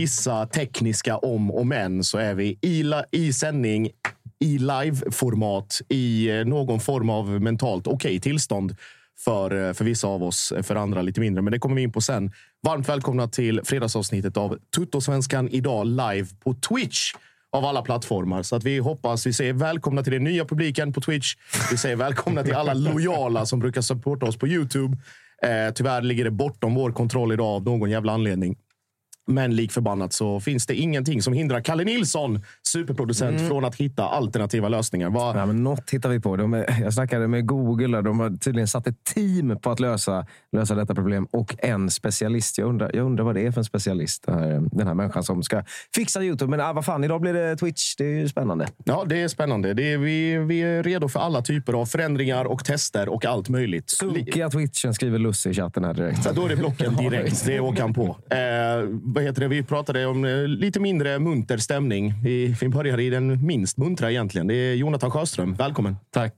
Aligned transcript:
vissa 0.00 0.46
tekniska 0.46 1.16
om 1.16 1.50
och 1.50 1.66
men 1.66 2.04
så 2.04 2.18
är 2.18 2.34
vi 2.34 2.58
i, 2.62 2.92
i 3.10 3.32
sändning 3.32 3.90
i 4.40 4.58
live-format 4.58 5.80
i 5.88 6.30
eh, 6.30 6.44
någon 6.44 6.80
form 6.80 7.10
av 7.10 7.40
mentalt 7.40 7.86
okej 7.86 8.20
tillstånd 8.20 8.76
för, 9.24 9.68
eh, 9.68 9.72
för 9.72 9.84
vissa 9.84 10.08
av 10.08 10.22
oss, 10.22 10.52
eh, 10.52 10.62
för 10.62 10.76
andra 10.76 11.02
lite 11.02 11.20
mindre. 11.20 11.42
Men 11.42 11.52
det 11.52 11.58
kommer 11.58 11.76
vi 11.76 11.82
in 11.82 11.92
på 11.92 12.00
sen. 12.00 12.32
Varmt 12.62 12.88
välkomna 12.88 13.28
till 13.28 13.60
fredagsavsnittet 13.64 14.36
av 14.36 14.58
Tuttosvenskan 14.76 15.48
idag 15.48 15.86
live 15.86 16.26
på 16.44 16.54
Twitch 16.54 17.12
av 17.52 17.64
alla 17.64 17.82
plattformar. 17.82 18.42
Så 18.42 18.56
att 18.56 18.64
vi 18.64 18.78
hoppas, 18.78 19.26
vi 19.26 19.32
säger 19.32 19.52
välkomna 19.52 20.02
till 20.02 20.12
den 20.12 20.24
nya 20.24 20.44
publiken 20.44 20.92
på 20.92 21.00
Twitch. 21.00 21.34
Vi 21.70 21.76
säger 21.76 21.96
välkomna 21.96 22.42
till 22.42 22.54
alla 22.54 22.74
lojala 22.74 23.46
som 23.46 23.58
brukar 23.58 23.80
supporta 23.80 24.26
oss 24.26 24.36
på 24.36 24.48
Youtube. 24.48 24.96
Eh, 25.42 25.72
tyvärr 25.74 26.02
ligger 26.02 26.24
det 26.24 26.30
bortom 26.30 26.74
vår 26.74 26.92
kontroll 26.92 27.32
idag 27.32 27.46
av 27.46 27.64
någon 27.64 27.90
jävla 27.90 28.12
anledning. 28.12 28.56
Men 29.28 29.56
lik 29.56 29.72
förbannat 29.72 30.12
så 30.12 30.40
finns 30.40 30.66
det 30.66 30.74
ingenting 30.74 31.22
som 31.22 31.32
hindrar 31.32 31.60
Kalle 31.60 31.84
Nilsson, 31.84 32.40
superproducent, 32.68 33.48
från 33.48 33.64
att 33.64 33.74
hitta 33.76 34.04
alternativa 34.08 34.68
lösningar. 34.68 35.10
Vad- 35.10 35.36
Ja, 35.36 35.46
men 35.46 35.62
något 35.64 35.90
hittar 35.90 36.08
vi 36.08 36.20
på. 36.20 36.36
De 36.36 36.54
är, 36.54 36.80
jag 36.82 36.94
snackade 36.94 37.28
med 37.28 37.46
Google. 37.46 37.96
där. 37.96 38.02
De 38.02 38.20
har 38.20 38.30
tydligen 38.38 38.68
satt 38.68 38.86
ett 38.86 39.04
team 39.04 39.58
på 39.62 39.70
att 39.70 39.80
lösa, 39.80 40.26
lösa 40.52 40.74
detta 40.74 40.94
problem 40.94 41.26
och 41.30 41.54
en 41.58 41.90
specialist. 41.90 42.58
Jag 42.58 42.68
undrar, 42.68 42.90
jag 42.94 43.06
undrar 43.06 43.24
vad 43.24 43.34
det 43.34 43.46
är 43.46 43.50
för 43.52 43.60
en 43.60 43.64
specialist, 43.64 44.22
den 44.26 44.38
här, 44.38 44.62
den 44.72 44.86
här 44.86 44.94
människan 44.94 45.22
som 45.22 45.42
ska 45.42 45.62
fixa 45.94 46.22
Youtube. 46.22 46.50
Men 46.50 46.60
ah, 46.60 46.72
vad 46.72 46.84
fan, 46.84 47.04
idag 47.04 47.20
blir 47.20 47.32
det 47.32 47.56
Twitch. 47.56 47.96
Det 47.96 48.04
är 48.04 48.08
ju 48.20 48.28
spännande. 48.28 48.66
Ja, 48.84 49.04
det 49.08 49.22
är 49.22 49.28
spännande. 49.28 49.74
Det 49.74 49.92
är, 49.92 49.98
vi, 49.98 50.38
vi 50.38 50.60
är 50.60 50.82
redo 50.82 51.08
för 51.08 51.20
alla 51.20 51.42
typer 51.42 51.72
av 51.72 51.86
förändringar 51.86 52.44
och 52.44 52.64
tester 52.64 53.08
och 53.08 53.24
allt 53.24 53.48
möjligt. 53.48 53.90
Sunkiga 53.90 54.50
Twitchen 54.50 54.94
skriver 54.94 55.18
Lusse 55.18 55.50
i 55.50 55.54
chatten 55.54 55.84
här 55.84 55.94
direkt. 55.94 56.22
Så 56.24 56.32
då 56.32 56.44
är 56.44 56.48
det 56.48 56.56
blocken 56.56 56.96
direkt. 56.96 57.44
Det 57.46 57.60
åker 57.60 57.82
han 57.82 57.94
på. 57.94 58.16
Eh, 58.30 59.17
vad 59.18 59.24
heter 59.24 59.40
det? 59.40 59.48
Vi 59.48 59.62
pratade 59.62 60.06
om 60.06 60.24
eh, 60.24 60.46
lite 60.46 60.80
mindre 60.80 61.18
munter 61.18 61.58
stämning. 61.58 62.14
Vi, 62.22 62.56
vi 62.60 62.68
börjar 62.68 63.00
i 63.00 63.10
den 63.10 63.46
minst 63.46 63.76
muntra 63.76 64.10
egentligen. 64.10 64.46
Det 64.46 64.54
är 64.54 64.74
Jonathan 64.74 65.10
Sjöström. 65.10 65.54
Välkommen. 65.54 65.96
Tack. 66.10 66.34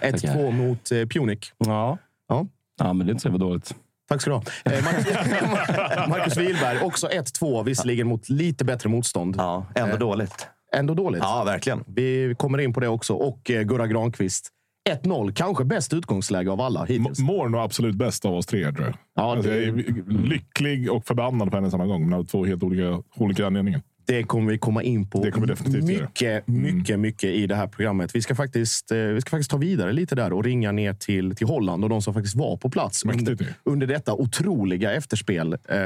1-2 0.00 0.50
mot 0.50 0.92
eh, 0.92 1.06
Punic. 1.06 1.38
Ja. 1.58 1.98
Ja. 2.28 2.46
ja, 2.78 2.92
men 2.92 3.06
det 3.06 3.10
är 3.10 3.12
inte 3.12 3.22
så 3.22 3.28
jävla 3.28 3.46
dåligt. 3.46 3.74
Tack 4.08 4.20
ska 4.20 4.30
du 4.30 4.36
ha. 4.36 4.42
Eh, 4.64 4.84
Marcus, 4.84 5.06
Marcus 6.08 6.36
Wihlberg, 6.36 6.78
också 6.82 7.08
1-2, 7.08 7.64
visserligen 7.64 8.06
mot 8.06 8.28
lite 8.28 8.64
bättre 8.64 8.88
motstånd. 8.88 9.34
Ja, 9.38 9.66
ändå 9.74 9.92
Eh, 9.92 9.98
dåligt. 9.98 10.46
Ändå 10.76 10.94
dåligt. 10.94 11.22
Ja, 11.22 11.44
verkligen. 11.44 11.84
Vi 11.86 12.34
kommer 12.38 12.58
in 12.58 12.72
på 12.72 12.80
det 12.80 12.88
också. 12.88 13.14
Och 13.14 13.40
Gurra 13.44 13.86
Granqvist. 13.86 14.48
1-0, 14.90 15.32
kanske 15.32 15.64
bäst 15.64 15.94
utgångsläge 15.94 16.50
av 16.50 16.60
alla 16.60 16.84
hittills. 16.84 17.18
Mår 17.18 17.48
nog 17.48 17.60
absolut 17.60 17.94
bäst 17.94 18.24
av 18.24 18.34
oss 18.34 18.46
tre, 18.46 18.72
tror 18.72 18.86
jag. 18.86 18.94
Ja, 19.16 19.32
alltså, 19.32 19.50
det- 19.50 19.56
jag 19.64 19.78
är 19.78 20.28
lycklig 20.28 20.92
och 20.92 21.06
förbannad 21.06 21.50
på 21.50 21.56
en 21.56 21.64
och 21.64 21.70
samma 21.70 21.86
gång, 21.86 22.08
men 22.10 22.18
av 22.18 22.24
två 22.24 22.44
helt 22.44 22.62
olika, 22.62 23.02
olika 23.16 23.46
anledningar. 23.46 23.80
Det 24.08 24.22
kommer 24.22 24.52
vi 24.52 24.58
komma 24.58 24.82
in 24.82 25.10
på 25.10 25.24
Det 25.24 25.30
kommer 25.30 25.46
definitivt 25.46 25.84
mycket, 25.84 26.48
mycket, 26.48 26.98
mycket 26.98 27.30
i 27.30 27.46
det 27.46 27.54
här 27.54 27.66
programmet. 27.66 28.14
Vi 28.14 28.22
ska, 28.22 28.34
faktiskt, 28.34 28.90
eh, 28.90 28.98
vi 28.98 29.20
ska 29.20 29.30
faktiskt 29.30 29.50
ta 29.50 29.56
vidare 29.56 29.92
lite 29.92 30.14
där 30.14 30.32
och 30.32 30.44
ringa 30.44 30.72
ner 30.72 30.94
till, 30.94 31.36
till 31.36 31.46
Holland 31.46 31.84
och 31.84 31.90
de 31.90 32.02
som 32.02 32.14
faktiskt 32.14 32.36
var 32.36 32.56
på 32.56 32.70
plats 32.70 33.04
under, 33.04 33.36
under 33.64 33.86
detta 33.86 34.14
otroliga 34.14 34.92
efterspel 34.92 35.52
eh, 35.52 35.78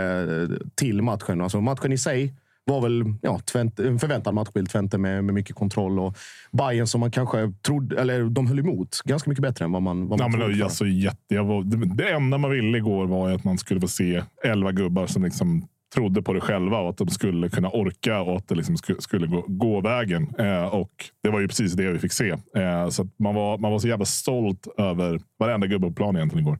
till 0.75 1.03
matchen. 1.03 1.41
Alltså 1.41 1.61
matchen 1.61 1.93
i 1.93 1.99
sig 1.99 2.35
var 2.65 2.81
väl 2.81 3.05
ja, 3.23 3.39
Twente, 3.39 3.89
en 3.89 3.99
förväntad 3.99 4.35
matchbild. 4.35 4.71
Twente 4.71 4.99
med, 4.99 5.25
med 5.25 5.35
mycket 5.35 5.57
kontroll 5.57 5.99
och 5.99 6.17
Bayern 6.53 6.87
som 6.87 7.01
man 7.01 7.11
kanske 7.11 7.53
trodde, 7.67 8.01
eller 8.01 8.25
de 8.25 8.47
höll 8.47 8.59
emot 8.59 9.01
ganska 9.05 9.31
mycket 9.31 9.43
bättre 9.43 9.65
än 9.65 9.73
vad 9.73 9.83
man, 9.83 10.09
vad 10.09 10.21
Ja, 10.21 10.25
man 10.25 10.31
men 10.31 10.41
trodde. 10.41 10.57
för. 10.57 10.65
alltså, 10.65 10.87
jätte, 10.87 11.35
jag 11.35 11.45
var, 11.45 11.63
det, 11.63 11.95
det 11.95 12.11
enda 12.11 12.39
man 12.39 12.51
ville 12.51 12.79
igår 12.79 13.07
var 13.07 13.31
att 13.31 13.45
man 13.45 13.59
skulle 13.59 13.81
få 13.81 13.89
se 13.89 14.23
elva 14.45 14.73
gubbar 14.73 15.07
som 15.07 15.25
liksom 15.25 15.69
trodde 15.95 16.23
på 16.23 16.33
det 16.33 16.41
själva 16.41 16.79
och 16.81 16.91
att 16.91 16.97
de 16.97 17.09
skulle 17.09 17.49
kunna 17.49 17.69
orka 17.71 18.21
och 18.21 18.37
att 18.37 18.49
det 18.49 18.55
liksom 18.55 18.77
skulle, 18.77 19.01
skulle 19.01 19.27
gå, 19.27 19.45
gå 19.49 19.81
vägen. 19.81 20.35
Eh, 20.39 20.65
och 20.65 20.91
Det 21.23 21.29
var 21.31 21.41
ju 21.41 21.49
precis 21.49 21.73
det 21.73 21.93
vi 21.93 21.99
fick 21.99 22.13
se. 22.13 22.31
Eh, 22.57 22.89
så 22.89 23.09
man, 23.19 23.35
var, 23.35 23.59
man 23.59 23.73
var 23.73 23.79
så 23.79 23.89
jävla 23.89 24.05
stolt 24.05 24.67
över 24.79 25.21
varenda 25.39 25.67
gubbe 25.67 25.87
på 25.87 25.93
plan 25.93 26.17
egentligen 26.17 26.47
igår. 26.47 26.59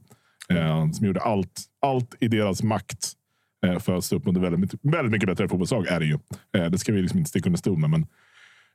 Eh, 0.49 0.91
som 0.91 1.07
gjorde 1.07 1.19
allt, 1.21 1.61
allt 1.81 2.15
i 2.19 2.27
deras 2.27 2.63
makt 2.63 3.11
för 3.79 3.97
att 3.97 4.03
stå 4.03 4.15
upp 4.15 4.25
mot 4.25 4.37
ett 4.37 4.43
väldigt, 4.43 4.73
väldigt 4.81 5.11
mycket 5.11 5.29
bättre 5.29 5.47
fotbollslag. 5.47 5.87
Är 5.87 5.99
det 5.99 6.05
ju. 6.05 6.17
Eh, 6.57 6.65
det 6.65 6.77
ska 6.77 6.93
vi 6.93 7.01
liksom 7.01 7.19
inte 7.19 7.29
sticka 7.29 7.49
under 7.49 7.57
stol 7.57 7.77
med. 7.77 7.89
Men 7.89 8.05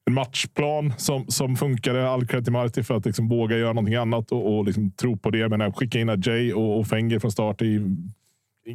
en 0.07 0.15
matchplan 0.15 0.93
som, 0.97 1.27
som 1.29 1.57
funkade. 1.57 2.11
All 2.11 2.27
cred 2.27 2.45
till 2.45 2.53
Marti 2.53 2.83
för 2.83 2.97
att 2.97 3.07
liksom 3.07 3.29
våga 3.29 3.59
göra 3.59 3.73
någonting 3.73 3.95
annat 3.95 4.33
och, 4.33 4.57
och 4.57 4.65
liksom 4.65 4.91
tro 4.91 5.17
på 5.17 5.31
det. 5.31 5.49
Men 5.49 5.63
att 5.63 5.77
skicka 5.77 5.99
in 5.99 6.23
Jay 6.25 6.53
och, 6.53 6.79
och 6.79 6.87
Fenger 6.87 7.19
från 7.19 7.33
start 7.33 7.63
i, 7.63 7.97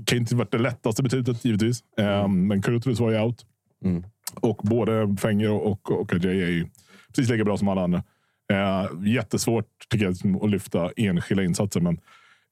kan 0.06 0.18
inte 0.18 0.36
varit 0.36 0.52
det 0.52 0.58
lättaste 0.58 1.04
beslutet 1.04 1.46
givetvis. 1.46 1.84
Um, 1.98 2.48
men 2.48 2.62
Kurtulus 2.62 3.00
var 3.00 3.12
ju 3.12 3.20
out. 3.20 3.46
Och 4.36 4.58
både 4.64 5.16
Fenger 5.20 5.52
och, 5.52 5.72
och, 5.72 5.92
och 5.92 6.14
Jay 6.14 6.42
är 6.42 6.50
ju 6.50 6.66
precis 7.08 7.32
lika 7.32 7.44
bra 7.44 7.58
som 7.58 7.68
alla 7.68 7.84
andra. 7.84 8.04
Uh, 8.54 9.08
jättesvårt 9.08 9.66
tycker 9.90 10.06
jag 10.06 10.44
att 10.44 10.50
lyfta 10.50 10.92
enskilda 10.98 11.44
insatser. 11.44 11.80
Men 11.80 12.00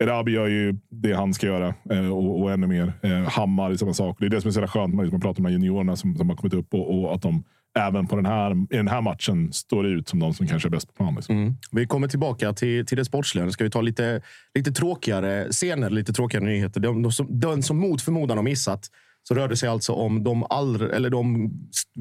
Erabi 0.03 0.31
gör 0.31 0.47
ju 0.47 0.77
det 0.89 1.13
han 1.13 1.33
ska 1.33 1.47
göra 1.47 1.73
eh, 1.89 2.09
och, 2.09 2.41
och 2.41 2.51
ännu 2.51 2.67
mer. 2.67 2.93
Eh, 3.01 3.29
Hammar 3.29 3.71
är 3.71 3.75
samma 3.75 3.93
sak. 3.93 4.17
Det 4.19 4.25
är 4.25 4.29
det 4.29 4.41
som 4.41 4.47
är 4.47 4.51
så 4.51 4.67
skönt. 4.67 4.95
Man 4.95 5.05
liksom 5.05 5.21
pratar 5.21 5.43
med 5.43 5.51
juniorerna 5.51 5.95
som, 5.95 6.15
som 6.15 6.29
har 6.29 6.35
kommit 6.35 6.53
upp 6.53 6.73
och, 6.73 6.99
och 6.99 7.15
att 7.15 7.21
de 7.21 7.43
även 7.79 8.07
på 8.07 8.15
den 8.15 8.25
här, 8.25 8.51
i 8.51 8.77
den 8.77 8.87
här 8.87 9.01
matchen 9.01 9.53
står 9.53 9.87
ut 9.87 10.09
som 10.09 10.19
de 10.19 10.33
som 10.33 10.47
kanske 10.47 10.67
är 10.67 10.71
bäst 10.71 10.87
på 10.87 10.93
plan. 10.93 11.15
Liksom. 11.15 11.37
Mm. 11.37 11.53
Vi 11.71 11.87
kommer 11.87 12.07
tillbaka 12.07 12.53
till, 12.53 12.85
till 12.85 12.97
det 12.97 13.05
sportsliga. 13.05 13.45
Nu 13.45 13.51
ska 13.51 13.63
vi 13.63 13.69
ta 13.69 13.81
lite, 13.81 14.21
lite 14.55 14.71
tråkigare 14.71 15.47
scener, 15.51 15.89
lite 15.89 16.13
tråkigare 16.13 16.45
nyheter. 16.45 16.79
Den, 16.79 17.01
de 17.01 17.11
som, 17.11 17.39
den 17.39 17.63
som 17.63 17.77
mot 17.77 18.01
förmodan 18.01 18.37
har 18.37 18.43
missat 18.43 18.89
så 19.23 19.35
rör 19.35 19.47
det 19.47 19.57
sig 19.57 19.69
alltså 19.69 19.93
om 19.93 20.23
de, 20.23 20.45
allra, 20.49 20.95
eller 20.95 21.09
de 21.09 21.51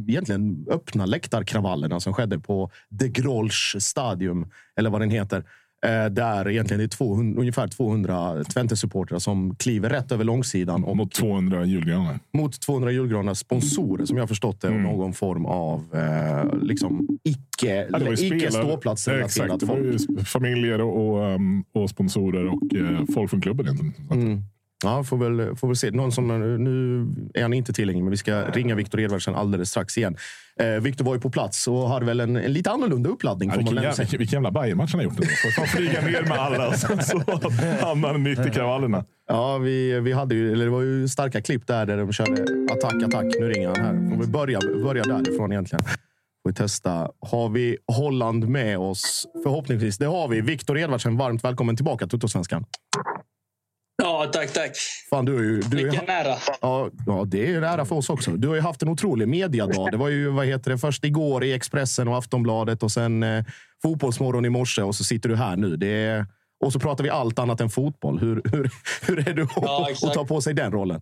egentligen 0.08 0.66
öppna 0.70 1.06
läktarkravallerna 1.06 2.00
som 2.00 2.14
skedde 2.14 2.38
på 2.38 2.70
De 2.88 3.08
Grolsch 3.08 3.76
Stadium, 3.78 4.50
eller 4.76 4.90
vad 4.90 5.00
den 5.00 5.10
heter. 5.10 5.44
Eh, 5.86 6.06
där 6.10 6.48
egentligen 6.48 6.78
det 6.78 6.84
är 6.84 6.88
200, 6.88 7.40
ungefär 7.40 7.68
200 7.68 8.42
Twente-supportrar 8.42 9.18
som 9.18 9.54
kliver 9.54 9.90
rätt 9.90 10.12
över 10.12 10.24
långsidan. 10.24 10.84
Och 10.84 10.96
Mot 10.96 11.12
200 11.14 11.64
julgranar. 11.64 12.18
mot 12.32 12.60
200 12.60 12.90
julgranar 12.92 13.34
sponsorer 13.34 14.04
som 14.06 14.16
jag 14.16 14.22
har 14.22 14.28
förstått 14.28 14.60
det. 14.60 14.68
och 14.68 14.74
Någon 14.80 15.12
form 15.12 15.46
av 15.46 15.84
eh, 15.94 16.58
liksom 16.62 17.08
icke, 17.24 17.38
Mm. 17.84 18.06
Ja, 18.06 18.12
icke 18.12 18.50
ståplatsrelaterat 18.52 19.26
Exakt, 19.26 19.60
det 19.60 19.66
var 19.66 19.76
ju 19.76 19.98
familjer 20.24 20.80
och, 20.80 21.08
och, 21.08 21.34
um, 21.34 21.64
och 21.72 21.90
sponsorer 21.90 22.46
och 22.46 22.74
eh, 22.74 23.04
folk 23.14 23.30
från 23.30 23.40
klubben 23.40 23.66
egentligen. 23.66 23.94
Mm. 24.10 24.42
Ja, 24.84 25.04
får 25.04 25.16
väl, 25.16 25.56
får 25.56 25.68
väl 25.68 25.76
se. 25.76 25.90
Någon 25.90 26.12
som, 26.12 26.28
nu 26.64 27.06
är 27.34 27.42
han 27.42 27.52
inte 27.52 27.72
tillgänglig, 27.72 28.04
men 28.04 28.10
vi 28.10 28.16
ska 28.16 28.44
ringa 28.44 28.74
Viktor 28.74 29.00
Edvardsen 29.00 29.34
alldeles 29.34 29.70
strax 29.70 29.98
igen. 29.98 30.16
Eh, 30.60 30.66
Viktor 30.66 31.04
var 31.04 31.14
ju 31.14 31.20
på 31.20 31.30
plats 31.30 31.68
och 31.68 31.88
hade 31.88 32.06
väl 32.06 32.20
en, 32.20 32.36
en 32.36 32.52
lite 32.52 32.70
annorlunda 32.70 33.10
uppladdning. 33.10 33.50
Ja, 33.50 33.56
vilken, 33.56 33.82
jävla, 33.82 34.04
vilken 34.04 34.42
jävla 34.42 34.50
Bayern-match 34.50 34.92
han 34.92 34.98
har 34.98 35.04
gjort. 35.04 35.24
fan 35.56 35.66
flyga 35.66 36.00
ner 36.00 36.22
med 36.22 36.38
alla 36.38 36.68
och 36.68 36.74
sen 36.74 37.02
så 37.02 37.22
hamnar 37.80 38.12
han 38.12 38.22
mitt 38.22 38.46
i 38.46 38.50
kravallerna. 38.50 39.04
Ja, 39.28 39.58
vi, 39.58 40.00
vi 40.00 40.12
hade 40.12 40.34
ju, 40.34 40.52
eller 40.52 40.64
det 40.64 40.70
var 40.70 40.82
ju 40.82 41.08
starka 41.08 41.40
klipp 41.40 41.66
där, 41.66 41.86
där 41.86 41.96
de 41.96 42.12
körde 42.12 42.42
attack, 42.72 43.02
attack. 43.02 43.24
Nu 43.40 43.48
ringer 43.48 43.68
han 43.68 43.76
här. 43.76 44.10
Får 44.10 44.22
vi 44.22 44.26
börja, 44.26 44.60
börja 44.84 45.02
därifrån 45.02 45.52
egentligen. 45.52 45.84
Får 46.42 46.50
vi 46.50 46.54
testa. 46.54 47.10
Har 47.20 47.48
vi 47.48 47.76
Holland 47.92 48.48
med 48.48 48.78
oss? 48.78 49.26
Förhoppningsvis. 49.42 49.98
Det 49.98 50.06
har 50.06 50.28
vi. 50.28 50.40
Viktor 50.40 50.78
Edvardsen, 50.78 51.16
varmt 51.16 51.44
välkommen 51.44 51.76
tillbaka 51.76 52.06
till. 52.06 52.20
Ja, 54.02 54.30
tack, 54.32 54.52
tack. 54.52 54.76
Fan, 55.10 55.24
du 55.24 55.60
du 55.60 55.78
är, 55.78 55.82
Vilken 55.84 56.08
ära. 56.08 56.36
Ja, 56.60 56.90
ja, 57.06 57.24
det 57.26 57.46
är 57.52 57.56
en 57.56 57.64
ära 57.64 57.84
för 57.84 57.96
oss 57.96 58.10
också. 58.10 58.30
Du 58.30 58.48
har 58.48 58.54
ju 58.54 58.60
haft 58.60 58.82
en 58.82 58.88
otrolig 58.88 59.28
mediadag. 59.28 59.90
Det 59.92 59.96
var 59.96 60.08
ju 60.08 60.28
vad 60.30 60.46
heter 60.46 60.70
det, 60.70 60.78
först 60.78 61.04
igår 61.04 61.44
i 61.44 61.52
Expressen 61.52 62.08
och 62.08 62.18
Aftonbladet 62.18 62.82
och 62.82 62.92
sen 62.92 63.22
eh, 63.22 63.44
Fotbollsmorgon 63.82 64.44
i 64.44 64.48
morse 64.48 64.82
och 64.82 64.94
så 64.94 65.04
sitter 65.04 65.28
du 65.28 65.36
här 65.36 65.56
nu. 65.56 65.76
Det 65.76 65.86
är, 65.88 66.26
och 66.64 66.72
så 66.72 66.80
pratar 66.80 67.04
vi 67.04 67.10
allt 67.10 67.38
annat 67.38 67.60
än 67.60 67.70
fotboll. 67.70 68.18
Hur, 68.18 68.42
hur, 68.44 68.70
hur 69.06 69.28
är 69.28 69.34
du 69.34 69.46
Ja, 69.56 69.82
att 69.82 69.90
exakt. 69.90 70.14
ta 70.14 70.24
på 70.24 70.40
sig 70.40 70.54
den 70.54 70.72
rollen? 70.72 71.00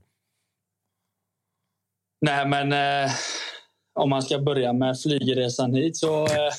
Nej, 2.21 2.49
men 2.49 2.73
eh, 2.73 3.11
om 4.01 4.11
man 4.11 4.23
ska 4.23 4.39
börja 4.39 4.73
med 4.73 5.01
flygresan 5.01 5.75
hit 5.75 5.97
så, 5.97 6.25
eh, 6.27 6.53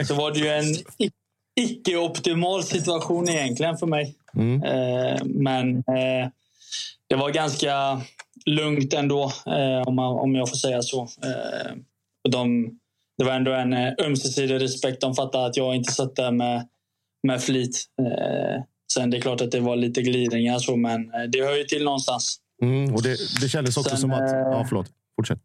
så 0.04 0.14
var 0.14 0.30
det 0.32 0.38
ju 0.38 0.48
en 0.48 0.64
icke-optimal 1.60 2.62
situation 2.62 3.28
egentligen 3.28 3.76
för 3.76 3.86
mig. 3.86 4.14
Mm. 4.34 4.62
Eh, 4.62 5.24
men 5.24 5.76
eh, 5.76 6.28
det 7.06 7.16
var 7.16 7.30
ganska 7.30 8.00
lugnt 8.46 8.94
ändå, 8.94 9.32
eh, 9.46 9.88
om, 9.88 9.94
man, 9.94 10.18
om 10.18 10.34
jag 10.34 10.48
får 10.48 10.56
säga 10.56 10.82
så. 10.82 11.02
Eh, 11.02 11.72
de, 12.28 12.70
det 13.18 13.24
var 13.24 13.32
ändå 13.32 13.52
en 13.52 13.72
eh, 13.72 13.92
ömsesidig 14.06 14.60
respekt. 14.60 15.00
De 15.00 15.14
fattade 15.14 15.46
att 15.46 15.56
jag 15.56 15.74
inte 15.76 15.92
satt 15.92 16.16
där 16.16 16.30
med, 16.30 16.68
med 17.22 17.42
flit. 17.42 17.84
Eh, 18.00 18.62
sen 18.92 19.10
det 19.10 19.16
är 19.16 19.20
klart 19.20 19.40
att 19.40 19.50
det 19.50 19.60
var 19.60 19.76
lite 19.76 20.02
glidningar, 20.02 20.58
så, 20.58 20.76
men 20.76 21.10
det 21.32 21.42
hör 21.44 21.56
ju 21.56 21.64
till 21.64 21.84
någonstans. 21.84 22.40
Mm, 22.62 22.94
och 22.94 23.02
det, 23.02 23.16
det 23.40 23.48
kändes 23.48 23.76
också 23.76 23.90
Sen, 23.90 23.98
som 23.98 24.12
att... 24.12 24.30
Ja, 24.30 24.66
förlåt. 24.68 24.86
Fortsätt. 25.16 25.38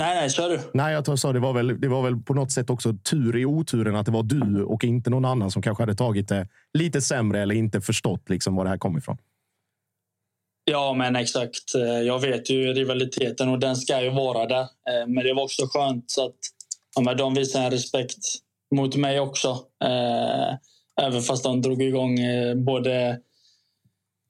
Nej, 0.00 0.14
nej, 0.14 0.30
kör 0.30 0.48
du. 0.48 0.60
Nej, 0.74 0.92
jag 0.92 1.18
sa 1.18 1.32
det 1.32 1.40
var, 1.40 1.52
väl, 1.52 1.80
det 1.80 1.88
var 1.88 2.02
väl 2.02 2.16
på 2.16 2.34
något 2.34 2.52
sätt 2.52 2.70
också 2.70 2.92
tur 3.10 3.36
i 3.36 3.44
oturen 3.46 3.96
att 3.96 4.06
det 4.06 4.12
var 4.12 4.22
du 4.22 4.62
och 4.64 4.84
inte 4.84 5.10
någon 5.10 5.24
annan 5.24 5.50
som 5.50 5.62
kanske 5.62 5.82
hade 5.82 5.94
tagit 5.94 6.28
det 6.28 6.48
lite 6.78 7.00
sämre 7.00 7.42
eller 7.42 7.54
inte 7.54 7.80
förstått 7.80 8.28
liksom 8.30 8.54
var 8.56 8.64
det 8.64 8.70
här 8.70 8.78
kom 8.78 8.98
ifrån. 8.98 9.18
Ja, 10.64 10.94
men 10.94 11.16
exakt. 11.16 11.74
Eh, 11.74 11.82
Jag 11.82 12.18
vet 12.18 12.50
ju 12.50 12.72
rivaliteten 12.72 13.48
och 13.48 13.58
den 13.58 13.76
ska 13.76 14.02
ju 14.02 14.10
vara 14.10 14.46
där. 14.46 14.60
Eh, 14.60 15.06
Men 15.06 15.24
det 15.24 15.34
var 15.34 15.42
också 15.42 15.62
skönt 15.66 16.10
så 16.10 16.26
att 16.26 16.36
ja, 16.96 17.02
men 17.02 17.16
de 17.16 17.34
visade 17.34 17.64
en 17.64 17.70
respekt 17.70 18.18
mot 18.74 18.96
mig 18.96 19.20
också. 19.20 19.48
Eh, 19.84 20.54
Även 21.02 21.22
fast 21.22 21.44
de 21.44 21.62
drog 21.62 21.82
igång 21.82 22.16
både 22.64 23.18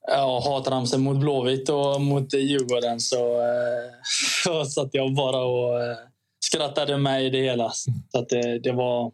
ja, 0.07 0.43
hatramsen 0.45 1.01
mot 1.01 1.17
Blåvitt 1.17 1.69
och 1.69 2.01
mot 2.01 2.35
Djurgården 2.35 3.01
så, 3.01 3.41
eh, 3.41 3.91
så 4.45 4.65
satt 4.65 4.89
jag 4.93 5.15
bara 5.15 5.45
och 5.45 5.83
eh, 5.83 5.97
skrattade 6.45 6.99
med 6.99 7.25
i 7.25 7.31
det 7.31 7.43
hela. 7.43 7.71
Så 7.71 8.19
att 8.19 8.29
det, 8.29 8.59
det, 8.59 8.73
var, 8.73 9.13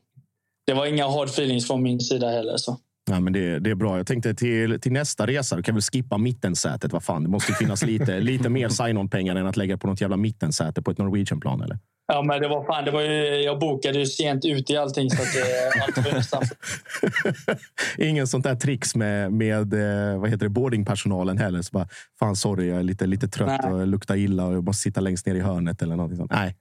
det 0.66 0.74
var 0.74 0.86
inga 0.86 1.08
hard 1.08 1.28
feelings 1.28 1.66
från 1.66 1.82
min 1.82 2.00
sida 2.00 2.30
heller. 2.30 2.56
Så. 2.56 2.78
Ja, 3.10 3.20
men 3.20 3.32
det, 3.32 3.58
det 3.58 3.70
är 3.70 3.74
bra. 3.74 3.96
Jag 3.96 4.06
tänkte 4.06 4.34
till, 4.34 4.80
till 4.80 4.92
nästa 4.92 5.26
resa, 5.26 5.56
du 5.56 5.62
kan 5.62 5.74
väl 5.74 5.82
skippa 5.82 6.18
mittensätet. 6.18 6.92
Vad 6.92 7.04
fan, 7.04 7.22
det 7.22 7.28
måste 7.28 7.52
finnas 7.52 7.82
lite, 7.82 8.20
lite 8.20 8.48
mer 8.48 8.68
sign-on-pengar 8.68 9.36
än 9.36 9.46
att 9.46 9.56
lägga 9.56 9.78
på 9.78 9.86
något 9.86 10.00
jävla 10.00 10.16
mittensäte 10.16 10.82
på 10.82 10.90
ett 10.90 10.98
Norwegian-plan. 10.98 11.62
Eller? 11.62 11.78
Ja, 12.08 12.22
men 12.22 12.42
det 12.42 12.48
var 12.48 12.64
fan, 12.64 12.84
det 12.84 12.90
var 12.90 13.02
ju, 13.02 13.42
jag 13.42 13.58
bokade 13.58 13.98
ju 13.98 14.06
sent 14.06 14.44
ut 14.44 14.70
i 14.70 14.76
allting 14.76 15.10
så 15.10 15.22
att 15.22 15.28
det, 15.34 16.36
allt 16.36 16.52
Ingen 17.98 18.26
sånt 18.26 18.44
där 18.44 18.54
tricks 18.54 18.94
med, 18.94 19.32
med 19.32 19.74
eh, 19.74 20.18
vad 20.18 20.30
heter 20.30 20.44
det, 20.44 20.50
boardingpersonalen 20.50 21.38
heller. 21.38 21.62
Så 21.62 21.70
bara, 21.72 21.88
fan 22.18 22.36
sorry, 22.36 22.68
jag 22.68 22.78
är 22.78 22.82
lite, 22.82 23.06
lite 23.06 23.28
trött 23.28 23.60
Nej. 23.62 23.72
och 23.72 23.86
luktar 23.86 24.16
illa 24.16 24.46
och 24.46 24.54
jag 24.54 24.64
måste 24.64 24.82
sitta 24.82 25.00
längst 25.00 25.26
ner 25.26 25.34
i 25.34 25.40
hörnet 25.40 25.82
eller 25.82 25.96
någonting 25.96 26.16
sånt. 26.16 26.32
Nej, 26.32 26.56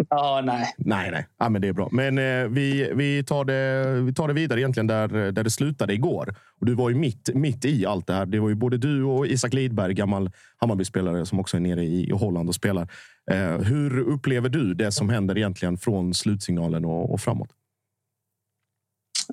Ja, 0.10 0.42
nej. 0.44 0.74
nej, 0.78 1.10
nej. 1.10 1.26
Ja, 1.38 1.48
men 1.48 1.62
det 1.62 1.68
är 1.68 1.72
bra. 1.72 1.88
Men 1.92 2.18
eh, 2.18 2.48
vi, 2.48 2.92
vi, 2.94 3.24
tar 3.24 3.44
det, 3.44 4.00
vi 4.00 4.14
tar 4.14 4.28
det 4.28 4.34
vidare 4.34 4.60
egentligen 4.60 4.86
där, 4.86 5.08
där 5.08 5.44
det 5.44 5.50
slutade 5.50 5.94
igår. 5.94 6.34
Och 6.60 6.66
du 6.66 6.74
var 6.74 6.90
ju 6.90 6.96
mitt, 6.96 7.30
mitt 7.34 7.64
i 7.64 7.86
allt 7.86 8.06
det 8.06 8.12
här. 8.12 8.26
Det 8.26 8.40
var 8.40 8.48
ju 8.48 8.54
både 8.54 8.78
du 8.78 9.04
och 9.04 9.26
Isak 9.26 9.52
Lidberg, 9.52 9.94
gammal 9.94 10.30
Hammarby-spelare 10.56 11.26
som 11.26 11.40
också 11.40 11.56
är 11.56 11.60
nere 11.60 11.84
i, 11.84 12.10
Holland 12.10 12.48
och 12.48 12.54
spelar. 12.54 12.88
Eh, 13.30 13.58
hur 13.58 13.98
upplever 13.98 14.48
du 14.48 14.74
det 14.74 14.92
som 14.92 15.08
händer 15.08 15.38
egentligen 15.38 15.78
från 15.78 16.14
slutsignalen 16.14 16.84
och, 16.84 17.12
och 17.12 17.20
framåt? 17.20 17.48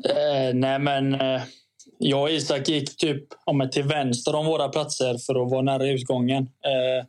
Eh, 0.06 0.56
nej, 0.56 0.80
men 0.80 1.14
eh, 1.14 1.42
jag 1.98 2.22
och 2.22 2.30
Isak 2.30 2.70
gick 2.70 2.98
typ 2.98 3.24
om 3.46 3.70
till 3.72 3.84
vänster 3.84 4.36
om 4.36 4.46
våra 4.46 4.70
platser 4.70 5.18
för 5.18 5.44
att 5.44 5.52
vara 5.52 5.62
nära 5.62 5.88
utgången. 5.88 6.44
Eh, 6.44 7.06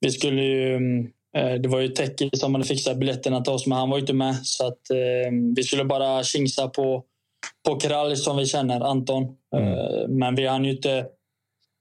vi 0.00 0.10
skulle 0.10 0.42
ju, 0.42 0.76
mm, 0.76 1.10
det 1.44 1.68
var 1.68 1.80
ju 1.80 1.88
Teki 1.88 2.30
som 2.32 2.54
hade 2.54 2.66
fixat 2.66 2.96
biljetterna 2.96 3.40
till 3.40 3.52
oss, 3.52 3.66
men 3.66 3.78
han 3.78 3.90
var 3.90 3.96
ju 3.96 4.00
inte 4.00 4.12
med. 4.12 4.46
Så 4.46 4.66
att, 4.66 4.90
eh, 4.90 5.32
vi 5.56 5.62
skulle 5.62 5.84
bara 5.84 6.22
tjingsa 6.22 6.68
på, 6.68 7.04
på 7.66 7.80
Krall 7.80 8.16
som 8.16 8.36
vi 8.36 8.46
känner, 8.46 8.80
Anton. 8.80 9.22
Eh, 9.56 10.08
men 10.08 10.34
vi 10.34 10.46
hann 10.46 10.64
ju 10.64 10.70
inte 10.70 11.06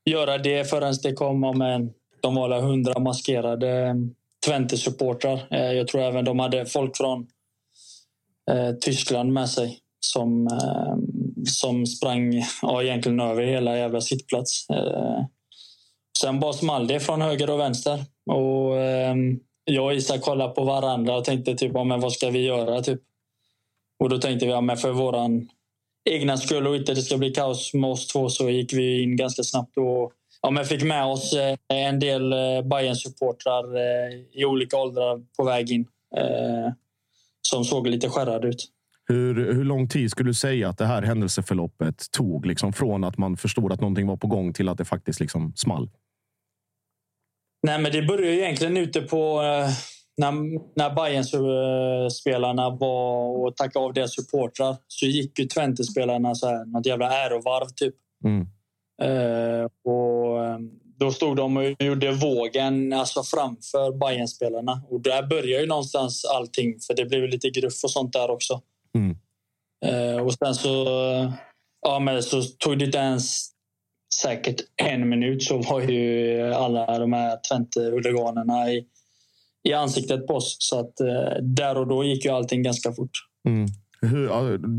göra 0.05 0.37
det 0.37 0.69
förrän 0.69 0.93
det 1.03 1.13
kom 1.13 1.43
om 1.43 1.61
en, 1.61 1.93
de 2.21 2.35
var 2.35 2.61
hundra 2.61 2.99
maskerade 2.99 3.87
eh, 3.87 3.93
Twente-supportrar. 4.47 5.39
Eh, 5.51 5.71
jag 5.71 5.87
tror 5.87 6.01
även 6.01 6.25
de 6.25 6.39
hade 6.39 6.65
folk 6.65 6.97
från 6.97 7.27
eh, 8.51 8.71
Tyskland 8.71 9.33
med 9.33 9.49
sig 9.49 9.79
som, 9.99 10.47
eh, 10.47 10.95
som 11.45 11.85
sprang 11.85 12.43
ja, 12.61 12.83
egentligen 12.83 13.19
över 13.19 13.43
hela 13.43 13.77
jävla 13.77 14.01
sittplats. 14.01 14.69
Eh, 14.69 15.25
sen 16.21 16.39
bara 16.39 16.53
small 16.53 16.87
det 16.87 16.99
från 16.99 17.21
höger 17.21 17.49
och 17.49 17.59
vänster. 17.59 17.99
Och, 18.31 18.77
eh, 18.77 19.15
jag 19.71 19.85
och 19.85 19.93
Isak 19.93 20.21
kollade 20.21 20.53
på 20.53 20.63
varandra 20.63 21.15
och 21.15 21.25
tänkte 21.25 21.55
typ, 21.55 21.71
ja, 21.73 21.83
men 21.83 21.99
vad 21.99 22.13
ska 22.13 22.29
vi 22.29 22.45
göra? 22.45 22.81
Typ. 22.81 23.01
Och 23.99 24.09
då 24.09 24.17
tänkte 24.17 24.45
vi 24.45 24.51
ja, 24.51 24.61
men 24.61 24.77
för 24.77 24.91
våran 24.91 25.49
egna 26.09 26.37
skull 26.37 26.67
och 26.67 26.75
inte 26.75 26.93
det 26.93 27.01
ska 27.01 27.17
bli 27.17 27.31
kaos 27.31 27.73
med 27.73 27.89
oss 27.89 28.07
två 28.07 28.29
så 28.29 28.49
gick 28.49 28.73
vi 28.73 29.01
in 29.01 29.15
ganska 29.15 29.43
snabbt 29.43 29.77
och 29.77 30.11
ja, 30.41 30.51
men 30.51 30.65
fick 30.65 30.83
med 30.83 31.05
oss 31.05 31.33
eh, 31.33 31.57
en 31.67 31.99
del 31.99 32.33
eh, 32.33 32.61
Bayern-supportrar 32.61 33.75
eh, 33.75 34.41
i 34.41 34.45
olika 34.45 34.77
åldrar 34.77 35.21
på 35.37 35.43
väg 35.43 35.71
in. 35.71 35.87
Eh, 36.17 36.71
som 37.41 37.65
såg 37.65 37.87
lite 37.87 38.09
skärrade 38.09 38.47
ut. 38.47 38.65
Hur, 39.07 39.53
hur 39.53 39.63
lång 39.63 39.87
tid 39.87 40.11
skulle 40.11 40.29
du 40.29 40.33
säga 40.33 40.69
att 40.69 40.77
det 40.77 40.85
här 40.85 41.01
händelseförloppet 41.01 42.11
tog? 42.11 42.45
Liksom 42.45 42.73
från 42.73 43.03
att 43.03 43.17
man 43.17 43.37
förstod 43.37 43.71
att 43.71 43.81
någonting 43.81 44.07
var 44.07 44.17
på 44.17 44.27
gång 44.27 44.53
till 44.53 44.69
att 44.69 44.77
det 44.77 44.85
faktiskt 44.85 45.19
liksom 45.19 45.53
small? 45.55 45.89
Nej, 47.63 47.79
men 47.79 47.91
det 47.91 48.01
började 48.01 48.31
ju 48.31 48.39
egentligen 48.39 48.77
ute 48.77 49.01
på 49.01 49.41
eh, 49.41 49.69
när, 50.17 50.31
när 50.75 50.95
Bayern-spelarna 50.95 52.69
var 52.69 53.37
och 53.37 53.55
tackade 53.55 53.85
av 53.85 53.93
deras 53.93 54.15
supportrar 54.15 54.75
så 54.87 55.05
gick 55.05 55.39
ju 55.39 55.45
Twente-spelarna 55.45 56.35
så 56.35 56.47
här, 56.47 56.65
något 56.65 56.85
jävla 56.85 57.25
ärovarv 57.25 57.67
typ. 57.75 57.95
Mm. 58.25 58.47
Eh, 59.01 59.65
och 59.83 60.45
eh, 60.45 60.59
då 60.99 61.11
stod 61.11 61.37
de 61.37 61.57
och 61.57 61.63
gjorde 61.79 62.11
vågen 62.11 62.93
alltså 62.93 63.23
framför 63.23 63.91
Bayern-spelarna. 63.91 64.81
Och 64.89 65.01
där 65.01 65.23
började 65.23 65.61
ju 65.61 65.67
någonstans 65.67 66.25
allting 66.25 66.79
för 66.79 66.93
det 66.93 67.05
blev 67.05 67.29
lite 67.29 67.49
gruff 67.49 67.83
och 67.83 67.91
sånt 67.91 68.13
där 68.13 68.29
också. 68.29 68.61
Mm. 68.95 69.17
Eh, 69.85 70.21
och 70.21 70.33
sen 70.33 70.55
så, 70.55 70.85
ja, 71.81 71.99
men 71.99 72.23
så 72.23 72.41
tog 72.41 72.79
det 72.79 72.85
inte 72.85 72.97
ens 72.97 73.49
säkert 74.15 74.55
en 74.75 75.09
minut 75.09 75.43
så 75.43 75.57
var 75.57 75.81
ju 75.81 76.41
alla 76.53 76.99
de 76.99 77.13
här 77.13 77.37
Twente-huliganerna 77.49 78.69
i, 78.69 78.85
i 79.69 79.73
ansiktet 79.73 80.27
på 80.27 80.33
oss. 80.33 80.57
Så 80.59 80.79
att 80.79 80.99
eh, 80.99 81.41
där 81.41 81.77
och 81.77 81.87
då 81.87 82.03
gick 82.03 82.25
ju 82.25 82.31
allting 82.31 82.63
ganska 82.63 82.93
fort. 82.93 83.11
Mm. 83.47 83.67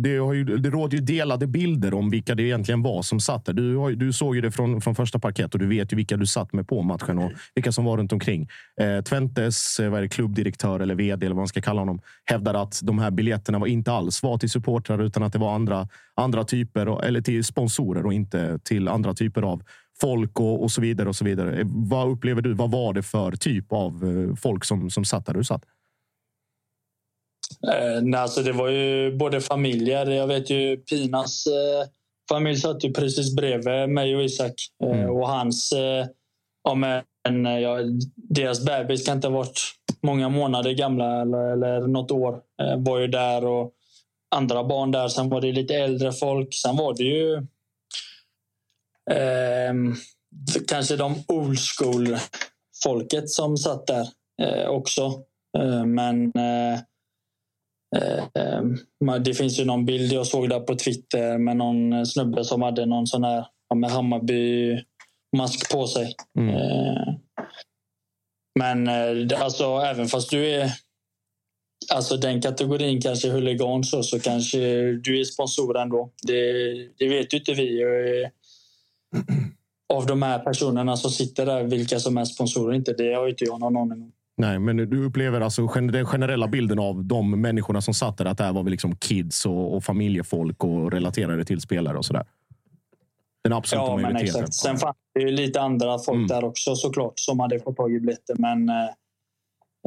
Det, 0.03 0.19
har 0.19 0.33
ju, 0.33 0.45
det 0.45 0.71
råder 0.71 0.99
ju 0.99 1.05
delade 1.05 1.47
bilder 1.47 1.95
om 1.95 2.11
vilka 2.11 2.35
det 2.35 2.43
egentligen 2.43 2.83
var 2.83 3.03
som 3.03 3.21
satt 3.21 3.45
där. 3.45 3.53
Du, 3.53 3.77
har, 3.77 3.91
du 3.91 4.13
såg 4.13 4.35
ju 4.35 4.41
det 4.41 4.51
från, 4.51 4.81
från 4.81 4.95
första 4.95 5.19
parkett 5.19 5.55
och 5.55 5.61
du 5.61 5.67
vet 5.67 5.93
ju 5.93 5.97
vilka 5.97 6.17
du 6.17 6.27
satt 6.27 6.53
med 6.53 6.69
på 6.69 6.83
matchen 6.83 7.19
och 7.19 7.33
vilka 7.55 7.73
som 7.73 7.85
var 7.85 7.97
runt 7.97 8.13
omkring. 8.13 8.49
Eh, 8.81 9.03
Twentes 9.03 9.81
eh, 9.81 9.91
vad 9.91 9.99
är 9.99 10.03
det, 10.03 10.09
klubbdirektör 10.09 10.81
eller 10.81 10.95
vd 10.95 11.27
eller 11.27 11.35
vad 11.35 11.41
man 11.41 11.49
ska 11.49 11.61
kalla 11.61 11.81
honom 11.81 12.01
hävdar 12.25 12.55
att 12.55 12.81
de 12.83 12.99
här 12.99 13.11
biljetterna 13.11 13.59
var 13.59 13.67
inte 13.67 13.93
alls 13.93 14.23
var 14.23 14.39
till 14.39 14.51
supportrar 14.51 15.03
utan 15.03 15.23
att 15.23 15.33
det 15.33 15.39
var 15.39 15.55
andra, 15.55 15.89
andra 16.15 16.45
typer 16.45 17.05
eller 17.05 17.21
till 17.21 17.45
sponsorer 17.45 18.07
och 18.07 18.13
inte 18.13 18.59
till 18.65 18.89
andra 18.89 19.15
typer 19.15 19.43
av 19.43 19.63
folk 20.01 20.41
och, 20.41 20.63
och 20.63 20.71
så 20.71 20.81
vidare. 20.81 21.09
och 21.09 21.17
så 21.17 21.25
vidare. 21.25 21.57
Eh, 21.61 21.67
vad 21.71 22.09
upplever 22.09 22.43
du? 22.43 22.55
Vad 22.55 22.71
var 22.71 22.93
det 22.93 23.03
för 23.03 23.33
typ 23.33 23.73
av 23.73 24.05
eh, 24.05 24.37
folk 24.37 24.65
som, 24.65 24.91
som 24.91 25.05
satt 25.05 25.27
där 25.27 25.35
du 25.35 25.45
satt? 25.45 25.63
Eh, 27.73 28.03
nej, 28.03 28.21
alltså 28.21 28.43
det 28.43 28.53
var 28.53 28.69
ju 28.69 29.17
både 29.17 29.41
familjer. 29.41 30.11
Jag 30.11 30.27
vet 30.27 30.51
ju 30.51 30.77
Pinas 30.77 31.47
eh, 31.47 31.89
familj 32.29 32.57
satt 32.57 32.85
ju 32.85 32.93
precis 32.93 33.37
bredvid 33.37 33.89
mig 33.89 34.17
och 34.17 34.25
Isak. 34.25 34.55
Eh, 34.85 35.01
mm. 35.01 35.11
Och 35.11 35.29
hans... 35.29 35.73
Eh, 35.73 36.07
ja, 36.65 36.75
men, 36.75 37.45
ja, 37.63 37.79
deras 38.17 38.65
bebis 38.65 39.07
kan 39.07 39.17
inte 39.17 39.29
ha 39.29 39.35
varit 39.35 39.61
många 40.03 40.29
månader 40.29 40.73
gamla 40.73 41.21
eller, 41.21 41.53
eller 41.53 41.81
något 41.81 42.11
år. 42.11 42.41
Eh, 42.63 42.77
var 42.79 42.99
ju 42.99 43.07
där 43.07 43.45
och 43.45 43.73
andra 44.35 44.65
barn 44.65 44.91
där. 44.91 45.09
Sen 45.09 45.29
var 45.29 45.41
det 45.41 45.53
lite 45.53 45.75
äldre 45.75 46.13
folk. 46.13 46.55
Sen 46.55 46.77
var 46.77 46.95
det 46.95 47.05
ju 47.05 47.35
eh, 49.11 49.75
kanske 50.69 50.97
de 50.97 51.25
old 51.29 51.59
school 51.59 52.17
folket 52.83 53.31
som 53.31 53.57
satt 53.57 53.87
där 53.87 54.09
eh, 54.43 54.69
också. 54.69 55.03
Eh, 55.59 55.85
men 55.85 56.25
eh, 56.27 56.35
Eh, 56.43 56.75
eh, 56.75 56.81
det 59.21 59.35
finns 59.35 59.61
ju 59.61 59.65
någon 59.65 59.85
bild 59.85 60.13
jag 60.13 60.27
såg 60.27 60.49
där 60.49 60.61
på 60.61 60.75
Twitter 60.75 61.39
med 61.39 61.57
någon 61.57 62.07
snubbe 62.07 62.45
som 62.45 62.63
hade 62.63 62.87
någon 62.87 63.07
sån 63.07 63.25
här 63.25 63.47
med 63.75 63.91
Hammarby-mask 63.91 65.71
på 65.73 65.87
sig. 65.87 66.15
Mm. 66.39 66.55
Eh, 66.55 67.15
men 68.59 68.89
alltså, 69.35 69.65
även 69.65 70.09
fast 70.09 70.31
du 70.31 70.47
är 70.47 70.71
alltså 71.95 72.17
den 72.17 72.41
kategorin 72.43 73.01
kanske 73.01 73.31
huligan 73.31 73.85
så, 73.85 74.03
så 74.03 74.21
kanske 74.21 74.59
du 74.93 75.21
är 75.21 75.25
sponsor 75.25 75.79
ändå. 75.79 76.13
Det, 76.23 76.53
det 76.99 77.09
vet 77.09 77.35
ju 77.35 77.39
inte 77.39 77.53
vi. 77.53 77.85
Av 79.93 80.07
de 80.07 80.23
här 80.23 80.39
personerna 80.39 80.97
som 80.97 81.11
sitter 81.11 81.47
där, 81.47 81.65
vilka 81.65 82.01
som 82.01 82.19
är 82.19 82.25
sponsorer 82.25 82.75
inte, 82.75 82.93
det 82.93 83.15
har 83.15 83.29
inte 83.29 83.45
jag 83.45 83.61
någon 83.61 83.77
aning 83.77 84.03
om. 84.03 84.13
Nej, 84.39 84.59
men 84.59 84.77
du 84.77 85.05
upplever 85.05 85.41
alltså 85.41 85.67
den 85.67 86.07
generella 86.07 86.49
bilden 86.49 86.79
av 86.79 87.05
de 87.05 87.41
människorna 87.41 87.81
som 87.81 87.95
satt 87.95 88.19
där, 88.19 88.25
att 88.25 88.39
det 88.39 88.45
här 88.45 88.53
var 88.53 88.63
vi 88.63 88.71
liksom 88.71 88.97
kids 88.97 89.47
och, 89.47 89.77
och 89.77 89.85
familjefolk 89.85 90.65
och 90.65 90.93
relaterade 90.93 91.45
till 91.45 91.61
spelare 91.61 91.99
och 91.99 92.05
sådär. 92.05 92.27
Den 93.45 93.53
absoluta 93.53 93.87
ja, 93.87 93.97
majoriteten. 93.97 94.33
Men 94.33 94.45
exakt. 94.45 94.55
Sen 94.55 94.77
fanns 94.77 94.97
det 95.15 95.21
ju 95.21 95.31
lite 95.31 95.61
andra 95.61 95.99
folk 95.99 96.17
mm. 96.17 96.27
där 96.27 96.45
också 96.45 96.75
såklart 96.75 97.13
som 97.17 97.41
hade 97.41 97.61
fått 97.61 97.77
tag 97.77 97.95
i 97.95 98.01
biljetter. 98.01 98.35
Men 98.39 98.69
eh, 98.69 98.85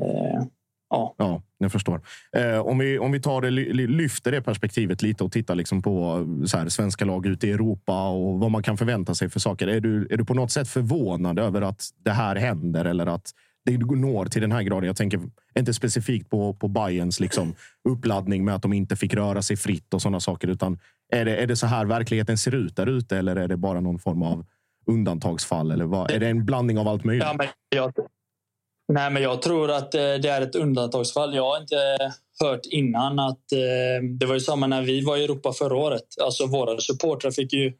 eh, 0.01 0.43
ja. 0.89 1.15
ja, 1.17 1.41
jag 1.57 1.71
förstår. 1.71 2.01
Eh, 2.37 2.59
om, 2.59 2.77
vi, 2.77 2.99
om 2.99 3.11
vi 3.11 3.21
tar 3.21 3.41
det, 3.41 3.49
lyfter 3.49 4.31
det 4.31 4.41
perspektivet 4.41 5.01
lite 5.01 5.23
och 5.23 5.31
tittar 5.31 5.55
liksom 5.55 5.81
på 5.81 6.25
så 6.45 6.57
här, 6.57 6.69
svenska 6.69 7.05
lag 7.05 7.25
ute 7.25 7.47
i 7.47 7.51
Europa 7.51 8.09
och 8.09 8.39
vad 8.39 8.51
man 8.51 8.63
kan 8.63 8.77
förvänta 8.77 9.15
sig 9.15 9.29
för 9.29 9.39
saker. 9.39 9.67
Är 9.67 9.79
du, 9.79 10.07
är 10.11 10.17
du 10.17 10.25
på 10.25 10.33
något 10.33 10.51
sätt 10.51 10.67
förvånad 10.67 11.39
över 11.39 11.61
att 11.61 11.83
det 12.03 12.11
här 12.11 12.35
händer 12.35 12.85
eller 12.85 13.05
att 13.05 13.33
det 13.65 13.77
når 13.77 14.25
till 14.25 14.41
den 14.41 14.51
här 14.51 14.63
graden. 14.63 14.87
Jag 14.87 14.95
tänker 14.95 15.19
inte 15.59 15.73
specifikt 15.73 16.29
på, 16.29 16.53
på 16.53 16.67
Bayerns 16.67 17.19
liksom 17.19 17.55
uppladdning 17.89 18.45
med 18.45 18.55
att 18.55 18.61
de 18.61 18.73
inte 18.73 18.95
fick 18.95 19.13
röra 19.13 19.41
sig 19.41 19.57
fritt 19.57 19.93
och 19.93 20.01
sådana 20.01 20.19
saker. 20.19 20.47
Utan 20.47 20.79
är 21.13 21.25
det, 21.25 21.35
är 21.35 21.47
det 21.47 21.55
så 21.55 21.67
här 21.67 21.85
verkligheten 21.85 22.37
ser 22.37 22.55
ut 22.55 22.75
där 22.75 22.87
ute 22.87 23.17
eller 23.17 23.35
är 23.35 23.47
det 23.47 23.57
bara 23.57 23.81
någon 23.81 23.99
form 23.99 24.23
av 24.23 24.45
undantagsfall? 24.85 25.71
Eller 25.71 25.85
vad? 25.85 26.11
Är 26.11 26.19
det 26.19 26.27
en 26.27 26.45
blandning 26.45 26.79
av 26.79 26.87
allt 26.87 27.03
möjligt? 27.03 27.27
Ja, 27.27 27.35
men 27.37 27.47
jag, 27.69 27.93
nej, 28.93 29.11
men 29.11 29.23
jag 29.23 29.41
tror 29.41 29.71
att 29.71 29.95
eh, 29.95 30.01
det 30.01 30.29
är 30.29 30.41
ett 30.41 30.55
undantagsfall. 30.55 31.35
Jag 31.35 31.43
har 31.43 31.61
inte 31.61 31.97
hört 32.39 32.65
innan 32.65 33.19
att 33.19 33.51
eh, 33.51 34.03
det 34.19 34.25
var 34.25 34.33
ju 34.33 34.39
samma 34.39 34.67
när 34.67 34.81
vi 34.81 35.01
var 35.01 35.17
i 35.17 35.23
Europa 35.23 35.53
förra 35.53 35.75
året. 35.75 36.05
Alltså 36.23 36.45
våra 36.45 36.77
supportrar 36.77 37.31
fick 37.31 37.53
ju 37.53 37.73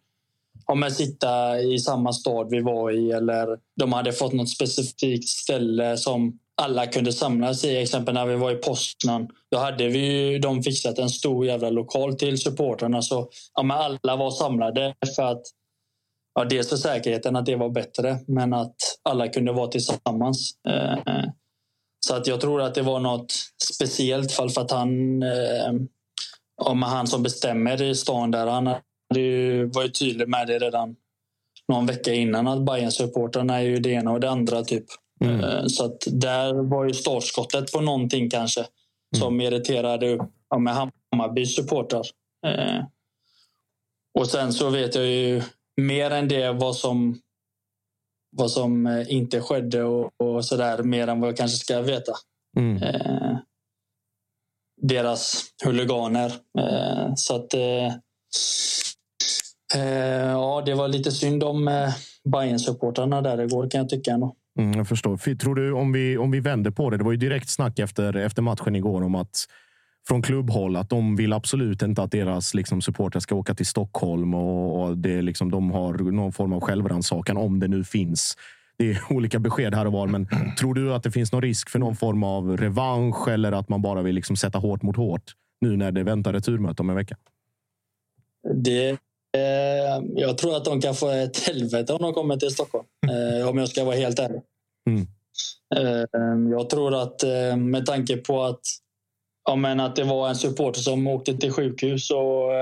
om 0.72 0.82
jag 0.82 0.92
sitta 0.92 1.60
i 1.60 1.80
samma 1.80 2.14
stad 2.14 2.48
vi 2.50 2.62
var 2.62 2.92
i 2.92 3.12
eller 3.12 3.58
de 3.80 3.94
hade 3.94 4.12
fått 4.12 4.34
något 4.34 4.50
specifikt 4.50 5.30
ställe 5.30 5.98
som 5.98 6.40
alla 6.62 6.88
kunde 6.88 7.14
samlas 7.14 7.64
i. 7.64 7.78
Exempel 7.78 8.14
när 8.14 8.26
vi 8.26 8.36
var 8.36 8.52
i 8.52 8.56
Poznan. 8.56 9.30
Då 9.52 9.58
hade 9.58 9.88
vi 9.88 10.30
ju, 10.30 10.40
de 10.40 10.64
fixat 10.64 11.00
en 11.00 11.10
stor 11.10 11.46
jävla 11.46 11.70
lokal 11.70 12.16
till 12.16 12.38
supportrarna. 12.38 13.02
Så 13.02 13.30
ja, 13.54 13.64
men 13.64 13.78
alla 13.78 14.16
var 14.16 14.32
samlade 14.32 14.96
för 15.16 15.24
att 15.24 15.42
ja, 16.36 16.46
dels 16.46 16.70
för 16.70 16.76
säkerheten 16.76 17.36
att 17.36 17.46
det 17.46 17.56
var 17.56 17.70
bättre 17.70 18.20
men 18.28 18.54
att 18.54 18.76
alla 19.04 19.28
kunde 19.28 19.52
vara 19.52 19.68
tillsammans. 19.68 20.52
Eh, 20.70 21.24
så 22.06 22.16
att 22.16 22.28
jag 22.28 22.42
tror 22.42 22.62
att 22.62 22.76
det 22.76 22.82
var 22.82 23.00
något 23.00 23.34
speciellt 23.74 24.32
fall 24.32 24.50
för 24.50 24.62
att 24.62 24.72
han 24.72 25.24
eh, 25.24 25.74
han 26.84 27.08
som 27.08 27.24
bestämmer 27.24 27.82
i 27.82 27.96
stan 27.96 28.32
där. 28.32 28.48
Han 28.48 28.76
det 29.14 29.66
var 29.66 29.84
ju 29.84 29.90
tydligt 29.90 30.30
med 30.30 30.48
det 30.48 30.60
redan 30.60 30.96
någon 31.68 31.86
vecka 31.86 32.14
innan 32.14 32.48
att 32.48 32.66
bayern 32.66 32.92
supportrarna 32.92 33.58
är 33.58 33.64
ju 33.64 33.80
det 33.80 33.90
ena 33.90 34.12
och 34.12 34.20
det 34.20 34.30
andra. 34.30 34.64
typ. 34.64 34.86
Mm. 35.26 35.44
Eh, 35.44 35.66
så 35.66 35.86
att 35.86 36.04
där 36.08 36.54
var 36.54 36.86
ju 36.86 36.94
startskottet 36.94 37.72
på 37.72 37.82
någonting 37.82 38.30
kanske 38.30 38.66
som 39.18 39.34
mm. 39.34 39.42
irriterade 39.42 40.28
ja, 40.50 40.58
med 40.58 40.90
Hammarbys 41.14 41.56
supportrar. 41.56 42.06
Eh, 42.48 42.86
och 44.20 44.28
sen 44.28 44.54
så 44.54 44.70
vet 44.70 44.96
jag 44.96 45.06
ju 45.06 45.42
mer 45.82 46.12
än 46.12 46.28
det 46.28 46.52
vad 46.52 46.76
som 46.76 47.20
vad 48.38 48.52
som 48.52 48.88
eh, 48.88 49.14
inte 49.14 49.42
skedde 49.42 49.84
och, 49.84 50.12
och 50.18 50.46
så 50.46 50.56
där 50.58 50.84
mer 50.84 51.08
än 51.08 51.20
vad 51.20 51.30
jag 51.30 51.38
kanske 51.38 51.58
ska 51.58 51.82
veta. 51.82 52.14
Mm. 52.58 52.84
Eh, 52.84 53.38
deras 54.82 55.46
huliganer. 55.64 56.34
Eh, 56.60 57.14
så 57.16 57.36
att 57.36 57.54
ja, 59.74 60.64
det 60.66 60.74
var 60.74 60.88
lite 60.88 61.12
synd 61.12 61.44
om 61.44 61.68
eh, 61.68 61.94
Bayern-supportrarna 62.24 63.22
där 63.22 63.42
igår 63.42 63.70
kan 63.70 63.80
jag 63.80 63.90
tycka. 63.90 64.12
Ändå. 64.12 64.36
Mm, 64.60 64.78
jag 64.78 64.88
förstår. 64.88 65.36
Tror 65.36 65.56
du, 65.56 65.72
om 65.72 65.92
vi, 65.92 66.18
om 66.18 66.32
vi 66.32 66.40
vänder 66.40 66.72
på 66.72 66.90
det, 66.90 66.98
det 66.98 67.04
var 67.04 67.12
ju 67.12 67.18
direkt 67.18 67.50
snack 67.50 67.80
efter, 67.80 68.16
efter 68.16 68.42
matchen 68.42 68.76
igår 68.76 69.04
om 69.04 69.16
att 69.16 69.46
från 70.08 70.22
klubbhåll 70.22 70.76
att 70.76 70.90
de 70.90 71.16
vill 71.16 71.34
absolut 71.34 71.82
inte 71.82 72.04
att 72.04 72.12
deras 72.12 72.54
liksom, 72.54 72.82
supportrar 72.82 73.20
ska 73.20 73.36
åka 73.36 73.56
till 73.56 73.66
Stockholm 73.66 74.34
och, 74.34 74.82
och 74.82 74.98
det, 74.98 75.22
liksom, 75.22 75.52
de 75.52 75.72
har 75.72 75.94
någon 75.94 76.34
form 76.34 76.54
av 76.54 76.62
självrannsakan 76.62 77.38
om 77.38 77.60
det 77.60 77.68
nu 77.68 77.84
finns. 77.84 78.38
Det 78.78 78.92
är 78.92 79.02
olika 79.10 79.40
besked 79.40 79.76
här 79.76 79.86
och 79.86 79.94
var, 79.94 80.08
men 80.08 80.28
tror 80.60 80.74
du 80.74 80.94
att 80.94 81.04
det 81.04 81.12
finns 81.12 81.32
någon 81.32 81.42
risk 81.42 81.70
för 81.70 81.80
någon 81.80 81.96
form 81.96 82.24
av 82.24 82.58
revansch 82.58 83.28
eller 83.28 83.52
att 83.52 83.70
man 83.70 83.82
bara 83.82 84.02
vill 84.02 84.16
liksom 84.16 84.36
sätta 84.36 84.60
hårt 84.60 84.82
mot 84.82 84.96
hårt 84.96 85.32
nu 85.62 85.78
när 85.78 85.92
det 85.92 86.04
väntar 86.04 86.34
returmöte 86.34 86.82
om 86.82 86.90
en 86.90 86.96
vecka? 86.96 87.18
Det 88.56 88.90
Eh, 88.90 88.98
jag 90.16 90.38
tror 90.38 90.58
att 90.58 90.66
de 90.66 90.82
kan 90.82 90.96
få 90.96 91.10
ett 91.10 91.40
helvete 91.48 91.94
om 91.94 92.02
de 92.02 92.14
kommer 92.14 92.38
till 92.38 92.52
Stockholm. 92.52 92.86
Eh, 93.08 93.50
om 93.50 93.58
jag 93.58 93.70
ska 93.70 93.84
vara 93.84 93.96
helt 93.96 94.20
ärlig. 94.20 94.42
Mm. 94.90 95.08
Eh, 95.76 96.52
jag 96.52 96.70
tror 96.70 96.96
att 96.96 97.24
med 97.58 97.86
tanke 97.86 98.18
på 98.18 98.44
att, 98.44 98.62
ja, 99.50 99.56
men 99.56 99.80
att 99.80 99.96
det 99.96 100.04
var 100.04 100.30
en 100.30 100.36
supporter 100.36 100.82
som 100.82 101.08
åkte 101.08 101.38
till 101.38 101.52
sjukhus 101.52 102.12
och 102.12 102.54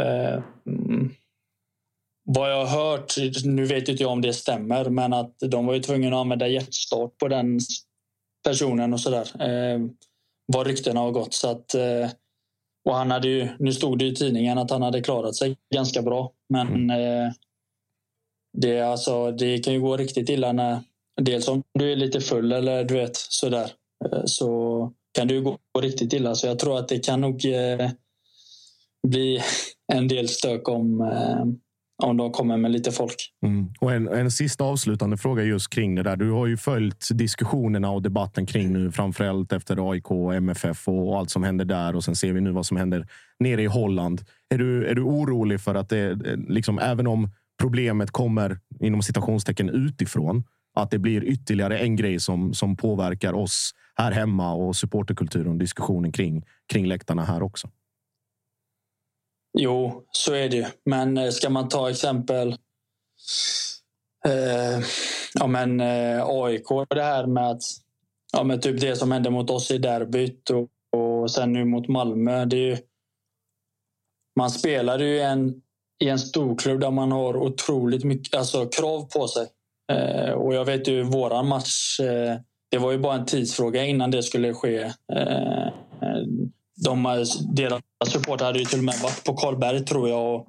eh, 0.00 0.42
vad 2.30 2.52
jag 2.52 2.64
har 2.66 2.90
hört, 2.90 3.14
nu 3.44 3.64
vet 3.64 3.88
inte 3.88 4.02
jag 4.02 4.12
om 4.12 4.20
det 4.20 4.32
stämmer, 4.32 4.84
men 4.90 5.12
att 5.12 5.34
de 5.38 5.66
var 5.66 5.74
ju 5.74 5.80
tvungna 5.80 6.16
att 6.16 6.20
använda 6.20 6.48
hjärtstart 6.48 7.18
på 7.18 7.28
den 7.28 7.60
personen 8.44 8.92
och 8.92 9.00
sådär. 9.00 9.42
Eh, 9.42 9.80
vad 10.46 10.66
ryktena 10.66 11.00
har 11.00 11.10
gått. 11.10 11.34
Så 11.34 11.50
att 11.50 11.74
eh, 11.74 12.10
och 12.88 12.94
han 12.94 13.10
hade 13.10 13.28
ju, 13.28 13.48
nu 13.58 13.72
stod 13.72 13.98
det 13.98 14.04
i 14.04 14.14
tidningen 14.14 14.58
att 14.58 14.70
han 14.70 14.82
hade 14.82 15.00
klarat 15.00 15.36
sig 15.36 15.56
ganska 15.74 16.02
bra. 16.02 16.32
Men 16.48 16.66
mm. 16.68 16.90
eh, 16.90 17.32
det, 18.58 18.80
alltså, 18.80 19.30
det 19.30 19.58
kan 19.58 19.74
ju 19.74 19.80
gå 19.80 19.96
riktigt 19.96 20.28
illa 20.28 20.52
när 20.52 20.80
dels 21.20 21.48
om 21.48 21.62
du 21.74 21.92
är 21.92 21.96
lite 21.96 22.20
full 22.20 22.52
eller 22.52 22.84
du 22.84 22.94
vet 22.94 23.16
sådär. 23.16 23.70
Eh, 24.04 24.22
så 24.24 24.92
kan 25.12 25.28
det 25.28 25.34
ju 25.34 25.40
gå 25.40 25.58
riktigt 25.80 26.12
illa. 26.12 26.34
Så 26.34 26.46
jag 26.46 26.58
tror 26.58 26.78
att 26.78 26.88
det 26.88 26.98
kan 26.98 27.20
nog 27.20 27.44
eh, 27.44 27.90
bli 29.08 29.40
en 29.92 30.08
del 30.08 30.28
stök 30.28 30.68
om, 30.68 31.00
eh, 31.00 31.44
om 32.02 32.16
de 32.16 32.32
kommer 32.32 32.56
med 32.56 32.70
lite 32.70 32.92
folk. 32.92 33.32
Mm. 33.42 33.68
Och 33.80 33.92
en, 33.92 34.08
en 34.08 34.30
sista 34.30 34.64
avslutande 34.64 35.16
fråga 35.16 35.42
just 35.42 35.70
kring 35.70 35.94
det 35.94 36.02
där. 36.02 36.16
Du 36.16 36.30
har 36.30 36.46
ju 36.46 36.56
följt 36.56 37.08
diskussionerna 37.14 37.90
och 37.90 38.02
debatten 38.02 38.46
kring 38.46 38.72
nu, 38.72 38.92
framförallt 38.92 39.52
efter 39.52 39.90
AIK 39.90 40.10
och 40.10 40.34
MFF 40.34 40.88
och 40.88 41.18
allt 41.18 41.30
som 41.30 41.42
händer 41.42 41.64
där. 41.64 41.96
Och 41.96 42.04
sen 42.04 42.16
ser 42.16 42.32
vi 42.32 42.40
nu 42.40 42.50
vad 42.50 42.66
som 42.66 42.76
händer 42.76 43.06
nere 43.38 43.62
i 43.62 43.66
Holland. 43.66 44.22
Är 44.48 44.58
du, 44.58 44.86
är 44.86 44.94
du 44.94 45.02
orolig 45.02 45.60
för 45.60 45.74
att 45.74 45.88
det, 45.88 46.18
liksom, 46.48 46.78
även 46.78 47.06
om 47.06 47.30
problemet 47.60 48.10
kommer 48.10 48.58
inom 48.80 49.02
citationstecken 49.02 49.68
utifrån, 49.68 50.44
att 50.74 50.90
det 50.90 50.98
blir 50.98 51.24
ytterligare 51.24 51.78
en 51.78 51.96
grej 51.96 52.20
som, 52.20 52.54
som 52.54 52.76
påverkar 52.76 53.32
oss 53.32 53.72
här 53.96 54.12
hemma 54.12 54.54
och 54.54 54.76
supporterkulturen 54.76 55.52
och 55.52 55.58
diskussionen 55.58 56.12
kring, 56.12 56.44
kring 56.72 56.86
läktarna 56.86 57.24
här 57.24 57.42
också. 57.42 57.68
Jo, 59.60 60.04
så 60.12 60.34
är 60.34 60.48
det 60.48 60.56
ju. 60.56 60.64
Men 60.84 61.18
eh, 61.18 61.30
ska 61.30 61.50
man 61.50 61.68
ta 61.68 61.90
exempel 61.90 62.48
eh, 64.26 64.80
ja, 65.34 65.46
men, 65.46 65.80
eh, 65.80 66.24
AIK, 66.26 66.66
det 66.90 67.02
här 67.02 67.26
med 67.26 67.50
att 67.50 67.62
ja, 68.32 68.44
men 68.44 68.60
typ 68.60 68.80
det 68.80 68.96
som 68.96 69.12
hände 69.12 69.30
mot 69.30 69.50
oss 69.50 69.70
i 69.70 69.78
derbyt 69.78 70.50
och, 70.50 70.68
och 71.00 71.30
sen 71.30 71.52
nu 71.52 71.64
mot 71.64 71.88
Malmö. 71.88 72.44
Det 72.44 72.56
är 72.56 72.60
ju, 72.60 72.76
man 74.36 74.50
spelar 74.50 74.98
ju 74.98 75.20
en, 75.20 75.62
i 76.04 76.08
en 76.08 76.18
storklubb 76.18 76.80
där 76.80 76.90
man 76.90 77.12
har 77.12 77.36
otroligt 77.36 78.04
mycket 78.04 78.34
alltså, 78.34 78.66
krav 78.66 79.08
på 79.10 79.28
sig. 79.28 79.46
Eh, 79.92 80.30
och 80.30 80.54
jag 80.54 80.64
vet 80.64 80.88
ju 80.88 81.02
våran 81.02 81.48
match. 81.48 82.00
Eh, 82.00 82.36
det 82.70 82.78
var 82.78 82.92
ju 82.92 82.98
bara 82.98 83.14
en 83.14 83.26
tidsfråga 83.26 83.84
innan 83.84 84.10
det 84.10 84.22
skulle 84.22 84.54
ske. 84.54 84.92
Eh, 85.12 85.68
de, 86.84 87.26
deras 87.54 87.82
support 88.06 88.40
hade 88.40 88.58
ju 88.58 88.64
till 88.64 88.78
och 88.78 88.84
med 88.84 88.94
varit 89.02 89.24
på 89.24 89.34
Karlberg 89.34 89.84
tror 89.84 90.08
jag 90.08 90.34
och, 90.34 90.46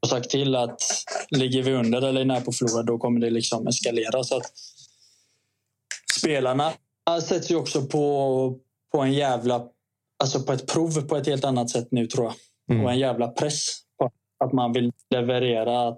och 0.00 0.08
sagt 0.08 0.30
till 0.30 0.54
att 0.54 0.82
ligger 1.30 1.62
vi 1.62 1.72
under 1.72 2.02
eller 2.02 2.24
när 2.24 2.40
på 2.40 2.52
förlora 2.52 2.82
då 2.82 2.98
kommer 2.98 3.20
det 3.20 3.30
liksom 3.30 3.66
eskalera. 3.66 4.24
Så 4.24 4.36
att 4.36 4.52
spelarna 6.18 6.72
sätts 7.22 7.50
ju 7.50 7.56
också 7.56 7.82
på, 7.82 8.58
på 8.92 9.00
en 9.00 9.12
jävla 9.12 9.66
alltså 10.22 10.42
på 10.42 10.52
ett 10.52 10.72
prov 10.72 11.08
på 11.08 11.16
ett 11.16 11.26
helt 11.26 11.44
annat 11.44 11.70
sätt 11.70 11.88
nu 11.90 12.06
tror 12.06 12.24
jag. 12.26 12.34
Mm. 12.70 12.84
Och 12.84 12.92
en 12.92 12.98
jävla 12.98 13.28
press 13.28 13.66
på 13.98 14.10
att 14.44 14.52
man 14.52 14.72
vill 14.72 14.92
leverera 15.10 15.94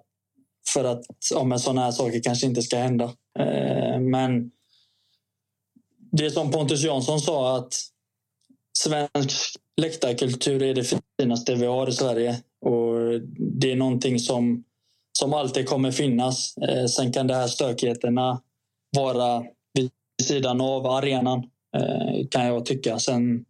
för 0.72 0.84
att 0.84 1.04
ja, 1.30 1.58
sådana 1.58 1.84
här 1.84 1.90
saker 1.90 2.20
kanske 2.22 2.46
inte 2.46 2.62
ska 2.62 2.76
hända. 2.76 3.04
Eh, 3.38 4.00
men 4.00 4.50
det 6.12 6.30
som 6.30 6.50
Pontus 6.50 6.82
Jansson 6.82 7.20
sa 7.20 7.56
att 7.56 7.74
svensk 8.78 9.56
läktarkultur 9.80 10.62
är 10.62 10.74
det 10.74 10.94
finaste 11.20 11.54
vi 11.54 11.66
har 11.66 11.88
i 11.88 11.92
Sverige. 11.92 12.36
Och 12.66 13.20
det 13.60 13.72
är 13.72 13.76
någonting 13.76 14.18
som, 14.18 14.64
som 15.18 15.34
alltid 15.34 15.68
kommer 15.68 15.90
finnas. 15.90 16.56
Eh, 16.56 16.86
sen 16.86 17.12
kan 17.12 17.26
de 17.26 17.34
här 17.34 17.46
stökigheterna 17.46 18.40
vara 18.96 19.44
vid 19.74 19.90
sidan 20.22 20.60
av 20.60 20.86
arenan, 20.86 21.38
eh, 21.76 22.26
kan 22.30 22.46
jag 22.46 22.66
tycka. 22.66 22.98
Sen 22.98 23.44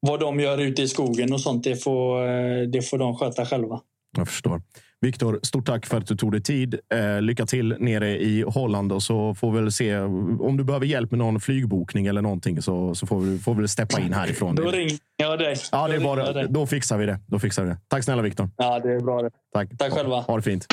vad 0.00 0.20
de 0.20 0.40
gör 0.40 0.58
ute 0.58 0.82
i 0.82 0.88
skogen 0.88 1.32
och 1.32 1.40
sånt, 1.40 1.64
det 1.64 1.76
får, 1.76 2.28
eh, 2.28 2.62
det 2.62 2.82
får 2.82 2.98
de 2.98 3.16
sköta 3.16 3.46
själva. 3.46 3.80
Jag 4.16 4.28
förstår. 4.28 4.62
Viktor, 5.04 5.40
stort 5.42 5.66
tack 5.66 5.86
för 5.86 5.96
att 5.96 6.06
du 6.06 6.16
tog 6.16 6.32
dig 6.32 6.42
tid. 6.42 6.80
Eh, 6.94 7.22
lycka 7.22 7.46
till 7.46 7.76
nere 7.78 8.18
i 8.22 8.42
Holland 8.42 8.92
och 8.92 9.02
så 9.02 9.34
får 9.34 9.52
vi 9.52 9.60
väl 9.60 9.72
se 9.72 9.98
om 9.98 10.56
du 10.56 10.64
behöver 10.64 10.86
hjälp 10.86 11.10
med 11.10 11.18
någon 11.18 11.40
flygbokning 11.40 12.06
eller 12.06 12.22
någonting 12.22 12.62
så, 12.62 12.94
så 12.94 13.06
får 13.06 13.20
vi, 13.20 13.38
får 13.38 13.54
vi 13.54 13.68
steppa 13.68 14.00
in 14.00 14.12
härifrån. 14.12 14.54
Då 14.54 14.70
ringer 14.70 14.98
jag 15.16 15.38
dig. 15.38 15.56
Ja, 15.72 15.88
det 15.88 15.94
är 15.94 16.00
bara, 16.00 16.46
då 16.46 16.66
fixar 16.66 16.98
vi 16.98 17.06
det. 17.06 17.20
Då 17.26 17.38
fixar 17.38 17.62
vi 17.62 17.68
det. 17.68 17.78
Tack 17.88 18.04
snälla 18.04 18.22
Viktor. 18.22 18.50
Ja, 18.56 18.80
det 18.80 18.92
är 18.92 19.00
bra 19.00 19.22
det. 19.22 19.30
Tack. 19.52 19.68
Tack 19.78 19.92
själva. 19.92 20.20
Ha 20.20 20.36
det 20.36 20.42
fint. 20.42 20.66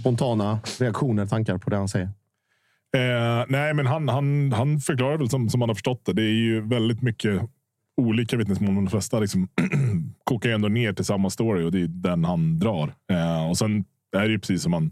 Spontana 0.00 0.60
reaktioner, 0.78 1.26
tankar 1.26 1.58
på 1.58 1.70
det 1.70 1.76
han 1.76 1.88
säger? 1.88 2.06
Eh, 2.96 3.44
nej, 3.48 3.74
men 3.74 3.86
han, 3.86 4.08
han, 4.08 4.52
han 4.52 4.80
förklarar 4.80 5.16
väl 5.16 5.30
som, 5.30 5.48
som 5.48 5.60
man 5.60 5.68
har 5.68 5.74
förstått 5.74 6.02
det. 6.04 6.12
Det 6.12 6.22
är 6.22 6.34
ju 6.44 6.60
väldigt 6.60 7.02
mycket 7.02 7.40
olika 7.98 8.36
vittnesmål, 8.36 8.72
men 8.72 8.84
de 8.84 8.90
flesta 8.90 9.20
liksom 9.20 9.48
kokar 10.24 10.50
ändå 10.50 10.68
ner 10.68 10.92
till 10.92 11.04
samma 11.04 11.30
story 11.30 11.64
och 11.64 11.72
det 11.72 11.80
är 11.80 11.88
den 11.88 12.24
han 12.24 12.58
drar. 12.58 12.94
Eh, 13.10 13.50
och 13.50 13.58
sen 13.58 13.84
är 14.16 14.20
det 14.20 14.30
ju 14.30 14.38
precis 14.38 14.62
som 14.62 14.70
man, 14.70 14.90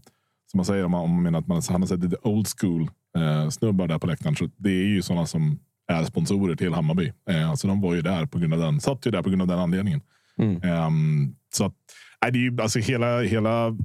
som 0.50 0.58
man 0.58 0.64
säger 0.64 0.84
om 0.84 0.90
man, 0.90 1.00
om 1.00 1.10
man 1.10 1.22
menar 1.22 1.38
att 1.38 1.46
man, 1.46 1.62
han 1.68 1.82
har 1.82 1.86
sett 1.86 2.00
lite 2.00 2.16
old 2.22 2.46
school 2.58 2.90
eh, 3.16 3.48
snubbar 3.48 3.88
där 3.88 3.98
på 3.98 4.06
läktaren. 4.06 4.36
Så 4.36 4.48
det 4.56 4.70
är 4.70 4.86
ju 4.86 5.02
sådana 5.02 5.26
som 5.26 5.58
är 5.88 6.04
sponsorer 6.04 6.56
till 6.56 6.72
Hammarby. 6.72 7.12
Eh, 7.30 7.50
alltså 7.50 7.68
de 7.68 7.80
var 7.80 7.94
ju 7.94 8.02
där 8.02 8.26
på 8.26 8.38
grund 8.38 8.54
av 8.54 8.60
den, 8.60 8.80
satt 8.80 9.06
ju 9.06 9.10
där 9.10 9.22
på 9.22 9.28
grund 9.28 9.42
av 9.42 9.48
den 9.48 9.58
anledningen. 9.58 10.00
Mm. 10.38 10.62
Eh, 10.62 10.90
så 11.54 11.64
att, 11.64 11.74
nej, 12.22 12.32
det 12.32 12.38
är 12.38 12.40
ju, 12.40 12.62
alltså 12.62 12.78
hela, 12.78 13.20
hela 13.20 13.76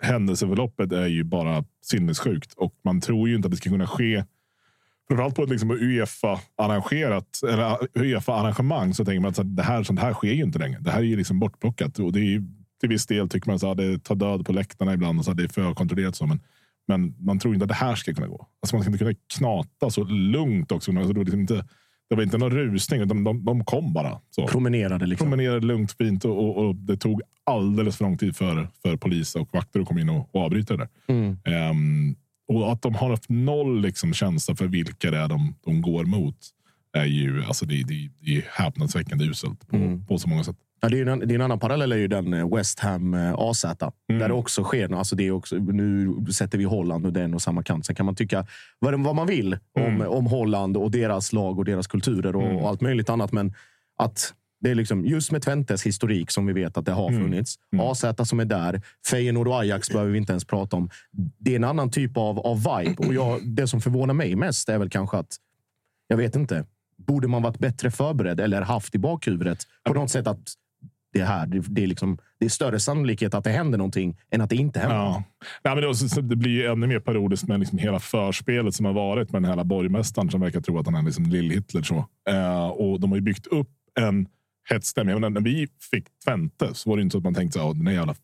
händelseförloppet 0.00 0.92
är 0.92 1.06
ju 1.06 1.24
bara 1.24 1.64
sinnessjukt 1.84 2.52
och 2.52 2.74
man 2.84 3.00
tror 3.00 3.28
ju 3.28 3.36
inte 3.36 3.46
att 3.46 3.50
det 3.52 3.56
ska 3.56 3.70
kunna 3.70 3.86
ske 3.86 4.24
framförallt 5.10 5.34
på 5.34 5.42
ett 5.42 5.50
liksom 5.50 5.70
Uefa-arrangerat 5.70 7.40
eller 7.42 7.76
Uefa-arrangemang 7.94 8.94
så 8.94 9.04
tänker 9.04 9.20
man 9.20 9.30
att 9.30 9.56
det 9.56 9.62
här, 9.62 9.82
sånt 9.82 10.00
här 10.00 10.12
sker 10.12 10.32
ju 10.32 10.42
inte 10.42 10.58
längre. 10.58 10.78
Det 10.80 10.90
här 10.90 10.98
är 10.98 11.04
ju 11.04 11.16
liksom 11.16 11.38
bortplockat 11.38 11.98
och 11.98 12.12
det 12.12 12.20
är 12.20 12.42
till 12.80 12.88
viss 12.88 13.06
del 13.06 13.28
tycker 13.28 13.50
man 13.50 13.70
att 13.70 13.76
det 13.76 14.04
tar 14.04 14.14
död 14.14 14.46
på 14.46 14.52
läktarna 14.52 14.94
ibland 14.94 15.18
och 15.18 15.24
så 15.24 15.32
det 15.32 15.44
är 15.44 15.48
för 15.48 15.74
kontrollerat 15.74 16.16
så. 16.16 16.26
Men, 16.26 16.40
men 16.88 17.14
man 17.18 17.38
tror 17.38 17.54
inte 17.54 17.64
att 17.64 17.68
det 17.68 17.74
här 17.74 17.94
ska 17.94 18.14
kunna 18.14 18.26
gå. 18.26 18.46
Alltså 18.62 18.76
man 18.76 18.82
ska 18.82 18.92
inte 18.92 19.04
kunna 19.04 19.16
knata 19.38 19.90
så 19.90 20.04
lugnt 20.04 20.72
också. 20.72 20.90
Alltså 20.90 21.12
det, 21.12 21.18
var 21.18 21.24
liksom 21.24 21.40
inte, 21.40 21.64
det 22.10 22.16
var 22.16 22.22
inte 22.22 22.38
någon 22.38 22.50
rusning, 22.50 23.00
utan 23.00 23.24
de, 23.24 23.44
de 23.44 23.64
kom 23.64 23.92
bara. 23.92 24.20
Så. 24.30 24.46
Promenerade. 24.46 25.06
Liksom. 25.06 25.24
Promenerade 25.24 25.66
lugnt, 25.66 25.92
fint 25.92 26.24
och, 26.24 26.38
och, 26.38 26.66
och, 26.66 26.74
det 26.74 26.96
tog 26.96 27.22
alldeles 27.44 27.96
för 27.96 28.04
lång 28.04 28.18
tid 28.18 28.36
för, 28.36 28.68
för 28.82 28.96
polis 28.96 29.34
och 29.34 29.48
vakter 29.52 29.80
att 29.80 29.88
komma 29.88 30.00
in 30.00 30.08
och, 30.08 30.34
och 30.34 30.42
avbryta 30.44 30.76
det 30.76 30.88
där. 31.06 31.14
Mm. 31.14 31.38
Um, 31.70 32.16
och 32.50 32.72
att 32.72 32.82
de 32.82 32.94
har 32.94 33.10
haft 33.10 33.28
noll 33.28 33.80
liksom 33.80 34.12
känsla 34.12 34.56
för 34.56 34.66
vilka 34.66 35.10
det 35.10 35.18
är 35.18 35.28
de, 35.28 35.54
de 35.64 35.82
går 35.82 36.04
mot 36.04 36.36
är 36.92 37.04
ju 37.04 37.44
alltså 37.44 37.66
det, 37.66 37.82
det, 37.82 38.10
det 38.20 38.36
är 38.36 38.44
häpnadsväckande 38.50 39.24
uselt 39.24 39.68
på, 39.68 39.76
mm. 39.76 40.06
på 40.06 40.18
så 40.18 40.28
många 40.28 40.44
sätt. 40.44 40.56
Ja, 40.80 40.88
det, 40.88 41.00
är 41.00 41.06
en, 41.06 41.18
det 41.18 41.32
är 41.32 41.34
en 41.34 41.40
annan 41.40 41.58
parallell 41.58 41.92
är 41.92 41.96
ju 41.96 42.08
den 42.08 42.34
eh, 42.34 42.54
West 42.56 42.80
Ham 42.80 43.14
eh, 43.14 43.34
AZ. 43.34 43.64
Mm. 43.64 44.20
Där 44.20 44.28
det 44.28 44.34
också 44.34 44.64
sker. 44.64 44.94
Alltså 44.94 45.16
det 45.16 45.26
är 45.26 45.30
också, 45.30 45.56
nu 45.56 46.14
sätter 46.32 46.58
vi 46.58 46.64
Holland 46.64 47.06
och 47.06 47.12
den 47.12 47.34
och 47.34 47.42
samma 47.42 47.62
kant. 47.62 47.86
Sen 47.86 47.96
kan 47.96 48.06
man 48.06 48.14
tycka 48.14 48.46
vad, 48.78 49.00
vad 49.00 49.14
man 49.14 49.26
vill 49.26 49.58
om, 49.74 49.82
mm. 49.82 50.08
om 50.08 50.26
Holland 50.26 50.76
och 50.76 50.90
deras 50.90 51.32
lag 51.32 51.58
och 51.58 51.64
deras 51.64 51.86
kulturer 51.86 52.36
och, 52.36 52.42
mm. 52.42 52.56
och 52.56 52.68
allt 52.68 52.80
möjligt 52.80 53.08
annat. 53.08 53.32
Men 53.32 53.54
att 53.98 54.34
det 54.60 54.70
är 54.70 54.74
liksom, 54.74 55.04
just 55.04 55.32
med 55.32 55.42
Twentes 55.42 55.86
historik 55.86 56.30
som 56.30 56.46
vi 56.46 56.52
vet 56.52 56.76
att 56.76 56.86
det 56.86 56.92
har 56.92 57.08
mm. 57.08 57.22
funnits. 57.22 57.54
Mm. 57.72 57.86
AZ 57.86 58.04
som 58.24 58.40
är 58.40 58.44
där. 58.44 58.82
Feyenoord 59.10 59.48
och 59.48 59.60
Ajax 59.60 59.90
behöver 59.90 60.12
vi 60.12 60.18
inte 60.18 60.32
ens 60.32 60.44
prata 60.44 60.76
om. 60.76 60.90
Det 61.38 61.52
är 61.52 61.56
en 61.56 61.64
annan 61.64 61.90
typ 61.90 62.16
av, 62.16 62.38
av 62.38 62.56
vibe. 62.56 63.06
Och 63.06 63.14
jag, 63.14 63.40
det 63.46 63.66
som 63.66 63.80
förvånar 63.80 64.14
mig 64.14 64.36
mest 64.36 64.68
är 64.68 64.78
väl 64.78 64.90
kanske 64.90 65.16
att, 65.16 65.36
jag 66.08 66.16
vet 66.16 66.36
inte, 66.36 66.64
borde 66.96 67.28
man 67.28 67.42
varit 67.42 67.58
bättre 67.58 67.90
förberedd 67.90 68.40
eller 68.40 68.62
haft 68.62 68.94
i 68.94 68.98
bakhuvudet 68.98 69.58
på 69.84 69.94
något 69.94 70.10
sätt 70.10 70.26
att 70.26 70.54
det 71.12 71.24
här. 71.24 71.46
Det, 71.46 71.82
är 71.82 71.86
liksom, 71.86 72.18
det 72.38 72.44
är 72.44 72.50
större 72.50 72.80
sannolikhet 72.80 73.34
att 73.34 73.44
det 73.44 73.50
händer 73.50 73.78
någonting 73.78 74.16
än 74.30 74.40
att 74.40 74.50
det 74.50 74.56
inte 74.56 74.80
händer. 74.80 74.96
Ja. 74.96 75.22
Ja, 75.62 75.74
men 75.74 75.84
det, 75.84 76.22
det 76.22 76.36
blir 76.36 76.68
ännu 76.68 76.86
mer 76.86 77.00
parodiskt 77.00 77.48
med 77.48 77.60
liksom 77.60 77.78
hela 77.78 78.00
förspelet 78.00 78.74
som 78.74 78.86
har 78.86 78.92
varit 78.92 79.32
med 79.32 79.42
den 79.42 79.58
här 79.58 79.64
borgmästaren 79.64 80.30
som 80.30 80.40
verkar 80.40 80.60
tro 80.60 80.78
att 80.78 80.86
han 80.86 80.94
är 80.94 81.02
liksom 81.02 81.26
Lill-Hitler. 81.26 82.04
Uh, 82.30 82.68
och 82.68 83.00
de 83.00 83.10
har 83.10 83.16
ju 83.16 83.22
byggt 83.22 83.46
upp 83.46 83.68
en 84.00 84.26
hetsstämning. 84.68 85.20
När 85.20 85.40
vi 85.40 85.68
fick 85.90 86.06
Twente 86.24 86.74
så 86.74 86.90
var 86.90 86.96
det 86.96 87.02
inte 87.02 87.12
så 87.12 87.18
att 87.18 87.24
man 87.24 87.34
tänkte 87.34 87.62
att 87.62 87.78
den 87.78 87.86
här 87.86 87.94
jävla 87.94 88.14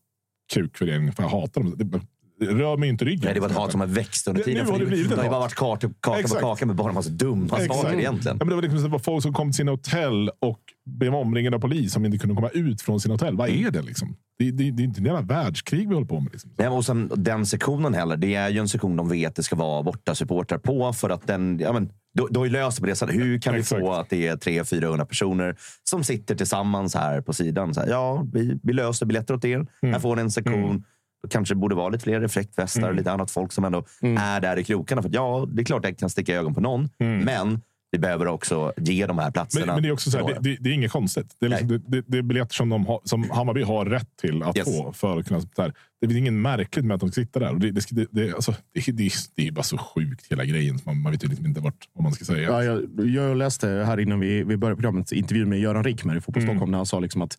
kukföreningen, 0.55 1.13
för 1.13 1.23
jag 1.23 1.31
hatar 1.31 1.61
dem. 1.61 2.07
Rör 2.41 2.77
mig 2.77 2.89
inte 2.89 3.05
ryggen. 3.05 3.25
Nej, 3.25 3.35
det 3.35 3.41
var 3.41 3.49
ett 3.49 3.57
hat 3.57 3.71
som 3.71 3.81
har 3.81 3.89
växt 3.89 4.29
under 4.29 4.43
tiden. 4.43 4.67
Det, 4.67 4.73
har 4.73 4.79
det, 4.79 4.87
blivit 4.87 5.11
det 5.11 5.17
har 5.17 5.25
ju 5.25 5.31
bara 5.31 5.41
varit 5.41 5.55
kaka, 5.55 5.91
kaka 6.01 6.29
på 6.29 6.35
kaka 6.35 6.67
med 6.67 6.77
bara 6.77 6.89
en 6.89 6.95
massa 6.95 7.11
dumma 7.11 7.49
saker 7.49 7.99
egentligen. 7.99 8.37
Ja, 8.41 8.45
men 8.45 8.49
det 8.49 8.55
var 8.55 8.63
liksom 8.63 8.91
det 8.91 8.99
folk 8.99 9.23
som 9.23 9.33
kom 9.33 9.49
till 9.49 9.57
sina 9.57 9.71
hotell 9.71 10.31
och 10.41 10.61
blev 10.87 11.15
omringade 11.15 11.57
av 11.57 11.61
polis 11.61 11.93
som 11.93 12.05
inte 12.05 12.19
kunde 12.19 12.35
komma 12.35 12.49
ut 12.49 12.83
från 12.83 13.01
sina 13.01 13.15
hotell. 13.15 13.37
Vad 13.37 13.49
är 13.49 13.71
det 13.71 13.83
liksom? 13.83 14.17
Det, 14.39 14.51
det, 14.51 14.71
det 14.71 14.83
är 14.83 14.85
inte 14.85 15.11
en 15.11 15.27
världskrig 15.27 15.89
vi 15.89 15.95
håller 15.95 16.07
på 16.07 16.21
med. 16.21 16.33
Liksom. 16.33 16.51
Nej, 16.59 16.69
och 16.69 16.85
sen, 16.85 17.11
den 17.17 17.47
sektionen 17.47 17.95
heller. 17.95 18.17
Det 18.17 18.35
är 18.35 18.49
ju 18.49 18.59
en 18.59 18.69
sektion 18.69 18.97
de 18.97 19.09
vet 19.09 19.37
det 19.37 19.43
ska 19.43 19.57
vara 19.57 19.83
borta 19.83 20.15
supportrar 20.15 20.59
på 20.59 20.93
för 20.93 21.11
att 21.11 21.27
den, 21.27 21.59
ja, 21.59 21.73
men, 21.73 21.91
då, 22.15 22.29
då 22.31 22.47
är 22.47 22.51
löst 22.51 22.81
på 22.81 22.87
det 22.87 22.97
sättet. 22.97 23.17
Hur 23.17 23.41
kan 23.41 23.55
vi 23.55 23.63
få 23.63 23.93
att 23.93 24.11
det 24.11 24.27
är 24.27 24.37
300-400 24.37 25.05
personer 25.05 25.57
som 25.85 26.05
sitter 26.05 26.35
tillsammans 26.35 26.95
här 26.95 27.21
på 27.21 27.33
sidan? 27.33 27.75
Så 27.75 27.81
här, 27.81 27.89
ja, 27.89 28.27
vi, 28.33 28.61
vi 28.63 28.73
löser 28.73 29.07
biljetter 29.07 29.35
åt 29.35 29.45
er. 29.45 29.57
Mm. 29.57 29.93
Här 29.93 29.99
får 29.99 30.17
ni 30.17 30.23
en 30.23 30.31
sektion. 30.31 30.65
Mm. 30.65 30.83
Kanske 31.31 31.55
borde 31.55 31.75
vara 31.75 31.89
lite 31.89 32.05
fler 32.05 32.21
reflektvästar 32.21 32.81
mm. 32.81 32.91
och 32.91 32.97
lite 32.97 33.13
annat 33.13 33.31
folk 33.31 33.53
som 33.53 33.65
ändå 33.65 33.85
mm. 34.03 34.17
är 34.17 34.41
där 34.41 34.59
i 34.59 34.65
krokarna. 34.65 35.03
För 35.03 35.11
ja, 35.13 35.47
det 35.49 35.63
är 35.63 35.65
klart 35.65 35.85
att 35.85 35.91
det 35.91 35.95
kan 35.95 36.11
sticka 36.11 36.35
ögon 36.35 36.55
på 36.55 36.61
någon. 36.61 36.89
Mm. 36.99 37.25
Men 37.25 37.61
vi 37.91 37.99
behöver 37.99 38.27
också 38.27 38.73
ge 38.77 39.07
de 39.07 39.19
här 39.19 39.31
platserna. 39.31 39.67
Men, 39.67 39.75
men 39.75 39.83
det 39.83 39.89
är 39.89 39.93
också 39.93 40.11
så 40.11 40.19
här, 40.19 40.39
det, 40.41 40.57
det, 40.61 40.71
är 40.71 40.73
inget 40.73 40.93
konstigt. 40.93 41.37
Det 41.41 41.47
är, 41.47 41.51
liksom, 41.51 41.69
det, 41.69 42.03
det, 42.07 42.19
är 42.19 42.23
biljetter 42.23 42.55
som, 42.55 42.69
de 42.69 42.87
har, 42.87 43.01
som 43.05 43.31
Hammarby 43.31 43.63
har 43.63 43.85
rätt 43.85 44.17
till 44.21 44.43
att 44.43 44.57
yes. 44.57 44.77
få. 44.77 44.93
För 44.93 45.19
att 45.19 45.29
kunna, 45.29 45.41
där. 45.57 45.73
Det 46.01 46.07
är 46.07 46.17
inget 46.17 46.33
märkligt 46.33 46.85
med 46.85 46.95
att 46.95 47.01
de 47.01 47.13
sitter 47.13 47.41
där. 47.41 47.53
Det, 47.55 47.71
det, 47.71 48.07
det, 48.11 48.35
alltså, 48.35 48.55
det, 48.75 48.93
det, 48.93 49.13
det 49.35 49.49
är 49.49 49.53
bara 49.53 49.63
så 49.63 49.79
sjukt 49.79 50.33
hela 50.33 50.45
grejen. 50.45 50.79
Man, 50.85 51.03
man 51.03 51.13
vet 51.13 51.25
ju 51.25 51.29
liksom 51.29 51.47
inte 51.47 51.61
vart, 51.61 51.89
vad 51.93 52.03
man 52.03 52.13
ska 52.13 52.25
säga. 52.25 52.51
Ja, 52.51 52.65
jag, 52.65 53.07
jag 53.07 53.37
läste 53.37 53.69
här 53.69 54.01
innan 54.01 54.21
vi, 54.21 54.45
vi 54.45 54.57
började 54.57 54.77
programmet 54.77 55.13
intervju 55.13 55.47
med 55.47 55.61
Göran 55.61 55.85
Rickmer 55.85 56.17
i 56.17 56.21
Fotboll 56.21 56.43
mm. 56.43 56.55
Stockholm. 56.55 56.71
När 56.71 56.79
han 56.79 56.87
sa 56.87 57.01
liksom 57.01 57.23
att 57.23 57.39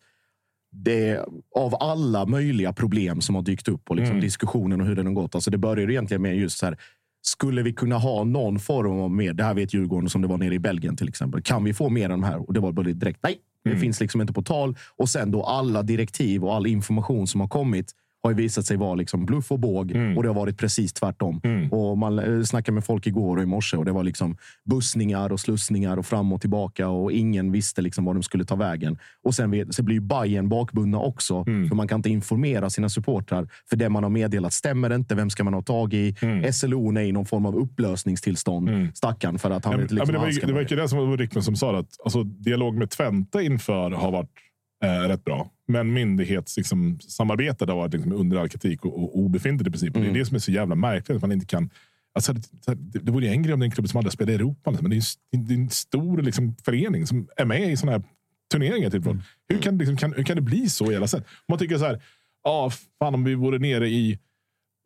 det, 0.70 1.24
av 1.56 1.74
alla 1.80 2.26
möjliga 2.26 2.72
problem 2.72 3.20
som 3.20 3.34
har 3.34 3.42
dykt 3.42 3.68
upp 3.68 3.90
och 3.90 3.96
liksom 3.96 4.12
mm. 4.12 4.22
diskussionen 4.22 4.80
och 4.80 4.86
hur 4.86 4.96
den 4.96 5.06
har 5.06 5.12
gått. 5.12 5.34
Alltså 5.34 5.50
det 5.50 5.58
börjar 5.58 5.90
egentligen 5.90 6.22
med 6.22 6.36
just 6.36 6.58
så 6.58 6.66
här 6.66 6.78
skulle 7.22 7.62
vi 7.62 7.72
kunna 7.72 7.98
ha 7.98 8.24
någon 8.24 8.58
form 8.58 9.00
av 9.00 9.10
mer? 9.10 9.32
Det 9.32 9.44
här 9.44 9.54
vet 9.54 9.74
Djurgården 9.74 10.10
som 10.10 10.22
det 10.22 10.28
var 10.28 10.38
nere 10.38 10.54
i 10.54 10.58
Belgien 10.58 10.96
till 10.96 11.08
exempel. 11.08 11.42
Kan 11.42 11.64
vi 11.64 11.74
få 11.74 11.88
mer 11.88 12.04
av 12.04 12.10
de 12.10 12.22
här? 12.22 12.48
Och 12.48 12.54
det 12.54 12.60
var 12.60 12.72
bara 12.72 12.86
direkt 12.86 13.18
nej. 13.22 13.38
Det 13.64 13.70
mm. 13.70 13.80
finns 13.80 14.00
liksom 14.00 14.20
inte 14.20 14.32
på 14.32 14.42
tal. 14.42 14.76
Och 14.96 15.08
sen 15.08 15.30
då 15.30 15.42
alla 15.42 15.82
direktiv 15.82 16.44
och 16.44 16.54
all 16.54 16.66
information 16.66 17.26
som 17.26 17.40
har 17.40 17.48
kommit 17.48 17.92
har 18.22 18.30
ju 18.30 18.36
visat 18.36 18.66
sig 18.66 18.76
vara 18.76 18.94
liksom 18.94 19.26
bluff 19.26 19.52
och 19.52 19.58
båg 19.58 19.92
och 20.16 20.22
det 20.22 20.28
har 20.28 20.34
varit 20.34 20.58
precis 20.58 20.92
tvärtom. 20.92 21.40
Och 21.70 21.98
man 21.98 22.18
eh, 22.18 22.42
snackade 22.42 22.74
med 22.74 22.84
folk 22.84 23.06
igår 23.06 23.36
och 23.36 23.42
i 23.42 23.46
morse 23.46 23.76
och 23.76 23.84
det 23.84 23.92
var 23.92 24.02
liksom 24.02 24.36
bussningar 24.64 25.32
och 25.32 25.40
slussningar 25.40 25.96
och 25.96 26.06
fram 26.06 26.32
och 26.32 26.40
tillbaka 26.40 26.88
och 26.88 27.12
ingen 27.12 27.52
visste 27.52 27.82
liksom 27.82 28.04
var 28.04 28.14
de 28.14 28.22
skulle 28.22 28.44
ta 28.44 28.56
vägen. 28.56 28.98
Och 29.24 29.34
sen, 29.34 29.72
så 29.72 29.82
blir 29.82 29.94
ju 29.94 30.00
Bayern 30.00 30.48
bakbundna 30.48 30.98
också, 30.98 31.44
för 31.44 31.74
man 31.74 31.88
kan 31.88 31.98
inte 31.98 32.10
informera 32.10 32.70
sina 32.70 32.88
supportrar. 32.88 33.48
För 33.68 33.76
det 33.76 33.88
man 33.88 34.02
har 34.02 34.10
meddelat 34.10 34.52
stämmer 34.52 34.94
inte. 34.94 35.14
Vem 35.14 35.30
ska 35.30 35.44
man 35.44 35.54
ha 35.54 35.62
tag 35.62 35.94
i? 35.94 36.14
SLO 36.52 36.96
är 36.98 37.00
i 37.02 37.12
någon 37.12 37.26
form 37.26 37.46
av 37.46 37.56
upplösningstillstånd, 37.56 38.68
stackarn, 38.94 39.38
för 39.38 39.50
att 39.50 39.64
han 39.64 39.72
Ja, 39.74 39.78
vet 39.78 39.90
men, 39.90 39.96
ja, 39.98 40.04
liksom 40.04 40.12
men 40.14 40.30
det, 40.34 40.40
var, 40.40 40.46
det 40.46 40.52
var 40.52 40.60
ju 40.60 40.76
det 40.76 40.88
som 40.88 40.98
var 40.98 41.16
Rickman 41.16 41.42
som 41.44 41.56
sa 41.56 41.78
att 41.78 41.86
alltså, 42.04 42.22
dialog 42.22 42.74
med 42.76 42.90
Twente 42.90 43.42
inför 43.42 43.90
har 43.90 44.12
varit 44.12 44.30
eh, 44.84 45.08
rätt 45.08 45.24
bra. 45.24 45.50
Men 45.68 45.92
myndighetssamarbetet 45.92 46.56
liksom, 46.56 47.00
samarbetet 47.00 47.68
har 47.68 47.76
varit 47.76 47.92
liksom, 47.92 48.12
under 48.12 48.36
all 48.36 48.48
kritik 48.48 48.84
och, 48.84 49.02
och 49.02 49.18
obefintligt 49.18 49.68
i 49.68 49.70
princip. 49.70 49.96
Och 49.96 50.02
Det 50.02 50.08
är 50.08 50.14
det 50.14 50.24
som 50.24 50.34
är 50.34 50.38
så 50.38 50.52
jävla 50.52 50.74
märkligt. 50.74 51.16
Att 51.16 51.22
man 51.22 51.32
inte 51.32 51.46
kan, 51.46 51.70
alltså, 52.14 52.32
det, 52.32 52.74
det, 52.74 52.98
det 52.98 53.12
vore 53.12 53.28
en 53.28 53.42
grej 53.42 53.54
om 53.54 53.60
det 53.60 53.64
är 53.64 53.66
en 53.66 53.70
klubb 53.70 53.88
som 53.88 53.98
aldrig 53.98 54.12
spelar 54.12 54.32
i 54.32 54.34
Europa. 54.34 54.70
liksom, 54.70 54.88
Men 54.88 54.90
det 54.90 54.96
är, 54.96 55.46
det 55.46 55.54
är 55.54 55.58
en 55.58 55.70
stor 55.70 56.22
liksom, 56.22 56.56
förening 56.64 57.06
som 57.06 57.28
är 57.36 57.44
med 57.44 57.72
i 57.72 57.76
sådana 57.76 57.98
här 57.98 58.04
turneringar. 58.52 58.90
Typ. 58.90 59.04
Hur, 59.48 59.58
kan, 59.58 59.78
det 59.78 59.84
liksom, 59.84 59.96
kan, 59.96 60.12
hur 60.12 60.24
kan 60.24 60.36
det 60.36 60.42
bli 60.42 60.68
så 60.68 60.90
i 60.90 60.94
hela 60.94 61.06
sätt? 61.06 61.26
Man 61.48 61.58
tycker 61.58 61.78
så 61.78 61.84
här, 61.84 62.02
ah, 62.44 62.70
fan 62.98 63.14
om 63.14 63.24
vi 63.24 63.34
vore 63.34 63.58
nere 63.58 63.88
i 63.88 64.18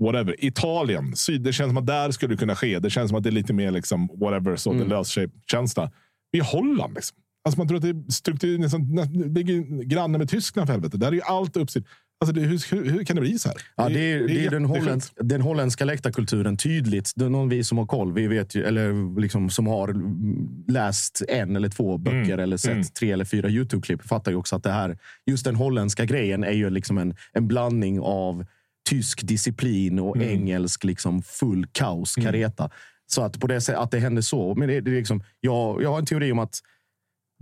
whatever. 0.00 0.44
Italien, 0.44 1.16
syd, 1.16 1.42
det 1.42 1.52
känns 1.52 1.70
som 1.70 1.76
att 1.76 1.86
där 1.86 2.10
skulle 2.10 2.34
det 2.34 2.38
kunna 2.38 2.56
ske. 2.56 2.78
Det 2.78 2.90
känns 2.90 3.08
som 3.08 3.18
att 3.18 3.22
det 3.22 3.28
är 3.28 3.32
lite 3.32 3.52
mer 3.52 3.70
liksom 3.70 4.10
whatever, 4.14 4.56
så 4.56 4.72
löser 4.72 5.12
sig 5.12 5.28
känsla. 5.50 5.90
Är 6.32 6.42
Holland. 6.42 6.94
Liksom. 6.94 7.18
Alltså 7.44 7.60
man 7.60 7.68
tror 7.68 7.76
att 7.76 7.82
det 7.82 7.88
är 7.88 8.12
struktur, 8.12 8.58
nästan, 8.58 8.94
nä- 8.94 9.28
ligger 9.28 9.82
granne 9.82 10.18
med 10.18 10.28
Tyskland 10.28 10.68
för 10.68 10.72
helvete. 10.72 10.96
Där 10.96 11.08
är 11.08 11.12
ju 11.12 11.22
allt 11.22 11.56
uppsitt. 11.56 11.86
Alltså 12.20 12.34
det, 12.34 12.40
hur, 12.40 12.74
hur, 12.76 12.90
hur 12.90 13.04
kan 13.04 13.16
det 13.16 13.22
bli 13.22 13.38
så 13.38 13.48
här? 13.48 13.58
Ja, 13.76 13.88
det 13.88 14.00
är, 14.12 14.18
det 14.18 14.24
är 14.24 14.26
den, 14.26 14.62
jättesjukt. 14.62 14.68
holländsk, 14.68 15.12
den 15.20 15.40
holländska 15.40 15.84
läktarkulturen 15.84 16.56
tydligt. 16.56 17.12
Det 17.16 17.24
är 17.24 17.28
någon 17.28 17.48
vi 17.48 17.64
som 17.64 17.78
har 17.78 17.86
koll, 17.86 18.12
vi 18.12 18.26
vet 18.26 18.54
ju, 18.54 18.64
eller 18.64 19.20
liksom 19.20 19.50
som 19.50 19.66
har 19.66 19.88
mm, 19.88 20.64
läst 20.68 21.22
en 21.28 21.56
eller 21.56 21.68
två 21.68 21.98
böcker 21.98 22.38
eller 22.38 22.56
sett 22.56 22.94
tre 22.94 23.12
eller 23.12 23.24
fyra 23.24 23.48
Youtube-klipp 23.48 24.02
fattar 24.02 24.32
ju 24.32 24.36
också 24.36 24.56
att 24.56 24.62
det 24.62 24.72
här, 24.72 24.98
just 25.26 25.44
den 25.44 25.54
holländska 25.56 26.04
grejen 26.04 26.44
är 26.44 26.52
ju 26.52 26.70
liksom 26.70 26.98
en, 26.98 27.14
en 27.32 27.48
blandning 27.48 28.00
av 28.00 28.44
tysk 28.90 29.26
disciplin 29.26 29.98
och 29.98 30.16
engelsk 30.16 30.84
liksom 30.84 31.22
full 31.22 31.66
kaos, 31.72 32.14
kareta. 32.14 32.70
Så 33.06 33.22
att 33.22 33.40
på 33.40 33.46
det 33.46 33.60
sättet, 33.60 33.80
att 33.80 33.90
det 33.90 33.98
händer 33.98 34.22
så. 34.22 34.54
Men 34.54 34.68
det, 34.68 34.80
det 34.80 34.90
är 34.90 34.94
liksom, 34.94 35.22
jag, 35.40 35.82
jag 35.82 35.90
har 35.90 35.98
en 35.98 36.06
teori 36.06 36.32
om 36.32 36.38
att 36.38 36.58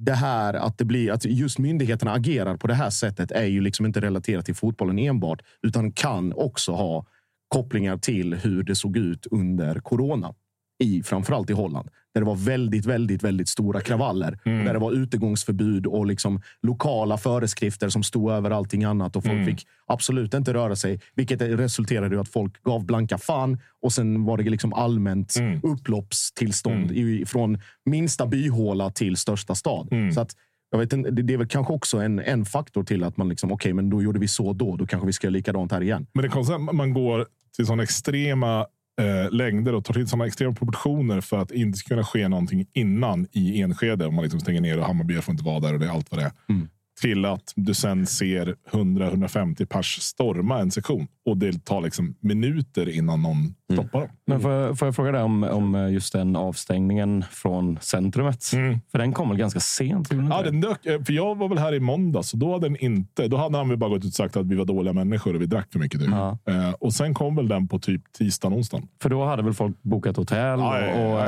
det 0.05 0.15
här 0.15 0.55
att 0.55 0.79
det 0.79 0.85
blir 0.85 1.13
att 1.13 1.25
just 1.25 1.59
myndigheterna 1.59 2.13
agerar 2.13 2.57
på 2.57 2.67
det 2.67 2.75
här 2.75 2.91
sättet 2.91 3.31
är 3.31 3.45
ju 3.45 3.61
liksom 3.61 3.87
inte 3.87 4.01
relaterat 4.01 4.45
till 4.47 4.55
fotbollen 4.55 4.99
enbart, 4.99 5.43
utan 5.63 5.93
kan 5.93 6.33
också 6.33 6.73
ha 6.73 7.07
kopplingar 7.49 7.97
till 7.97 8.35
hur 8.35 8.63
det 8.63 8.75
såg 8.77 8.97
ut 8.97 9.27
under 9.31 9.81
corona. 9.81 10.35
I, 10.83 11.03
framförallt 11.03 11.51
i 11.51 11.53
Holland. 11.53 11.89
Där 12.15 12.21
det 12.21 12.27
var 12.27 12.37
väldigt, 12.37 12.87
väldigt, 12.87 13.23
väldigt 13.23 13.49
stora 13.49 13.81
kravaller. 13.81 14.39
Där 14.45 14.73
det 14.73 14.79
var 14.79 14.93
utegångsförbud 14.93 15.87
och 15.87 16.07
liksom 16.07 16.43
lokala 16.63 17.19
föreskrifter 17.19 17.89
som 17.89 18.03
stod 18.03 18.33
över 18.33 18.51
allting 18.51 18.85
annat. 18.85 19.17
Och 19.17 19.25
folk 19.25 19.39
fick 19.47 19.67
absolut 19.87 20.35
inte 20.35 20.55
röra 20.55 20.77
sig. 20.77 21.01
Vilket 21.15 21.43
resulterade 21.43 22.17
i 22.17 22.19
att 22.19 22.29
folk 22.29 22.63
gav 22.63 22.85
blanka 22.85 23.19
fan. 23.19 23.59
Och 23.83 23.93
sen 23.93 24.25
var 24.25 24.39
det 24.39 24.51
liksom 24.51 24.73
allmänt 24.73 25.37
upploppstillstånd 25.63 26.93
i, 26.93 27.27
från 27.27 27.59
minsta 27.85 28.27
byhåla 28.27 28.91
till 28.91 29.17
största 29.17 29.55
stad. 29.55 29.89
Så 30.15 30.21
att 30.21 30.37
jag 30.71 30.79
vet, 30.79 30.91
det 30.91 31.35
är 31.35 31.37
väl 31.37 31.49
kanske 31.49 31.73
också 31.73 31.99
en, 31.99 32.19
en 32.19 32.45
faktor 32.45 32.85
till 32.85 33.05
att 33.05 33.17
man 33.17 33.29
liksom, 33.29 33.53
okej, 33.53 33.73
men 33.73 33.91
då 33.91 34.03
gjorde 34.03 34.19
vi 34.19 34.29
så 34.29 34.53
då. 34.53 34.77
Då 34.77 34.87
kanske 34.87 35.07
vi 35.07 35.13
ska 35.13 35.27
göra 35.27 35.33
likadant 35.33 35.73
här 35.73 35.83
igen. 35.83 36.07
Men 36.13 36.23
det 36.23 36.29
att 36.55 36.75
man 36.75 36.95
går 36.95 37.27
till 37.57 37.67
sådana 37.67 37.83
extrema 37.83 38.67
eh, 39.01 39.31
längder 39.31 39.75
och 39.75 39.85
tar 39.85 39.95
till 39.95 40.09
sådana 40.09 40.27
extrema 40.27 40.55
proportioner 40.55 41.21
för 41.21 41.39
att 41.39 41.51
inte 41.51 41.79
ska 41.79 41.89
kunna 41.89 42.05
ske 42.05 42.29
någonting 42.29 42.67
innan 42.73 43.27
i 43.33 43.61
Enskede. 43.61 44.07
Om 44.07 44.15
man 44.15 44.23
liksom 44.23 44.41
stänger 44.41 44.61
ner 44.61 44.79
och 44.79 44.85
Hammarby 44.85 45.21
får 45.21 45.33
inte 45.33 45.45
vara 45.45 45.61
där 45.61 45.75
och 45.75 45.81
det 45.81 45.87
är 45.87 45.91
allt 45.91 46.11
vad 46.11 46.21
det 46.21 46.25
är. 46.25 46.33
Mm. 46.49 46.69
Till 47.01 47.25
att 47.25 47.53
du 47.57 47.75
sen 47.75 48.07
ser 48.07 48.55
100-150 48.71 49.67
pers 49.67 49.99
storma 50.03 50.59
en 50.59 50.71
sektion. 50.71 51.07
Och 51.27 51.37
det 51.37 51.65
tar 51.65 51.81
liksom 51.81 52.15
minuter 52.21 52.89
innan 52.89 53.23
någon 53.23 53.55
stoppar 53.73 54.01
dem. 54.01 54.09
Men 54.27 54.41
får 54.41 54.51
jag, 54.53 54.79
får 54.79 54.89
jag 54.89 54.97
fråga 54.97 55.13
dig 55.13 55.23
om, 55.23 55.43
om 55.45 55.93
just 55.93 56.13
den 56.13 56.37
avstängningen 56.37 57.25
från 57.31 57.79
centrumet? 57.81 58.45
För 58.93 58.99
den 58.99 59.13
kom 59.13 59.29
väl 59.29 59.39
ganska 59.39 59.61
sent? 59.61 60.09
Ja, 60.31 60.43
den 60.43 60.61
dök, 60.61 60.87
eh, 60.87 61.03
för 61.03 61.13
jag 61.13 61.35
var 61.39 61.49
väl 61.49 61.59
här 61.59 61.75
i 61.75 61.81
måndags 61.81 62.33
och 62.33 62.39
då 62.39 62.53
hade 62.53 62.67
den 62.69 62.77
inte. 62.77 63.29
Då 63.29 63.37
hade 63.37 63.59
han 63.59 63.69
väl 63.69 63.79
bara 63.79 63.91
gått 63.91 63.99
ut 64.05 64.05
och 64.09 64.13
sagt 64.15 64.37
att 64.37 64.47
vi 64.47 64.55
var 64.55 64.65
dåliga 64.65 64.93
människor 64.93 65.35
och 65.35 65.43
vi 65.43 65.47
drack 65.47 65.73
för 65.73 65.79
mycket. 65.79 66.01
Typ. 66.01 66.11
Ja. 66.11 66.39
Eh, 66.49 66.71
och 66.81 66.93
sen 66.95 67.15
kom 67.15 67.37
väl 67.37 67.49
den 67.49 67.69
på 67.69 67.79
typ 67.79 68.13
tisdagen, 68.19 68.59
onsdagen. 68.59 68.89
För 69.03 69.09
då 69.11 69.25
hade 69.25 69.43
väl 69.43 69.55
folk 69.55 69.83
bokat 69.83 70.17
hotell? 70.17 70.39
Ja, 70.61 70.81
ja, 70.81 70.95
och, 70.95 71.21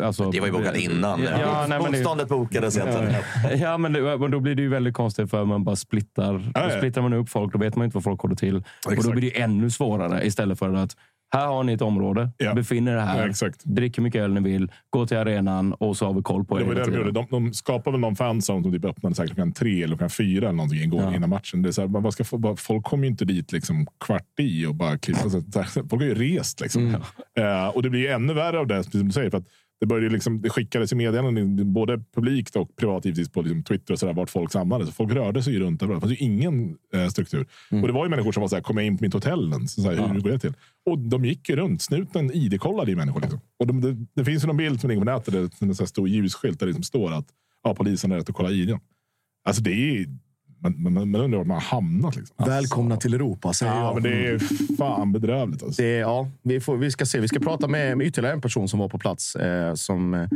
eh, 0.00 0.06
alltså, 0.06 0.30
Det 0.30 0.40
var 0.40 0.46
ju 0.46 0.52
bokat 0.52 0.76
innan. 0.76 1.22
Ja, 1.22 1.30
ja, 1.40 1.66
nej, 1.68 1.78
men 1.82 1.92
det- 1.92 1.98
Motståndet 1.98 2.28
bokades 2.28 2.76
egentligen. 2.76 3.14
Ja, 3.60 3.78
men, 3.78 3.92
det, 3.92 4.18
men 4.18 4.30
då 4.30 4.40
blir 4.40 4.54
det 4.54 4.62
ju 4.62 4.68
väldigt 4.68 4.94
konstigt 4.94 5.13
för 5.26 5.44
man 5.44 5.64
bara 5.64 5.76
splittar. 5.76 6.50
Ja, 6.54 6.70
ja. 6.70 6.76
splittrar 6.78 7.02
man 7.02 7.12
upp 7.12 7.28
folk, 7.28 7.52
då 7.52 7.58
vet 7.58 7.76
man 7.76 7.84
inte 7.84 7.96
vad 7.96 8.04
folk 8.04 8.20
håller 8.20 8.36
till. 8.36 8.56
Och 8.56 8.62
då 8.86 8.92
Exakt. 8.92 9.12
blir 9.12 9.30
det 9.30 9.40
ännu 9.40 9.70
svårare 9.70 10.26
istället 10.26 10.58
för 10.58 10.74
att 10.74 10.96
här 11.32 11.46
har 11.46 11.64
ni 11.64 11.72
ett 11.72 11.82
område, 11.82 12.30
Ja. 12.38 12.54
befinner 12.54 12.92
er 12.92 12.98
här, 12.98 13.20
Ja, 13.22 13.28
exakt. 13.28 13.60
drick 13.64 13.98
hur 13.98 14.02
mycket 14.02 14.20
öl 14.22 14.32
ni 14.34 14.40
vill, 14.40 14.72
gå 14.90 15.06
till 15.06 15.16
arenan 15.16 15.72
och 15.72 15.96
så 15.96 16.06
har 16.06 16.12
vi 16.14 16.22
koll 16.22 16.44
på 16.44 16.56
er 16.56 16.60
Det 16.62 16.66
var 16.68 16.74
det 16.74 16.84
de, 16.90 16.96
gjorde. 16.96 17.10
de, 17.12 17.26
de 17.30 17.52
skapade 17.52 17.92
väl 17.94 18.00
någon 18.00 18.16
fanzone 18.16 18.62
som 18.62 18.72
typ 18.72 18.84
öppnade 18.84 19.14
här 19.18 19.26
klockan 19.26 19.52
tre 19.52 19.82
eller 19.82 19.96
klockan 19.96 20.10
fyra 20.10 20.46
eller 20.46 20.56
någonting 20.56 20.80
igår 20.80 21.02
Ja. 21.02 21.14
innan 21.16 21.28
matchen. 21.30 21.62
Det 21.62 21.68
är 21.68 21.72
så 21.72 21.80
här, 21.80 21.88
man 21.88 22.12
ska 22.12 22.24
få, 22.24 22.56
folk 22.56 22.84
kommer 22.84 23.04
ju 23.04 23.10
inte 23.10 23.24
dit 23.24 23.52
liksom 23.52 23.86
kvart 24.04 24.40
i 24.40 24.66
och 24.66 24.74
bara 24.74 24.98
klippa. 24.98 25.20
Här, 25.20 25.88
folk 25.88 25.92
har 26.02 26.08
ju 26.08 26.14
rest. 26.14 26.60
Liksom. 26.60 26.94
Eh, 27.38 27.66
och 27.68 27.82
det 27.82 27.90
blir 27.90 28.00
ju 28.00 28.08
ännu 28.08 28.32
värre 28.34 28.58
av 28.58 28.66
det, 28.66 28.74
precis 28.76 28.92
som 28.92 29.06
du 29.06 29.12
säger. 29.12 29.30
För 29.30 29.38
att 29.38 29.46
det, 29.80 29.86
började 29.86 30.08
liksom, 30.08 30.42
det 30.42 30.50
skickades 30.50 30.92
i 30.92 30.94
meddelanden, 30.94 31.72
både 31.72 32.04
publikt 32.14 32.56
och 32.56 32.76
privat 32.76 33.04
givetvis, 33.04 33.28
på 33.28 33.42
liksom 33.42 33.62
Twitter 33.62 33.92
och 33.92 33.98
så 33.98 34.06
där, 34.06 34.12
vart 34.12 34.30
folk 34.30 34.52
samlades. 34.52 34.90
Folk 34.90 35.12
rörde 35.12 35.42
sig 35.42 35.52
ju 35.52 35.60
runt 35.60 35.82
överallt. 35.82 36.02
Det 36.02 36.08
fanns 36.08 36.20
ju 36.20 36.24
ingen 36.24 36.76
eh, 36.94 37.08
struktur. 37.08 37.46
Och 37.70 37.86
det 37.86 37.92
var 37.92 38.04
ju 38.04 38.10
människor 38.10 38.32
som 38.32 38.40
var 38.40 38.48
så 38.48 38.56
här, 38.56 38.62
kommer 38.62 38.82
jag 38.82 38.86
in 38.86 38.98
på 38.98 39.04
mitt 39.04 39.12
hotell? 39.12 39.52
Så 39.68 39.82
så 39.82 39.90
här, 39.90 40.08
Hur 40.08 40.20
går 40.20 40.30
det 40.30 40.38
till? 40.38 40.54
Och 40.86 40.98
de 40.98 41.24
gick 41.24 41.48
ju 41.48 41.56
runt. 41.56 41.82
Snuten 41.82 42.30
ID-kollade 42.32 42.90
ju 42.90 42.96
människor. 42.96 43.20
Liksom. 43.20 43.40
Och 43.58 43.66
de, 43.66 43.80
det, 43.80 44.06
det 44.14 44.24
finns 44.24 44.42
ju 44.42 44.46
någon 44.46 44.56
bild 44.56 44.80
som 44.80 44.90
ligger 44.90 45.02
på 45.02 45.10
nätet 45.10 45.34
där 45.34 45.40
det 45.40 45.62
är 45.62 45.80
en 45.80 45.86
stor 45.86 46.08
ljusskylt 46.08 46.58
där 46.58 46.66
det 46.66 46.70
liksom 46.70 46.82
står 46.82 47.12
att 47.12 47.26
ja, 47.62 47.74
polisen 47.74 48.10
har 48.10 48.18
rätt 48.18 48.28
att 48.28 48.36
kolla 48.36 48.50
IDn. 48.50 48.78
Alltså 49.44 49.62
det 49.62 49.70
är... 49.70 50.06
Man, 50.64 50.82
man, 50.94 51.10
man 51.10 51.20
undrar 51.20 51.38
var 51.38 51.44
man 51.44 51.54
har 51.54 51.60
hamnat. 51.62 52.16
Liksom. 52.16 52.36
Välkomna 52.46 52.96
till 52.96 53.14
Europa, 53.14 53.52
säger 53.52 53.72
Ja, 53.72 53.84
jag. 53.84 53.94
men 53.94 54.02
det 54.02 54.26
är 54.28 54.38
fan 54.76 55.12
bedrövligt. 55.12 55.62
Alltså. 55.62 55.82
Det, 55.82 55.88
ja, 55.88 56.30
vi, 56.42 56.60
får, 56.60 56.76
vi 56.76 56.90
ska 56.90 57.06
se. 57.06 57.20
Vi 57.20 57.28
ska 57.28 57.40
prata 57.40 57.68
med, 57.68 57.98
med 57.98 58.06
ytterligare 58.06 58.34
en 58.34 58.40
person 58.40 58.68
som 58.68 58.78
var 58.78 58.88
på 58.88 58.98
plats 58.98 59.36
eh, 59.36 59.74
som, 59.74 60.14
eh, 60.14 60.28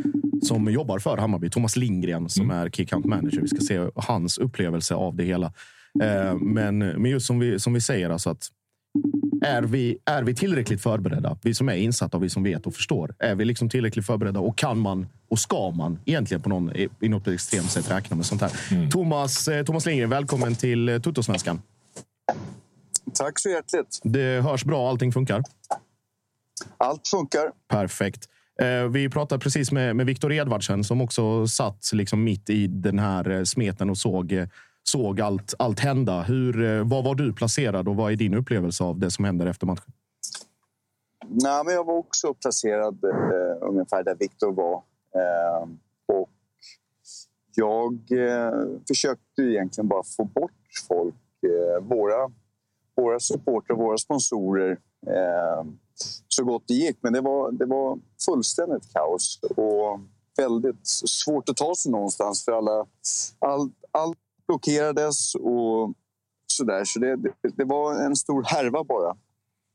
som 0.42 0.72
jobbar 0.72 0.98
för 0.98 1.16
Hammarby. 1.16 1.50
Thomas 1.50 1.76
Lindgren 1.76 2.28
som 2.28 2.50
är 2.50 2.70
key 2.70 2.84
account 2.84 3.06
manager. 3.06 3.40
Vi 3.40 3.48
ska 3.48 3.60
se 3.60 3.86
hans 3.94 4.38
upplevelse 4.38 4.94
av 4.94 5.16
det 5.16 5.24
hela. 5.24 5.52
Eh, 6.02 6.34
men, 6.40 6.78
men 6.78 7.04
just 7.04 7.26
som 7.26 7.38
vi, 7.38 7.60
som 7.60 7.72
vi 7.74 7.80
säger, 7.80 8.10
alltså 8.10 8.30
att 8.30 8.48
är 9.42 9.62
vi, 9.62 9.98
är 10.04 10.22
vi 10.22 10.34
tillräckligt 10.34 10.82
förberedda? 10.82 11.38
Vi 11.42 11.54
som 11.54 11.68
är 11.68 11.74
insatta 11.74 12.16
och 12.16 12.22
vi 12.22 12.30
som 12.30 12.42
vet 12.42 12.66
och 12.66 12.74
förstår. 12.74 13.14
Är 13.18 13.34
vi 13.34 13.44
liksom 13.44 13.68
tillräckligt 13.68 14.06
förberedda 14.06 14.40
och 14.40 14.58
kan 14.58 14.78
man 14.78 15.06
och 15.28 15.38
ska 15.38 15.70
man 15.70 15.98
egentligen 16.04 16.42
på 16.42 16.48
någon, 16.48 16.72
i 16.76 17.08
något 17.08 17.28
extremt 17.28 17.70
sätt 17.70 17.90
räkna 17.90 18.16
med 18.16 18.26
sånt 18.26 18.40
här? 18.40 18.90
Thomas, 18.90 19.48
eh, 19.48 19.64
Thomas 19.64 19.86
Lindgren, 19.86 20.10
välkommen 20.10 20.54
till 20.54 20.88
eh, 20.88 20.98
Tuttosvenskan. 20.98 21.62
Tack 23.14 23.38
så 23.38 23.48
hjärtligt. 23.48 24.00
Det 24.02 24.40
hörs 24.42 24.64
bra, 24.64 24.88
allting 24.88 25.12
funkar. 25.12 25.42
Allt 26.76 27.08
funkar. 27.08 27.50
Perfekt. 27.68 28.28
Eh, 28.62 28.88
Vi 28.90 29.08
pratade 29.08 29.38
precis 29.40 29.72
med, 29.72 29.96
med 29.96 30.06
Viktor 30.06 30.32
Edvardsen 30.32 30.84
som 30.84 31.00
också 31.00 31.46
satt 31.46 31.90
liksom 31.92 32.24
mitt 32.24 32.50
i 32.50 32.66
den 32.66 32.98
här 32.98 33.44
smeten 33.44 33.90
och 33.90 33.98
såg, 33.98 34.46
såg 34.90 35.20
allt, 35.20 35.54
allt 35.58 35.80
hända. 35.80 36.22
Hur, 36.22 36.64
eh, 36.64 36.88
var 36.88 37.02
var 37.02 37.14
du 37.14 37.32
placerad 37.32 37.88
och 37.88 37.96
vad 37.96 38.12
är 38.12 38.16
din 38.16 38.34
upplevelse 38.34 38.84
av 38.84 38.98
det 38.98 39.10
som 39.10 39.24
händer 39.24 39.46
efter 39.46 39.66
matchen? 39.66 39.92
Nej, 41.26 41.64
men 41.64 41.74
jag 41.74 41.84
var 41.84 41.94
också 41.94 42.34
placerad 42.34 43.04
eh, 43.04 43.68
ungefär 43.68 44.04
där 44.04 44.14
Viktor 44.14 44.52
var. 44.52 44.74
Eh, 45.14 45.68
och 46.06 46.28
jag 47.54 47.92
eh, 48.10 48.52
försökte 48.88 49.42
egentligen 49.42 49.88
bara 49.88 50.02
få 50.16 50.24
bort 50.24 50.52
folk. 50.88 51.14
Eh, 51.42 51.82
våra, 51.82 52.30
våra 52.96 53.20
supportrar, 53.20 53.76
våra 53.76 53.98
sponsorer. 53.98 54.70
Eh, 55.06 55.64
så 56.28 56.44
gott 56.44 56.62
det 56.66 56.74
gick. 56.74 56.98
Men 57.00 57.12
det 57.12 57.20
var, 57.20 57.52
det 57.52 57.66
var 57.66 57.98
fullständigt 58.26 58.92
kaos. 58.92 59.40
Och 59.56 60.00
väldigt 60.36 60.86
svårt 61.08 61.48
att 61.48 61.56
ta 61.56 61.74
sig 61.74 61.92
någonstans. 61.92 62.44
För 62.44 62.52
alla, 62.52 62.86
all, 63.38 63.70
allt 63.90 64.18
blockerades 64.48 65.34
och 65.34 65.92
sådär. 66.46 66.84
Så 66.84 66.98
det, 66.98 67.16
det, 67.56 67.64
var 67.64 68.04
en 68.04 68.16
stor 68.16 68.42
härva 68.42 68.84
bara. 68.84 69.16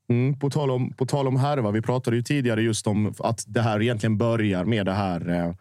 Mm, 0.08 0.38
på, 0.38 0.50
tal 0.50 0.70
om, 0.70 0.92
på 0.92 1.06
tal 1.06 1.28
om 1.28 1.36
härva, 1.36 1.70
vi 1.70 1.82
pratade 1.82 2.16
ju 2.16 2.22
tidigare 2.22 2.62
just 2.62 2.86
om 2.86 3.14
att 3.18 3.44
det 3.46 3.60
här 3.60 3.82
egentligen 3.82 4.18
börjar 4.18 4.64
med 4.64 4.86
det 4.86 4.92
här 4.92 5.30
eh, 5.30 5.54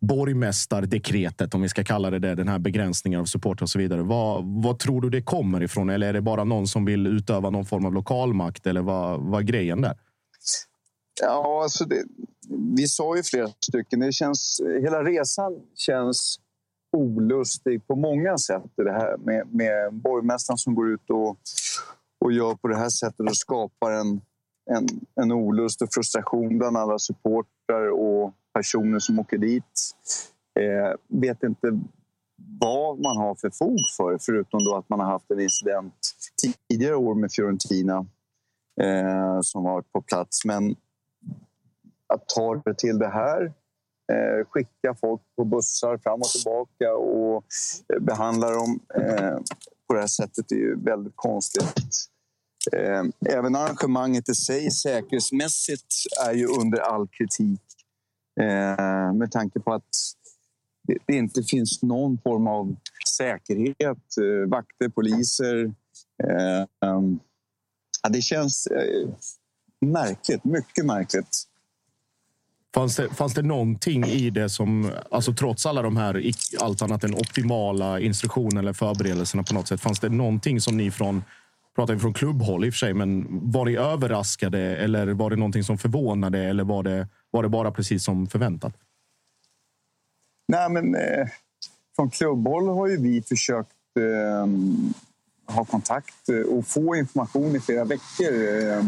borgmästardekretet, 0.00 1.54
om 1.54 1.62
vi 1.62 1.68
ska 1.68 1.84
kalla 1.84 2.10
det 2.10 2.18
det, 2.18 2.34
den 2.34 2.48
här 2.48 2.58
begränsningen 2.58 3.20
av 3.20 3.24
supporter 3.24 3.62
och 3.62 3.70
så 3.70 3.78
vidare. 3.78 4.02
Vad, 4.02 4.44
vad 4.62 4.78
tror 4.78 5.00
du 5.00 5.10
det 5.10 5.22
kommer 5.22 5.62
ifrån? 5.62 5.90
Eller 5.90 6.08
är 6.08 6.12
det 6.12 6.20
bara 6.20 6.44
någon 6.44 6.66
som 6.66 6.84
vill 6.84 7.06
utöva 7.06 7.50
någon 7.50 7.66
form 7.66 7.84
av 7.84 7.94
lokalmakt? 7.94 8.66
Eller 8.66 8.82
vad, 8.82 9.20
vad 9.20 9.40
är 9.40 9.44
grejen 9.44 9.80
där? 9.80 9.98
Ja, 11.22 11.62
alltså 11.62 11.84
det, 11.84 12.04
vi 12.76 12.88
sa 12.88 13.16
ju 13.16 13.22
flera 13.22 13.48
stycken. 13.60 14.00
Det 14.00 14.12
känns, 14.12 14.60
hela 14.82 15.04
resan 15.04 15.52
känns 15.74 16.40
olustig 16.92 17.86
på 17.86 17.96
många 17.96 18.38
sätt. 18.38 18.62
Det 18.76 18.92
här 18.92 19.16
med, 19.16 19.54
med 19.54 19.94
borgmästaren 19.94 20.58
som 20.58 20.74
går 20.74 20.90
ut 20.90 21.10
och, 21.10 21.38
och 22.20 22.32
gör 22.32 22.54
på 22.54 22.68
det 22.68 22.76
här 22.76 22.88
sättet 22.88 23.20
och 23.20 23.36
skapar 23.36 23.90
en, 23.90 24.20
en, 24.70 24.86
en 25.14 25.32
olust 25.32 25.82
och 25.82 25.88
frustration 25.92 26.58
bland 26.58 26.76
alla 26.76 26.98
supportrar 26.98 27.90
och 27.90 28.34
personer 28.52 28.98
som 28.98 29.18
åker 29.18 29.38
dit. 29.38 29.94
Eh, 30.60 30.94
vet 31.08 31.42
inte 31.42 31.80
vad 32.60 33.00
man 33.00 33.16
har 33.16 33.34
för 33.34 33.50
fog 33.50 33.80
för 33.96 34.18
förutom 34.20 34.64
då 34.64 34.76
att 34.76 34.88
man 34.88 35.00
har 35.00 35.06
haft 35.06 35.30
en 35.30 35.40
incident 35.40 35.94
tidigare 36.68 36.96
år 36.96 37.14
med 37.14 37.32
Fiorentina 37.32 38.06
eh, 38.80 39.40
som 39.42 39.64
varit 39.64 39.92
på 39.92 40.02
plats. 40.02 40.44
Men 40.44 40.76
att 42.06 42.28
ta 42.28 42.54
det 42.64 42.74
till 42.74 42.98
det 42.98 43.08
här 43.08 43.52
eh, 44.10 44.46
skicka 44.48 44.94
folk 45.00 45.20
på 45.36 45.44
bussar 45.44 45.98
fram 45.98 46.20
och 46.20 46.26
tillbaka 46.26 46.94
och 46.94 47.44
eh, 47.94 48.00
behandla 48.00 48.50
dem 48.50 48.80
eh, 48.94 49.38
på 49.86 49.94
det 49.94 50.00
här 50.00 50.06
sättet 50.06 50.52
är 50.52 50.56
ju 50.56 50.84
väldigt 50.84 51.16
konstigt. 51.16 51.74
Eh, 52.72 53.32
även 53.34 53.56
arrangemanget 53.56 54.28
i 54.28 54.34
sig 54.34 54.70
säkerhetsmässigt 54.70 55.94
är 56.26 56.32
ju 56.32 56.46
under 56.46 56.78
all 56.78 57.08
kritik 57.08 57.60
eh, 58.40 59.12
med 59.12 59.32
tanke 59.32 59.60
på 59.60 59.72
att 59.72 59.84
det 61.06 61.16
inte 61.16 61.42
finns 61.42 61.82
någon 61.82 62.18
form 62.18 62.46
av 62.46 62.76
säkerhet, 63.08 64.16
eh, 64.20 64.48
vakter, 64.48 64.88
poliser. 64.88 65.74
Eh, 66.24 66.60
eh, 66.60 67.00
det 68.10 68.22
känns 68.22 68.66
eh, 68.66 69.08
märkligt, 69.80 70.44
mycket 70.44 70.86
märkligt. 70.86 71.49
Fanns 72.74 72.96
det, 72.96 73.08
fanns 73.08 73.34
det 73.34 73.42
någonting 73.42 74.04
i 74.04 74.30
det 74.30 74.48
som, 74.48 74.90
alltså 75.10 75.32
trots 75.32 75.66
alla 75.66 75.82
de 75.82 75.96
här 75.96 76.32
allt 76.60 76.82
annat 76.82 77.04
än 77.04 77.14
optimala 77.14 78.00
instruktionerna 78.00 78.60
eller 78.60 78.72
förberedelserna 78.72 79.42
på 79.42 79.54
något 79.54 79.68
sätt, 79.68 79.80
fanns 79.80 80.00
det 80.00 80.08
någonting 80.08 80.60
som 80.60 80.76
ni 80.76 80.90
från 80.90 81.22
pratar 81.76 81.94
vi 81.94 82.00
från 82.00 82.14
klubbhåll 82.14 82.64
i 82.64 82.70
och 82.70 82.74
för 82.74 82.78
sig, 82.78 82.94
men 82.94 83.26
var 83.50 83.64
ni 83.64 83.76
överraskade 83.76 84.76
eller 84.76 85.06
var 85.06 85.30
det 85.30 85.36
någonting 85.36 85.64
som 85.64 85.78
förvånade 85.78 86.44
eller 86.44 86.64
var 86.64 86.82
det, 86.82 87.08
var 87.30 87.42
det 87.42 87.48
bara 87.48 87.70
precis 87.70 88.04
som 88.04 88.26
förväntat? 88.26 88.74
Nej, 90.48 90.70
men 90.70 90.94
eh, 90.94 91.28
från 91.96 92.10
klubbhåll 92.10 92.68
har 92.68 92.86
ju 92.86 92.96
vi 92.96 93.22
försökt 93.22 93.70
eh, 93.98 94.46
ha 95.54 95.64
kontakt 95.64 96.28
eh, 96.28 96.56
och 96.56 96.66
få 96.66 96.96
information 96.96 97.56
i 97.56 97.60
flera 97.60 97.84
veckor 97.84 98.32
eh, 98.70 98.84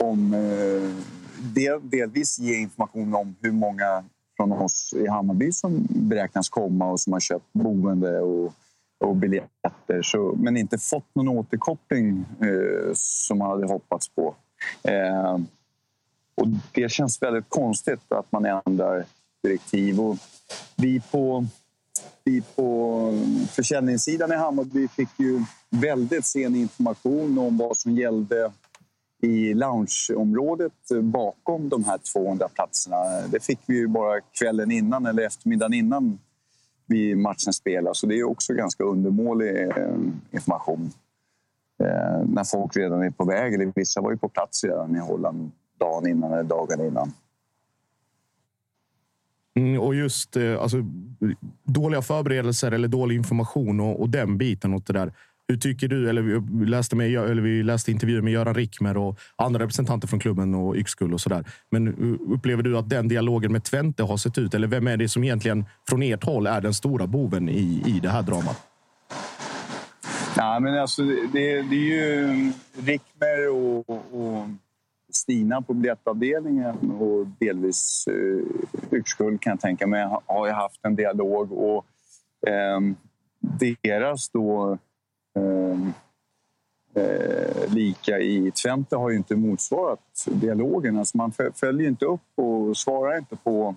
om 0.00 0.34
eh, 0.34 1.23
del, 1.44 1.90
delvis 1.90 2.38
ge 2.38 2.54
information 2.54 3.14
om 3.14 3.34
hur 3.40 3.52
många 3.52 4.04
från 4.36 4.52
oss 4.52 4.94
i 4.96 5.08
Hammarby 5.08 5.52
som 5.52 5.86
beräknas 5.90 6.48
komma 6.48 6.90
och 6.90 7.00
som 7.00 7.12
har 7.12 7.20
köpt 7.20 7.52
boende 7.52 8.20
och, 8.20 8.52
och 9.00 9.16
biljetter. 9.16 10.02
Så, 10.02 10.34
men 10.38 10.56
inte 10.56 10.78
fått 10.78 11.14
någon 11.14 11.28
återkoppling 11.28 12.24
eh, 12.40 12.92
som 12.94 13.38
man 13.38 13.50
hade 13.50 13.66
hoppats 13.66 14.08
på. 14.08 14.34
Eh, 14.82 15.38
och 16.34 16.48
det 16.72 16.88
känns 16.88 17.22
väldigt 17.22 17.48
konstigt 17.48 18.12
att 18.12 18.32
man 18.32 18.44
ändrar 18.66 19.04
direktiv. 19.42 20.00
Och 20.00 20.16
vi 20.76 21.00
på, 21.00 21.46
vi 22.24 22.42
på 22.56 23.10
försäljningssidan 23.50 24.32
i 24.32 24.36
Hammarby 24.36 24.88
fick 24.88 25.08
ju 25.18 25.44
väldigt 25.70 26.24
sen 26.24 26.56
information 26.56 27.38
om 27.38 27.58
vad 27.58 27.76
som 27.76 27.96
gällde 27.96 28.52
i 29.22 29.54
loungeområdet 29.54 30.90
eh, 30.90 31.00
bakom 31.00 31.68
de 31.68 31.84
här 31.84 31.98
200 32.12 32.48
platserna. 32.54 32.96
Det 33.30 33.44
fick 33.44 33.58
vi 33.66 33.76
ju 33.76 33.88
bara 33.88 34.20
kvällen 34.20 34.70
innan 34.70 35.06
eller 35.06 35.22
eftermiddagen 35.26 35.74
innan 35.74 36.18
vi 36.86 37.14
matchen 37.14 37.52
spelade. 37.52 37.94
Så 37.94 38.06
det 38.06 38.18
är 38.18 38.24
också 38.24 38.54
ganska 38.54 38.84
undermålig 38.84 39.68
eh, 39.68 39.96
information. 40.30 40.90
Eh, 41.80 42.24
när 42.24 42.44
folk 42.44 42.76
redan 42.76 43.02
är 43.02 43.10
på 43.10 43.24
väg, 43.24 43.54
eller 43.54 43.72
vissa 43.74 44.00
var 44.00 44.10
ju 44.10 44.16
på 44.16 44.28
plats 44.28 44.64
redan 44.64 44.96
i 44.96 44.98
Holland 44.98 45.50
dagen 45.78 46.08
innan 46.08 46.32
eller 46.32 46.42
dagen 46.42 46.86
innan. 46.86 47.12
Mm, 49.56 49.80
och 49.80 49.94
just 49.94 50.36
alltså, 50.36 50.76
dåliga 51.62 52.02
förberedelser 52.02 52.72
eller 52.72 52.88
dålig 52.88 53.16
information 53.16 53.80
och, 53.80 54.00
och 54.00 54.08
den 54.08 54.38
biten. 54.38 54.74
Och 54.74 54.82
det 54.86 54.92
där. 54.92 55.12
Hur 55.48 55.56
tycker 55.56 55.88
du? 55.88 56.08
Eller 56.08 56.22
vi 56.22 56.66
läste, 56.66 56.96
med, 56.96 57.14
eller 57.14 57.42
vi 57.42 57.62
läste 57.62 57.90
intervjuer 57.90 58.22
med 58.22 58.32
Göran 58.32 58.54
Rickmer 58.54 58.96
och 58.96 59.18
andra 59.36 59.60
representanter 59.62 60.08
från 60.08 60.20
klubben 60.20 60.54
och 60.54 60.76
Yxkull 60.76 61.14
och 61.14 61.20
sådär. 61.20 61.44
Men 61.70 62.18
upplever 62.28 62.62
du 62.62 62.78
att 62.78 62.88
den 62.88 63.08
dialogen 63.08 63.52
med 63.52 63.64
Twente 63.64 64.02
har 64.02 64.16
sett 64.16 64.38
ut? 64.38 64.54
Eller 64.54 64.68
vem 64.68 64.86
är 64.86 64.96
det 64.96 65.08
som 65.08 65.24
egentligen 65.24 65.64
från 65.88 66.02
ert 66.02 66.24
håll 66.24 66.46
är 66.46 66.60
den 66.60 66.74
stora 66.74 67.06
boven 67.06 67.48
i, 67.48 67.82
i 67.86 68.00
det 68.02 68.08
här 68.08 68.22
dramat? 68.22 68.66
Ja, 70.36 70.60
men 70.60 70.78
alltså, 70.78 71.02
det, 71.02 71.62
det 71.62 71.76
är 71.76 71.98
ju 71.98 72.24
mm, 72.24 72.52
Rickmer 72.84 73.48
och, 73.48 73.90
och 73.90 74.48
Stina 75.12 75.62
på 75.62 75.74
biljettavdelningen 75.74 76.90
och 76.90 77.26
delvis 77.26 78.08
eh, 78.10 78.98
Yxkull 78.98 79.38
kan 79.38 79.50
jag 79.50 79.60
tänka 79.60 79.86
mig 79.86 80.08
har 80.26 80.46
ju 80.46 80.52
haft 80.52 80.80
en 80.82 80.96
dialog. 80.96 81.52
och 81.52 81.86
eh, 82.48 82.80
Deras 83.82 84.28
då 84.28 84.78
Ehm, 85.34 85.92
eh, 86.94 87.72
lika 87.74 88.18
i 88.18 88.50
Twente 88.50 88.96
har 88.96 89.10
ju 89.10 89.16
inte 89.16 89.36
motsvarat 89.36 90.26
dialogen. 90.26 90.98
Alltså 90.98 91.16
man 91.16 91.32
följer 91.54 91.88
inte 91.88 92.04
upp 92.04 92.20
och 92.34 92.76
svarar 92.76 93.18
inte 93.18 93.36
på, 93.36 93.74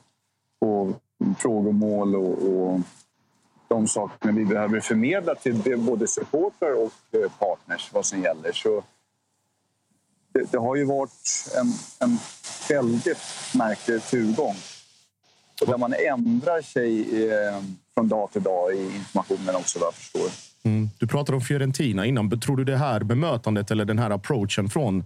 på 0.60 0.94
frågomål 1.38 2.16
och, 2.16 2.44
och 2.44 2.80
de 3.68 3.88
sakerna 3.88 4.32
vi 4.32 4.46
behöver 4.46 4.80
förmedla 4.80 5.36
till 5.36 5.78
både 5.78 6.08
supportrar 6.08 6.74
och 6.74 7.20
eh, 7.20 7.32
partners 7.40 7.94
vad 7.94 8.06
som 8.06 8.22
gäller. 8.22 8.52
Så 8.52 8.84
det, 10.34 10.52
det 10.52 10.58
har 10.58 10.76
ju 10.76 10.86
varit 10.86 11.52
en, 11.58 11.68
en 12.10 12.18
väldigt 12.70 13.18
märklig 13.56 14.04
turgång. 14.04 14.56
Och 15.62 15.68
där 15.68 15.78
man 15.78 15.94
ändrar 15.94 16.62
sig 16.62 17.24
eh, 17.32 17.62
från 17.94 18.08
dag 18.08 18.32
till 18.32 18.44
dag 18.44 18.74
i 18.76 18.96
informationen 18.96 19.56
också, 19.56 19.80
vad 19.80 19.88
jag 19.88 19.94
förstår. 19.94 20.47
Mm. 20.68 20.90
Du 21.00 21.08
pratade 21.08 21.36
om 21.36 21.42
Fiorentina 21.42 22.06
innan. 22.06 22.40
Tror 22.40 22.58
du 22.58 22.64
det 22.64 22.78
här 22.78 23.04
bemötandet 23.04 23.72
eller 23.72 23.86
den 23.86 24.00
här 24.00 24.10
approachen 24.10 24.70
från 24.70 25.06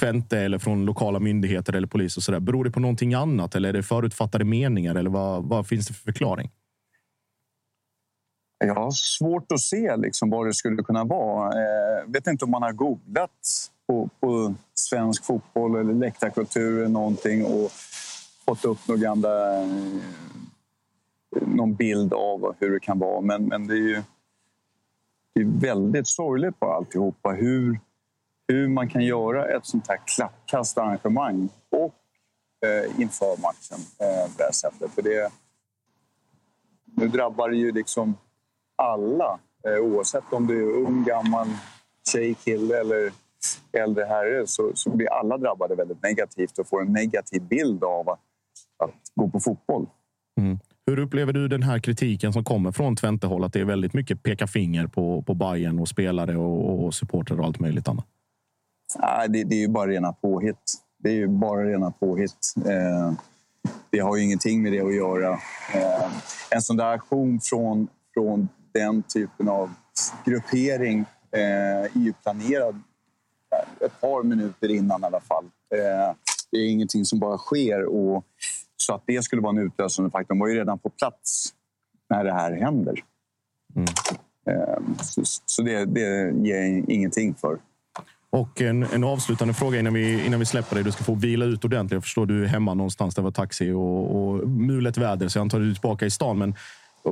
Twente 0.00 0.38
eller 0.38 0.58
från 0.58 0.84
lokala 0.84 1.18
myndigheter 1.18 1.72
eller 1.72 1.86
polis 1.86 2.16
och 2.16 2.22
så 2.22 2.32
där, 2.32 2.40
beror 2.40 2.64
det 2.64 2.70
på 2.70 2.80
någonting 2.80 3.14
annat 3.14 3.54
eller 3.54 3.68
är 3.68 3.72
det 3.72 3.82
förutfattade 3.82 4.44
meningar 4.44 4.94
eller 4.94 5.10
vad, 5.10 5.44
vad 5.44 5.66
finns 5.66 5.88
det 5.88 5.94
för 5.94 6.02
förklaring? 6.02 6.50
Jag 8.64 8.74
har 8.74 8.90
svårt 8.90 9.52
att 9.52 9.60
se 9.60 9.96
liksom 9.96 10.30
vad 10.30 10.46
det 10.46 10.54
skulle 10.54 10.82
kunna 10.82 11.04
vara. 11.04 11.60
Jag 11.60 11.98
eh, 11.98 12.06
vet 12.06 12.26
inte 12.26 12.44
om 12.44 12.50
man 12.50 12.62
har 12.62 12.72
googlat 12.72 13.30
på, 13.86 14.08
på 14.20 14.54
svensk 14.74 15.24
fotboll 15.24 15.76
eller 15.76 15.94
läktarkultur 15.94 16.78
eller 16.78 16.88
någonting 16.88 17.44
och 17.44 17.70
fått 18.44 18.64
upp 18.64 18.88
några 18.88 19.00
gamla, 19.00 19.62
eh, 19.62 19.68
någon 21.40 21.74
bild 21.74 22.12
av 22.12 22.54
hur 22.58 22.70
det 22.70 22.80
kan 22.80 22.98
vara. 22.98 23.20
Men, 23.20 23.44
men 23.44 23.66
det 23.66 23.74
är 23.74 23.88
ju 23.88 24.02
det 25.34 25.40
är 25.40 25.60
väldigt 25.60 26.08
sorgligt 26.08 26.60
på 26.60 26.72
alltihopa. 26.72 27.30
Hur, 27.30 27.80
hur 28.48 28.68
man 28.68 28.88
kan 28.88 29.04
göra 29.04 29.56
ett 29.56 29.66
sånt 29.66 29.88
här 29.88 29.98
klappkastarrangemang 30.06 31.48
och 31.70 31.94
eh, 32.66 33.00
inför 33.00 33.40
matchen 33.40 33.84
eh, 33.98 34.26
på 34.26 34.38
det 34.38 34.44
här 34.44 34.52
sättet. 34.52 34.90
För 34.90 35.02
det, 35.02 35.32
nu 36.84 37.08
drabbar 37.08 37.48
det 37.48 37.56
ju 37.56 37.72
liksom 37.72 38.16
alla, 38.76 39.38
eh, 39.68 39.78
oavsett 39.78 40.32
om 40.32 40.46
du 40.46 40.62
är 40.62 40.86
ung, 40.86 41.04
gammal, 41.04 41.48
tjej, 42.12 42.34
kille 42.34 42.80
eller 42.80 43.12
äldre 43.72 44.04
herre 44.04 44.46
så, 44.46 44.70
så 44.74 44.90
blir 44.90 45.12
alla 45.12 45.38
drabbade 45.38 45.74
väldigt 45.74 46.02
negativt 46.02 46.58
och 46.58 46.68
får 46.68 46.82
en 46.82 46.92
negativ 46.92 47.42
bild 47.42 47.84
av 47.84 48.08
att, 48.08 48.20
att 48.76 48.94
gå 49.14 49.28
på 49.28 49.40
fotboll. 49.40 49.86
Mm. 50.40 50.58
Hur 50.86 50.98
upplever 50.98 51.32
du 51.32 51.48
den 51.48 51.62
här 51.62 51.78
kritiken 51.78 52.32
som 52.32 52.44
kommer 52.44 52.72
från 52.72 52.96
Twente-håll? 52.96 53.44
Att 53.44 53.52
det 53.52 53.60
är 53.60 53.64
väldigt 53.64 53.94
mycket 53.94 54.22
peka 54.22 54.46
finger 54.46 54.86
på, 54.86 55.22
på 55.22 55.34
Bayern 55.34 55.78
och 55.78 55.88
spelare 55.88 56.36
och, 56.36 56.84
och 56.84 56.94
supportrar 56.94 57.40
och 57.40 57.46
allt 57.46 57.60
möjligt 57.60 57.88
annat. 57.88 58.06
Nej, 58.98 59.28
det, 59.28 59.44
det 59.44 59.54
är 59.54 59.60
ju 59.60 59.68
bara 59.68 59.90
rena 59.90 60.12
påhitt. 60.12 60.74
Det 60.98 61.08
är 61.08 61.14
ju 61.14 61.28
bara 61.28 61.64
rena 61.64 61.90
påhitt. 61.90 62.54
Eh, 62.56 63.12
det 63.90 63.98
har 63.98 64.16
ju 64.16 64.24
ingenting 64.24 64.62
med 64.62 64.72
det 64.72 64.80
att 64.80 64.94
göra. 64.94 65.30
Eh, 65.74 66.10
en 66.50 66.62
sån 66.62 66.76
där 66.76 66.86
aktion 66.86 67.40
från, 67.40 67.88
från 68.14 68.48
den 68.74 69.02
typen 69.02 69.48
av 69.48 69.70
gruppering 70.24 71.00
eh, 71.32 71.84
är 71.84 71.98
ju 71.98 72.12
planerad 72.12 72.82
ett 73.80 74.00
par 74.00 74.22
minuter 74.22 74.70
innan 74.70 75.02
i 75.02 75.06
alla 75.06 75.20
fall. 75.20 75.44
Eh, 75.74 76.16
det 76.50 76.58
är 76.58 76.70
ingenting 76.70 77.04
som 77.04 77.18
bara 77.18 77.38
sker. 77.38 77.84
Och 77.84 78.24
så 78.82 78.94
att 78.94 79.02
det 79.06 79.22
skulle 79.22 79.42
vara 79.42 79.58
en 79.58 79.66
utlösande 79.66 80.10
faktor. 80.10 80.34
De 80.34 80.38
var 80.38 80.48
ju 80.48 80.54
redan 80.54 80.78
på 80.78 80.90
plats 80.90 81.54
när 82.10 82.24
det 82.24 82.32
här 82.32 82.52
händer. 82.52 82.94
Mm. 83.76 83.86
Så, 85.00 85.22
så 85.46 85.62
det, 85.62 85.84
det 85.84 86.32
ger 86.46 86.90
ingenting 86.90 87.34
för. 87.34 87.58
Och 88.30 88.60
en, 88.60 88.82
en 88.82 89.04
avslutande 89.04 89.54
fråga 89.54 89.78
innan 89.78 89.94
vi, 89.94 90.26
innan 90.26 90.40
vi 90.40 90.46
släpper 90.46 90.74
dig. 90.74 90.84
Du 90.84 90.92
ska 90.92 91.04
få 91.04 91.14
vila 91.14 91.44
ut 91.44 91.64
ordentligt. 91.64 91.92
Jag 91.92 92.02
förstår 92.02 92.26
du 92.26 92.44
är 92.44 92.48
hemma 92.48 92.74
någonstans. 92.74 93.14
Det 93.14 93.22
var 93.22 93.30
taxi 93.30 93.70
och, 93.70 94.16
och 94.16 94.48
mulet 94.48 94.96
väder, 94.96 95.28
så 95.28 95.38
jag 95.38 95.42
antar 95.42 95.58
att 95.58 95.64
du 95.64 95.70
är 95.70 95.74
tillbaka 95.74 96.06
i 96.06 96.10
stan. 96.10 96.38
Men 96.38 96.54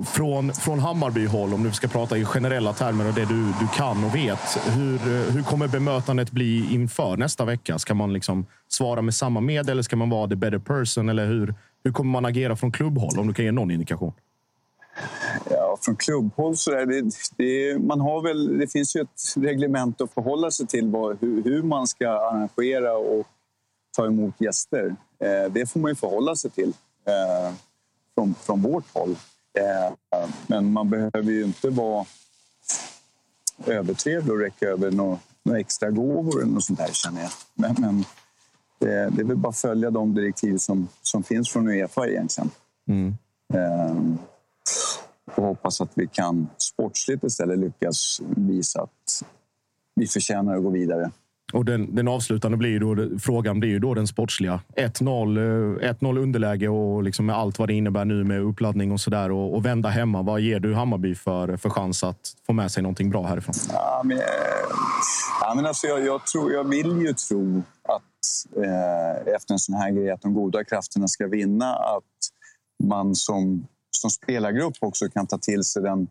från, 0.05 0.53
från 0.53 0.79
Hammarby-håll, 0.79 1.55
om 1.55 1.63
du 1.63 1.73
ska 1.73 1.89
prata 1.89 2.19
i 2.19 2.25
generella 2.25 2.73
termer 2.73 3.09
och 3.09 3.15
det 3.15 3.25
du, 3.25 3.45
du 3.61 3.69
kan 3.75 4.05
och 4.05 4.15
vet. 4.15 4.59
Hur, 4.67 4.99
hur 5.31 5.43
kommer 5.43 5.69
bemötandet 5.69 6.31
bli 6.31 6.75
inför 6.75 7.17
nästa 7.17 7.45
vecka? 7.45 7.79
Ska 7.79 7.95
man 7.95 8.13
liksom 8.13 8.47
svara 8.69 9.03
med 9.03 9.15
samma 9.15 9.41
medel 9.41 9.71
eller 9.71 9.83
ska 9.83 9.97
man 9.97 10.11
vara 10.11 10.29
the 10.29 10.37
better 10.37 10.59
person? 10.59 11.09
Eller 11.09 11.27
hur, 11.27 11.55
hur 11.85 11.93
kommer 11.93 12.11
man 12.11 12.25
agera 12.25 12.57
från 12.57 12.73
klubbhåll? 12.73 13.19
Om 13.19 13.27
du 13.27 13.35
kan 13.35 13.45
ge 13.45 13.53
någon 13.53 13.71
indikation. 13.71 14.13
Ja, 15.51 15.79
från 15.81 15.97
klubbhåll 15.97 16.57
så 16.57 16.73
är 16.73 16.87
det, 16.87 17.11
det, 17.37 17.79
man 17.79 18.01
har 18.01 18.23
väl, 18.23 18.59
det 18.59 18.67
finns 18.67 18.97
ju 18.97 19.01
ett 19.01 19.35
reglement 19.37 20.01
att 20.01 20.13
förhålla 20.13 20.51
sig 20.51 20.67
till 20.67 20.89
vad, 20.89 21.19
hur, 21.21 21.43
hur, 21.43 21.63
man 21.63 21.87
ska 21.87 22.09
arrangera 22.09 22.97
och 22.97 23.27
ta 23.97 24.07
emot 24.07 24.35
gäster. 24.39 24.97
Eh, 25.19 25.53
det 25.53 25.71
får 25.71 25.81
man 25.81 25.91
ju 25.91 25.95
förhålla 25.95 26.37
sig 26.37 26.51
till 26.51 26.73
eh, 27.07 27.55
från, 28.15 28.35
från 28.35 28.63
vårt 28.63 28.95
håll. 28.95 29.17
Eh, 29.59 29.95
men 30.47 30.73
man 30.73 30.91
behöver 30.91 31.31
ju 31.31 31.45
inte 31.45 31.71
vara 31.71 32.07
övertrevlig 33.67 34.33
och 34.33 34.41
räcka 34.41 34.67
över 34.67 34.91
några, 34.91 35.19
några 35.43 35.61
extra 35.61 35.91
gåvor 35.91 36.43
eller 36.43 36.53
något 36.53 36.65
sånt 36.65 36.79
där 36.79 36.93
känner 36.93 37.23
jag. 37.23 37.31
Men, 37.55 37.75
men 37.79 38.05
det, 38.79 39.11
det 39.11 39.23
är 39.23 39.25
väl 39.25 39.37
bara 39.37 39.49
att 39.49 39.59
följa 39.59 39.91
de 39.91 40.15
direktiv 40.15 40.57
som, 40.57 40.89
som 41.03 41.23
finns 41.23 41.51
från 41.51 41.69
Uefa 41.69 42.09
egentligen. 42.09 42.51
Mm. 42.89 43.15
Eh, 43.55 43.97
och 45.35 45.45
hoppas 45.45 45.81
att 45.81 45.91
vi 45.95 46.07
kan 46.07 46.49
sportsligt 46.57 47.25
istället 47.25 47.59
lyckas 47.59 48.21
visa 48.37 48.83
att 48.83 49.25
vi 49.95 50.07
förtjänar 50.07 50.57
att 50.57 50.63
gå 50.63 50.71
vidare. 50.71 51.11
Och 51.53 51.65
den, 51.65 51.95
den 51.95 52.09
avslutande 52.09 52.57
blir 52.57 52.81
då, 52.81 53.19
frågan 53.19 53.61
blir 53.61 53.71
ju 53.71 53.79
då 53.79 53.95
den 53.95 54.07
sportsliga. 54.07 54.61
1-0 54.77 56.19
eh, 56.19 56.23
underläge 56.23 56.69
och 56.69 57.03
liksom 57.03 57.27
med 57.27 57.37
allt 57.37 57.59
vad 57.59 57.69
det 57.69 57.75
innebär 57.75 58.05
nu 58.05 58.25
med 58.25 58.41
uppladdning 58.41 58.93
och 58.93 59.01
sådär 59.01 59.31
och, 59.31 59.55
och 59.55 59.67
vända 59.67 59.89
hemma. 59.89 60.23
Vad 60.23 60.41
ger 60.41 60.61
du 60.61 60.75
Hammarby 60.75 61.15
för, 61.15 61.57
för 61.57 61.71
chans 61.71 62.05
att 62.05 62.35
få 62.47 62.53
med 62.53 62.71
sig 62.71 62.83
någonting 62.83 63.11
bra 63.11 63.27
härifrån? 63.27 63.55
Ja, 63.73 64.03
men, 64.05 64.19
ja, 65.41 65.53
men 65.57 65.67
alltså 65.67 65.87
jag, 65.87 66.07
jag, 66.07 66.27
tror, 66.27 66.53
jag 66.53 66.65
vill 66.69 67.01
ju 67.01 67.13
tro 67.13 67.63
att 67.83 68.63
eh, 68.65 69.35
efter 69.35 69.53
en 69.53 69.59
sån 69.59 69.75
här 69.75 69.91
grej 69.91 70.11
att 70.11 70.23
de 70.23 70.35
goda 70.35 70.65
krafterna 70.65 71.09
ska 71.09 71.27
vinna. 71.27 71.75
Att 71.75 72.03
man 72.85 73.15
som, 73.15 73.67
som 73.91 74.11
spelargrupp 74.11 74.75
också 74.81 75.09
kan 75.09 75.27
ta 75.27 75.39
till 75.39 75.65
sig 75.65 75.83
den 75.83 76.09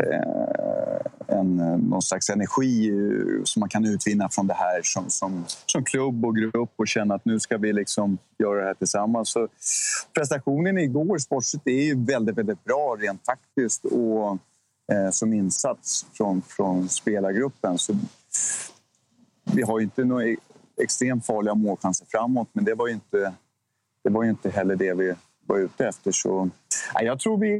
Eh, 0.00 0.82
en, 1.26 1.60
eh, 1.60 1.76
någon 1.76 2.02
slags 2.02 2.30
energi 2.30 2.88
eh, 2.88 3.44
som 3.44 3.60
man 3.60 3.68
kan 3.68 3.84
utvinna 3.84 4.28
från 4.28 4.46
det 4.46 4.54
här 4.54 4.80
som, 4.82 5.10
som, 5.10 5.44
som 5.66 5.84
klubb 5.84 6.24
och 6.24 6.36
grupp 6.36 6.72
och 6.76 6.88
känna 6.88 7.14
att 7.14 7.24
nu 7.24 7.40
ska 7.40 7.58
vi 7.58 7.72
liksom 7.72 8.18
göra 8.38 8.60
det 8.60 8.66
här 8.66 8.74
tillsammans. 8.74 9.30
Så 9.30 9.48
prestationen 10.14 10.78
igår 10.78 11.18
sportsligt 11.18 11.66
är 11.66 11.82
ju 11.82 12.04
väldigt, 12.04 12.38
väldigt 12.38 12.64
bra 12.64 12.96
rent 13.00 13.26
faktiskt 13.26 13.84
och 13.84 14.38
eh, 14.92 15.10
som 15.10 15.32
insats 15.32 16.06
från, 16.12 16.42
från 16.42 16.88
spelargruppen. 16.88 17.78
Så 17.78 17.96
vi 19.52 19.62
har 19.62 19.78
ju 19.78 19.84
inte 19.84 20.04
några 20.04 20.36
extremt 20.82 21.26
farliga 21.26 21.54
målchanser 21.54 22.06
framåt 22.10 22.48
men 22.52 22.64
det 22.64 22.74
var 22.74 22.86
ju 22.86 22.94
inte, 22.94 23.32
det 24.04 24.10
var 24.10 24.24
ju 24.24 24.30
inte 24.30 24.50
heller 24.50 24.76
det 24.76 24.94
vi 24.94 25.14
var 25.46 25.58
ute 25.58 25.86
efter. 25.86 26.12
Så, 26.12 26.50
jag 27.00 27.20
tror 27.20 27.38
vi 27.38 27.58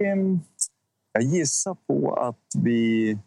jag 1.13 1.23
gissar 1.23 1.77
på 1.87 2.15
att 2.15 2.63
vi, 2.63 3.19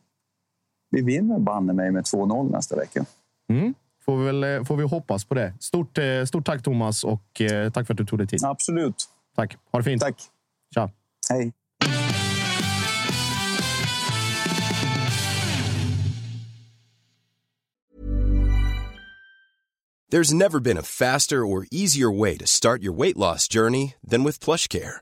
vi 0.89 1.01
vinner 1.01 1.39
banne 1.39 1.73
mig 1.73 1.91
med 1.91 2.03
2-0 2.03 2.51
nästa 2.51 2.75
vecka. 2.75 3.05
Mm. 3.49 3.73
Får, 4.05 4.17
vi 4.17 4.25
väl, 4.25 4.43
eh, 4.43 4.63
får 4.63 4.75
vi 4.75 4.83
hoppas 4.83 5.25
på 5.25 5.35
det. 5.35 5.53
Stort, 5.59 5.97
eh, 5.97 6.23
stort 6.25 6.45
tack 6.45 6.63
Thomas 6.63 7.03
och 7.03 7.41
eh, 7.41 7.71
tack 7.71 7.87
för 7.87 7.93
att 7.93 7.97
du 7.97 8.05
tog 8.05 8.19
dig 8.19 8.27
tid. 8.27 8.43
Absolut. 8.43 9.09
Tack. 9.35 9.57
Ha 9.71 9.79
det 9.79 9.83
fint. 9.83 10.01
Tack. 10.01 10.15
Tja. 10.73 10.89
Hej. 11.29 11.53
There's 20.11 20.33
never 20.33 20.59
been 20.59 20.77
a 20.77 20.83
faster 20.83 21.45
or 21.45 21.65
easier 21.71 22.11
way 22.11 22.37
to 22.37 22.45
start 22.45 22.81
your 22.81 22.93
weight 22.93 23.17
loss 23.17 23.49
journey 23.49 23.95
than 24.09 24.23
with 24.23 24.39
PlushCare. 24.39 25.01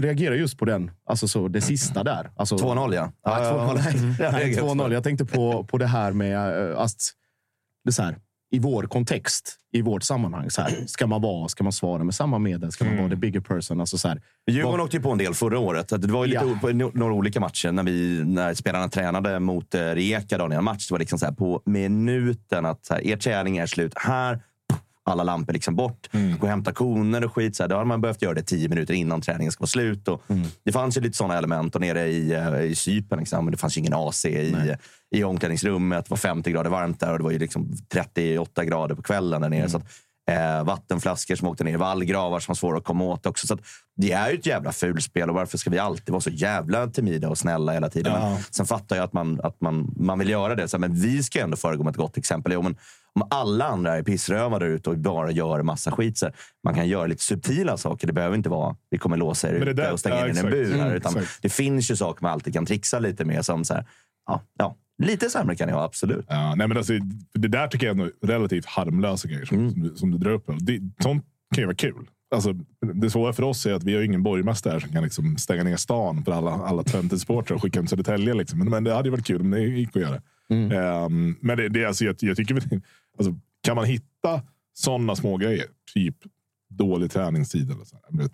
reagerar 0.00 0.34
just 0.34 0.58
på 0.58 0.64
den, 0.64 0.90
alltså 1.06 1.28
så, 1.28 1.48
det 1.48 1.60
sista 1.60 2.04
där. 2.04 2.30
Alltså, 2.36 2.56
2-0 2.56 2.94
ja. 2.94 3.12
ja, 3.24 3.76
2-0. 3.76 3.88
Mm. 3.98 4.14
Jag 4.18 4.32
Nej, 4.32 4.44
reagerar 4.44 4.66
2-0. 4.66 4.92
Jag 4.92 5.04
tänkte 5.04 5.24
på, 5.24 5.64
på 5.64 5.78
det 5.78 5.86
här 5.86 6.12
med 6.12 6.70
eh, 6.70 6.78
att 6.78 6.92
det 7.84 7.90
är 7.90 7.92
så 7.92 8.02
här, 8.02 8.16
i 8.50 8.58
vår 8.58 8.82
kontext, 8.82 9.56
i 9.72 9.82
vårt 9.82 10.02
sammanhang. 10.02 10.50
Så 10.50 10.62
här, 10.62 10.84
ska, 10.86 11.06
man 11.06 11.22
vara, 11.22 11.48
ska 11.48 11.64
man 11.64 11.72
svara 11.72 12.04
med 12.04 12.14
samma 12.14 12.38
medel? 12.38 12.72
Ska 12.72 12.84
man 12.84 12.96
vara 12.96 13.08
the 13.08 13.16
bigger 13.16 13.40
person? 13.40 13.80
Alltså 13.80 13.98
så 13.98 14.08
här, 14.08 14.22
Djurgården 14.50 14.80
åkte 14.80 14.96
ju 14.96 15.02
på 15.02 15.10
en 15.10 15.18
del 15.18 15.34
förra 15.34 15.58
året. 15.58 15.88
Det 15.88 16.06
var 16.06 16.24
ju 16.24 16.30
lite 16.30 16.44
Ja. 16.62 16.68
o- 16.86 16.90
några 16.94 17.12
olika 17.12 17.40
matcher 17.40 17.72
när, 17.72 17.82
vi, 17.82 18.24
när 18.24 18.54
spelarna 18.54 18.88
tränade 18.88 19.40
mot 19.40 19.74
eh, 19.74 19.80
Rijeka 19.80 20.38
dagen 20.38 20.52
innan 20.52 20.64
match. 20.64 20.88
Det 20.88 20.94
var 20.94 20.98
liksom 20.98 21.18
så 21.18 21.26
här 21.26 21.32
på 21.32 21.62
minuten 21.66 22.66
att 22.66 22.84
så 22.86 22.94
här, 22.94 23.06
er 23.06 23.16
träning 23.16 23.56
är 23.58 23.66
slut. 23.66 23.92
Här, 23.96 24.42
alla 25.04 25.22
lampor 25.22 25.52
liksom 25.52 25.76
bort. 25.76 26.08
Gå 26.12 26.42
och 26.42 26.48
hämta 26.48 26.72
koner 26.72 27.24
och 27.24 27.34
skit. 27.34 27.56
Så 27.56 27.62
här, 27.62 27.68
då 27.68 27.74
hade 27.74 27.88
man 27.88 28.00
behövt 28.00 28.22
göra 28.22 28.34
det 28.34 28.42
tio 28.42 28.68
minuter 28.68 28.94
innan 28.94 29.20
träningen 29.20 29.52
ska 29.52 29.60
vara 29.60 29.66
slut. 29.66 30.08
Och 30.08 30.22
Det 30.64 30.72
fanns 30.72 30.96
ju 30.96 31.00
lite 31.00 31.16
sådana 31.16 31.38
element. 31.38 31.74
Och 31.74 31.80
nere 31.80 32.06
i, 32.06 32.32
eh, 32.32 32.60
i 32.60 32.74
Cypern, 32.74 33.18
liksom, 33.18 33.44
men 33.44 33.52
det 33.52 33.58
fanns 33.58 33.76
ju 33.76 33.78
ingen 33.78 33.94
AC 33.94 34.24
i, 34.24 34.76
i 35.14 35.24
omklädningsrummet. 35.24 36.04
Det 36.04 36.10
var 36.10 36.16
50 36.16 36.50
grader 36.50 36.70
varmt 36.70 37.00
där 37.00 37.12
och 37.12 37.18
det 37.18 37.24
var 37.24 37.30
ju 37.30 37.38
liksom 37.38 37.76
38 37.92 38.64
grader 38.64 38.94
på 38.94 39.02
kvällen 39.02 39.42
där 39.42 39.48
nere. 39.48 39.68
Så 39.68 39.76
att, 39.76 39.84
eh, 40.30 40.64
vattenflaskor 40.64 41.36
som 41.36 41.48
åkte 41.48 41.64
ner 41.64 41.72
i 41.72 41.76
vallgravar 41.76 42.40
som 42.40 42.52
var 42.52 42.56
svåra 42.56 42.78
att 42.78 42.84
komma 42.84 43.04
åt 43.04 43.26
också. 43.26 43.46
Så 43.46 43.54
att, 43.54 43.60
det 43.96 44.12
är 44.12 44.30
ju 44.30 44.38
ett 44.38 44.46
jävla 44.46 44.72
fulspel 44.72 45.28
och 45.28 45.34
varför 45.34 45.58
ska 45.58 45.70
vi 45.70 45.78
alltid 45.78 46.10
vara 46.10 46.20
så 46.20 46.30
jävla 46.30 46.86
timida 46.86 47.28
och 47.28 47.38
snälla 47.38 47.72
hela 47.72 47.90
tiden? 47.90 48.12
Ja. 48.12 48.30
Men 48.30 48.42
sen 48.50 48.66
fattar 48.66 48.96
jag 48.96 49.04
att 49.04 49.12
man, 49.12 49.40
att 49.42 49.60
man, 49.60 49.94
man 49.96 50.18
vill 50.18 50.30
göra 50.30 50.54
det. 50.54 50.68
Så, 50.68 50.76
här, 50.76 50.80
men 50.80 50.94
vi 50.94 51.22
ska 51.22 51.40
ändå 51.40 51.56
föregå 51.56 51.84
med 51.84 51.90
ett 51.90 51.96
gott 51.96 52.16
exempel. 52.16 52.52
Jo, 52.52 52.62
men 52.62 52.76
om 53.20 53.26
alla 53.30 53.64
andra 53.64 53.96
är 53.96 54.02
pissrövar 54.02 54.60
där 54.60 54.66
ute 54.66 54.90
och 54.90 54.98
bara 54.98 55.30
gör 55.30 55.62
massa 55.62 55.90
skit. 55.90 56.18
Så 56.18 56.30
man 56.64 56.74
kan 56.74 56.88
göra 56.88 57.06
lite 57.06 57.22
subtila 57.22 57.76
saker. 57.76 58.06
Det 58.06 58.12
behöver 58.12 58.36
inte 58.36 58.48
vara 58.48 58.76
vi 58.90 58.98
kommer 58.98 59.16
låsa 59.16 59.48
er 59.48 59.52
ute 59.54 59.72
där- 59.72 59.92
och 59.92 60.00
stänga 60.00 60.16
ja, 60.16 60.28
er 60.28 60.34
i 60.34 60.38
en 60.38 60.50
bur. 60.50 60.72
Här, 60.72 60.80
Mm, 60.82 60.96
utan 60.96 61.16
exakt. 61.16 61.42
det 61.42 61.48
finns 61.48 61.90
ju 61.90 61.96
saker 61.96 62.22
man 62.22 62.32
alltid 62.32 62.54
kan 62.54 62.66
trixa 62.66 62.98
lite 62.98 63.24
med. 63.24 63.44
Som 63.44 63.64
så 63.64 63.74
här, 63.74 63.86
ja, 64.26 64.42
ja, 64.58 64.76
lite 65.02 65.30
sämre 65.30 65.56
kan 65.56 65.68
jag 65.68 65.78
absolut. 65.78 66.24
Ja, 66.28 66.54
nej, 66.54 66.68
men 66.68 66.76
alltså, 66.76 66.92
det 67.34 67.48
där 67.48 67.66
tycker 67.68 67.86
jag 67.86 68.00
är 68.00 68.10
relativt 68.26 68.66
harmlösa 68.66 69.28
grejer 69.28 69.44
som, 69.44 69.70
som, 69.70 69.82
du, 69.82 69.96
som 69.96 70.10
du 70.10 70.18
drar 70.18 70.30
upp. 70.30 70.44
Det, 70.60 70.80
sånt 71.02 71.24
kan 71.54 71.62
ju 71.62 71.66
vara 71.66 71.76
kul. 71.76 72.06
Alltså, 72.34 72.52
det 72.94 73.10
svåra 73.10 73.32
för 73.32 73.42
oss 73.42 73.66
är 73.66 73.72
att 73.72 73.84
vi 73.84 73.94
har 73.94 74.02
ingen 74.02 74.22
borgmästare 74.22 74.80
som 74.80 74.90
kan 74.92 75.02
liksom 75.04 75.36
stänga 75.38 75.64
ner 75.64 75.76
stan 75.76 76.24
för 76.24 76.32
alla, 76.32 76.50
alla 76.50 76.82
Twente-supportrar 76.82 77.52
och 77.54 77.62
skicka 77.62 77.78
dem 77.78 77.86
till 77.86 77.90
Södertälje. 77.96 78.34
Liksom. 78.34 78.58
Men, 78.58 78.70
men 78.70 78.84
det 78.84 78.94
hade 78.94 79.06
ju 79.08 79.10
varit 79.10 79.26
kul 79.26 79.40
om 79.40 79.50
det 79.50 79.60
gick 79.60 79.96
att 79.96 80.02
göra. 80.02 80.20
Ehm, 80.50 81.36
men 81.40 81.56
det, 81.56 81.68
det, 81.68 81.82
är 81.82 81.86
alltså, 81.86 82.04
jag, 82.04 82.16
jag 82.20 82.36
tycker 82.36 82.54
alltså, 83.18 83.34
kan 83.62 83.76
man 83.76 83.84
hitta 83.84 84.42
sådana 84.74 85.16
små 85.16 85.36
grejer, 85.36 85.66
typ 85.94 86.16
dålig 86.70 87.10
träningstid 87.10 87.70
eller 87.70 87.84
så 87.84 87.96
här, 88.10 88.18
vet, 88.22 88.32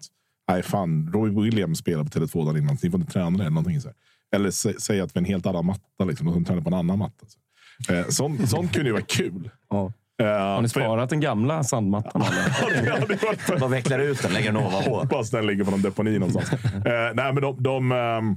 Nej, 0.50 0.62
fan, 0.62 1.10
Roy 1.12 1.30
Williams 1.30 1.78
spelar 1.78 2.04
på 2.04 2.10
Tele2 2.10 2.44
dagen 2.44 2.56
innan, 2.56 2.78
så 2.78 2.86
ni 2.86 2.90
får 2.90 3.00
inte 3.00 3.12
träna 3.12 3.38
eller 3.40 3.50
någonting. 3.50 3.80
Så 3.80 3.88
här. 3.88 3.96
Eller 4.36 4.50
sä, 4.50 4.80
säga 4.80 5.04
att 5.04 5.16
vi 5.16 5.18
är 5.18 5.22
en 5.22 5.24
helt 5.24 5.46
annan 5.46 5.66
matta, 5.66 6.04
liksom, 6.04 6.28
och 6.28 6.34
de 6.34 6.44
tränar 6.44 6.62
på 6.62 6.68
en 6.68 6.74
annan 6.74 6.98
matta. 6.98 7.26
Så. 7.26 7.92
Eh, 7.94 8.06
sånt, 8.08 8.50
sånt 8.50 8.72
kunde 8.72 8.88
ju 8.88 8.92
vara 8.92 9.04
kul. 9.04 9.50
Ja. 9.70 9.92
Eh, 10.22 10.26
Har 10.26 10.62
ni 10.62 10.68
för- 10.68 10.80
sparat 10.80 11.10
den 11.10 11.20
gamla 11.20 11.64
sandmattan? 11.64 12.22
Eller? 12.22 13.58
Bara 13.60 13.70
vecklar 13.70 13.98
ut 13.98 14.22
den, 14.22 14.32
lägger 14.32 14.52
den 14.52 14.56
ovanpå. 14.66 15.00
Hoppas 15.00 15.30
den 15.30 15.46
ligger 15.46 15.64
på 15.64 15.70
någon 15.70 15.82
deponi 15.82 16.18
någonstans. 16.18 16.64
eh, 16.64 16.80
nej, 17.14 17.32
men 17.32 17.42
de, 17.42 17.62
de, 17.62 17.92
ehm, 17.92 18.36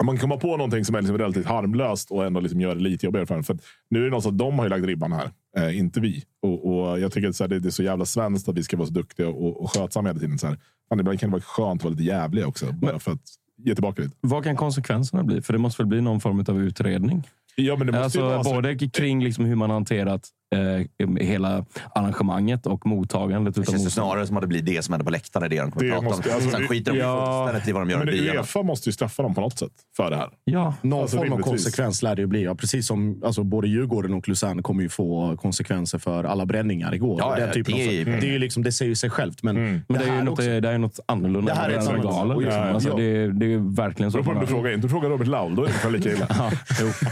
om 0.00 0.06
man 0.06 0.18
kommer 0.18 0.36
på 0.36 0.56
någonting 0.56 0.84
som 0.84 0.94
är 0.94 1.00
liksom 1.00 1.18
relativt 1.18 1.46
harmlöst 1.46 2.10
och 2.10 2.24
ändå 2.26 2.40
liksom 2.40 2.60
gör 2.60 2.74
det 2.74 2.80
lite 2.80 3.06
jobbigare 3.06 3.26
för 3.26 3.34
en. 3.34 3.44
För 3.44 3.58
nu 3.90 4.00
är 4.00 4.04
det 4.04 4.10
något 4.10 4.22
så 4.22 4.28
att 4.28 4.38
de 4.38 4.58
har 4.58 4.64
ju 4.66 4.68
lagt 4.70 4.84
ribban 4.84 5.12
här, 5.12 5.30
eh, 5.56 5.78
inte 5.78 6.00
vi. 6.00 6.24
Och, 6.42 6.66
och 6.90 7.00
Jag 7.00 7.12
tycker 7.12 7.28
att 7.28 7.36
så 7.36 7.44
här, 7.44 7.48
det, 7.48 7.58
det 7.60 7.68
är 7.68 7.70
så 7.70 7.82
jävla 7.82 8.04
svenskt 8.04 8.48
att 8.48 8.56
vi 8.56 8.62
ska 8.62 8.76
vara 8.76 8.86
så 8.86 8.92
duktiga 8.92 9.28
och, 9.28 9.62
och 9.62 9.70
skötsamma 9.76 10.08
hela 10.08 10.20
tiden. 10.20 10.38
Så 10.38 10.46
här. 10.46 10.58
Fan, 10.88 11.00
ibland 11.00 11.20
kan 11.20 11.30
det 11.30 11.32
vara 11.32 11.42
skönt 11.42 11.80
att 11.80 11.84
vara 11.84 11.90
lite 11.92 12.02
jävliga 12.04 12.46
också. 12.46 12.66
Bara 12.72 12.98
för 12.98 13.12
att 13.12 13.20
ge 13.64 13.74
tillbaka 13.74 14.02
lite. 14.02 14.16
Vad 14.20 14.44
kan 14.44 14.56
konsekvenserna 14.56 15.24
bli? 15.24 15.42
För 15.42 15.52
det 15.52 15.58
måste 15.58 15.82
väl 15.82 15.88
bli 15.88 16.00
någon 16.00 16.20
form 16.20 16.44
av 16.48 16.62
utredning? 16.62 17.22
Ja, 17.54 17.76
men 17.76 17.86
det 17.86 17.92
måste 17.92 18.18
ju 18.18 18.24
alltså, 18.24 18.34
vara 18.34 18.44
så- 18.44 18.54
både 18.54 18.88
kring 18.88 19.24
liksom 19.24 19.44
hur 19.44 19.56
man 19.56 19.70
hanterat 19.70 20.28
eh, 20.54 21.08
hela 21.20 21.64
arrangemanget 21.94 22.66
och 22.66 22.86
mottagandet. 22.86 23.54
Det 23.54 23.70
känns 23.70 23.94
snarare 23.94 24.26
som 24.26 24.36
att 24.36 24.40
det 24.40 24.46
blir 24.46 24.62
det 24.62 24.82
som 24.84 24.92
händer 24.92 25.04
på 25.04 25.10
läktaren. 25.10 25.50
Det 25.50 25.56
är 25.56 25.58
det 25.58 25.62
de 25.64 25.70
kommer 25.70 25.86
Det 25.86 25.92
prata 25.92 26.04
måste- 26.04 26.28
om. 26.28 26.34
alltså, 26.34 26.50
Sen 26.50 26.60
det- 26.60 26.66
skiter 26.68 26.92
de 26.92 26.98
Ja. 26.98 27.26
fullständigt 27.44 27.68
i 27.68 27.72
vad 27.72 27.82
de 27.82 27.90
gör 27.90 27.98
Men 27.98 28.08
i 28.08 28.12
byarna. 28.12 28.40
Uefa 28.40 28.62
måste 28.62 28.88
ju 28.88 28.92
straffa 28.92 29.22
dem 29.22 29.34
på 29.34 29.40
något 29.40 29.58
sätt 29.58 29.70
för 29.96 30.10
det 30.10 30.16
här. 30.16 30.28
Ja. 30.44 30.74
Någon 30.82 31.00
Alltså, 31.02 31.16
form 31.16 31.32
av 31.32 31.38
konsekvens 31.38 32.02
lär 32.02 32.16
det 32.16 32.22
ju 32.22 32.26
bli. 32.26 32.42
Ja, 32.44 32.54
precis 32.54 32.86
som 32.86 33.22
alltså, 33.24 33.44
både 33.44 33.68
Djurgården 33.68 34.14
och 34.14 34.28
Luzern 34.28 34.62
kommer 34.62 34.82
ju 34.82 34.88
få 34.88 35.36
konsekvenser 35.36 35.98
för 35.98 36.24
alla 36.24 36.46
bränningar 36.46 36.94
igår. 36.94 37.16
Ja, 37.20 37.38
ja, 37.40 37.52
typen 37.52 37.74
det 37.74 37.86
av, 37.86 38.14
är- 38.16 38.20
det, 38.20 38.34
är 38.34 38.38
liksom, 38.38 38.62
det 38.62 38.72
säger 38.72 38.88
ju 38.88 38.94
sig 38.96 39.10
självt. 39.10 39.42
Men, 39.42 39.54
Men 39.56 39.84
det, 39.88 39.94
är 39.98 40.04
ju 40.04 40.10
här 40.10 40.22
något, 40.22 40.32
också- 40.38 40.60
det 40.60 40.68
är 40.70 40.78
något 40.78 41.00
annorlunda 41.06 41.54
Det 41.54 41.60
här 41.60 41.70
är 41.70 41.78
ett 41.78 41.92
regaler. 41.92 42.36
Liksom. 42.36 42.54
ja, 42.62 42.64
Alltså, 42.70 42.88
ja. 42.88 42.96
det, 42.96 43.02
är- 43.16 43.28
det 43.28 43.46
är 43.54 43.74
verkligen 43.76 44.12
så. 44.12 44.18
Då 44.18 44.24
får 44.24 44.34
du 44.34 44.46
fråga 44.46 44.72
in. 44.72 44.80
Du 44.80 44.88
frågar 44.88 45.10
Robert 45.10 45.26
Laul, 45.28 45.54
då 45.54 45.62
är 45.62 45.66
det 45.66 45.72
ungefär 45.72 45.90
lika 45.90 46.10
illa. 46.12 46.26
Ja, 46.38 46.50
jo. 46.80 46.86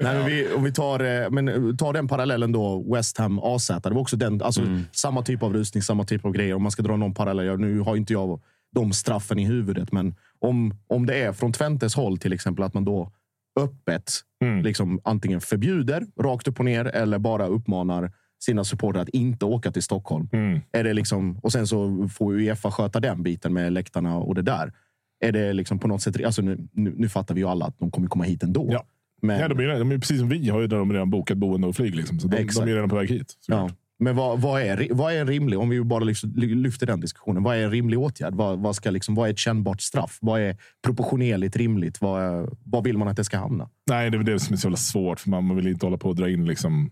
Nej, 0.00 0.16
men 0.16 0.26
vi, 0.26 0.48
om 0.56 0.64
vi 0.64 0.72
tar, 0.72 1.00
eh, 1.24 1.30
men, 1.30 1.48
eh, 1.48 1.76
tar 1.76 1.92
den 1.92 2.08
parallellen 2.08 2.52
då, 2.52 2.67
West 2.76 3.18
Ham 3.18 3.38
AZ. 3.38 3.66
Det 3.66 3.90
var 3.90 4.00
också 4.00 4.16
den, 4.16 4.42
alltså, 4.42 4.62
samma 4.92 5.22
typ 5.22 5.42
av 5.42 5.52
rusning, 5.52 5.82
samma 5.82 6.04
typ 6.04 6.24
av 6.24 6.32
grejer. 6.32 6.54
Om 6.54 6.62
man 6.62 6.72
ska 6.72 6.82
dra 6.82 6.96
någon 6.96 7.14
parallell. 7.14 7.58
Nu 7.58 7.80
har 7.80 7.96
inte 7.96 8.12
jag 8.12 8.40
de 8.74 8.92
straffen 8.92 9.38
i 9.38 9.44
huvudet, 9.44 9.92
men 9.92 10.14
om, 10.38 10.74
om 10.86 11.06
det 11.06 11.22
är 11.22 11.32
från 11.32 11.52
Twentes 11.52 11.94
håll 11.94 12.18
till 12.18 12.32
exempel 12.32 12.64
att 12.64 12.74
man 12.74 12.84
då 12.84 13.12
öppet 13.60 14.12
liksom, 14.64 15.00
antingen 15.04 15.40
förbjuder 15.40 16.06
rakt 16.20 16.48
upp 16.48 16.58
och 16.58 16.64
ner 16.64 16.84
eller 16.84 17.18
bara 17.18 17.46
uppmanar 17.46 18.12
sina 18.40 18.64
supportrar 18.64 19.02
att 19.02 19.08
inte 19.08 19.44
åka 19.44 19.70
till 19.72 19.82
Stockholm. 19.82 20.28
Är 20.72 20.84
det 20.84 20.92
liksom, 20.92 21.38
och 21.42 21.52
sen 21.52 21.66
så 21.66 22.08
får 22.08 22.34
Uefa 22.34 22.70
sköta 22.70 23.00
den 23.00 23.22
biten 23.22 23.52
med 23.52 23.72
läktarna 23.72 24.16
och 24.16 24.34
det 24.34 24.42
där. 24.42 24.72
Är 25.24 25.32
det 25.32 25.52
liksom 25.52 25.78
på 25.78 25.88
något 25.88 26.02
sätt... 26.02 26.24
Alltså 26.24 26.42
nu, 26.42 26.68
nu, 26.72 26.94
nu 26.96 27.08
fattar 27.08 27.34
vi 27.34 27.40
ju 27.40 27.48
alla 27.48 27.66
att 27.66 27.78
de 27.78 27.90
kommer 27.90 28.08
komma 28.08 28.24
hit 28.24 28.42
ändå. 28.42 28.68
Ja. 28.72 28.84
Men, 29.22 29.40
Ja, 29.40 29.48
de, 29.48 29.60
är, 29.60 29.78
de 29.78 29.92
är 29.92 29.98
precis 29.98 30.18
som 30.18 30.28
vi, 30.28 30.48
har 30.48 30.60
ju 30.60 30.66
de 30.66 30.92
redan 30.92 31.10
bokat 31.10 31.38
boende 31.38 31.66
och 31.66 31.76
flyg. 31.76 31.94
Liksom. 31.94 32.20
Så 32.20 32.28
de, 32.28 32.36
Exakt. 32.36 32.66
de 32.66 32.70
är 32.70 32.74
redan 32.74 32.88
på 32.88 32.96
väg 32.96 33.10
hit. 33.10 33.34
Ja. 33.46 33.70
Men 33.98 34.16
vad, 34.16 34.40
vad, 34.40 34.62
är, 34.62 34.88
vad 34.90 35.12
är 35.12 35.20
en 35.20 35.26
rimlig, 35.26 35.58
om 35.58 35.68
vi 35.68 35.84
bara 35.84 36.04
lyfter 36.34 36.86
den 36.86 37.00
diskussionen, 37.00 37.42
vad 37.42 37.56
är 37.56 37.64
en 37.64 37.70
rimlig 37.70 37.98
åtgärd? 37.98 38.34
Vad, 38.34 38.58
vad, 38.58 38.76
ska 38.76 38.90
liksom, 38.90 39.14
vad 39.14 39.28
är 39.28 39.32
ett 39.32 39.38
kännbart 39.38 39.80
straff? 39.80 40.18
Vad 40.20 40.40
är 40.40 40.56
proportionerligt 40.84 41.56
rimligt? 41.56 42.00
Vad, 42.00 42.48
vad 42.64 42.84
vill 42.84 42.98
man 42.98 43.08
att 43.08 43.16
det 43.16 43.24
ska 43.24 43.38
hamna? 43.38 43.68
Nej, 43.86 44.10
det 44.10 44.18
är 44.18 44.22
det 44.22 44.40
som 44.40 44.52
är 44.52 44.56
så 44.56 44.66
jävla 44.66 44.76
svårt. 44.76 45.20
För 45.20 45.30
man, 45.30 45.44
man 45.44 45.56
vill 45.56 45.68
inte 45.68 45.86
hålla 45.86 45.96
på 45.96 46.08
och 46.08 46.16
dra 46.16 46.30
in 46.30 46.46
liksom, 46.46 46.90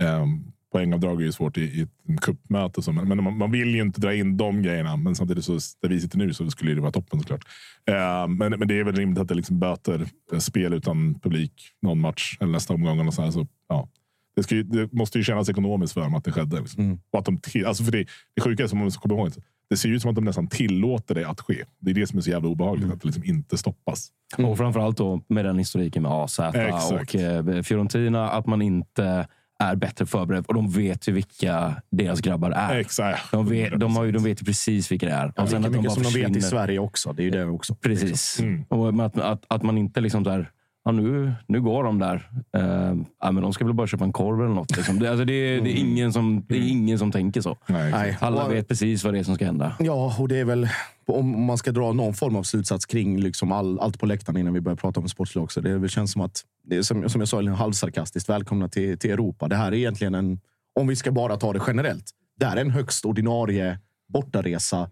um, 0.00 0.52
poängavdrag 0.72 1.20
är 1.20 1.24
ju 1.24 1.32
svårt 1.32 1.58
i, 1.58 1.60
i 1.62 1.80
ett 1.80 2.20
kuppmöte. 2.20 2.82
så, 2.82 2.92
Men, 2.92 3.24
man, 3.24 3.38
man 3.38 3.50
vill 3.50 3.74
ju 3.74 3.80
inte 3.80 4.00
dra 4.00 4.14
in 4.14 4.36
de 4.36 4.62
grejerna. 4.62 4.96
Men 4.96 5.14
samtidigt, 5.14 5.44
så, 5.44 5.52
där 5.52 5.88
vi 5.88 6.00
sitter 6.00 6.18
nu, 6.18 6.34
så 6.34 6.50
skulle 6.50 6.74
det 6.74 6.80
vara 6.80 6.92
toppen 6.92 7.20
såklart. 7.20 7.44
Eh, 7.86 8.28
men, 8.28 8.58
men 8.58 8.68
det 8.68 8.78
är 8.78 8.84
väl 8.84 8.94
rimligt 8.94 9.18
att 9.18 9.28
det 9.28 9.34
liksom 9.34 9.58
böter 9.58 10.06
spel 10.38 10.74
utan 10.74 11.20
publik 11.20 11.52
någon 11.82 12.00
match 12.00 12.36
eller 12.40 12.52
nästa 12.52 12.74
omgång. 12.74 13.06
Och 13.06 13.14
så 13.14 13.22
här, 13.22 13.30
så, 13.30 13.46
ja. 13.68 13.88
det, 14.36 14.42
ska 14.42 14.54
ju, 14.54 14.62
det 14.62 14.92
måste 14.92 15.18
ju 15.18 15.24
kännas 15.24 15.48
ekonomiskt 15.48 15.92
för 15.92 16.00
dem 16.00 16.14
att 16.14 16.24
det 16.24 16.32
skedde. 16.32 16.60
Liksom. 16.60 17.00
Och 17.10 17.18
att 17.18 17.24
de 17.24 17.38
till, 17.38 17.66
alltså 17.66 17.84
för 17.84 17.92
det, 17.92 18.06
det 18.34 18.42
sjuka 18.42 18.62
är 18.62 18.66
som 18.66 18.78
om 18.78 18.84
man 18.84 18.90
ska 18.90 19.00
komma 19.00 19.14
ihåg. 19.14 19.32
Det 19.70 19.76
ser 19.76 19.88
ut 19.88 20.02
som 20.02 20.10
att 20.10 20.14
de 20.14 20.24
nästan 20.24 20.48
tillåter 20.48 21.14
det 21.14 21.28
att 21.28 21.40
ske. 21.40 21.64
Det 21.78 21.90
är 21.90 21.94
det 21.94 22.06
som 22.06 22.18
är 22.18 22.22
så 22.22 22.30
jävla 22.30 22.48
obehagligt. 22.48 22.92
Att 22.92 23.00
det 23.00 23.06
liksom 23.06 23.24
inte 23.24 23.58
stoppas. 23.58 24.08
Och 24.38 24.56
framförallt 24.56 24.96
då 24.96 25.22
med 25.28 25.44
den 25.44 25.58
historiken 25.58 26.02
med 26.02 26.12
AZ 26.12 26.38
Exakt. 26.38 26.92
och 26.92 27.14
eh, 27.14 27.62
Fiorentina. 27.62 28.30
Att 28.30 28.46
man 28.46 28.62
inte 28.62 29.26
är 29.60 29.76
bättre 29.76 30.06
förberedd. 30.06 30.44
Och 30.46 30.54
de 30.54 30.70
vet 30.70 31.08
ju 31.08 31.12
vilka 31.12 31.82
deras 31.90 32.20
grabbar 32.20 32.50
är. 32.50 32.76
Exakt. 32.78 33.30
De 33.32 33.48
vet, 33.48 33.80
de 33.80 33.96
har 33.96 34.04
ju, 34.04 34.12
de 34.12 34.24
vet 34.24 34.42
ju 34.42 34.44
precis 34.44 34.92
vilka 34.92 35.06
det 35.06 35.12
är. 35.12 35.32
Ja, 35.36 35.42
Och 35.42 35.48
sen 35.48 35.62
lika 35.62 35.68
att 35.68 35.72
de 35.72 35.78
mycket 35.78 35.92
som 35.92 36.02
de 36.02 36.08
vet 36.08 36.16
i 36.16 36.22
försvinner. 36.22 36.40
Sverige 36.40 36.78
också. 36.78 37.12
Det 37.12 37.22
är 37.22 37.24
ju 37.24 37.30
det 37.30 37.44
också. 37.44 37.74
Precis. 37.74 38.40
Mm. 38.40 38.64
Och 38.68 39.04
att, 39.06 39.18
att, 39.18 39.44
att 39.48 39.62
man 39.62 39.78
inte 39.78 40.00
liksom 40.00 40.22
där, 40.22 40.50
ja, 40.84 40.92
nu, 40.92 41.32
nu 41.46 41.60
går 41.60 41.84
de 41.84 41.98
där. 41.98 42.30
Uh, 42.58 43.02
ja, 43.20 43.32
men 43.32 43.42
de 43.42 43.52
ska 43.52 43.64
väl 43.64 43.74
bara 43.74 43.86
köpa 43.86 44.04
en 44.04 44.12
korv 44.12 44.40
eller 44.40 44.54
något. 44.54 44.76
Liksom. 44.76 44.98
Det, 44.98 45.10
alltså 45.10 45.24
det, 45.24 45.32
är- 45.32 45.60
det, 45.60 45.70
är 45.70 45.76
ingen 45.76 46.12
som, 46.12 46.44
det 46.48 46.56
är 46.56 46.68
ingen 46.68 46.98
som 46.98 47.12
tänker 47.12 47.40
så. 47.40 47.56
Nej. 47.66 48.16
Alla 48.20 48.48
vet 48.48 48.68
precis 48.68 49.04
vad 49.04 49.14
det 49.14 49.18
är 49.18 49.24
som 49.24 49.34
ska 49.34 49.44
hända. 49.44 49.76
Ja, 49.78 50.16
och 50.18 50.28
det 50.28 50.36
är 50.40 50.44
väl 50.44 50.68
om 51.06 51.44
man 51.44 51.58
ska 51.58 51.72
dra 51.72 51.92
någon 51.92 52.14
form 52.14 52.36
av 52.36 52.42
slutsats 52.42 52.86
kring 52.86 53.20
liksom 53.20 53.52
all, 53.52 53.80
allt 53.80 53.98
på 54.00 54.06
läktaren 54.06 54.36
innan 54.36 54.52
vi 54.54 54.60
börjar 54.60 54.76
prata 54.76 55.00
om 55.00 55.08
sportslig 55.08 55.44
också. 55.44 55.60
Det 55.60 55.88
känns 55.88 56.12
som 56.12 56.22
att, 56.22 56.42
det 56.64 56.76
är 56.76 56.82
som, 56.82 57.08
som 57.08 57.20
jag 57.20 57.28
sa, 57.28 57.50
halvsarkastiskt, 57.50 58.28
välkomna 58.28 58.68
till, 58.68 58.98
till 58.98 59.10
Europa. 59.10 59.48
Det 59.48 59.56
här 59.56 59.72
är 59.72 59.76
egentligen 59.76 60.14
en, 60.14 60.40
om 60.80 60.86
vi 60.86 60.96
ska 60.96 61.12
bara 61.12 61.36
ta 61.36 61.52
det 61.52 61.60
generellt, 61.66 62.04
det 62.40 62.46
här 62.46 62.56
är 62.56 62.60
en 62.60 62.70
högst 62.70 63.04
ordinarie 63.04 63.78
bortaresa 64.10 64.88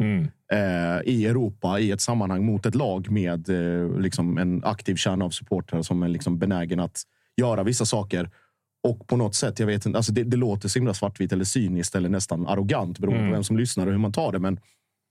eh, 0.52 1.00
i 1.04 1.26
Europa 1.26 1.78
i 1.78 1.90
ett 1.90 2.00
sammanhang 2.00 2.44
mot 2.46 2.66
ett 2.66 2.74
lag 2.74 3.10
med 3.10 3.48
eh, 3.48 4.00
liksom 4.00 4.38
en 4.38 4.64
aktiv 4.64 4.96
kärna 4.96 5.24
av 5.24 5.30
supportrar 5.30 5.82
som 5.82 6.02
är 6.02 6.08
liksom 6.08 6.38
benägen 6.38 6.80
att 6.80 7.02
göra 7.36 7.62
vissa 7.62 7.84
saker. 7.84 8.30
Och 8.88 9.06
på 9.06 9.16
något 9.16 9.34
sätt, 9.34 9.58
jag 9.58 9.66
vet 9.66 9.86
inte, 9.86 9.96
alltså 9.96 10.12
det, 10.12 10.24
det 10.24 10.36
låter 10.36 10.68
så 10.68 10.78
himla 10.78 10.94
svartvitt 10.94 11.32
eller 11.32 11.44
cyniskt 11.44 11.94
eller 11.94 12.08
nästan 12.08 12.46
arrogant 12.46 12.98
beroende 12.98 13.26
på 13.26 13.32
vem 13.32 13.44
som 13.44 13.56
lyssnar 13.56 13.86
och 13.86 13.92
hur 13.92 13.98
man 13.98 14.12
tar 14.12 14.32
det. 14.32 14.38
Men 14.38 14.60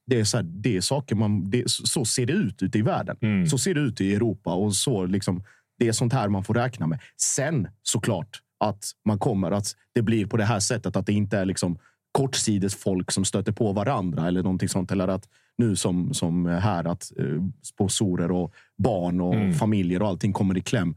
det 0.07 0.19
är, 0.19 0.23
så 0.23 0.37
här, 0.37 0.43
det 0.43 0.77
är 0.77 0.81
saker 0.81 1.15
man... 1.15 1.49
Det, 1.49 1.63
så 1.69 2.05
ser 2.05 2.25
det 2.25 2.33
ut 2.33 2.63
ute 2.63 2.77
i 2.77 2.81
världen. 2.81 3.17
Så 3.49 3.57
ser 3.57 3.73
det 3.73 3.79
ut 3.81 4.01
i 4.01 4.15
Europa. 4.15 4.53
och 4.53 4.75
så 4.75 5.05
liksom, 5.05 5.43
Det 5.79 5.87
är 5.87 5.91
sånt 5.91 6.13
här 6.13 6.29
man 6.29 6.43
får 6.43 6.53
räkna 6.53 6.87
med. 6.87 6.99
Sen 7.21 7.67
såklart 7.83 8.41
att 8.59 8.83
man 9.05 9.19
kommer 9.19 9.51
att 9.51 9.67
det 9.93 10.01
blir 10.01 10.25
på 10.25 10.37
det 10.37 10.45
här 10.45 10.59
sättet. 10.59 10.95
Att 10.95 11.05
det 11.05 11.13
inte 11.13 11.37
är 11.37 11.45
liksom 11.45 11.77
kortsides 12.17 12.75
folk 12.75 13.11
som 13.11 13.25
stöter 13.25 13.51
på 13.51 13.73
varandra 13.73 14.27
eller 14.27 14.43
någonting 14.43 14.69
sånt. 14.69 14.91
Eller 14.91 15.07
att 15.07 15.29
nu 15.57 15.75
som, 15.75 16.13
som 16.13 16.45
här 16.45 16.83
att 16.83 17.11
eh, 17.19 17.43
sponsorer 17.61 18.31
och 18.31 18.53
barn 18.77 19.21
och 19.21 19.55
familjer 19.55 20.01
och 20.01 20.07
allting 20.07 20.33
kommer 20.33 20.57
i 20.57 20.61
kläm. 20.61 20.95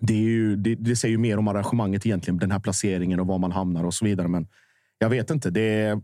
Det, 0.00 0.14
är 0.14 0.18
ju, 0.18 0.56
det, 0.56 0.74
det 0.74 0.96
säger 0.96 1.12
ju 1.12 1.18
mer 1.18 1.38
om 1.38 1.48
arrangemanget 1.48 2.06
egentligen. 2.06 2.38
Den 2.38 2.50
här 2.50 2.58
placeringen 2.58 3.20
och 3.20 3.26
var 3.26 3.38
man 3.38 3.52
hamnar 3.52 3.84
och 3.84 3.94
så 3.94 4.04
vidare. 4.04 4.28
Men 4.28 4.46
jag 4.98 5.10
vet 5.10 5.30
inte. 5.30 5.50
Det, 5.50 6.00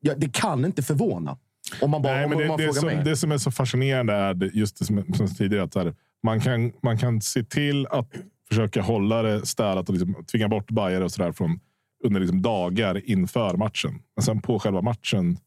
ja, 0.00 0.14
det 0.16 0.32
kan 0.32 0.64
inte 0.64 0.82
förvåna. 0.82 1.38
Om 1.80 1.90
man 1.90 2.02
bara 2.02 2.14
Nej, 2.14 2.24
om 2.24 2.30
men 2.30 2.38
det, 2.38 2.48
man 2.48 2.58
det, 2.58 2.74
som, 2.74 2.86
mig. 2.86 3.02
det 3.04 3.16
som 3.16 3.32
är 3.32 3.38
så 3.38 3.50
fascinerande 3.50 4.12
är 4.12 4.50
just 4.54 4.78
det 4.78 4.84
som, 4.84 5.14
som 5.14 5.26
tidigare. 5.26 5.64
Att 5.64 5.74
här, 5.74 5.94
man, 6.22 6.40
kan, 6.40 6.72
man 6.82 6.98
kan 6.98 7.20
se 7.20 7.44
till 7.44 7.86
att 7.86 8.08
försöka 8.48 8.82
hålla 8.82 9.22
det 9.22 9.46
städat 9.46 9.88
och 9.88 9.94
liksom 9.94 10.24
tvinga 10.24 10.48
bort 10.48 10.70
bajare 10.70 11.04
och 11.04 11.12
sådär 11.12 11.32
från 11.32 11.60
under 12.04 12.20
liksom 12.20 12.42
dagar 12.42 13.10
inför 13.10 13.56
matchen. 13.56 14.02
Men 14.16 14.22
sen 14.22 14.40
på 14.40 14.58
själva 14.58 14.82
matchen 14.82 15.38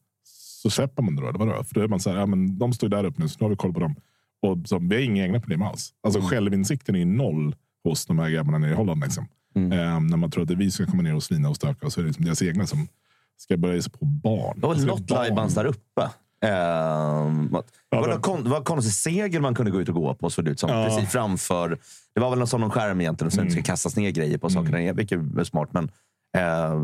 så 0.62 0.70
släpper 0.70 1.02
man 1.02 1.16
det 1.16 1.22
då. 1.22 1.28
Eller 1.28 1.38
vadå? 1.38 1.64
För 1.64 1.74
då 1.74 1.80
är 1.80 1.88
man 1.88 2.00
så 2.00 2.10
här, 2.10 2.16
ja, 2.18 2.26
men 2.26 2.58
de 2.58 2.72
står 2.72 2.90
ju 2.90 2.96
där 2.96 3.04
uppe 3.04 3.22
nu, 3.22 3.28
så 3.28 3.36
nu 3.40 3.44
har 3.44 3.50
vi 3.50 3.56
koll 3.56 3.72
på 3.74 3.80
dem. 3.80 3.94
Och 4.42 4.58
så, 4.68 4.78
vi 4.78 4.94
har 4.94 5.02
inga 5.02 5.24
egna 5.24 5.40
problem 5.40 5.62
alls. 5.62 5.92
Alltså 6.02 6.18
Mm. 6.20 6.30
självinsikten 6.30 6.96
är 6.96 7.04
noll 7.04 7.54
hos 7.84 8.06
de 8.06 8.18
här 8.18 8.30
grabbarna 8.30 8.58
nere 8.58 8.70
i 8.70 8.74
Holland. 8.74 9.00
Liksom. 9.00 9.28
Mm. 9.56 9.72
Ehm, 9.72 10.06
när 10.06 10.16
man 10.16 10.30
tror 10.30 10.42
att 10.42 10.48
det 10.48 10.54
är 10.54 10.58
vi 10.58 10.70
som 10.70 10.84
ska 10.84 10.90
komma 10.90 11.02
ner 11.02 11.14
och 11.14 11.22
svina 11.22 11.48
och 11.48 11.56
stöka. 11.56 11.86
Och 11.86 11.92
så 11.92 12.00
är 12.00 12.02
det 12.02 12.08
liksom 12.08 12.24
deras 12.24 12.42
egna 12.42 12.66
som 12.66 12.88
ska 13.36 13.56
börja 13.56 13.82
sig 13.82 13.92
på 13.92 14.04
barn. 14.04 14.60
Det 14.60 14.66
var 14.66 14.70
Alltså, 14.74 14.86
något 14.86 15.10
livebands 15.10 15.54
där 15.54 15.64
uppe. 15.64 16.02
Ehm, 16.42 17.48
vad- 17.50 17.64
det 17.90 17.96
var, 17.96 18.08
någon 18.08 18.20
kon, 18.20 18.44
det 18.44 18.50
var 18.50 18.60
konstig 18.60 18.92
seger 18.94 19.40
man 19.40 19.54
kunde 19.54 19.70
gå 19.70 19.80
ut 19.80 19.88
och 19.88 19.94
gå 19.94 20.14
på, 20.14 20.30
såg 20.30 20.44
det 20.44 20.50
ut 20.50 20.60
som. 20.60 20.70
Ja. 20.70 20.84
Precis 20.86 21.10
framför. 21.12 21.78
Det 22.14 22.20
var 22.20 22.30
väl 22.30 22.38
någon 22.38 22.48
sån 22.48 22.60
någon 22.60 22.70
skärm 22.70 23.00
egentligen, 23.00 23.28
det 23.30 23.34
inte 23.34 23.42
Mm. 23.54 23.64
ska 23.64 23.72
kastas 23.72 23.96
ner 23.96 24.10
grejer 24.10 24.38
på 24.38 24.50
saker 24.50 24.72
där 24.72 24.78
nere, 24.78 24.92
vilket 24.92 25.18
är 25.38 25.44
smart. 25.44 25.68
Men 25.72 25.90
eh, 26.36 26.80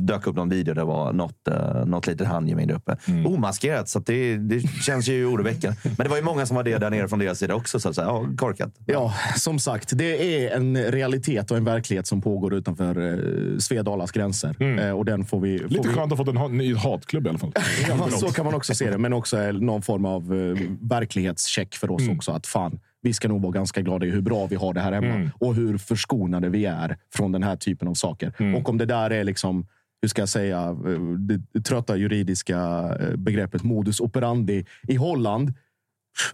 dök 0.00 0.26
upp 0.26 0.36
någon 0.36 0.48
video 0.48 0.74
där 0.74 0.80
det 0.80 0.86
var 0.86 1.12
något, 1.12 1.48
eh, 1.48 1.84
något 1.86 2.06
litet 2.06 2.26
handgemäng 2.26 2.66
där 2.66 2.74
uppe. 2.74 2.96
Mm. 3.06 3.26
Omaskerat, 3.26 3.88
så 3.88 3.98
att 3.98 4.06
det, 4.06 4.36
det 4.36 4.60
känns 4.60 5.08
ju 5.08 5.26
oroväckande. 5.26 5.76
Men 5.82 5.96
det 5.96 6.08
var 6.08 6.16
ju 6.16 6.22
många 6.22 6.46
som 6.46 6.56
var 6.56 6.64
det 6.64 6.78
där 6.78 6.90
nere 6.90 7.08
från 7.08 7.18
deras 7.18 7.38
sida 7.38 7.54
också. 7.54 7.80
Så 7.80 7.88
att 7.88 7.94
säga, 7.94 8.06
ja, 8.06 8.26
korkat. 8.36 8.74
Ja, 8.86 9.14
som 9.36 9.58
sagt, 9.58 9.90
det 9.98 10.44
är 10.46 10.56
en 10.56 10.76
realitet 10.76 11.50
och 11.50 11.56
en 11.56 11.64
verklighet 11.64 12.06
som 12.06 12.20
pågår 12.22 12.54
utanför 12.54 13.12
eh, 13.12 13.58
Svedalas 13.58 14.10
gränser. 14.12 14.78
Eh, 14.80 14.90
och 14.90 15.04
den 15.04 15.24
får 15.24 15.40
vi... 15.40 15.58
Får 15.58 15.68
Lite 15.68 15.88
vi... 15.88 15.94
skönt 15.94 16.12
att 16.12 16.18
ha 16.18 16.24
fått 16.24 16.28
en 16.34 16.36
ha- 16.36 16.48
ny 16.48 16.74
hatklubb 16.74 17.26
i 17.26 17.28
alla 17.28 17.38
fall. 17.38 17.52
Ja, 17.88 18.08
så 18.10 18.26
kan 18.28 18.44
man 18.44 18.54
också 18.54 18.74
se 18.74 18.90
det. 18.90 18.98
Men 18.98 19.12
också 19.12 19.38
eh, 19.42 19.52
någon 19.52 19.82
form 19.82 20.04
av 20.04 20.22
eh, 20.34 20.56
verklighetscheck 20.80 21.74
för 21.74 21.90
oss 21.90 22.02
Mm. 22.02 22.16
också. 22.16 22.32
Att 22.32 22.46
fan, 22.46 22.80
vi 23.02 23.12
ska 23.12 23.28
nog 23.28 23.42
vara 23.42 23.52
ganska 23.52 23.80
glada 23.80 24.06
i 24.06 24.10
hur 24.10 24.20
bra 24.20 24.46
vi 24.46 24.56
har 24.56 24.74
det 24.74 24.80
här 24.80 24.92
hemma 24.92 25.06
Mm. 25.14 25.30
och 25.38 25.54
hur 25.54 25.78
förskonade 25.78 26.48
vi 26.48 26.64
är 26.64 26.96
från 27.14 27.32
den 27.32 27.42
här 27.42 27.56
typen 27.56 27.88
av 27.88 27.94
saker. 27.94 28.32
Mm. 28.38 28.54
Och 28.54 28.68
om 28.68 28.78
det 28.78 28.86
där 28.86 29.10
är 29.10 29.24
liksom, 29.24 29.66
hur 30.02 30.08
ska 30.08 30.22
jag 30.22 30.28
säga, 30.28 30.60
eh, 30.86 31.00
det 31.18 31.60
trötta 31.64 31.96
juridiska 31.96 32.58
eh, 33.00 33.16
begreppet 33.16 33.62
modus 33.62 34.00
operandi 34.00 34.64
i 34.88 34.94
Holland. 34.96 35.54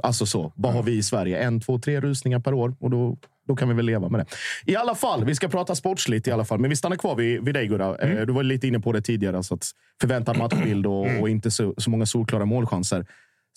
Alltså 0.02 0.26
så, 0.26 0.52
vad 0.56 0.72
har 0.72 0.82
vi 0.82 0.92
i 0.96 1.02
Sverige? 1.02 1.38
En, 1.38 1.60
två, 1.60 1.78
tre 1.78 2.00
rusningar 2.00 2.38
per 2.40 2.54
år 2.54 2.74
och 2.80 2.90
då, 2.90 3.16
då 3.48 3.56
kan 3.56 3.68
vi 3.68 3.74
väl 3.74 3.86
leva 3.86 4.08
med 4.08 4.20
det. 4.20 4.26
I 4.72 4.76
alla 4.76 4.94
fall, 4.94 5.24
vi 5.24 5.34
ska 5.34 5.48
prata 5.48 5.74
sportsligt 5.74 6.26
i 6.28 6.30
alla 6.30 6.44
fall. 6.44 6.58
Men 6.60 6.70
vi 6.70 6.76
stannar 6.76 6.96
kvar 6.96 7.16
vid, 7.16 7.44
vid 7.44 7.54
dig 7.54 7.66
Gurra. 7.66 7.96
Eh, 7.96 8.26
Du 8.26 8.32
var 8.32 8.42
lite 8.42 8.66
inne 8.66 8.80
på 8.80 8.92
det 8.92 9.00
tidigare. 9.02 9.36
Alltså 9.36 9.54
att 9.54 9.70
förväntad 10.00 10.38
matchbild 10.38 10.86
och, 10.86 11.06
och 11.20 11.28
inte 11.28 11.50
så, 11.50 11.74
så 11.78 11.90
många 11.90 12.06
solklara 12.06 12.44
målchanser. 12.44 13.06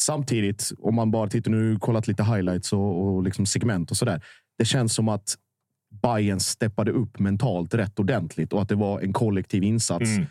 Samtidigt, 0.01 0.71
om 0.79 0.95
man 0.95 1.11
bara 1.11 1.27
tittar 1.27 1.51
nu 1.51 1.79
kollat 1.79 2.07
lite 2.07 2.23
highlights 2.23 2.73
och, 2.73 3.01
och 3.05 3.23
liksom 3.23 3.45
segment 3.45 3.91
och 3.91 3.97
sådär. 3.97 4.21
Det 4.57 4.65
känns 4.65 4.93
som 4.93 5.09
att 5.09 5.35
Bayern 6.03 6.39
steppade 6.39 6.91
upp 6.91 7.19
mentalt 7.19 7.73
rätt 7.73 7.99
ordentligt 7.99 8.53
och 8.53 8.61
att 8.61 8.69
det 8.69 8.75
var 8.75 8.99
en 8.99 9.13
kollektiv 9.13 9.63
insats 9.63 10.09
Mm. 10.09 10.25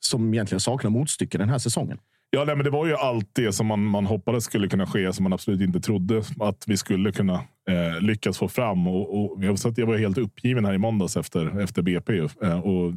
som 0.00 0.34
egentligen 0.34 0.60
saknar 0.60 0.90
motstycke 0.90 1.38
den 1.38 1.48
här 1.48 1.58
säsongen. 1.58 1.98
Ja, 2.30 2.44
nej, 2.44 2.56
men 2.56 2.64
det 2.64 2.70
var 2.70 2.86
ju 2.86 2.94
allt 2.96 3.30
det 3.32 3.52
som 3.52 3.66
man, 3.66 3.84
man 3.84 4.06
hoppades 4.06 4.44
skulle 4.44 4.68
kunna 4.68 4.86
ske, 4.86 5.12
som 5.12 5.22
man 5.22 5.32
absolut 5.32 5.60
inte 5.60 5.80
trodde 5.80 6.22
att 6.40 6.64
vi 6.66 6.76
skulle 6.76 7.12
kunna 7.12 7.34
eh, 7.68 8.00
lyckas 8.00 8.38
få 8.38 8.48
fram. 8.48 8.86
Och, 8.86 9.18
och 9.18 9.44
jag, 9.44 9.86
var 9.86 9.98
helt 9.98 10.18
uppgiven 10.18 10.64
här 10.64 10.74
i 10.74 10.78
måndags 10.78 11.16
efter, 11.16 11.60
efter 11.60 11.82
BP. 11.82 12.18
Eh, 12.42 12.60
och 12.60 12.94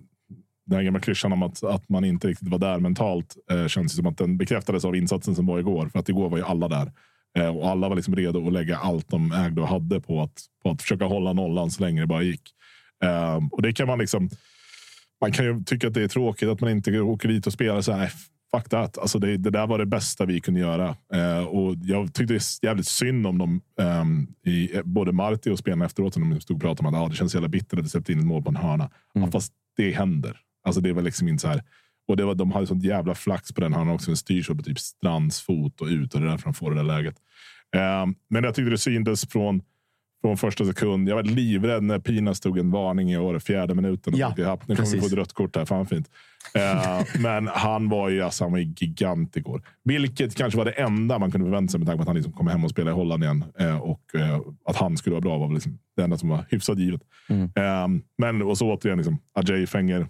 den 0.69 0.77
här 0.77 0.83
gamla 0.83 0.99
klyschan 0.99 1.33
om 1.33 1.43
att, 1.43 1.63
att 1.63 1.89
man 1.89 2.05
inte 2.05 2.27
riktigt 2.27 2.47
var 2.47 2.59
där 2.59 2.79
mentalt 2.79 3.35
eh, 3.51 3.67
känns 3.67 3.95
som 3.95 4.05
att 4.05 4.17
den 4.17 4.37
bekräftades 4.37 4.85
av 4.85 4.95
insatsen 4.95 5.35
som 5.35 5.45
var 5.45 5.59
igår. 5.59 5.89
För 5.89 5.99
att 5.99 6.09
igår 6.09 6.29
var 6.29 6.37
ju 6.37 6.43
alla 6.43 6.67
där. 6.67 6.91
Eh, 7.37 7.57
och 7.57 7.69
alla 7.69 7.89
var 7.89 7.95
liksom 7.95 8.15
redo 8.15 8.47
att 8.47 8.53
lägga 8.53 8.77
allt 8.77 9.09
de 9.09 9.31
ägde 9.31 9.61
och 9.61 9.67
hade 9.67 10.01
på 10.01 10.21
att, 10.21 10.41
på 10.63 10.71
att 10.71 10.81
försöka 10.81 11.05
hålla 11.05 11.33
nollan 11.33 11.71
så 11.71 11.83
länge 11.83 12.01
det 12.01 12.07
bara 12.07 12.21
gick. 12.21 12.41
Eh, 13.03 13.39
och 13.51 13.61
det 13.61 13.73
kan 13.73 13.87
man 13.87 13.99
liksom 13.99 14.29
man 15.21 15.31
kan 15.31 15.45
ju 15.45 15.63
tycka 15.63 15.87
att 15.87 15.93
det 15.93 16.03
är 16.03 16.07
tråkigt 16.07 16.49
att 16.49 16.61
man 16.61 16.69
inte 16.69 16.99
åker 16.99 17.27
dit 17.29 17.47
och 17.47 17.53
spelar 17.53 17.81
så 17.81 17.91
här. 17.91 17.99
"Nej, 17.99 18.09
Fuck 18.55 18.69
that. 18.69 18.97
Alltså 18.97 19.19
det, 19.19 19.37
det 19.37 19.49
där 19.49 19.67
var 19.67 19.77
det 19.77 19.85
bästa 19.85 20.25
vi 20.25 20.39
kunde 20.39 20.59
göra. 20.59 20.95
Eh, 21.13 21.43
och 21.43 21.75
jag 21.83 22.13
tyckte 22.13 22.33
det 22.33 22.37
är 22.37 22.65
jävligt 22.65 22.87
synd 22.87 23.27
om 23.27 23.37
dem. 23.37 23.61
ehm, 23.79 24.27
i, 24.45 24.69
både 24.83 25.11
Marti 25.11 25.49
och 25.49 25.59
spelarna 25.59 25.85
efteråt. 25.85 26.17
När 26.17 26.29
de 26.29 26.41
stod 26.41 26.57
och 26.57 26.61
pratade 26.61 26.87
om 26.87 26.95
att 26.95 27.01
ah, 27.01 27.07
det 27.09 27.15
känns 27.15 27.33
jävla 27.33 27.47
bittert 27.49 27.79
att 27.79 27.85
de 27.85 27.89
släppte 27.89 28.11
in 28.11 28.19
ett 28.19 28.25
mål 28.25 28.43
på 28.43 28.49
en 28.49 28.55
hörna. 28.55 28.89
Ja, 29.13 29.31
fast 29.31 29.53
det 29.77 29.91
händer. 29.91 30.37
Alltså 30.69 30.81
det 30.81 30.93
var 30.93 31.01
liksom 31.01 31.27
inte 31.27 31.41
så 31.41 31.47
här. 31.47 31.63
Och 32.07 32.17
det 32.17 32.25
var, 32.25 32.35
de 32.35 32.51
hade 32.51 32.67
sånt 32.67 32.83
jävla 32.83 33.15
flax 33.15 33.51
på 33.51 33.61
den 33.61 33.73
hörnan 33.73 33.93
också. 33.95 34.11
Den 34.11 34.17
styrs 34.17 34.47
på 34.47 34.55
typ 34.63 34.79
Strands 34.79 35.41
fot 35.41 35.81
och 35.81 35.87
ut. 35.87 36.13
Och 36.13 36.21
det 36.21 36.27
är 36.27 36.29
därför 36.31 36.43
de 36.43 36.53
får 36.53 36.69
det 36.71 36.75
där 36.77 36.83
läget. 36.83 37.15
Ehm, 37.75 38.15
men 38.29 38.43
jag 38.43 38.55
tyckte 38.55 38.69
det 38.69 38.77
syntes 38.77 39.27
från 39.29 39.61
från 40.21 40.37
första 40.37 40.65
sekund. 40.65 41.09
Jag 41.09 41.15
var 41.15 41.23
livrädd 41.23 41.83
när 41.83 41.99
Pina 41.99 42.33
stod 42.33 42.57
en 42.57 42.71
varning 42.71 43.11
i 43.11 43.17
år, 43.17 43.39
fjärde 43.39 43.75
minuten. 43.75 44.13
Och 44.13 44.19
Ja, 44.19 44.27
tänkte, 44.27 44.41
"Ja, 44.41 44.59
nu 44.67 44.75
kommer 44.75 44.89
vi 44.91 44.99
få 44.99 45.05
ett 45.05 45.13
rött 45.13 45.33
kort 45.33 45.55
här. 45.55 45.65
Fan 45.65 45.85
fint. 45.85 46.09
Eh, 46.55 47.01
men 47.21 47.47
han 47.47 47.89
var 47.89 48.09
ju 48.09 48.21
alltså, 48.21 48.43
han 48.43 48.51
var 48.51 48.59
gigant 48.59 49.37
igår. 49.37 49.61
Vilket 49.83 50.35
kanske 50.35 50.57
var 50.57 50.65
det 50.65 50.71
enda 50.71 51.19
man 51.19 51.31
kunde 51.31 51.45
förvänta 51.45 51.71
sig 51.71 51.79
med 51.79 51.87
tanke 51.87 51.97
på 51.97 52.01
att 52.01 52.07
han 52.07 52.15
liksom 52.15 52.33
kom 52.33 52.47
hem 52.47 52.63
och 52.63 52.69
spelade 52.71 52.91
i 52.91 52.95
Holland 52.95 53.23
igen. 53.23 53.43
Eh, 53.59 53.77
och 53.77 54.15
eh, 54.15 54.39
att 54.65 54.75
han 54.75 54.97
skulle 54.97 55.13
vara 55.13 55.21
bra 55.21 55.37
var 55.37 55.47
väl 55.47 55.53
liksom 55.53 55.79
det 55.95 56.03
enda 56.03 56.17
som 56.17 56.29
var 56.29 56.45
hyfsat 56.49 56.79
givet. 56.79 57.01
Eh, 57.55 57.87
men 58.17 58.41
och 58.41 58.57
så 58.57 58.73
återigen, 58.73 58.97
liksom, 58.97 59.17
Ajay 59.33 59.67
Fenger. 59.67 60.07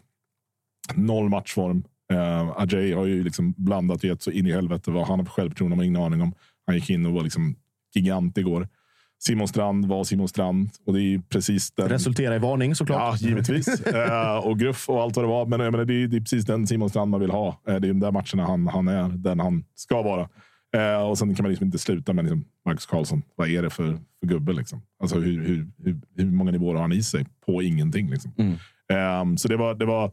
Noll 0.95 1.29
matchform. 1.29 1.83
Uh, 2.13 2.53
Ajay 2.57 2.93
har 2.93 3.05
ju 3.05 3.23
liksom 3.23 3.53
blandat 3.57 3.97
och 3.97 4.03
gett 4.03 4.21
så 4.21 4.31
in 4.31 4.47
i 4.47 4.51
helvete 4.51 4.91
vad 4.91 5.07
han 5.07 5.19
har 5.19 5.25
för 5.25 5.31
självförtroende. 5.31 5.77
har 5.77 5.83
ingen 5.83 6.01
aning 6.01 6.21
om. 6.21 6.33
Han 6.65 6.75
gick 6.75 6.89
in 6.89 7.05
och 7.05 7.13
var 7.13 7.23
liksom 7.23 7.55
gigant 7.95 8.37
igår. 8.37 8.67
Simon 9.21 9.47
Strand 9.47 9.85
var 9.85 10.03
Simon 10.03 10.27
Strand. 10.27 10.69
Och 10.85 10.93
det 10.93 11.01
är 11.01 11.19
precis 11.29 11.71
den... 11.71 11.89
Resultera 11.89 12.35
i 12.35 12.39
varning 12.39 12.75
såklart. 12.75 13.21
Ja, 13.21 13.27
givetvis. 13.27 13.81
Eh, 13.85 14.37
och 14.37 14.59
gruff 14.59 14.89
och 14.89 15.01
allt 15.01 15.15
vad 15.15 15.25
det 15.25 15.29
var. 15.29 15.45
Men 15.45 15.59
jag 15.59 15.71
menar, 15.71 15.85
det, 15.85 15.93
är, 15.93 16.07
det 16.07 16.17
är 16.17 16.21
precis 16.21 16.45
den 16.45 16.67
Simon 16.67 16.89
Strand 16.89 17.11
man 17.11 17.19
vill 17.19 17.31
ha. 17.31 17.47
Eh, 17.67 17.75
det 17.75 17.87
är 17.87 17.93
de 17.93 17.99
där 17.99 18.11
matcherna 18.11 18.45
han, 18.45 18.67
han 18.67 18.87
är 18.87 19.09
den 19.09 19.39
han 19.39 19.63
ska 19.75 20.01
vara. 20.01 20.29
Eh, 20.75 21.09
och 21.09 21.17
sen 21.17 21.35
kan 21.35 21.43
man 21.43 21.49
liksom 21.49 21.65
inte 21.65 21.77
sluta 21.77 22.13
med 22.13 22.25
liksom, 22.25 22.45
Marcus 22.65 22.85
Karlsson. 22.85 23.21
Vad 23.35 23.49
är 23.49 23.61
det 23.61 23.69
för, 23.69 23.99
för 24.19 24.27
gubbe? 24.27 24.53
Liksom? 24.53 24.81
Alltså, 24.99 25.19
hur, 25.19 25.45
hur, 25.45 25.67
hur, 25.83 26.01
hur 26.15 26.31
många 26.31 26.51
nivåer 26.51 26.73
har 26.73 26.81
han 26.81 26.91
i 26.91 27.03
sig 27.03 27.25
på 27.45 27.61
ingenting? 27.61 28.09
Liksom. 28.09 28.31
Eh, 28.91 29.35
så 29.37 29.47
det 29.47 29.57
var, 29.57 29.75
det 29.75 29.85
var 29.85 30.11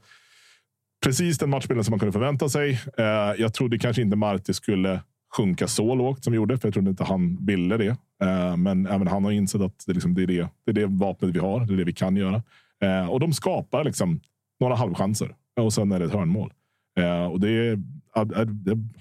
precis 1.05 1.39
den 1.39 1.51
matchbilden 1.51 1.85
som 1.85 1.93
man 1.93 1.99
kunde 1.99 2.13
förvänta 2.13 2.49
sig. 2.49 2.71
Eh, 2.99 3.05
jag 3.39 3.55
trodde 3.55 3.79
kanske 3.79 4.03
inte 4.03 4.17
Marti 4.17 4.55
skulle 4.55 5.01
sjunka 5.37 5.67
så 5.69 5.95
lågt 5.95 6.25
som 6.25 6.31
vi 6.33 6.37
gjorde, 6.37 6.59
för 6.59 6.69
jag 6.69 6.75
trodde 6.75 6.91
inte 6.91 7.05
han 7.05 7.39
ville 7.47 7.77
det. 7.77 7.97
Eh, 8.23 8.57
men 8.57 8.87
även 8.87 9.07
han 9.07 9.25
har 9.25 9.33
insett 9.33 9.61
att 9.61 9.85
det, 9.87 9.93
liksom, 9.93 10.15
det, 10.15 10.23
är 10.23 10.27
det, 10.27 10.49
det 10.65 10.71
är 10.71 10.75
det 10.75 10.87
vapnet 10.87 11.31
vi 11.35 11.39
har. 11.39 11.61
Det 11.67 11.73
är 11.75 11.77
det 11.77 11.85
vi 11.85 11.93
kan 11.93 12.17
göra. 12.17 12.43
Eh, 12.83 13.11
och 13.11 13.21
de 13.21 13.33
skapar 13.33 13.85
liksom 13.85 14.21
några 14.61 14.75
halvchanser 14.75 15.35
och 15.61 15.73
sen 15.73 15.93
är 15.93 15.99
det 15.99 16.05
ett 16.05 16.13
hörnmål. 16.13 16.53
Och 17.33 17.41
det 17.41 17.49
är, 17.51 17.79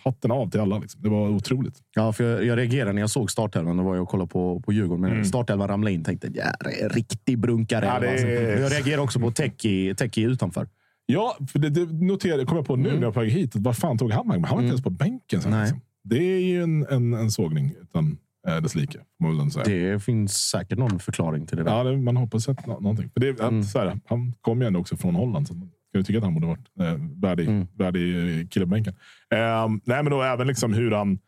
hatten 0.03 0.31
av 0.31 0.49
till 0.49 0.59
alla. 0.59 0.77
Liksom. 0.79 1.01
Det 1.01 1.09
var 1.09 1.29
otroligt. 1.29 1.75
Ja, 1.95 2.13
för 2.13 2.23
jag, 2.23 2.45
jag 2.45 2.57
reagerade 2.57 2.93
när 2.93 3.01
jag 3.01 3.09
såg 3.09 3.31
startelvan. 3.31 3.77
Då 3.77 3.83
var 3.83 3.95
jag 3.95 4.03
och 4.03 4.09
kollade 4.09 4.29
på, 4.29 4.59
på 4.59 4.73
Djurgården. 4.73 5.01
Men 5.01 5.11
Mm. 5.11 5.25
startelvan 5.25 5.67
ramlade 5.67 5.93
in. 5.93 6.03
Tänkte, 6.03 6.31
ja, 6.33 6.43
riktig 6.89 7.39
brunkare. 7.39 7.85
Ja, 7.85 7.99
det 7.99 8.07
är- 8.07 8.11
alltså. 8.11 8.27
Jag 8.27 8.71
reagerar 8.71 9.01
också 9.01 9.19
på 9.19 9.31
Teki 9.31 10.21
utanför. 10.21 10.67
Ja, 11.05 11.37
för 11.51 11.59
det, 11.59 11.69
det 11.69 11.85
noterade, 12.05 12.45
kom 12.45 12.57
jag 12.57 12.65
på 12.67 12.75
nu 12.75 12.83
när 12.89 12.93
jag 12.95 13.01
var 13.01 13.11
på 13.11 13.19
väg 13.19 13.29
hit. 13.31 13.55
Att 13.55 13.61
vad 13.61 13.77
fan 13.77 13.97
tog 13.97 14.11
han 14.11 14.27
vägen? 14.27 14.43
Han 14.43 14.55
var 14.55 14.61
inte 14.61 14.69
ens 14.69 14.83
på 14.83 14.89
bänken. 14.89 15.41
Sen, 15.41 15.59
liksom. 15.61 15.81
Det 16.03 16.17
är 16.17 16.39
ju 16.39 16.63
en, 16.63 16.85
en, 16.89 17.13
en 17.13 17.31
sågning 17.31 17.73
utan 17.81 18.17
eh, 18.47 18.57
dess 18.57 18.75
like. 18.75 18.99
Det 19.65 20.03
finns 20.03 20.33
säkert 20.37 20.77
någon 20.77 20.99
förklaring 20.99 21.47
till 21.47 21.57
det 21.57 21.63
där. 21.63 21.71
Ja, 21.77 21.83
det, 21.83 21.97
man 21.97 22.17
hoppas 22.17 22.49
att 22.49 22.67
nå- 22.67 22.79
någonting. 22.79 23.09
För 23.13 23.19
det, 23.19 23.29
att, 23.29 23.39
Mm. 23.39 23.63
så 23.63 23.79
här, 23.79 23.99
han 24.05 24.33
kom 24.41 24.61
ju 24.61 24.67
ändå 24.67 24.79
också 24.79 24.97
från 24.97 25.15
Holland. 25.15 25.47
Så 25.47 25.53
man 25.53 25.69
kan 25.91 25.99
ju 26.01 26.03
tycka 26.03 26.17
att 26.17 26.23
han 26.23 26.33
borde 26.33 26.47
varit 26.47 26.67
eh, 26.79 26.93
värdig, 27.21 27.47
Mm. 27.47 27.67
värdig 27.73 28.39
eh, 28.41 28.47
kille 28.47 28.65
på 28.65 28.69
bänken. 28.69 28.93
Eh, 29.33 29.67
nej, 29.83 30.03
men 30.03 30.09
då 30.09 30.21
även 30.21 30.47
liksom 30.47 30.73
hur 30.73 30.91
han 30.91 31.19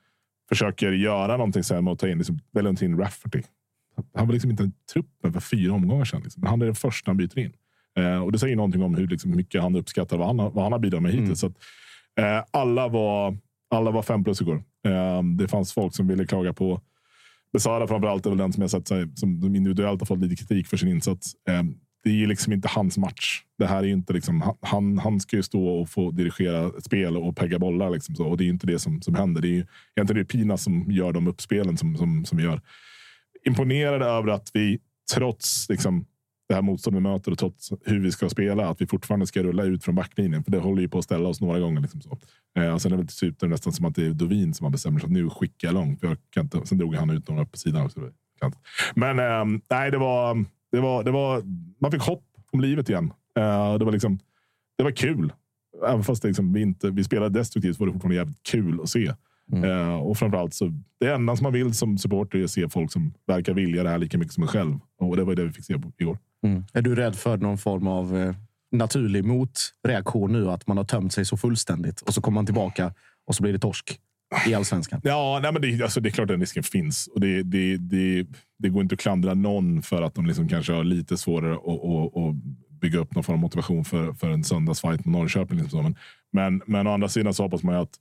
försöker 0.50 0.92
göra 0.92 1.38
någonting 1.38 1.64
sen 1.64 1.84
med 1.84 1.94
att 1.94 2.00
ta 2.00 2.08
in 2.10 2.18
liksom, 2.18 2.40
Valentin 2.52 2.98
Rafferty. 2.98 3.42
Han 4.16 4.28
var 4.28 4.34
liksom 4.34 4.52
inte 4.52 4.64
i 4.64 4.72
truppen 4.94 5.34
för 5.34 5.40
fyra 5.40 5.74
omgångar 5.74 6.06
sedan. 6.06 6.22
Liksom. 6.24 6.42
Men 6.42 6.50
han 6.50 6.62
är 6.62 6.66
den 6.66 6.76
första 6.76 7.10
han 7.12 7.18
byter 7.18 7.40
in. 7.40 7.54
Eh, 7.98 8.24
och 8.24 8.32
Det 8.32 8.40
säger 8.40 8.56
någonting 8.56 8.84
om 8.84 8.96
hur 8.96 9.08
liksom, 9.08 9.32
mycket 9.36 9.62
han 9.62 9.76
uppskattar 9.76 10.18
vad 10.18 10.28
han, 10.28 10.40
har- 10.40 10.52
vad 10.52 10.64
han 10.64 10.72
har 10.72 10.80
bidragit 10.80 11.04
med 11.04 11.12
hittills. 11.12 11.40
Så 11.40 11.48
att, 11.48 11.54
eh, 12.20 12.44
alla, 12.52 12.88
var, 12.88 13.38
alla 13.70 13.92
var 13.92 14.02
fem 14.02 14.24
plus 14.24 14.42
igår. 14.42 14.64
Eh, 14.88 15.24
det 15.38 15.48
fanns 15.48 15.74
folk 15.74 15.96
som 15.96 16.08
ville 16.08 16.26
klaga 16.26 16.54
på 16.54 16.82
Besara 17.54 17.88
framförallt 17.88 18.26
är 18.26 18.30
väl 18.30 18.38
den 18.38 18.54
som 18.54 18.62
jag 18.62 18.70
sett 18.72 18.88
sig, 18.88 19.06
som 19.16 19.42
som 19.42 19.56
individuellt 19.56 20.02
har 20.02 20.06
fått 20.06 20.20
lite 20.20 20.36
kritik 20.36 20.68
för 20.68 20.78
sin 20.78 20.90
insats. 20.90 21.34
Eh, 21.50 21.64
det 22.04 22.10
är 22.10 22.14
ju 22.14 22.28
liksom 22.28 22.54
inte 22.54 22.68
hans 22.68 22.98
match. 22.98 23.42
Det 23.58 23.66
här 23.66 23.78
är 23.84 23.88
inte 23.88 24.14
liksom, 24.14 24.54
han- 24.62 24.98
han, 24.98 25.20
ska 25.20 25.36
ju 25.38 25.44
stå 25.44 25.68
och 25.68 25.90
få 25.90 26.12
dirigera 26.12 26.72
spel 26.82 27.18
och 27.18 27.36
pegga 27.38 27.60
bollar. 27.60 27.90
Liksom 27.90 28.16
så, 28.16 28.28
och 28.28 28.38
det 28.38 28.44
är 28.44 28.50
inte 28.50 28.68
det 28.68 28.80
som, 28.80 29.02
som 29.02 29.16
händer. 29.16 29.42
Det 29.42 29.48
är 29.48 29.50
ju 29.50 29.66
egentligen 29.96 30.22
det 30.22 30.26
Pina 30.26 30.58
som 30.58 30.86
gör 30.92 31.14
de 31.14 31.28
uppspelen 31.28 31.78
som, 31.78 31.98
som, 31.98 32.26
som 32.26 32.38
vi 32.38 32.44
gör. 32.44 32.62
Imponerade 33.46 34.06
över 34.06 34.28
att 34.32 34.52
vi 34.54 34.80
trots 35.16 35.70
liksom, 35.70 36.06
det 36.48 36.56
här 36.56 36.62
motståndet 36.62 37.00
vi 37.00 37.04
möter 37.04 37.32
och 37.32 37.38
trots 37.38 37.74
hur 37.86 38.00
vi 38.00 38.12
ska 38.12 38.30
spela, 38.30 38.70
att 38.70 38.82
vi 38.82 38.88
fortfarande 38.88 39.28
ska 39.28 39.44
rulla 39.44 39.64
ut 39.64 39.84
från 39.84 39.96
backlinjen. 39.96 40.44
För 40.44 40.52
det 40.52 40.60
håller 40.60 40.82
ju 40.82 40.90
på 40.90 40.98
att 40.98 41.04
ställa 41.04 41.30
oss 41.30 41.42
några 41.42 41.60
gånger. 41.60 41.82
Liksom 41.82 42.02
så. 42.02 42.18
Eh, 42.58 42.74
och 42.74 42.82
sen 42.82 42.94
är 42.94 42.98
det 42.98 43.06
till 43.06 43.16
slut 43.16 43.42
nästan 43.42 43.74
som 43.74 43.86
att 43.86 43.96
det 43.96 44.06
är 44.06 44.10
Dovin 44.10 44.54
som 44.54 44.64
har 44.64 44.72
bestämt 44.72 45.02
sig 45.02 45.08
att 45.08 45.12
nu 45.12 45.30
skickar 45.30 45.68
jag 45.68 45.74
långt. 45.74 46.00
För 46.00 46.08
jag 46.08 46.18
kan 46.30 46.44
inte, 46.44 46.66
sen 46.66 46.78
drog 46.78 46.96
han 46.96 47.10
ut 47.10 47.30
några 47.30 47.46
på 47.46 47.58
sidan 47.58 47.86
också. 47.86 48.00
Men 48.96 49.20
eh, 49.20 49.60
nej, 49.70 49.92
det 49.92 49.98
var, 49.98 50.46
det 50.72 50.80
var, 50.80 51.04
det 51.04 51.12
var, 51.12 51.44
man 51.80 51.92
fick 51.92 52.02
hopp 52.02 52.24
om 52.52 52.60
livet 52.60 52.90
igen. 52.90 53.14
Eh, 53.38 53.78
det, 53.78 53.86
var 53.86 53.92
liksom, 53.92 54.20
det 54.78 54.84
var 54.84 54.92
kul. 54.92 55.34
Även 55.88 56.04
fast 56.04 56.22
det 56.22 56.28
liksom, 56.28 56.54
vi, 56.54 56.62
inte, 56.62 56.90
vi 56.90 57.04
spelade 57.04 57.40
destruktivt 57.40 57.76
så 57.76 57.80
var 57.80 57.88
det 57.88 57.94
fortfarande 57.94 58.16
jävligt 58.16 58.44
kul 58.44 58.80
att 58.82 58.90
se. 58.90 59.14
Eh, 59.54 59.96
och 59.96 60.18
framförallt 60.18 60.54
så 60.54 60.74
det 61.00 61.14
enda 61.14 61.36
som 61.36 61.44
man 61.44 61.54
vill 61.54 61.74
som 61.74 61.98
supporter 61.98 62.40
är 62.40 62.44
att 62.44 62.52
se 62.52 62.70
folk 62.70 62.92
som 62.92 63.14
verkar 63.28 63.54
vilja 63.54 63.84
det 63.84 63.90
här 63.90 63.98
lika 63.98 64.18
mycket 64.18 64.34
som 64.34 64.44
en 64.44 64.48
själv. 64.48 64.80
Och 65.00 65.18
det 65.18 65.24
var 65.24 65.36
det 65.36 65.44
vi 65.44 65.52
fick 65.52 65.66
se 65.66 65.80
på 65.80 65.92
igår. 65.98 66.18
Mm. 66.44 66.64
Är 66.74 66.82
du 66.82 66.96
rädd 66.96 67.16
för 67.16 67.38
någon 67.38 67.58
form 67.58 67.88
av 67.88 68.18
eh, 68.18 68.36
naturlig 68.72 69.26
motreaktion 69.26 70.32
nu? 70.32 70.52
Att 70.52 70.68
man 70.68 70.78
har 70.78 70.84
tömt 70.84 71.14
sig 71.14 71.26
så 71.26 71.38
fullständigt 71.38 72.02
och 72.02 72.14
så 72.14 72.22
kommer 72.22 72.36
man 72.36 72.46
tillbaka 72.46 72.94
och 73.28 73.36
så 73.36 73.44
blir 73.44 73.54
det 73.54 73.60
torsk? 73.60 74.00
i 74.48 74.54
allsvenskan? 74.54 75.02
Ja, 75.04 75.40
nej, 75.42 75.54
men 75.54 75.62
det, 75.62 75.84
alltså, 75.84 76.00
det 76.00 76.10
är 76.10 76.12
klart 76.12 76.24
att 76.24 76.34
den 76.34 76.40
risken 76.40 76.64
finns. 76.64 77.08
Och 77.08 77.22
det, 77.22 77.44
det, 77.44 77.78
det, 77.78 78.28
det 78.60 78.70
går 78.70 78.82
inte 78.82 78.94
att 78.94 79.00
klandra 79.00 79.34
någon 79.34 79.82
för 79.82 80.02
att 80.02 80.16
de 80.16 80.26
liksom 80.26 80.48
kanske 80.48 80.74
har 80.74 80.84
lite 80.84 81.18
svårare 81.18 81.54
att, 81.54 81.84
att, 81.84 82.18
att 82.18 82.36
bygga 82.82 83.00
upp 83.00 83.16
någon 83.16 83.24
form 83.24 83.34
av 83.34 83.40
motivation 83.40 83.86
för, 83.86 84.14
för 84.14 84.30
en 84.30 84.44
söndagsfight 84.44 85.06
mot 85.06 85.14
Norrköping. 85.14 85.58
Liksom 85.58 85.80
så. 85.80 85.84
Men, 85.84 85.96
men, 86.32 86.62
men 86.66 86.88
å 86.88 86.94
andra 86.94 87.10
sidan 87.10 87.34
så 87.34 87.44
hoppas 87.44 87.64
man 87.64 87.76
ju 87.76 87.82
att 87.82 87.96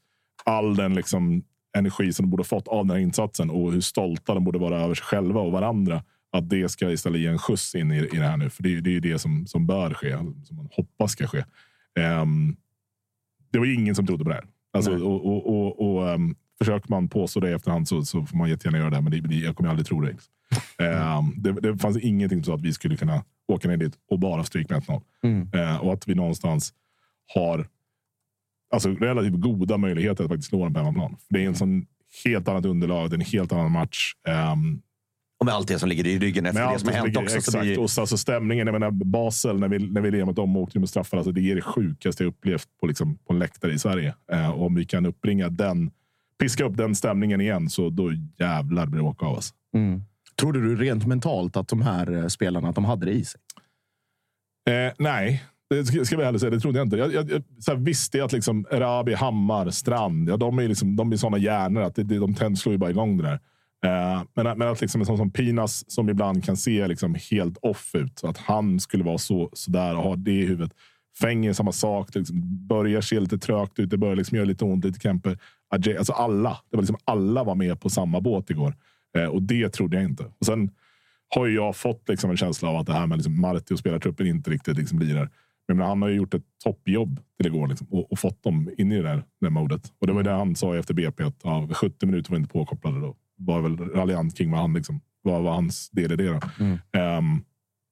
all 0.44 0.76
den 0.76 0.94
liksom 0.94 1.42
energi 1.76 2.12
som 2.12 2.26
de 2.26 2.30
borde 2.30 2.44
fått 2.44 2.68
av 2.68 2.86
den 2.86 2.96
här 2.96 3.02
insatsen 3.02 3.50
och 3.50 3.72
hur 3.72 3.80
stolta 3.80 4.34
de 4.34 4.44
borde 4.44 4.58
vara 4.58 4.80
över 4.80 4.94
sig 4.94 5.04
själva 5.04 5.40
och 5.40 5.52
varandra. 5.52 6.02
Att 6.32 6.48
det 6.50 6.68
ska 6.68 6.90
istället 6.90 7.20
ge 7.20 7.26
en 7.26 7.38
skjuts 7.38 7.74
in 7.74 7.92
i, 7.92 7.96
i 7.98 8.08
det 8.16 8.26
här 8.26 8.36
nu. 8.36 8.50
För 8.50 8.62
det, 8.62 8.74
är- 8.76 8.80
det 8.80 8.90
är 8.90 8.92
ju 8.92 9.00
det 9.00 9.18
som, 9.18 9.46
som 9.46 9.66
bör 9.66 9.94
ske, 9.94 10.16
som 10.44 10.56
man 10.56 10.68
hoppas 10.72 11.12
ska 11.12 11.26
ske. 11.26 11.44
Ehm, 11.98 12.56
det 13.52 13.58
var 13.58 13.66
ingen 13.74 13.94
som 13.94 14.06
trodde 14.06 14.24
på 14.24 14.30
det 14.30 14.36
här. 14.36 14.44
Alltså, 14.72 14.90
Nej. 14.90 15.02
och, 15.02 15.26
och, 15.26 15.46
och, 15.46 15.96
och, 15.96 16.10
ehm, 16.10 16.34
försöker 16.58 16.90
man 16.90 17.08
påstå 17.08 17.40
det 17.40 17.50
i 17.50 17.52
efterhand 17.52 17.88
så, 17.88 18.02
så 18.04 18.26
får 18.26 18.36
man 18.36 18.48
jättegärna 18.50 18.78
göra 18.78 18.90
det. 18.90 19.00
Men 19.00 19.12
det, 19.12 19.20
det, 19.20 19.34
jag 19.34 19.56
kommer 19.56 19.70
aldrig 19.70 19.86
tro 19.86 20.00
det. 20.00 20.16
Ehm, 20.84 21.32
det. 21.42 21.52
Det 21.52 21.78
fanns 21.78 21.96
ingenting 21.98 22.38
som 22.44 22.44
sa 22.44 22.54
att 22.54 22.62
vi 22.66 22.72
skulle 22.72 22.96
kunna 22.96 23.24
åka 23.48 23.68
ner 23.68 23.76
dit 23.76 23.94
och 24.10 24.18
bara 24.18 24.44
stryka 24.44 24.74
med 24.74 24.82
1-0. 24.82 25.02
Mm. 25.22 25.48
Eh, 25.54 25.76
och 25.76 25.92
att 25.92 26.08
vi 26.08 26.14
någonstans 26.14 26.72
har 27.34 27.68
alltså, 28.74 28.90
relativt 28.90 29.40
goda 29.40 29.76
möjligheter 29.78 30.24
att 30.24 30.30
faktiskt 30.30 30.48
slå 30.48 30.64
dem 30.64 30.74
på 30.74 30.80
hemmaplan. 30.80 31.16
Det 31.28 31.42
är 31.44 31.46
en 31.46 31.54
sån 31.54 31.86
helt 32.24 32.48
annat 32.48 32.64
underlag, 32.64 33.10
det 33.10 33.14
är 33.14 33.18
en 33.18 33.24
helt 33.26 33.52
annan 33.52 33.72
match. 33.72 34.12
Ehm, 34.28 34.80
Och 35.40 35.46
med 35.46 35.54
allt 35.54 35.68
det 35.68 35.78
som 35.78 35.88
ligger 35.88 36.06
i 36.06 36.18
ryggen 36.18 36.46
efter 36.46 36.64
med 36.64 36.74
det 36.74 36.78
som 36.78 36.88
har 36.88 36.94
hänt 36.94 37.06
ligger- 37.06 37.20
också. 37.22 37.32
Så 37.32 37.38
Exakt. 37.38 37.62
blir, 37.62 37.80
Och 37.80 37.90
så, 37.90 38.00
alltså 38.00 38.16
stämningen, 38.18 38.66
jag 38.66 38.72
menar 38.72 38.90
Basel, 38.90 39.58
när 39.60 39.68
vi, 39.68 39.78
när 39.78 40.00
vi 40.00 40.10
led 40.10 40.26
mot 40.26 40.36
dem 40.36 40.56
och 40.56 40.62
åkte 40.62 40.78
med 40.78 40.88
straffar. 40.88 41.16
Alltså, 41.16 41.32
det 41.32 41.50
är 41.50 41.54
det 41.54 41.62
sjukaste 41.62 42.22
jag 42.24 42.28
upplevt 42.30 42.68
på, 42.80 42.86
liksom, 42.86 43.18
på 43.18 43.32
en 43.32 43.38
läktare 43.38 43.72
i 43.72 43.78
Sverige. 43.78 44.14
Eh, 44.32 44.50
och 44.50 44.66
om 44.66 44.74
vi 44.74 44.84
kan 44.84 45.06
uppbringa 45.06 45.48
den, 45.48 45.90
piska 46.40 46.64
upp 46.64 46.76
den 46.76 46.94
stämningen 46.94 47.40
igen, 47.40 47.70
så 47.70 47.90
då 47.90 48.12
jävlar 48.38 48.86
blir 48.86 49.00
det 49.02 49.08
åka 49.08 49.26
av 49.26 49.36
oss. 49.36 49.54
Mm. 49.74 50.02
Trodde 50.40 50.60
du 50.60 50.76
rent 50.76 51.06
mentalt 51.06 51.56
att 51.56 51.68
de 51.68 51.82
här 51.82 52.16
eh, 52.16 52.26
spelarna 52.26 52.68
att 52.68 52.74
de 52.74 52.84
hade 52.84 53.06
det 53.06 53.12
i 53.12 53.24
sig? 53.24 53.40
Eh, 54.70 54.92
nej, 54.98 55.44
det 55.70 55.84
ska, 55.84 56.04
ska 56.04 56.16
vi 56.16 56.22
ärligt 56.22 56.40
säga. 56.40 56.50
Det 56.50 56.60
trodde 56.60 56.78
jag 56.78 56.86
inte. 56.86 56.96
Jag, 56.96 57.12
jag, 57.12 57.30
jag 57.30 57.42
så 57.58 57.70
här, 57.70 57.78
visste 57.78 58.18
jag 58.18 58.24
att 58.24 58.32
liksom, 58.32 58.66
Erabi, 58.70 59.14
Hammar, 59.14 59.70
Strand, 59.70 60.28
ja, 60.28 60.36
de 60.36 60.58
är, 60.58 60.68
liksom, 60.68 60.96
de 60.96 61.12
är 61.12 61.16
såna 61.16 61.38
hjärnor 61.38 61.82
att 61.82 61.94
det, 61.94 62.02
det, 62.02 62.18
de 62.18 62.34
tänd, 62.34 62.58
slår 62.58 62.72
ju 62.72 62.78
bara 62.78 62.90
igång 62.90 63.16
det 63.16 63.22
där. 63.22 63.40
Eh, 63.84 64.22
men, 64.34 64.46
att- 64.46 64.58
men 64.58 64.68
att 64.68 64.80
liksom, 64.80 65.00
en 65.00 65.06
sån 65.06 65.16
som 65.16 65.30
Pinas, 65.30 65.90
som 65.90 66.08
ibland 66.08 66.44
kan 66.44 66.56
se 66.56 66.86
liksom, 66.88 67.16
helt 67.30 67.56
off 67.62 67.94
ut, 67.94 68.24
att 68.24 68.38
han 68.38 68.80
skulle 68.80 69.04
vara 69.04 69.18
så, 69.18 69.50
så 69.52 69.70
där 69.70 69.96
och 69.96 70.02
ha 70.02 70.16
det 70.16 70.30
i 70.32 70.46
huvudet. 70.46 70.72
Fänger 71.20 71.52
samma 71.52 71.72
sak, 71.72 72.08
det 72.12 72.18
liksom, 72.18 72.66
börjar 72.66 73.00
se 73.00 73.20
lite 73.20 73.38
trögt 73.38 73.78
ut, 73.78 73.90
det 73.90 73.96
börjar 73.98 74.16
liksom 74.16 74.36
göra 74.36 74.46
lite 74.46 74.64
ont, 74.64 74.84
lite 74.84 74.98
krämpor. 75.00 75.38
Alltså 75.98 76.12
alla, 76.12 76.58
det 76.70 76.76
var 76.76 76.82
liksom 76.82 76.96
alla 77.04 77.44
var 77.44 77.54
med 77.54 77.80
på 77.80 77.90
samma 77.90 78.20
båt 78.20 78.50
igår. 78.50 78.74
Eh, 79.18 79.24
och 79.24 79.42
det 79.42 79.68
trodde 79.68 79.96
jag 79.96 80.04
inte. 80.04 80.24
Och 80.24 80.46
sen 80.46 80.70
har 81.34 81.46
jag 81.46 81.76
fått 81.76 82.08
liksom 82.08 82.30
en 82.30 82.36
känsla 82.36 82.68
av 82.68 82.76
att 82.76 82.86
det 82.86 82.92
här 82.92 83.06
med 83.06 83.18
liksom 83.18 83.40
Marti 83.40 83.72
och 83.74 83.78
spelartruppen 83.78 84.26
inte 84.26 84.50
riktigt 84.50 84.76
liksom 84.78 84.98
blir 84.98 85.14
där. 85.14 85.30
Men 85.68 85.80
han 85.80 86.02
har 86.02 86.08
ju 86.08 86.14
gjort 86.16 86.34
ett 86.34 86.42
toppjobb 86.64 87.20
till 87.36 87.46
igår 87.46 87.66
liksom, 87.68 87.86
och, 87.90 88.12
och 88.12 88.18
fått 88.18 88.42
dem 88.42 88.70
in 88.78 88.92
i 88.92 88.96
det 88.96 89.02
där, 89.02 89.24
det 89.40 89.50
modet. 89.50 89.92
Och 90.00 90.06
det 90.06 90.12
var 90.12 90.22
det 90.22 90.30
han 90.30 90.56
sa 90.56 90.76
efter 90.76 90.94
BP 90.94 91.22
att 91.24 91.40
ja, 91.42 91.68
70 91.72 92.06
minuter 92.06 92.30
var 92.30 92.38
inte 92.38 92.48
påkopplade. 92.52 93.00
Då 93.00 93.14
var 93.36 93.60
väl 93.60 93.76
raljant 93.76 94.36
kring 94.36 94.50
vad, 94.50 94.60
han, 94.60 94.74
liksom, 94.74 95.00
vad 95.22 95.42
var 95.42 95.52
hans 95.52 95.90
del 95.90 96.12
i 96.12 96.16
det. 96.16 96.28
Då. 96.28 96.40
Ehm, 96.98 97.42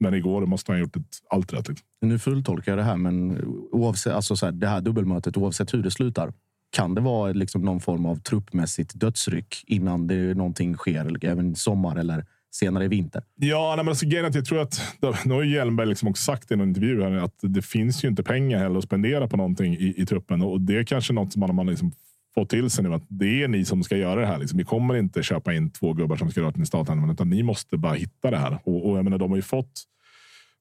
men 0.00 0.14
igår 0.14 0.46
måste 0.46 0.72
han 0.72 0.76
ha 0.76 0.80
gjort 0.80 0.96
ett, 0.96 1.18
allt 1.30 1.52
rätt. 1.52 1.68
Liksom. 1.68 1.86
Nu 2.00 2.18
fulltolkar 2.18 2.72
jag 2.72 2.78
det 2.78 2.82
här, 2.82 2.96
men 2.96 3.44
oavsett, 3.72 4.12
alltså 4.12 4.36
så 4.36 4.46
här, 4.46 4.52
det 4.52 4.66
här 4.66 4.80
dubbelmötet, 4.80 5.36
oavsett 5.36 5.74
hur 5.74 5.82
det 5.82 5.90
slutar, 5.90 6.32
kan 6.70 6.94
det 6.94 7.00
vara 7.00 7.32
liksom 7.32 7.62
någon 7.62 7.80
form 7.80 8.06
av 8.06 8.16
truppmässigt 8.16 8.94
dödsryck 8.94 9.64
innan 9.66 10.06
det 10.06 10.34
någonting 10.34 10.76
sker, 10.76 11.04
eller 11.04 11.24
även 11.24 11.52
i 11.52 11.54
sommar 11.54 11.96
eller 11.96 12.26
senare 12.54 12.84
i 12.84 12.88
vinter? 12.88 13.22
Ja, 13.36 13.74
nej, 13.76 13.84
men 13.84 13.88
alltså, 13.88 14.06
grejen 14.06 14.32
jag 14.34 14.44
tror 14.44 14.60
att 14.60 14.80
nu 15.24 15.34
har 15.34 15.42
Hjelmberg 15.42 15.86
liksom 15.86 16.08
också 16.08 16.22
sagt 16.22 16.50
i 16.50 16.54
en 16.54 16.60
intervju 16.60 17.02
här 17.02 17.12
att 17.12 17.38
det 17.42 17.62
finns 17.62 18.04
ju 18.04 18.08
inte 18.08 18.22
pengar 18.22 18.58
heller 18.58 18.78
att 18.78 18.84
spendera 18.84 19.28
på 19.28 19.36
någonting 19.36 19.74
i, 19.74 19.94
i 19.96 20.06
truppen 20.06 20.42
och 20.42 20.60
det 20.60 20.78
är 20.78 20.84
kanske 20.84 21.12
något 21.12 21.32
som 21.32 21.40
man, 21.40 21.54
man 21.54 21.66
liksom 21.66 21.92
fått 22.34 22.48
till 22.48 22.70
sig 22.70 22.84
nu 22.84 22.94
att 22.94 23.04
det 23.08 23.42
är 23.42 23.48
ni 23.48 23.64
som 23.64 23.82
ska 23.82 23.96
göra 23.96 24.20
det 24.20 24.26
här. 24.26 24.38
Liksom. 24.38 24.58
Vi 24.58 24.64
kommer 24.64 24.96
inte 24.96 25.22
köpa 25.22 25.54
in 25.54 25.70
två 25.70 25.92
gubbar 25.92 26.16
som 26.16 26.30
ska 26.30 26.40
röra 26.40 26.52
till 26.52 26.62
i 26.62 26.66
starten, 26.66 27.10
utan 27.10 27.30
ni 27.30 27.42
måste 27.42 27.76
bara 27.76 27.94
hitta 27.94 28.30
det 28.30 28.38
här. 28.38 28.58
Och, 28.64 28.90
och 28.90 28.98
jag 28.98 29.04
menar, 29.04 29.18
de 29.18 29.30
har 29.30 29.36
ju 29.36 29.42
fått 29.42 29.84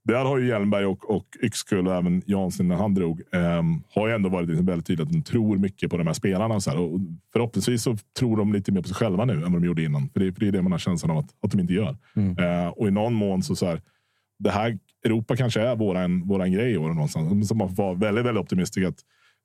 där 0.06 0.26
har 0.26 0.38
ju 0.38 0.48
Hjelmberg 0.48 0.86
och, 0.86 1.10
och 1.10 1.26
Yxkull 1.44 1.88
och 1.88 1.96
även 1.96 2.22
Jansson 2.26 2.68
när 2.68 2.76
han 2.76 2.94
drog, 2.94 3.22
ehm, 3.32 3.84
har 3.90 4.08
ju 4.08 4.14
ändå 4.14 4.30
varit 4.30 4.50
liksom 4.50 4.66
väldigt 4.66 4.88
tydligt 4.88 5.08
att 5.08 5.14
de 5.14 5.22
tror 5.22 5.58
mycket 5.58 5.90
på 5.90 5.98
de 5.98 6.08
här 6.08 6.14
spelarna. 6.14 6.56
Och 6.56 6.64
så 6.64 6.70
här. 6.70 6.80
Och 6.80 7.00
förhoppningsvis 7.34 7.84
så 7.84 7.98
tror 8.20 8.38
de 8.38 8.54
lite 8.54 8.72
mer 8.72 8.82
på 8.82 8.88
sig 8.88 8.96
själva 8.96 9.26
nu 9.26 9.34
än 9.34 9.42
vad 9.42 9.52
de 9.52 9.66
gjorde 9.66 9.84
innan. 9.84 10.10
För 10.10 10.20
det, 10.20 10.34
för 10.34 10.40
det 10.40 10.48
är 10.48 10.52
det 10.52 10.62
man 10.62 10.72
har 10.72 10.80
känslan 10.80 11.12
av 11.12 11.18
att, 11.18 11.30
att 11.42 11.52
de 11.52 11.60
inte 11.60 11.74
gör. 11.74 11.98
Eh, 12.40 12.68
och 12.68 12.88
i 12.88 12.92
någon 12.92 13.14
mån 13.14 13.44
så, 13.44 13.56
så 13.56 13.66
här, 13.66 13.82
det 14.40 14.52
här 14.52 14.80
Europa 15.06 15.36
kanske 15.36 15.62
är 15.62 15.76
våran, 15.76 16.28
våran 16.28 16.52
grej 16.52 16.72
i 16.72 16.78
år 16.78 16.90
någonstans. 16.90 17.48
Som 17.48 17.58
var 17.58 17.96
väldigt, 17.96 18.26
väldigt 18.26 18.42
optimistisk 18.42 18.88
att 18.88 19.00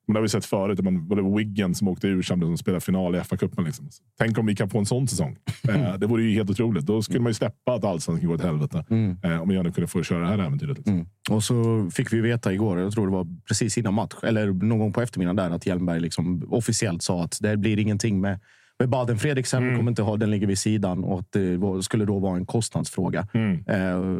men 0.09 0.13
det 0.13 0.19
har 0.19 0.21
vi 0.21 0.29
sett 0.29 0.45
förut. 0.45 0.79
Var 0.79 1.15
det 1.15 1.21
var 1.21 1.37
Wiggen 1.37 1.75
som 1.75 1.87
åkte 1.87 2.07
ur 2.07 2.21
som 2.21 2.57
spelade 2.57 2.81
final 2.81 3.15
i 3.15 3.19
FA-cupen. 3.19 3.65
Liksom. 3.65 3.89
Tänk 4.17 4.37
om 4.37 4.45
vi 4.45 4.55
kan 4.55 4.69
få 4.69 4.79
en 4.79 4.85
sån 4.85 5.07
säsong. 5.07 5.37
Eh, 5.69 5.97
det 5.97 6.07
vore 6.07 6.23
ju 6.23 6.33
helt 6.33 6.49
otroligt. 6.49 6.85
Då 6.85 7.01
skulle 7.01 7.19
man 7.19 7.29
ju 7.29 7.33
släppa 7.33 7.73
att 7.73 7.83
allsvenskan 7.83 8.27
går 8.27 8.35
åt 8.35 8.41
helvete. 8.41 8.85
Eh, 9.23 9.41
om 9.41 9.49
vi 9.49 9.55
gärna 9.55 9.71
kunde 9.71 9.87
få 9.87 10.03
köra 10.03 10.19
det 10.19 10.27
här 10.27 10.39
äventyret. 10.39 10.77
Liksom. 10.77 10.93
Mm. 10.93 11.07
Och 11.29 11.43
så 11.43 11.89
fick 11.93 12.13
vi 12.13 12.21
veta 12.21 12.53
igår, 12.53 12.79
jag 12.79 12.93
tror 12.93 13.07
det 13.07 13.13
var 13.13 13.27
precis 13.47 13.77
innan 13.77 13.93
match, 13.93 14.15
eller 14.23 14.47
någon 14.47 14.79
gång 14.79 14.93
på 14.93 15.01
eftermiddagen 15.01 15.35
där, 15.35 15.49
att 15.49 15.65
Hjelmberg 15.65 15.99
liksom 15.99 16.43
officiellt 16.49 17.01
sa 17.01 17.23
att 17.23 17.37
det 17.41 17.57
blir 17.57 17.79
ingenting 17.79 18.21
med, 18.21 18.39
med 18.79 18.89
Baden 18.89 19.17
Fredriksen. 19.17 19.63
Mm. 19.63 19.77
Kommer 19.77 19.91
inte 19.91 20.01
ha, 20.01 20.17
den 20.17 20.31
ligger 20.31 20.47
vid 20.47 20.59
sidan 20.59 21.03
och 21.03 21.19
att 21.19 21.31
det 21.31 21.83
skulle 21.83 22.05
då 22.05 22.19
vara 22.19 22.37
en 22.37 22.45
kostnadsfråga. 22.45 23.27
Mm. 23.33 23.63
Eh, 23.67 24.19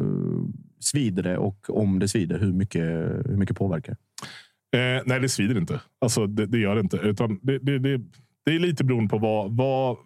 svider 0.80 1.22
det 1.22 1.38
och 1.38 1.78
om 1.80 1.98
det 1.98 2.08
svider, 2.08 2.38
hur 2.38 2.52
mycket, 2.52 2.82
hur 3.26 3.36
mycket 3.36 3.56
påverkar 3.56 3.96
Eh, 4.72 5.02
nej, 5.06 5.20
det 5.20 5.28
svider 5.28 5.58
inte. 5.58 5.80
Alltså, 6.00 6.26
det, 6.26 6.46
det 6.46 6.58
gör 6.58 6.74
det 6.74 6.80
inte. 6.80 6.96
Utan 6.96 7.38
det, 7.42 7.58
det, 7.58 7.78
det, 7.78 8.00
det 8.44 8.54
är 8.54 8.58
lite 8.58 8.84
beroende 8.84 9.08
på 9.10 9.18
vad, 9.18 9.56
vad... 9.56 9.96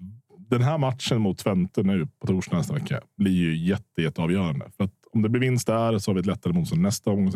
Den 0.50 0.62
här 0.62 0.78
matchen 0.78 1.20
mot 1.20 1.38
Twente 1.38 1.82
nu 1.82 2.06
på 2.20 2.26
torsdag 2.26 2.56
nästa 2.56 2.74
vecka 2.74 3.00
blir 3.16 3.32
ju 3.32 3.56
jätte, 3.56 4.02
jätte 4.02 4.22
avgörande. 4.22 4.70
För 4.76 4.84
att 4.84 4.92
om 5.12 5.22
det 5.22 5.28
blir 5.28 5.40
vinst 5.40 5.66
där 5.66 5.98
så 5.98 6.10
har 6.10 6.14
vi 6.14 6.20
ett 6.20 6.26
lättare 6.26 6.52
motstånd 6.52 6.82
nästa 6.82 7.10
gång. 7.10 7.30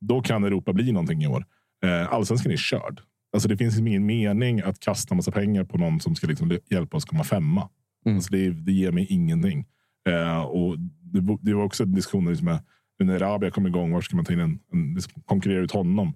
Då 0.00 0.20
kan 0.22 0.44
Europa 0.44 0.72
bli 0.72 0.92
någonting 0.92 1.22
i 1.22 1.26
år. 1.26 1.44
Eh, 1.84 2.12
Allsvenskan 2.12 2.52
är 2.52 2.56
körd. 2.56 3.00
Alltså, 3.32 3.48
det 3.48 3.56
finns 3.56 3.74
liksom 3.74 3.86
ingen 3.88 4.06
mening 4.06 4.60
att 4.60 4.80
kasta 4.80 5.14
massa 5.14 5.30
pengar 5.30 5.64
på 5.64 5.78
någon 5.78 6.00
som 6.00 6.14
ska 6.14 6.26
liksom 6.26 6.58
hjälpa 6.70 6.96
oss 6.96 7.04
komma 7.04 7.24
femma. 7.24 7.68
Alltså, 8.14 8.32
det, 8.32 8.50
det 8.50 8.72
ger 8.72 8.92
mig 8.92 9.06
ingenting. 9.10 9.64
Eh, 10.08 10.40
och 10.42 10.76
det, 11.02 11.20
var- 11.20 11.38
det 11.42 11.54
var 11.54 11.64
också 11.64 11.84
diskussioner 11.84 12.30
liksom 12.30 12.46
med 12.46 12.58
när 12.98 13.18
Rabia 13.18 13.50
kom 13.50 13.66
igång. 13.66 13.92
Var 13.92 14.00
ska 14.00 14.16
man 14.16 14.24
ta 14.24 14.32
in 14.32 14.40
en, 14.40 14.58
en 14.72 14.94
liksom 14.94 15.22
konkurrera 15.22 15.60
ut 15.60 15.72
honom? 15.72 16.12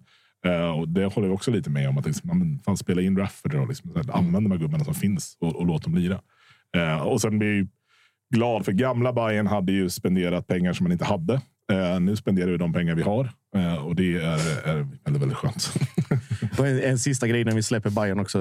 Uh, 0.46 0.70
och 0.70 0.88
det 0.88 1.04
håller 1.04 1.28
jag 1.28 1.34
också 1.34 1.50
lite 1.50 1.70
med 1.70 1.88
om. 1.88 1.98
att 1.98 2.06
liksom, 2.06 2.28
man, 2.28 2.58
fan, 2.64 2.76
Spela 2.76 3.02
in 3.02 3.18
Rafferty 3.18 3.56
och 3.56 3.68
Liksom, 3.68 3.90
mm. 3.90 4.10
Använd 4.10 4.46
de 4.46 4.50
här 4.50 4.58
gubbarna 4.58 4.84
som 4.84 4.94
finns 4.94 5.36
och, 5.40 5.56
och 5.56 5.66
låt 5.66 5.82
dem 5.82 5.94
lira. 5.94 6.20
Uh, 6.76 7.02
och 7.02 7.20
sen 7.20 7.38
blir 7.38 7.48
jag 7.48 7.56
ju 7.56 7.66
glad 8.34 8.64
för 8.64 8.72
gamla 8.72 9.12
Bayern 9.12 9.46
hade 9.46 9.72
ju 9.72 9.90
spenderat 9.90 10.46
pengar 10.46 10.72
som 10.72 10.84
man 10.84 10.92
inte 10.92 11.04
hade. 11.04 11.34
Uh, 11.72 12.00
nu 12.00 12.16
spenderar 12.16 12.50
vi 12.50 12.56
de 12.56 12.72
pengar 12.72 12.94
vi 12.94 13.02
har 13.02 13.32
och 13.84 13.94
det 13.94 14.16
är, 14.16 14.68
är 14.68 14.88
väldigt, 15.04 15.22
väldigt 15.22 15.38
skönt. 15.38 15.72
Och 16.60 16.66
en, 16.66 16.80
en 16.82 16.98
sista 16.98 17.26
grej 17.28 17.44
när 17.44 17.52
vi 17.54 17.62
släpper 17.62 17.90
Bayern 17.90 18.20
också. 18.20 18.38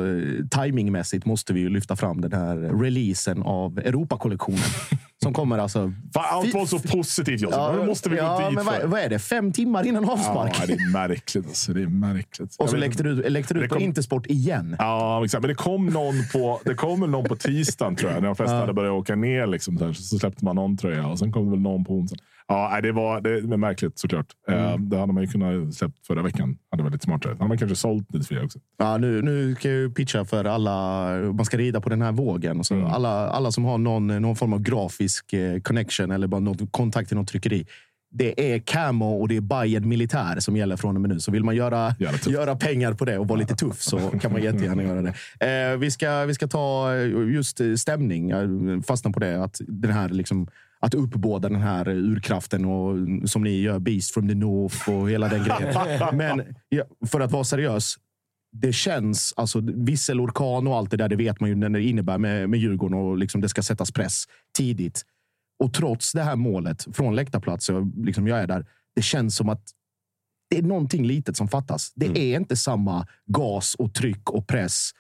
Timingmässigt 0.52 1.26
måste 1.26 1.54
vi 1.54 1.60
ju 1.60 1.70
lyfta 1.70 1.96
fram 1.96 2.22
den 2.22 2.34
här 2.34 2.56
releasen 2.56 3.44
av 3.44 3.80
Europakollektionen. 3.80 4.60
som 5.24 5.34
kommer 5.34 5.58
alltså... 5.58 5.94
Fan, 6.14 6.26
allt 6.30 6.54
var 6.54 6.66
så 6.66 6.80
positivt 6.80 7.42
Josef. 7.42 7.58
Ja, 7.60 7.74
Vad 7.78 7.88
måste 7.88 8.10
vi 8.10 8.16
gå 8.16 8.22
ja, 8.22 8.46
dit 8.50 8.56
men 8.56 8.66
vad, 8.66 8.84
vad 8.84 9.00
är 9.00 9.10
det? 9.10 9.20
Fem 9.20 9.52
timmar 9.52 9.88
innan 9.88 10.10
avspark? 10.10 10.56
Ja, 10.62 10.66
det 10.68 10.74
är 10.74 10.92
märkligt. 10.94 11.46
Alltså. 11.48 11.74
Det 11.74 11.82
är 11.82 11.88
märkligt. 11.88 12.56
Och 12.60 12.70
så 12.70 12.78
läckte 12.78 13.04
du, 13.04 13.30
läckte 13.30 13.54
du 13.54 13.60
Det 13.60 13.64
ut 13.66 13.70
på 13.70 13.76
kom- 13.76 13.84
Intersport 13.84 14.26
igen. 14.28 14.76
Ja, 14.80 15.26
exakt. 15.26 15.42
Men 15.42 15.50
det 15.50 15.56
kom 15.56 15.86
någon 15.86 16.16
på, 16.34 16.62
det 16.66 16.74
kom 16.76 17.02
väl 17.02 17.10
någon 17.10 17.26
på 17.26 17.36
tisdagen 17.36 17.96
tror 17.96 18.12
jag. 18.12 18.22
När 18.22 18.28
de 18.28 18.36
flesta 18.36 18.56
Ja. 18.56 18.62
hade 18.62 18.74
börjat 18.74 18.92
åka 18.94 19.16
ner. 19.16 19.48
Liksom, 19.48 19.94
så 19.94 20.18
släppte 20.20 20.46
man 20.46 20.56
någon 20.56 20.78
tröja 20.78 21.08
och 21.08 21.20
sen 21.20 21.32
kom 21.32 21.46
det 21.46 21.52
väl 21.52 21.60
någon 21.60 21.86
på 21.86 21.94
onsdagen. 21.94 22.26
Ja, 22.52 22.82
det 22.82 22.92
var 22.92 23.22
det 23.22 23.30
är 23.30 23.58
märkligt 23.58 24.00
såklart. 24.00 24.26
Eh, 24.48 24.78
det 24.78 24.98
hade 24.98 25.14
man 25.14 25.24
ju 25.24 25.30
kunnat 25.30 25.74
släppt 25.74 26.08
förra 26.08 26.22
veckan. 26.22 26.58
hade 26.72 26.84
varit 26.84 26.94
lite 26.94 27.06
smartare. 27.06 27.34
Hade 27.34 27.48
man 27.48 27.58
kanske 27.58 27.76
sålt 27.76 28.14
lite 28.14 28.28
fler 28.28 28.46
också. 28.46 28.60
Ja, 28.78 28.98
nu, 28.98 29.22
nu 29.22 29.56
ska 29.56 29.70
jag 29.70 29.78
ju 29.78 29.92
pitcha 29.92 30.26
för 30.26 30.46
alla. 30.46 31.10
Man 31.34 31.46
ska 31.46 31.58
rida 31.58 31.82
på 31.82 31.90
den 31.90 32.02
här 32.02 32.12
vågen. 32.12 32.64
Så 32.64 32.86
alla, 32.86 33.30
alla 33.30 33.52
som 33.52 33.66
har 33.66 33.78
någon, 33.78 34.08
någon 34.08 34.36
form 34.36 34.54
av 34.54 34.62
grafisk 34.62 35.34
eh, 35.34 35.60
connection 35.60 36.12
eller 36.12 36.28
bara 36.28 36.42
något 36.42 36.72
kontakt 36.72 37.08
till 37.08 37.18
något 37.18 37.28
tryckeri. 37.28 37.66
Det 38.12 38.54
är 38.54 38.60
Camo 38.60 39.22
och 39.22 39.28
det 39.28 39.36
är 39.38 39.42
Bayern 39.42 39.90
Militär 39.90 40.40
som 40.40 40.58
gäller 40.58 40.78
från 40.78 40.96
och 40.96 41.02
med 41.02 41.10
nu. 41.10 41.20
Så 41.20 41.32
vill 41.32 41.44
man 41.44 41.56
göra, 41.56 41.96
göra 42.28 42.56
pengar 42.56 42.94
på 42.94 43.06
det 43.06 43.18
och 43.18 43.28
vara 43.28 43.40
lite 43.40 43.56
tuff 43.56 43.82
så 43.82 44.00
kan 44.00 44.32
man 44.32 44.44
jättegärna 44.44 44.84
göra 44.84 45.02
det. 45.02 45.14
Eh, 45.72 45.78
vi, 45.78 45.92
ska, 45.92 46.26
vi 46.26 46.34
ska 46.34 46.48
ta 46.48 46.96
just 47.34 47.62
stämning. 47.78 48.30
Jag 48.30 48.86
fastnar 48.88 49.12
på 49.12 49.20
det. 49.20 49.44
Att 49.44 49.62
den 49.68 49.92
här 49.92 50.10
liksom, 50.10 50.48
att 50.80 50.94
uppbåda 50.94 51.50
den 51.50 51.62
här 51.62 51.90
urkraften 51.90 52.66
och 52.66 52.96
som 53.30 53.44
ni 53.44 53.62
gör, 53.62 53.80
Beast 53.80 54.14
from 54.14 54.28
the 54.28 54.36
North 54.36 54.90
och 54.90 55.10
hela 55.10 55.28
den 55.28 55.44
grejen. 55.44 55.76
Men 56.18 56.56
ja, 56.70 56.84
för 57.08 57.20
att 57.20 57.32
vara 57.32 57.44
seriös, 57.44 57.96
det 58.52 58.74
känns, 58.74 59.34
alltså 59.38 59.60
visselorkan 59.62 60.68
och 60.68 60.76
allt 60.78 60.92
det 60.92 60.98
där, 60.98 61.10
det 61.10 61.16
vet 61.16 61.40
man 61.40 61.50
ju 61.50 61.56
när 61.56 61.70
det 61.70 61.84
innebär 61.84 62.18
med, 62.18 62.50
med 62.50 62.60
Djurgården 62.60 62.98
och 62.98 63.18
liksom 63.18 63.42
det 63.42 63.50
ska 63.50 63.62
sättas 63.62 63.92
press 63.92 64.24
tidigt. 64.58 65.06
Och 65.64 65.74
trots 65.74 66.12
det 66.12 66.24
här 66.24 66.36
målet 66.36 66.88
från 66.94 67.16
läktarplats, 67.16 67.70
och 67.70 67.88
liksom 67.98 68.28
jag 68.28 68.40
är 68.40 68.48
där, 68.48 68.66
det 68.96 69.02
känns 69.02 69.36
som 69.36 69.50
att 69.50 69.64
det 70.50 70.58
är 70.58 70.62
någonting 70.62 71.06
litet 71.06 71.38
som 71.38 71.48
fattas. 71.48 71.94
Det 71.96 72.06
är 72.06 72.40
inte 72.40 72.56
samma 72.56 73.08
gas 73.26 73.76
och 73.76 73.94
tryck 73.94 74.30
och 74.30 74.48
press. 74.48 74.92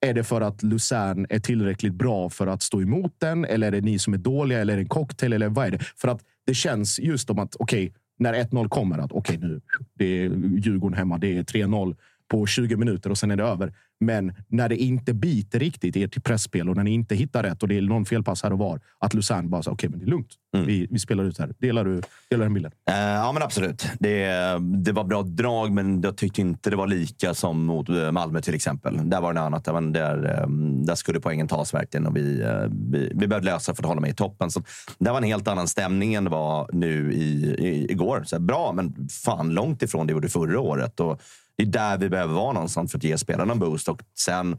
Är 0.00 0.14
det 0.14 0.24
för 0.24 0.40
att 0.40 0.62
Luzern 0.62 1.26
är 1.28 1.38
tillräckligt 1.38 1.94
bra 1.94 2.30
för 2.30 2.46
att 2.46 2.62
stå 2.62 2.82
emot 2.82 3.14
den? 3.18 3.44
Eller 3.44 3.66
är 3.66 3.70
det 3.70 3.80
ni 3.80 3.98
som 3.98 4.14
är 4.14 4.18
dåliga? 4.18 4.60
Eller 4.60 4.72
är 4.72 4.76
det 4.76 4.82
en 4.82 4.88
cocktail? 4.88 5.32
Eller 5.32 5.48
vad 5.48 5.66
är 5.66 5.70
det? 5.70 5.78
För 5.78 6.08
att 6.08 6.20
det 6.46 6.54
känns 6.54 6.98
just 6.98 7.26
som 7.26 7.38
att, 7.38 7.56
okej, 7.58 7.86
okay, 7.86 8.00
när 8.18 8.34
1-0 8.34 8.68
kommer, 8.68 8.98
att 8.98 9.12
okej, 9.12 9.36
okay, 9.36 9.48
nu 9.48 9.60
det 9.94 10.04
är 10.04 10.30
Djurgården 10.58 10.98
hemma, 10.98 11.18
det 11.18 11.36
är 11.36 11.42
3-0 11.42 11.96
på 12.28 12.46
20 12.46 12.76
minuter 12.76 13.10
och 13.10 13.18
sen 13.18 13.30
är 13.30 13.36
det 13.36 13.44
över. 13.44 13.72
Men 14.00 14.32
när 14.48 14.68
det 14.68 14.76
inte 14.76 15.14
biter 15.14 15.58
riktigt 15.58 15.96
i 15.96 16.02
ert 16.02 16.24
pressspel 16.24 16.68
och 16.68 16.76
när 16.76 16.84
ni 16.84 16.90
inte 16.90 17.14
hittar 17.14 17.42
rätt 17.42 17.62
och 17.62 17.68
det 17.68 17.76
är 17.76 17.82
någon 17.82 18.04
felpass 18.04 18.42
här 18.42 18.52
och 18.52 18.58
var, 18.58 18.80
att 18.98 19.14
Luzern 19.14 19.50
bara 19.50 19.62
säger 19.62 19.74
okej, 19.74 19.88
okay, 19.88 19.90
men 19.90 19.98
det 19.98 20.06
är 20.06 20.10
lugnt. 20.10 20.34
Mm. 20.54 20.66
Vi, 20.66 20.86
vi 20.90 20.98
spelar 20.98 21.24
ut 21.24 21.38
här. 21.38 21.54
Delar 21.58 21.84
du 21.84 22.00
delar 22.30 22.44
den 22.44 22.54
bilden? 22.54 22.72
Uh, 22.90 22.96
ja, 22.96 23.32
men 23.32 23.42
absolut. 23.42 23.86
Det, 23.98 24.26
det 24.58 24.92
var 24.92 25.04
bra 25.04 25.22
drag, 25.22 25.72
men 25.72 26.00
jag 26.02 26.16
tyckte 26.16 26.40
inte 26.40 26.70
det 26.70 26.76
var 26.76 26.86
lika 26.86 27.34
som 27.34 27.64
mot 27.64 27.88
eh, 27.88 28.12
Malmö 28.12 28.40
till 28.40 28.54
exempel. 28.54 29.10
Där 29.10 29.20
var 29.20 29.32
det 29.32 29.40
något 29.40 29.46
annat. 29.46 29.66
Men 29.66 29.92
där, 29.92 30.42
ehm, 30.42 30.86
där 30.86 30.94
skulle 30.94 31.20
poängen 31.20 31.48
tas 31.48 31.74
verkligen 31.74 32.06
och 32.06 32.16
vi, 32.16 32.42
eh, 32.42 32.64
vi, 32.70 33.12
vi 33.14 33.26
behövde 33.26 33.50
lösa 33.50 33.74
för 33.74 33.82
att 33.82 33.88
hålla 33.88 34.00
med 34.00 34.10
i 34.10 34.14
toppen. 34.14 34.50
Så 34.50 34.62
det 34.98 35.10
var 35.10 35.18
en 35.18 35.24
helt 35.24 35.48
annan 35.48 35.68
stämning 35.68 36.14
än 36.14 36.24
det 36.24 36.30
var 36.30 36.68
nu 36.72 37.12
i, 37.12 37.54
i, 37.58 37.86
igår. 37.90 38.22
Så 38.26 38.38
bra, 38.38 38.72
men 38.72 39.08
fan 39.08 39.54
långt 39.54 39.82
ifrån 39.82 40.06
det 40.06 40.12
vi 40.12 40.16
gjorde 40.16 40.28
förra 40.28 40.60
året. 40.60 41.00
Och 41.00 41.20
det 41.60 41.78
är 41.78 41.90
där 41.90 41.98
vi 41.98 42.08
behöver 42.08 42.34
vara 42.34 42.52
någonstans 42.52 42.90
för 42.90 42.98
att 42.98 43.04
ge 43.04 43.18
spelarna 43.18 43.52
en 43.52 43.58
boost. 43.58 43.88
Och 43.88 44.02
sen, 44.18 44.52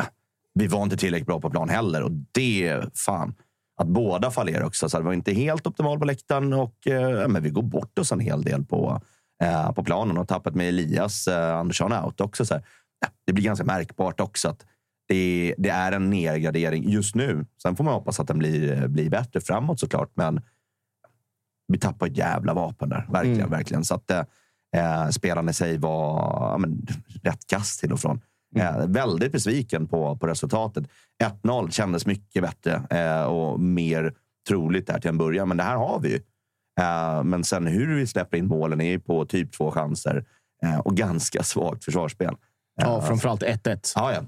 äh, 0.00 0.06
vi 0.54 0.66
var 0.66 0.82
inte 0.82 0.96
tillräckligt 0.96 1.26
bra 1.26 1.40
på 1.40 1.50
plan 1.50 1.68
heller. 1.68 2.02
Och 2.02 2.10
det, 2.32 2.84
fan, 2.94 3.34
att 3.76 3.86
båda 3.86 4.30
fallerar 4.30 4.64
också. 4.64 4.88
Så 4.88 4.98
det 4.98 5.04
var 5.04 5.12
inte 5.12 5.32
helt 5.32 5.66
optimalt 5.66 6.00
på 6.00 6.06
läktaren 6.06 6.52
och 6.52 6.86
eh, 6.86 7.28
men 7.28 7.42
vi 7.42 7.50
går 7.50 7.62
bort 7.62 7.98
oss 7.98 8.12
en 8.12 8.20
hel 8.20 8.42
del 8.42 8.64
på, 8.64 9.00
eh, 9.42 9.72
på 9.72 9.84
planen. 9.84 10.18
Och 10.18 10.28
tappet 10.28 10.54
med 10.54 10.68
Elias 10.68 11.28
eh, 11.28 11.56
Andersson 11.56 11.92
out 11.92 12.20
också. 12.20 12.44
Så 12.44 12.54
här, 12.54 12.62
det 13.26 13.32
blir 13.32 13.44
ganska 13.44 13.64
märkbart 13.64 14.20
också 14.20 14.48
att 14.48 14.66
det, 15.08 15.54
det, 15.58 15.68
är 15.68 15.92
en 15.92 16.10
nedgradering 16.10 16.90
just 16.90 17.14
nu. 17.14 17.46
Sen 17.62 17.76
får 17.76 17.84
man 17.84 17.94
hoppas 17.94 18.20
att 18.20 18.28
den 18.28 18.38
blir, 18.38 18.88
blir 18.88 19.10
bättre 19.10 19.40
framåt 19.40 19.80
såklart. 19.80 20.10
Men 20.14 20.40
vi 21.68 21.78
tappar 21.78 22.06
ett 22.06 22.16
jävla 22.16 22.54
vapen 22.54 22.88
där. 22.88 23.06
Verkligen, 23.10 23.38
mm. 23.38 23.50
verkligen. 23.50 23.84
Så 23.84 23.94
att, 23.94 24.10
eh, 24.74 24.86
Eh, 25.06 25.08
spelaren 25.08 25.48
i 25.48 25.52
sig 25.52 25.78
var 25.78 26.18
ja, 26.52 26.58
men, 26.58 26.86
rätt 27.22 27.46
kass 27.46 27.78
till 27.78 27.92
och 27.92 28.00
från. 28.00 28.20
Mm. 28.56 28.80
Eh, 28.80 28.86
väldigt 28.86 29.32
besviken 29.32 29.86
på, 29.86 30.16
på 30.16 30.26
resultatet. 30.26 30.84
1-0 31.42 31.70
kändes 31.70 32.06
mycket 32.06 32.42
bättre 32.42 32.82
eh, 32.90 33.24
och 33.24 33.60
mer 33.60 34.14
troligt 34.48 34.86
där 34.86 34.98
till 34.98 35.08
en 35.08 35.18
början. 35.18 35.48
Men 35.48 35.56
det 35.56 35.62
här 35.62 35.76
har 35.76 36.00
vi 36.00 36.08
ju. 36.08 36.20
Eh, 36.80 37.24
men 37.24 37.44
sen 37.44 37.66
hur 37.66 37.96
vi 37.96 38.06
släpper 38.06 38.36
in 38.36 38.46
målen 38.46 38.80
är 38.80 38.90
ju 38.90 39.00
på 39.00 39.24
typ 39.24 39.52
två 39.52 39.70
chanser 39.70 40.24
eh, 40.62 40.78
och 40.78 40.96
ganska 40.96 41.42
svagt 41.42 41.84
försvarsspel. 41.84 42.34
Ja, 42.80 43.02
framförallt 43.02 43.42
1-1. 43.42 43.92
Ja, 43.96 44.12
ja. 44.12 44.20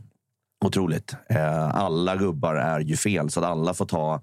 Otroligt. 0.65 1.17
Eh, 1.29 1.77
alla 1.77 2.17
gubbar 2.17 2.55
är 2.55 2.81
ju 2.81 2.97
fel, 2.97 3.31
så 3.31 3.41
att 3.41 3.47
alla 3.47 3.75
får 3.75 3.87
ta 3.87 4.23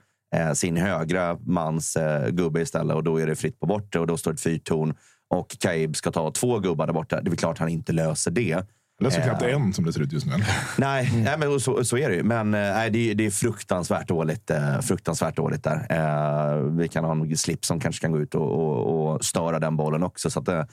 sin 0.53 0.77
högra 0.77 1.37
mans 1.39 1.97
gubbe 2.29 2.61
istället 2.61 2.95
och 2.95 3.03
då 3.03 3.17
är 3.17 3.27
det 3.27 3.35
fritt 3.35 3.59
på 3.59 3.65
bortre 3.65 3.99
och 3.99 4.07
då 4.07 4.17
står 4.17 4.33
ett 4.33 4.41
fyrtorn 4.41 4.95
och 5.29 5.57
Kaib 5.59 5.95
ska 5.95 6.11
ta 6.11 6.31
två 6.31 6.59
gubbar 6.59 6.87
där 6.87 6.93
borta. 6.93 7.21
Det 7.21 7.31
är 7.31 7.35
klart 7.35 7.57
han 7.57 7.69
inte 7.69 7.93
löser 7.93 8.31
det. 8.31 8.65
Det 8.99 9.05
är 9.05 9.23
knappt 9.23 9.41
en 9.41 9.73
som 9.73 9.85
det 9.85 9.93
ser 9.93 10.01
ut 10.01 10.11
just 10.11 10.25
nu. 10.25 10.33
Nej, 10.77 11.09
mm. 11.09 11.23
nej 11.23 11.37
men 11.37 11.59
så, 11.59 11.83
så 11.83 11.97
är 11.97 12.09
det 12.09 12.15
ju. 12.15 12.23
Men 12.23 12.53
eh, 12.53 12.59
nej, 12.59 12.89
det, 12.89 13.11
är, 13.11 13.15
det 13.15 13.25
är 13.25 13.31
fruktansvärt 13.31 14.07
dåligt, 14.07 14.51
eh, 14.51 14.79
fruktansvärt 14.79 15.35
dåligt 15.35 15.63
där. 15.63 15.87
Eh, 15.89 16.57
vi 16.57 16.87
kan 16.87 17.03
ha 17.03 17.11
en 17.11 17.37
slip 17.37 17.65
som 17.65 17.79
kanske 17.79 18.01
kan 18.01 18.11
gå 18.11 18.19
ut 18.19 18.35
och, 18.35 18.51
och, 18.51 19.13
och 19.13 19.25
störa 19.25 19.59
den 19.59 19.77
bollen 19.77 20.03
också. 20.03 20.29
Så 20.29 20.39
att, 20.39 20.47
eh, 20.47 20.63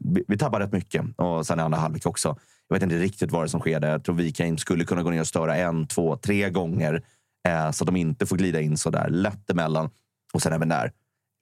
vi, 0.00 0.24
vi 0.28 0.38
tappar 0.38 0.60
rätt 0.60 0.72
mycket. 0.72 1.04
Och 1.16 1.46
sen 1.46 1.58
i 1.58 1.62
andra 1.62 1.78
halvlek 1.78 2.06
också. 2.06 2.36
Jag 2.68 2.76
vet 2.76 2.82
inte 2.82 2.98
riktigt 2.98 3.32
vad 3.32 3.44
det 3.44 3.48
som 3.48 3.60
sker 3.60 3.80
där. 3.80 3.90
Jag 3.90 4.04
tror 4.04 4.14
Wikheim 4.14 4.58
skulle 4.58 4.84
kunna 4.84 5.02
gå 5.02 5.10
ner 5.10 5.20
och 5.20 5.26
störa 5.26 5.56
en, 5.56 5.86
två, 5.86 6.16
tre 6.16 6.50
gånger. 6.50 7.02
Eh, 7.48 7.70
så 7.70 7.84
att 7.84 7.86
de 7.86 7.96
inte 7.96 8.26
får 8.26 8.36
glida 8.36 8.60
in 8.60 8.76
så 8.76 8.90
där 8.90 9.08
lätt 9.08 9.50
emellan. 9.50 9.90
Och 10.32 10.42
sen 10.42 10.52
även 10.52 10.68
där 10.68 10.92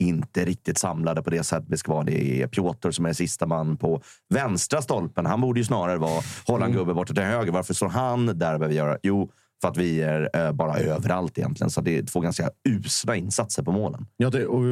inte 0.01 0.44
riktigt 0.44 0.78
samlade 0.78 1.22
på 1.22 1.30
det 1.30 1.44
sätt 1.44 1.64
vi 1.68 1.76
ska 1.76 1.92
vara. 1.92 2.05
Det 2.05 2.42
är 2.42 2.46
Piotr 2.46 2.90
som 2.90 3.07
är 3.07 3.12
sista 3.12 3.46
man 3.46 3.76
på 3.76 4.03
vänstra 4.34 4.82
stolpen. 4.82 5.26
Han 5.26 5.40
borde 5.40 5.61
ju 5.61 5.64
snarare 5.64 5.98
vara 5.98 6.22
en 6.48 6.55
mm. 6.55 6.72
gubbe 6.72 6.94
borta 6.94 7.14
till 7.14 7.22
höger. 7.22 7.53
Varför 7.53 7.74
står 7.74 7.88
han 7.88 8.26
där 8.26 8.34
behöver 8.34 8.74
göra? 8.74 8.98
Jo, 9.03 9.30
för 9.61 9.68
att 9.68 9.76
vi 9.76 10.03
är 10.03 10.30
eh, 10.34 10.53
bara 10.53 10.78
överallt 10.78 11.38
egentligen. 11.38 11.70
Så 11.70 11.80
det 11.80 11.98
är 11.98 12.03
två 12.03 12.20
ganska 12.20 12.51
usla 12.68 13.16
insatser 13.16 13.62
på 13.62 13.72
målen. 13.72 14.07
Ja, 14.16 14.30
det, 14.30 14.46
och 14.46 14.62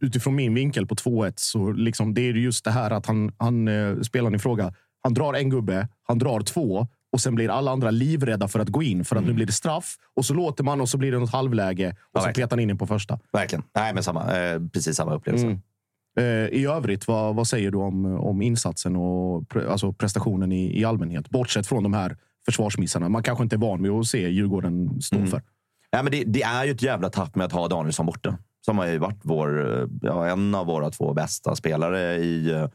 utifrån 0.00 0.34
min 0.34 0.54
vinkel 0.54 0.86
på 0.86 0.94
2-1 0.94 1.32
så 1.36 1.72
liksom, 1.72 2.14
det 2.14 2.20
är 2.20 2.32
just 2.32 2.64
det 2.64 2.70
här 2.70 2.90
att 2.90 3.06
han, 3.06 3.32
han 3.38 3.68
eh, 3.68 4.00
spelaren 4.00 4.34
i 4.34 4.38
fråga, 4.38 4.74
han 5.02 5.14
drar 5.14 5.34
en 5.34 5.50
gubbe, 5.50 5.88
han 6.02 6.18
drar 6.18 6.40
två 6.40 6.88
och 7.16 7.20
sen 7.20 7.34
blir 7.34 7.48
alla 7.48 7.70
andra 7.70 7.90
livrädda 7.90 8.48
för 8.48 8.60
att 8.60 8.68
gå 8.68 8.82
in 8.82 9.04
för 9.04 9.16
att 9.16 9.22
mm. 9.22 9.30
nu 9.30 9.34
blir 9.34 9.46
det 9.46 9.52
straff. 9.52 9.96
Och 10.16 10.24
så 10.24 10.34
låter 10.34 10.64
man 10.64 10.80
och 10.80 10.88
så 10.88 10.98
blir 10.98 11.12
det 11.12 11.18
något 11.18 11.32
halvläge 11.32 11.90
och 11.90 12.20
ja, 12.20 12.20
så 12.20 12.32
petar 12.32 12.60
in 12.60 12.68
den 12.68 12.78
på 12.78 12.86
första. 12.86 13.18
Verkligen. 13.32 13.64
Nej, 13.74 13.94
men 13.94 14.02
samma, 14.02 14.38
eh, 14.38 14.60
precis 14.72 14.96
samma 14.96 15.14
upplevelse. 15.14 15.46
Mm. 15.46 15.60
Eh, 16.18 16.48
I 16.48 16.66
övrigt, 16.66 17.08
vad, 17.08 17.34
vad 17.34 17.46
säger 17.46 17.70
du 17.70 17.78
om, 17.78 18.04
om 18.04 18.42
insatsen 18.42 18.96
och 18.96 19.48
pre, 19.48 19.70
alltså 19.70 19.92
prestationen 19.92 20.52
i, 20.52 20.80
i 20.80 20.84
allmänhet? 20.84 21.30
Bortsett 21.30 21.66
från 21.66 21.82
de 21.82 21.94
här 21.94 22.16
försvarsmissarna. 22.44 23.08
Man 23.08 23.22
kanske 23.22 23.44
inte 23.44 23.56
är 23.56 23.58
van 23.58 23.82
vid 23.82 23.92
att 23.92 24.06
se 24.06 24.28
Djurgården 24.28 25.02
stå 25.02 25.16
mm. 25.16 25.28
för. 25.28 25.42
Ja, 25.90 26.02
men 26.02 26.12
det, 26.12 26.24
det, 26.24 26.42
är 26.42 26.64
ju 26.64 26.70
ett 26.70 26.82
jävla 26.82 27.10
tapp 27.10 27.36
med 27.36 27.44
att 27.44 27.52
ha 27.52 27.68
Danielsson 27.68 28.06
borta. 28.06 28.38
Som 28.64 28.78
har 28.78 28.86
ju 28.86 28.98
varit 28.98 29.20
vår, 29.22 29.88
ja, 30.02 30.26
en 30.26 30.54
av 30.54 30.66
våra 30.66 30.90
två 30.90 31.14
bästa 31.14 31.56
spelare 31.56 32.16
i 32.16 32.66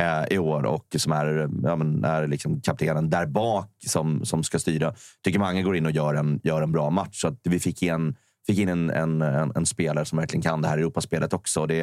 eh, 0.00 0.24
i 0.30 0.38
år 0.38 0.62
och 0.62 0.86
som 0.96 1.12
är, 1.12 1.48
ja, 1.62 1.76
men, 1.76 2.04
är 2.04 2.26
liksom 2.26 2.60
kaptenen 2.60 3.10
där 3.10 3.26
bak 3.26 3.70
som, 3.86 4.24
som 4.24 4.42
ska 4.42 4.58
styra. 4.58 4.94
Tycker 5.24 5.38
Mange 5.38 5.62
går 5.62 5.76
in 5.76 5.86
och 5.86 5.92
gör 5.92 6.14
en, 6.14 6.40
gör 6.42 6.62
en 6.62 6.72
bra 6.72 6.90
match. 6.90 7.20
Så 7.20 7.28
att 7.28 7.40
vi 7.42 7.60
fick 7.60 7.82
in, 7.82 8.14
fick 8.46 8.58
in 8.58 8.68
en, 8.68 8.90
en, 8.90 9.22
en, 9.22 9.52
en 9.54 9.66
spelare 9.66 10.04
som 10.04 10.18
verkligen 10.18 10.42
kan 10.42 10.62
det 10.62 10.68
här 10.68 10.78
Europaspelet 10.78 11.32
också. 11.32 11.66
Det, 11.66 11.80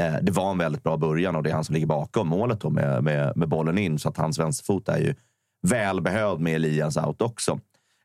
eh, 0.00 0.14
det 0.22 0.32
var 0.32 0.50
en 0.50 0.58
väldigt 0.58 0.82
bra 0.82 0.96
början 0.96 1.36
och 1.36 1.42
det 1.42 1.50
är 1.50 1.54
han 1.54 1.64
som 1.64 1.74
ligger 1.74 1.86
bakom 1.86 2.28
målet 2.28 2.60
då 2.60 2.70
med, 2.70 3.04
med, 3.04 3.36
med 3.36 3.48
bollen 3.48 3.78
in. 3.78 3.98
Så 3.98 4.08
att 4.08 4.16
hans 4.16 4.38
vänsterfot 4.38 4.88
är 4.88 4.98
ju 4.98 5.14
välbehövd 5.62 6.40
med 6.40 6.54
Elias 6.54 6.96
out 6.96 7.22
också. 7.22 7.60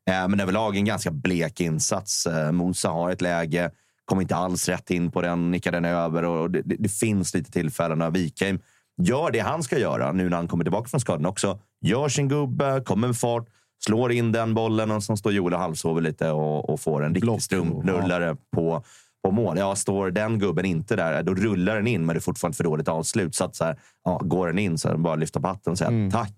Eh, 0.10 0.28
men 0.28 0.40
överlag 0.40 0.78
en 0.78 0.86
ganska 0.86 1.12
blek 1.12 1.62
insats. 1.62 2.26
Eh, 2.26 2.52
Musa 2.52 2.90
har 2.90 3.12
ett 3.12 3.22
läge, 3.22 3.72
kommer 4.06 4.22
inte 4.22 4.36
alls 4.36 4.70
rätt 4.70 4.92
in 4.92 5.12
på 5.12 5.22
den, 5.22 5.52
nickar 5.52 5.72
den 5.72 5.86
över 5.86 6.24
och 6.24 6.52
det, 6.52 6.62
det, 6.66 6.76
det 6.80 6.90
finns 6.90 7.34
lite 7.34 7.52
tillfällen. 7.52 8.14
Wikheim 8.14 8.60
gör 9.02 9.32
det 9.32 9.40
han 9.40 9.64
ska 9.64 9.78
göra 9.78 10.12
nu 10.12 10.30
när 10.30 10.38
han 10.38 10.48
kommer 10.48 10.64
tillbaka 10.64 10.90
från 10.90 11.00
skadan 11.00 11.26
också. 11.26 11.60
Gör 11.82 12.10
sin 12.10 12.28
gubbe, 12.28 12.82
kommer 12.86 13.08
med 13.08 13.18
fart, 13.18 13.46
slår 13.86 14.12
in 14.12 14.32
den 14.32 14.54
bollen 14.54 14.92
och 14.92 15.04
så 15.04 15.18
står 15.18 15.34
Joel 15.34 15.54
och 15.54 15.60
halvsover 15.60 16.02
lite 16.02 16.32
och, 16.32 16.70
och 16.70 16.80
får 16.80 17.06
en 17.06 17.16
riktig 17.16 17.42
strumprullare 17.42 18.26
ja. 18.26 18.36
på, 18.56 18.84
på 19.24 19.32
mål. 19.32 19.58
Ja, 19.58 19.76
står 19.76 20.12
den 20.12 20.40
gubben 20.40 20.66
inte 20.66 20.96
där, 20.96 21.24
då 21.24 21.34
rullar 21.34 21.76
den 21.76 21.88
in, 21.88 22.06
men 22.06 22.16
det 22.16 22.20
är 22.20 22.22
fortfarande 22.22 22.58
för 22.58 22.64
dåligt 22.64 22.88
avslut. 22.88 23.36
Så 23.36 23.44
att 23.44 23.56
så 23.56 23.64
här, 23.64 23.80
ja, 24.04 24.22
går 24.24 24.48
den 24.48 24.60
in 24.60 24.78
så 24.78 24.90
är 24.90 24.98
bara 24.98 25.16
lyfta 25.16 25.40
på 25.40 25.48
hatten 25.48 25.72
och 25.72 25.78
säga 25.78 25.90
mm. 25.90 26.12
tack. 26.12 26.34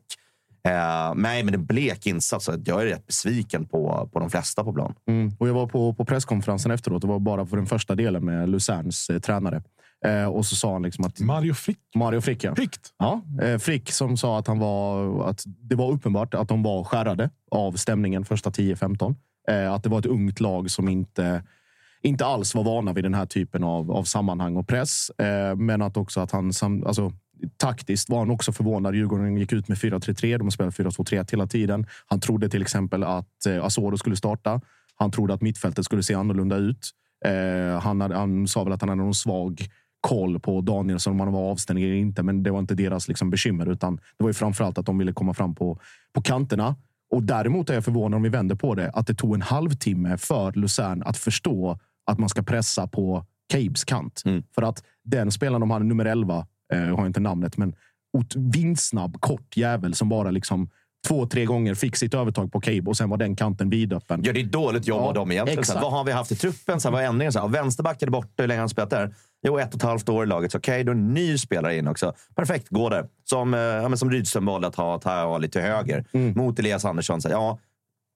Eh, 0.68 1.14
nej, 1.16 1.44
men 1.44 1.54
en 1.54 1.66
blek 1.66 2.06
insats. 2.06 2.50
Jag 2.66 2.82
är 2.82 2.86
rätt 2.86 3.08
besviken 3.08 3.66
på, 3.66 4.10
på 4.14 4.20
de 4.20 4.30
flesta 4.30 4.64
på 4.64 4.74
plan. 4.74 4.94
Mm. 5.08 5.32
Och 5.40 5.48
jag 5.48 5.54
var 5.54 5.68
på, 5.68 5.94
på 5.94 6.06
presskonferensen 6.06 6.72
efteråt. 6.72 7.02
Det 7.02 7.08
var 7.08 7.20
bara 7.20 7.46
för 7.46 7.58
den 7.58 7.66
första 7.66 7.96
delen 7.96 8.26
med 8.26 8.50
Luzerns 8.50 9.10
eh, 9.10 9.20
tränare. 9.20 9.64
Eh, 10.06 10.26
och 10.26 10.46
så 10.46 10.56
sa 10.56 10.74
han 10.74 10.82
liksom 10.82 11.06
att... 11.06 11.20
Mario 11.20 11.54
Frick? 11.54 11.80
Mario 11.96 12.22
Frick, 12.22 12.44
ja. 12.44 12.56
Frikt. 12.56 12.94
Ja, 12.98 13.22
eh, 13.42 13.58
Frick 13.58 13.92
som 13.92 14.18
sa 14.18 14.40
att, 14.40 14.48
han 14.48 14.60
var, 14.60 15.30
att 15.30 15.44
det 15.46 15.76
var 15.76 15.92
uppenbart 15.92 16.34
att 16.34 16.48
de 16.48 16.64
var 16.64 16.84
skärrade 16.84 17.30
av 17.52 17.74
stämningen 17.74 18.26
första 18.26 18.50
10-15. 18.50 19.16
Eh, 19.48 19.74
att 19.74 19.84
det 19.84 19.90
var 19.90 20.00
ett 20.00 20.06
ungt 20.06 20.40
lag 20.40 20.72
som 20.72 20.90
inte, 20.90 21.44
inte 22.02 22.26
alls 22.26 22.56
var 22.56 22.64
vana 22.64 22.94
vid 22.94 23.04
den 23.04 23.14
här 23.14 23.26
typen 23.26 23.64
av, 23.64 23.92
av 23.92 24.04
sammanhang 24.04 24.56
och 24.56 24.68
press. 24.68 25.12
Men 25.58 25.82
att 25.82 25.98
också 25.98 26.20
att 26.20 26.32
han... 26.32 26.52
Alltså, 26.86 27.12
taktiskt 27.58 28.10
var 28.10 28.20
han 28.20 28.32
också 28.32 28.52
förvånad. 28.52 28.96
Djurgården 28.96 29.38
gick 29.38 29.54
ut 29.54 29.68
med 29.68 29.78
4-3-3. 29.78 30.38
De 30.38 30.52
spelade 30.52 30.72
4-2-3 30.72 31.32
hela 31.32 31.48
tiden. 31.48 31.88
Han 32.06 32.20
trodde 32.20 32.50
till 32.50 32.62
exempel 32.62 33.04
att 33.04 33.46
eh, 33.46 33.66
Asoro 33.66 33.98
skulle 33.98 34.16
starta. 34.16 34.62
Han 34.96 35.12
trodde 35.12 35.34
att 35.34 35.42
mittfältet 35.42 35.86
skulle 35.86 36.04
se 36.04 36.14
annorlunda 36.14 36.56
ut. 36.56 36.92
Han, 37.82 38.02
hade, 38.02 38.16
han 38.16 38.48
sa 38.48 38.64
väl 38.64 38.74
att 38.74 38.82
han 38.82 38.90
hade 38.90 39.02
någon 39.02 39.14
svag 39.14 39.70
koll 40.08 40.40
på 40.40 40.62
Danielsson 40.62 41.14
om 41.14 41.20
han 41.20 41.34
var 41.34 41.52
avstängd 41.52 41.80
eller 41.80 41.94
inte. 41.94 42.24
Men 42.24 42.44
det 42.44 42.52
var 42.52 42.60
inte 42.60 42.76
deras 42.76 43.08
liksom, 43.08 43.30
bekymmer, 43.30 43.72
utan 43.72 43.96
det 43.96 44.24
var 44.24 44.30
ju 44.30 44.34
framförallt 44.34 44.78
att 44.78 44.86
de 44.86 44.98
ville 44.98 45.14
komma 45.14 45.34
fram 45.34 45.56
på, 45.56 45.80
på 46.14 46.22
kanterna. 46.22 46.76
Och 47.16 47.24
däremot 47.24 47.70
är 47.70 47.74
jag 47.74 47.86
förvånad 47.86 48.18
om 48.18 48.24
vi 48.24 48.30
vänder 48.30 48.56
på 48.56 48.76
det, 48.76 48.90
att 48.90 49.08
det 49.08 49.14
tog 49.14 49.36
en 49.36 49.42
halvtimme 49.42 50.18
för 50.18 50.52
Luzern 50.52 51.04
att 51.04 51.18
förstå 51.18 51.80
att 52.12 52.20
man 52.20 52.30
ska 52.30 52.42
pressa 52.44 52.88
på 52.88 53.26
Cabes 53.54 53.84
kant. 53.84 54.22
Mm. 54.26 54.44
För 54.56 54.62
att 54.62 54.84
den 55.04 55.32
spelaren 55.32 55.62
de 55.62 55.72
hade, 55.72 55.86
nummer 55.86 56.06
11, 56.06 56.48
eh, 56.74 56.80
har 56.80 57.06
inte 57.06 57.20
namnet, 57.20 57.58
men 57.58 57.76
vindsnabb, 58.36 59.18
kort 59.20 59.58
jävel 59.58 59.94
som 59.94 60.10
bara 60.10 60.32
liksom 60.32 60.70
två, 61.08 61.26
tre 61.26 61.46
gånger, 61.46 61.76
fick 61.76 61.96
sitt 61.96 62.14
övertag 62.14 62.52
på 62.52 62.62
Cable 62.62 62.84
och 62.86 62.98
sen 62.98 63.10
var 63.10 63.18
den 63.18 63.36
kanten 63.36 63.70
vidöppen. 63.70 64.22
Ja, 64.24 64.34
det 64.34 64.42
är 64.42 64.46
dåligt 64.46 64.88
jobb 64.88 65.02
Ja, 65.02 65.08
av 65.08 65.14
dem 65.14 65.32
egentligen. 65.32 65.60
Exakt. 65.60 65.82
vad 65.82 65.92
har 65.92 66.04
vi 66.04 66.12
haft 66.12 66.32
i 66.32 66.36
truppen? 66.36 66.80
Så 66.80 66.88
här, 66.88 66.94
vad 66.94 67.04
är 67.04 67.08
ändringen? 67.08 67.34
Så 67.34 67.40
här, 67.40 67.48
vänsterback 67.48 68.02
är 68.02 68.10
borta. 68.10 68.30
Hur 68.38 68.48
länge 68.48 68.58
har 68.58 68.62
han 68.62 68.70
spelat 68.70 68.90
där? 68.90 69.16
Jo, 69.44 69.60
ett 69.60 69.68
och 69.74 69.76
ett 69.76 69.82
halvt 69.82 70.10
år 70.10 70.24
i 70.24 70.28
laget. 70.28 70.56
Okej, 70.56 70.84
då 70.84 70.92
är 70.92 70.96
en 70.96 71.14
ny 71.14 71.38
spelare 71.38 71.78
in 71.78 71.88
också. 71.88 72.14
Perfekt, 72.36 72.70
gå 72.70 72.90
där. 72.90 73.06
Som, 73.24 73.54
eh, 73.54 73.60
ja, 73.60 73.90
men 73.90 73.98
som 73.98 74.12
Rydström 74.12 74.46
valde 74.46 74.68
att 74.68 74.76
ha 74.76 75.00
Taha 75.00 75.38
lite 75.38 75.62
höger. 75.62 76.06
Mm. 76.12 76.34
Mot 76.38 76.60
Elias 76.60 76.86
Andersson. 76.86 77.22
Så 77.22 77.30
ja, 77.30 77.60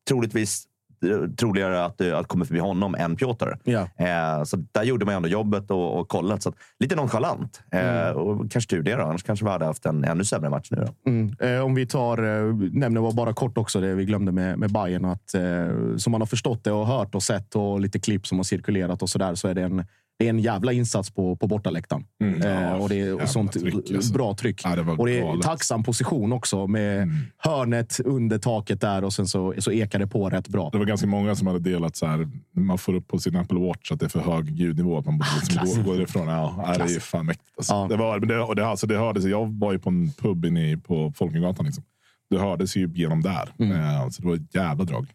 troligtvis 0.07 0.63
eh, 1.05 1.29
troligare 1.29 1.85
att, 1.85 2.01
eh, 2.01 2.17
att 2.17 2.27
komma 2.27 2.45
förbi 2.45 2.59
honom 2.59 2.95
än 2.95 3.15
Piotr. 3.15 3.49
Ja. 3.63 3.87
Eh, 3.97 4.43
så 4.43 4.57
där 4.71 4.83
gjorde 4.83 5.05
man 5.05 5.15
ändå 5.15 5.29
jobbet 5.29 5.71
och, 5.71 5.99
och 5.99 6.07
kollat. 6.07 6.43
Så 6.43 6.49
att, 6.49 6.55
lite 6.79 6.95
nonchalant. 6.95 7.61
Eh, 7.71 7.81
Mm. 8.07 8.15
och 8.17 8.51
kanske 8.51 8.69
tur 8.69 8.83
det 8.83 8.95
då. 8.95 9.03
Annars 9.03 9.23
kanske 9.23 9.45
vi 9.45 9.51
hade 9.51 9.65
haft 9.65 9.85
en 9.85 10.03
ännu 10.03 10.25
sämre 10.25 10.49
match 10.49 10.67
nu. 10.71 10.87
Mm. 11.07 11.35
Eh, 11.39 11.65
om 11.65 11.75
vi 11.75 11.85
tar, 11.87 12.17
eh, 12.17 12.53
nämner 12.71 13.11
bara 13.11 13.33
kort 13.33 13.57
också 13.57 13.81
det 13.81 13.93
vi 13.95 14.05
glömde 14.05 14.31
med, 14.31 14.59
med 14.59 14.71
Bayern 14.71 15.05
att 15.05 15.33
eh, 15.33 15.97
som 15.97 16.11
man 16.11 16.21
har 16.21 16.25
förstått 16.25 16.63
det 16.63 16.71
och 16.71 16.87
hört 16.87 17.15
och 17.15 17.23
sett 17.23 17.55
och 17.55 17.79
lite 17.79 17.99
klipp 17.99 18.27
som 18.27 18.39
har 18.39 18.43
cirkulerat 18.43 19.01
och 19.01 19.09
så 19.09 19.17
där 19.19 19.35
så 19.35 19.47
är 19.47 19.53
det 19.53 19.61
en, 19.61 19.85
det 20.21 20.27
är 20.27 20.29
en 20.29 20.39
jävla 20.39 20.71
insats 20.71 21.11
på, 21.11 21.35
på 21.35 21.47
bortaläktaren. 21.47 22.05
Mm, 22.21 22.41
eh, 22.41 22.73
och 22.73 22.89
det 22.89 22.95
är 22.95 23.05
jävla 23.05 23.27
sånt 23.27 23.51
tryck, 23.51 23.91
alltså. 23.95 24.13
bra 24.13 24.35
tryck. 24.35 24.61
Ja, 24.63 24.75
det 24.75 24.81
och 24.81 25.05
det 25.05 25.17
är 25.17 25.21
galet. 25.21 25.43
tacksam 25.43 25.83
position 25.83 26.31
också 26.33 26.67
med 26.67 27.09
hörnet 27.37 27.99
under 28.05 28.37
taket 28.37 28.81
där 28.81 29.03
och 29.03 29.13
sen 29.13 29.27
så, 29.27 29.53
så 29.57 29.71
ekar 29.71 29.99
det 29.99 30.07
på 30.07 30.29
rätt 30.29 30.47
bra. 30.47 30.69
Det 30.69 30.77
var 30.77 30.85
ganska 30.85 31.07
många 31.07 31.35
som 31.35 31.47
hade 31.47 31.59
delat 31.59 31.95
så 31.95 32.05
här. 32.05 32.29
Man 32.55 32.77
får 32.77 32.93
upp 32.93 33.07
på 33.07 33.19
sin 33.19 33.35
Apple 33.35 33.59
Watch 33.59 33.91
att 33.91 33.99
det 33.99 34.05
är 34.05 34.09
för 34.09 34.19
hög 34.19 34.49
ljudnivå. 34.49 34.97
Att 34.97 35.05
man 35.05 35.17
borde 35.17 35.29
liksom 35.57 35.83
gå, 35.83 35.91
gå 35.91 36.01
ifrån. 36.01 36.27
Ja, 36.27 36.63
nej, 36.67 36.77
det 36.77 36.95
är 36.95 36.99
fan 36.99 37.25
mäktigt. 37.25 37.53
Alltså. 37.57 37.73
Ja. 37.73 37.87
Det, 37.89 37.97
var, 37.97 38.19
det, 38.19 38.39
och 38.39 38.55
det, 38.55 38.65
alltså, 38.65 38.87
det 38.87 38.97
hördes. 38.97 39.25
Jag 39.25 39.59
var 39.59 39.71
ju 39.71 39.79
på 39.79 39.89
en 39.89 40.11
pub 40.11 40.45
inne 40.45 40.77
på 40.77 41.13
Folkungagatan. 41.15 41.65
Liksom. 41.65 41.83
Det 42.29 42.39
hördes 42.39 42.75
ju 42.75 42.89
genom 42.93 43.21
där. 43.21 43.49
Eh, 43.59 44.09
så 44.09 44.21
det 44.21 44.27
var 44.27 44.35
ett 44.35 44.55
jävla 44.55 44.83
drag. 44.83 45.07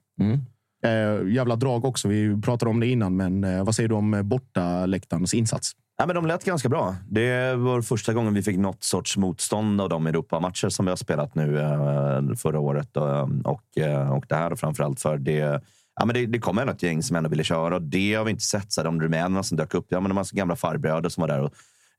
Eh, 0.86 1.28
jävla 1.28 1.56
drag 1.56 1.84
också. 1.84 2.08
Vi 2.08 2.40
pratade 2.42 2.70
om 2.70 2.80
det 2.80 2.86
innan, 2.86 3.16
men 3.16 3.44
eh, 3.44 3.64
vad 3.64 3.74
säger 3.74 3.88
du 3.88 3.94
om 3.94 4.14
eh, 4.14 4.22
bortaläktarens 4.22 5.34
insats? 5.34 5.72
Ja, 5.98 6.06
men 6.06 6.14
de 6.14 6.26
lät 6.26 6.44
ganska 6.44 6.68
bra. 6.68 6.96
Det 7.08 7.54
var 7.54 7.82
första 7.82 8.12
gången 8.12 8.34
vi 8.34 8.42
fick 8.42 8.58
något 8.58 8.84
sorts 8.84 9.16
motstånd 9.16 9.80
av 9.80 9.88
de 9.88 10.06
Europamatcher 10.06 10.68
som 10.68 10.84
vi 10.84 10.90
har 10.90 10.96
spelat 10.96 11.34
nu 11.34 11.60
eh, 11.60 12.36
förra 12.36 12.60
året 12.60 12.96
eh, 12.96 13.02
och, 13.02 13.30
och, 13.44 14.16
och 14.16 14.24
det 14.28 14.34
här 14.34 14.56
framförallt 14.56 15.00
för 15.00 15.18
det. 15.18 15.62
Ja, 16.00 16.04
men 16.04 16.14
det, 16.14 16.26
det 16.26 16.38
kom 16.38 16.58
ändå 16.58 16.72
ett 16.72 16.82
gäng 16.82 17.02
som 17.02 17.16
ändå 17.16 17.28
ville 17.30 17.44
köra 17.44 17.74
och 17.74 17.82
det 17.82 18.14
har 18.14 18.24
vi 18.24 18.30
inte 18.30 18.44
sett. 18.44 18.72
Så 18.72 18.80
här, 18.80 18.84
de 18.84 19.00
rumänerna 19.00 19.42
som 19.42 19.56
dök 19.56 19.74
upp, 19.74 19.86
ja, 19.88 20.00
men 20.00 20.08
de 20.08 20.16
har 20.16 20.36
gamla 20.36 20.56
farbröder 20.56 21.08
som 21.08 21.20
var 21.20 21.28
där 21.28 21.40
och, 21.40 21.52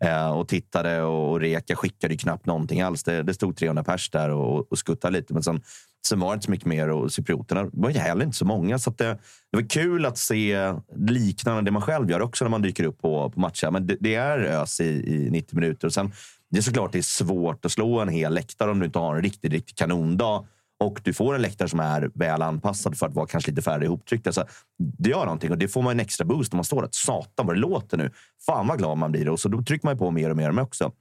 eh, 0.07 0.31
och 0.31 0.47
tittade 0.47 1.01
och, 1.01 1.31
och 1.31 1.39
Reka 1.39 1.75
skickade 1.75 2.13
ju 2.13 2.17
knappt 2.17 2.45
någonting 2.45 2.81
alls. 2.81 3.03
Det, 3.03 3.23
det 3.23 3.33
stod 3.33 3.57
300 3.57 3.83
pers 3.83 4.09
där 4.09 4.29
och, 4.29 4.71
och 4.71 4.77
skuttade 4.77 5.17
lite, 5.17 5.33
men 5.33 5.43
sen, 5.43 5.61
sen 6.07 6.19
var 6.19 6.29
det 6.29 6.33
inte 6.33 6.45
så 6.45 6.51
mycket 6.51 6.65
mer 6.65 6.89
och 6.89 7.11
cyprioterna 7.11 7.69
var 7.73 7.89
ju 7.89 7.99
heller 7.99 8.25
inte 8.25 8.37
så 8.37 8.45
många. 8.45 8.79
Så 8.79 8.89
att 8.89 8.97
det, 8.97 9.17
det 9.51 9.57
var 9.57 9.69
kul 9.69 10.05
att 10.05 10.17
se 10.17 10.73
liknande 10.95 11.61
det 11.61 11.71
man 11.71 11.81
själv 11.81 12.11
gör 12.11 12.21
också 12.21 12.45
när 12.45 12.49
man 12.49 12.61
dyker 12.61 12.83
upp 12.83 13.01
på, 13.01 13.29
på 13.29 13.39
matcher. 13.39 13.71
Men 13.71 13.87
det, 13.87 13.97
det 13.99 14.15
är 14.15 14.39
ös 14.39 14.79
i, 14.79 15.13
i 15.15 15.29
90 15.31 15.55
minuter. 15.55 15.87
Och 15.87 15.93
sen, 15.93 16.11
det 16.49 16.57
är 16.57 16.61
såklart 16.61 16.91
det 16.91 16.97
är 16.97 17.01
svårt 17.01 17.65
att 17.65 17.71
slå 17.71 17.99
en 17.99 18.09
hel 18.09 18.33
läktare 18.33 18.71
om 18.71 18.79
du 18.79 18.85
inte 18.85 18.99
har 18.99 19.15
en 19.15 19.21
riktigt, 19.21 19.51
riktig 19.51 19.77
kanondag. 19.77 20.45
Och 20.79 21.01
du 21.03 21.13
får 21.13 21.35
en 21.35 21.41
läktare 21.41 21.69
som 21.69 21.79
är 21.79 22.11
väl 22.13 22.41
anpassad 22.41 22.97
för 22.97 23.05
att 23.05 23.13
vara 23.13 23.27
kanske 23.27 23.51
lite 23.51 23.61
färre 23.61 23.85
ihoptryckt. 23.85 24.27
Alltså, 24.27 24.45
det 24.77 25.09
gör 25.09 25.25
någonting 25.25 25.51
och 25.51 25.57
det 25.57 25.67
får 25.67 25.81
man 25.81 25.91
en 25.91 25.99
extra 25.99 26.25
boost 26.25 26.53
när 26.53 26.57
man 26.57 26.63
står 26.63 26.81
där. 26.81 26.89
Satan 26.91 27.45
vad 27.45 27.55
det 27.55 27.59
låter 27.59 27.97
nu. 27.97 28.11
Fan 28.45 28.67
vad 28.67 28.77
glad 28.77 28.97
man 28.97 29.11
blir. 29.11 29.29
Och 29.29 29.39
så 29.39 29.49
då 29.49 29.61
trycker 29.63 29.87
man 29.87 29.95
ju 29.95 29.99
på 29.99 30.11
mer 30.11 30.29
och 30.29 30.37
mer 30.37 30.51
med 30.51 30.63
också. 30.63 30.91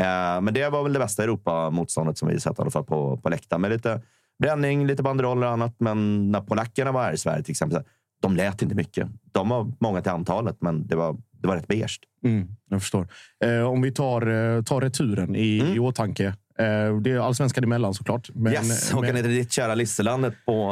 Eh, 0.00 0.40
men 0.40 0.54
det 0.54 0.68
var 0.68 0.82
väl 0.82 0.92
det 0.92 0.98
bästa 0.98 1.22
Europa-motståndet 1.22 2.18
som 2.18 2.28
vi 2.28 2.40
sett 2.40 2.58
i 2.58 2.62
alla 2.62 2.70
fall 2.70 2.84
på, 2.84 3.16
på 3.16 3.28
läktaren. 3.28 3.62
Med 3.62 3.70
lite 3.70 4.02
bränning, 4.42 4.86
lite 4.86 5.02
banderoller 5.02 5.46
och 5.46 5.52
annat. 5.52 5.74
Men 5.78 6.30
när 6.32 6.40
polackerna 6.40 6.92
var 6.92 7.02
här 7.02 7.12
i 7.12 7.16
Sverige 7.18 7.42
till 7.42 7.52
exempel, 7.52 7.82
de 8.22 8.36
lät 8.36 8.62
inte 8.62 8.74
mycket. 8.74 9.08
De 9.32 9.48
var 9.48 9.72
många 9.80 10.00
till 10.02 10.12
antalet, 10.12 10.56
men 10.60 10.86
det 10.86 10.96
var, 10.96 11.16
det 11.42 11.48
var 11.48 11.56
rätt 11.56 11.66
beige. 11.68 12.00
Mm, 12.24 12.48
jag 12.70 12.80
förstår. 12.82 13.08
Eh, 13.44 13.60
om 13.60 13.82
vi 13.82 13.92
tar, 13.92 14.26
eh, 14.56 14.62
tar 14.62 14.80
returen 14.80 15.36
i, 15.36 15.72
i 15.74 15.78
åtanke. 15.78 16.26
Eh, 16.58 16.96
det 17.00 17.10
är 17.10 17.18
allsvenskan 17.18 17.64
emellan 17.64 17.94
såklart. 17.94 18.30
Men, 18.34 18.52
Mm. 18.52 18.52
yes, 18.66 18.94
åka 18.94 19.00
men- 19.06 19.14
ner 19.14 19.22
till 19.22 19.30
ditt 19.34 19.52
kära 19.52 19.74
Listerlandet 19.74 20.34
på, 20.46 20.70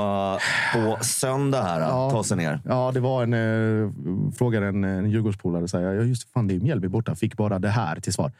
på 0.74 0.98
söndag 1.04 1.62
här. 1.62 1.80
Ja. 1.80 2.10
Ta 2.10 2.24
sig 2.24 2.36
ner. 2.36 2.60
Ja, 2.64 2.90
det 2.94 3.00
var 3.00 3.22
en... 3.22 3.32
Eh, 3.34 3.90
frågade 4.38 4.66
en, 4.66 4.84
en 4.84 5.10
Djurgårdspolare. 5.10 5.82
Ja, 5.82 5.92
just 6.02 6.32
fan, 6.32 6.46
det 6.48 6.54
är 6.54 6.60
Mjällby 6.60 6.88
borta. 6.88 7.14
Fick 7.14 7.36
bara 7.36 7.58
det 7.58 7.68
här 7.68 8.00
till 8.00 8.12
svar. 8.12 8.32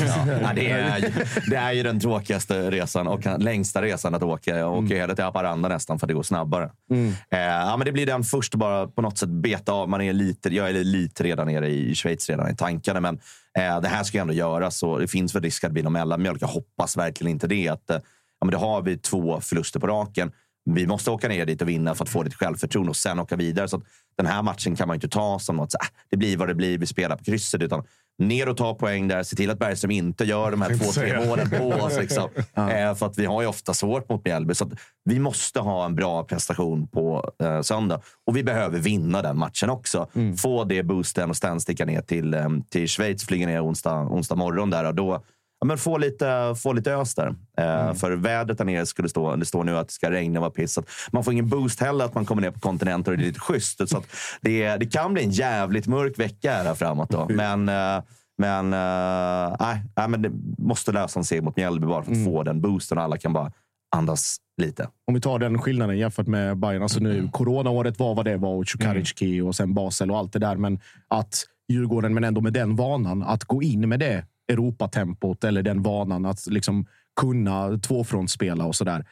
Ja, 0.00 0.52
det, 0.54 0.70
är, 0.70 0.98
ju- 0.98 1.12
det 1.50 1.56
är 1.56 1.72
ju 1.72 1.82
den 1.82 2.00
tråkigaste 2.00 2.70
resan 2.70 3.06
och 3.08 3.20
längsta 3.38 3.82
resan 3.82 4.14
att 4.14 4.22
åka. 4.22 4.56
Jag 4.58 4.72
åker 4.72 4.96
hela 4.96 5.14
till 5.14 5.24
Haparanda 5.24 5.68
nästan 5.68 5.98
för 5.98 6.06
det 6.06 6.14
går 6.14 6.22
snabbare. 6.22 6.70
Mm. 6.90 7.08
Eh, 7.30 7.38
ja, 7.40 7.76
men 7.76 7.84
det 7.84 7.92
blir 7.92 8.06
den 8.06 8.24
först 8.24 8.54
bara 8.54 8.86
på 8.86 9.02
något 9.02 9.18
sätt 9.18 9.28
beta 9.28 9.72
av. 9.72 9.88
Man 9.88 10.00
är 10.00 10.12
lite, 10.12 10.48
jag 10.54 10.68
är 10.68 10.72
lite 10.72 11.24
redan 11.24 11.46
nere 11.46 11.68
i 11.68 11.94
Schweiz 11.94 12.28
redan 12.30 12.50
i 12.50 12.56
tankarna. 12.56 13.00
Men 13.00 13.18
eh, 13.58 13.80
det 13.80 13.88
här 13.88 14.02
ska 14.04 14.18
ju 14.18 14.22
ändå 14.22 14.34
göras 14.34 14.82
och 14.82 15.00
det 15.00 15.08
finns 15.08 15.34
väl 15.34 15.42
risk 15.42 15.64
att 15.64 15.70
det 15.70 15.72
blir 15.74 15.82
någon 15.82 15.92
mellanmjölk. 15.92 16.42
Jag 16.42 16.48
hoppas 16.48 16.96
verkligen 16.96 17.30
inte 17.30 17.46
det. 17.46 17.68
Att, 17.68 17.90
eh, 17.90 17.96
ja, 18.40 18.44
men 18.46 18.50
då 18.52 18.58
har 18.58 18.82
vi 18.82 18.98
två 18.98 19.40
förluster 19.40 19.80
på 19.80 19.86
raken. 19.86 20.32
Vi 20.74 20.86
måste 20.86 21.10
åka 21.10 21.28
ner 21.28 21.46
dit 21.46 21.62
och 21.62 21.68
vinna 21.68 21.94
för 21.94 22.04
att 22.04 22.10
få 22.10 22.22
lite 22.22 22.36
självförtroende 22.36 22.90
och 22.90 22.96
sen 22.96 23.18
åka 23.18 23.36
vidare. 23.36 23.68
Så 23.68 23.76
att 23.76 23.82
den 24.16 24.26
här 24.26 24.42
matchen 24.42 24.76
kan 24.76 24.88
man 24.88 24.94
inte 24.94 25.08
ta 25.08 25.38
som 25.38 25.56
något 25.56 25.72
så, 25.72 25.78
äh, 25.82 25.88
det 26.10 26.16
blir 26.16 26.36
vad 26.36 26.48
det 26.48 26.54
blir, 26.54 26.78
vi 26.78 26.86
spelar 26.86 27.16
på 27.16 27.24
krysset. 27.24 27.62
Utan 27.62 27.84
ner 28.18 28.48
och 28.48 28.56
ta 28.56 28.74
poäng 28.74 29.08
där. 29.08 29.22
Se 29.22 29.36
till 29.36 29.50
att 29.50 29.58
Bergström 29.58 29.90
inte 29.90 30.24
gör 30.24 30.50
de 30.50 30.62
här 30.62 30.78
två, 30.78 30.84
tre 30.84 31.26
målen 31.26 31.50
på 31.50 31.68
oss. 31.68 31.98
Liksom. 32.00 32.30
Eh, 32.54 32.94
för 32.94 33.06
att 33.06 33.18
vi 33.18 33.26
har 33.26 33.42
ju 33.42 33.48
ofta 33.48 33.74
svårt 33.74 34.08
mot 34.08 34.24
Mjällby. 34.24 34.54
Så 34.54 34.64
att 34.64 34.72
vi 35.04 35.18
måste 35.18 35.60
ha 35.60 35.84
en 35.84 35.94
bra 35.94 36.24
prestation 36.24 36.88
på 36.88 37.30
eh, 37.42 37.60
söndag. 37.60 38.00
Och 38.26 38.36
vi 38.36 38.44
behöver 38.44 38.78
vinna 38.78 39.22
den 39.22 39.38
matchen 39.38 39.70
också. 39.70 40.08
Få 40.36 40.64
det 40.64 40.82
boosten 40.82 41.30
och 41.30 41.36
sen 41.36 41.60
sticka 41.60 41.84
ner 41.84 42.00
till, 42.00 42.34
eh, 42.34 42.48
till 42.70 42.88
Schweiz. 42.88 43.26
Flyga 43.26 43.46
ner 43.46 43.64
onsdag, 43.64 43.94
onsdag 43.94 44.34
morgon 44.34 44.70
där. 44.70 44.84
Och 44.84 44.94
då, 44.94 45.22
ja, 45.60 45.66
men 45.66 45.78
få, 45.78 45.98
lite, 45.98 46.54
få 46.62 46.72
lite 46.72 46.92
ös 46.92 47.14
där. 47.14 47.34
Eh, 47.58 47.94
För 47.94 48.12
vädret 48.12 48.58
där 48.58 48.64
nere 48.64 48.86
skulle 48.86 49.08
stå, 49.08 49.36
det 49.36 49.44
står 49.44 49.64
nu 49.64 49.76
att 49.76 49.88
det 49.88 49.92
ska 49.94 50.10
regna 50.10 50.38
och 50.38 50.42
vara 50.42 50.50
piss. 50.50 50.78
Man 51.10 51.24
får 51.24 51.32
ingen 51.32 51.48
boost 51.48 51.80
heller 51.80 52.04
att 52.04 52.14
man 52.14 52.24
kommer 52.24 52.42
ner 52.42 52.50
på 52.50 52.60
kontinenten 52.60 53.12
och 53.12 53.18
det 53.18 53.24
är 53.24 53.26
lite 53.26 53.40
schysst. 53.40 53.88
Så 53.88 53.98
att 53.98 54.06
det, 54.40 54.76
det 54.76 54.86
kan 54.86 55.12
bli 55.14 55.24
en 55.24 55.30
jävligt 55.30 55.86
mörk 55.86 56.18
vecka 56.18 56.52
här 56.52 56.74
framåt. 56.74 57.10
Då. 57.10 57.26
Men, 57.28 57.68
eh, 57.68 58.02
men, 58.38 58.72
eh, 58.72 59.56
nej, 59.96 60.08
men 60.08 60.22
det 60.22 60.30
måste 60.58 60.92
lösa 60.92 61.20
en 61.20 61.24
seger 61.24 61.42
mot 61.42 61.56
Mjällby 61.56 61.86
bara 61.86 62.02
för 62.02 62.12
att 62.12 62.24
få 62.24 62.42
den 62.42 62.60
boosten 62.60 62.98
och 62.98 63.04
alla 63.04 63.18
kan 63.18 63.32
bara 63.32 63.52
andas 63.96 64.36
lite. 64.62 64.88
Om 65.06 65.14
vi 65.14 65.20
tar 65.20 65.38
den 65.38 65.58
skillnaden 65.58 65.98
jämfört 65.98 66.26
med 66.26 66.56
Bayern. 66.56 66.82
Alltså 66.82 67.00
nu, 67.00 67.28
Coronaåret 67.32 67.98
var 67.98 68.14
vad 68.14 68.24
det 68.24 68.36
var 68.36 68.54
och 68.54 68.66
Cukaricki 68.66 69.40
och 69.40 69.56
sen 69.56 69.74
Basel 69.74 70.10
och 70.10 70.18
allt 70.18 70.32
det 70.32 70.38
där. 70.38 70.56
Men 70.56 70.80
att 71.08 71.44
Djurgården, 71.72 72.14
men 72.14 72.24
ändå 72.24 72.40
med 72.40 72.52
den 72.52 72.76
vanan, 72.76 73.22
att 73.22 73.44
gå 73.44 73.62
in 73.62 73.88
med 73.88 74.00
det 74.00 74.24
Europatempot 74.48 75.44
eller 75.44 75.62
den 75.62 75.82
vanan 75.82 76.26
att 76.26 76.46
liksom 76.46 76.86
kunna 77.20 77.78
tvåfrontsspela 77.78 78.64
och 78.64 78.76
så 78.76 78.84
där. 78.84 79.06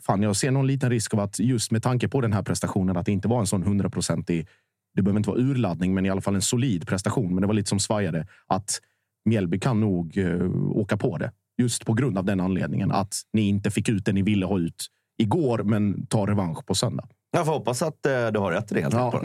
Fan, 0.00 0.22
jag 0.22 0.36
ser 0.36 0.50
någon 0.50 0.66
liten 0.66 0.90
risk 0.90 1.14
av 1.14 1.20
att 1.20 1.38
just 1.38 1.70
med 1.70 1.82
tanke 1.82 2.08
på 2.08 2.20
den 2.20 2.32
här 2.32 2.42
prestationen, 2.42 2.96
att 2.96 3.06
det 3.06 3.12
inte 3.12 3.28
var 3.28 3.40
en 3.40 3.46
sån 3.46 3.62
hundraprocentig 3.62 4.46
det 4.94 5.02
behöver 5.02 5.18
inte 5.18 5.30
vara 5.30 5.40
urladdning, 5.40 5.94
men 5.94 6.06
i 6.06 6.10
alla 6.10 6.20
fall 6.20 6.34
en 6.34 6.42
solid 6.42 6.86
prestation. 6.86 7.34
Men 7.34 7.40
det 7.40 7.46
var 7.46 7.54
lite 7.54 7.68
som 7.68 7.80
svajade. 7.80 8.26
Att 8.46 8.80
Mjällby 9.24 9.58
kan 9.58 9.80
nog 9.80 10.16
uh, 10.16 10.70
åka 10.70 10.96
på 10.96 11.18
det. 11.18 11.32
Just 11.58 11.84
på 11.84 11.92
grund 11.92 12.18
av 12.18 12.24
den 12.24 12.40
anledningen. 12.40 12.92
Att 12.92 13.14
ni 13.32 13.42
inte 13.42 13.70
fick 13.70 13.88
ut 13.88 14.04
det 14.04 14.12
ni 14.12 14.22
ville 14.22 14.46
ha 14.46 14.58
ut 14.58 14.86
igår, 15.18 15.62
men 15.62 16.06
tar 16.06 16.26
revansch 16.26 16.66
på 16.66 16.74
söndag. 16.74 17.08
Jag 17.34 17.46
får 17.46 17.52
hoppas 17.52 17.82
att 17.82 18.06
eh, 18.06 18.26
du 18.26 18.38
har 18.38 18.52
rätt 18.52 18.72
i 18.72 18.74
det. 18.74 18.80
Helt 18.80 18.94
Ja. 18.94 19.22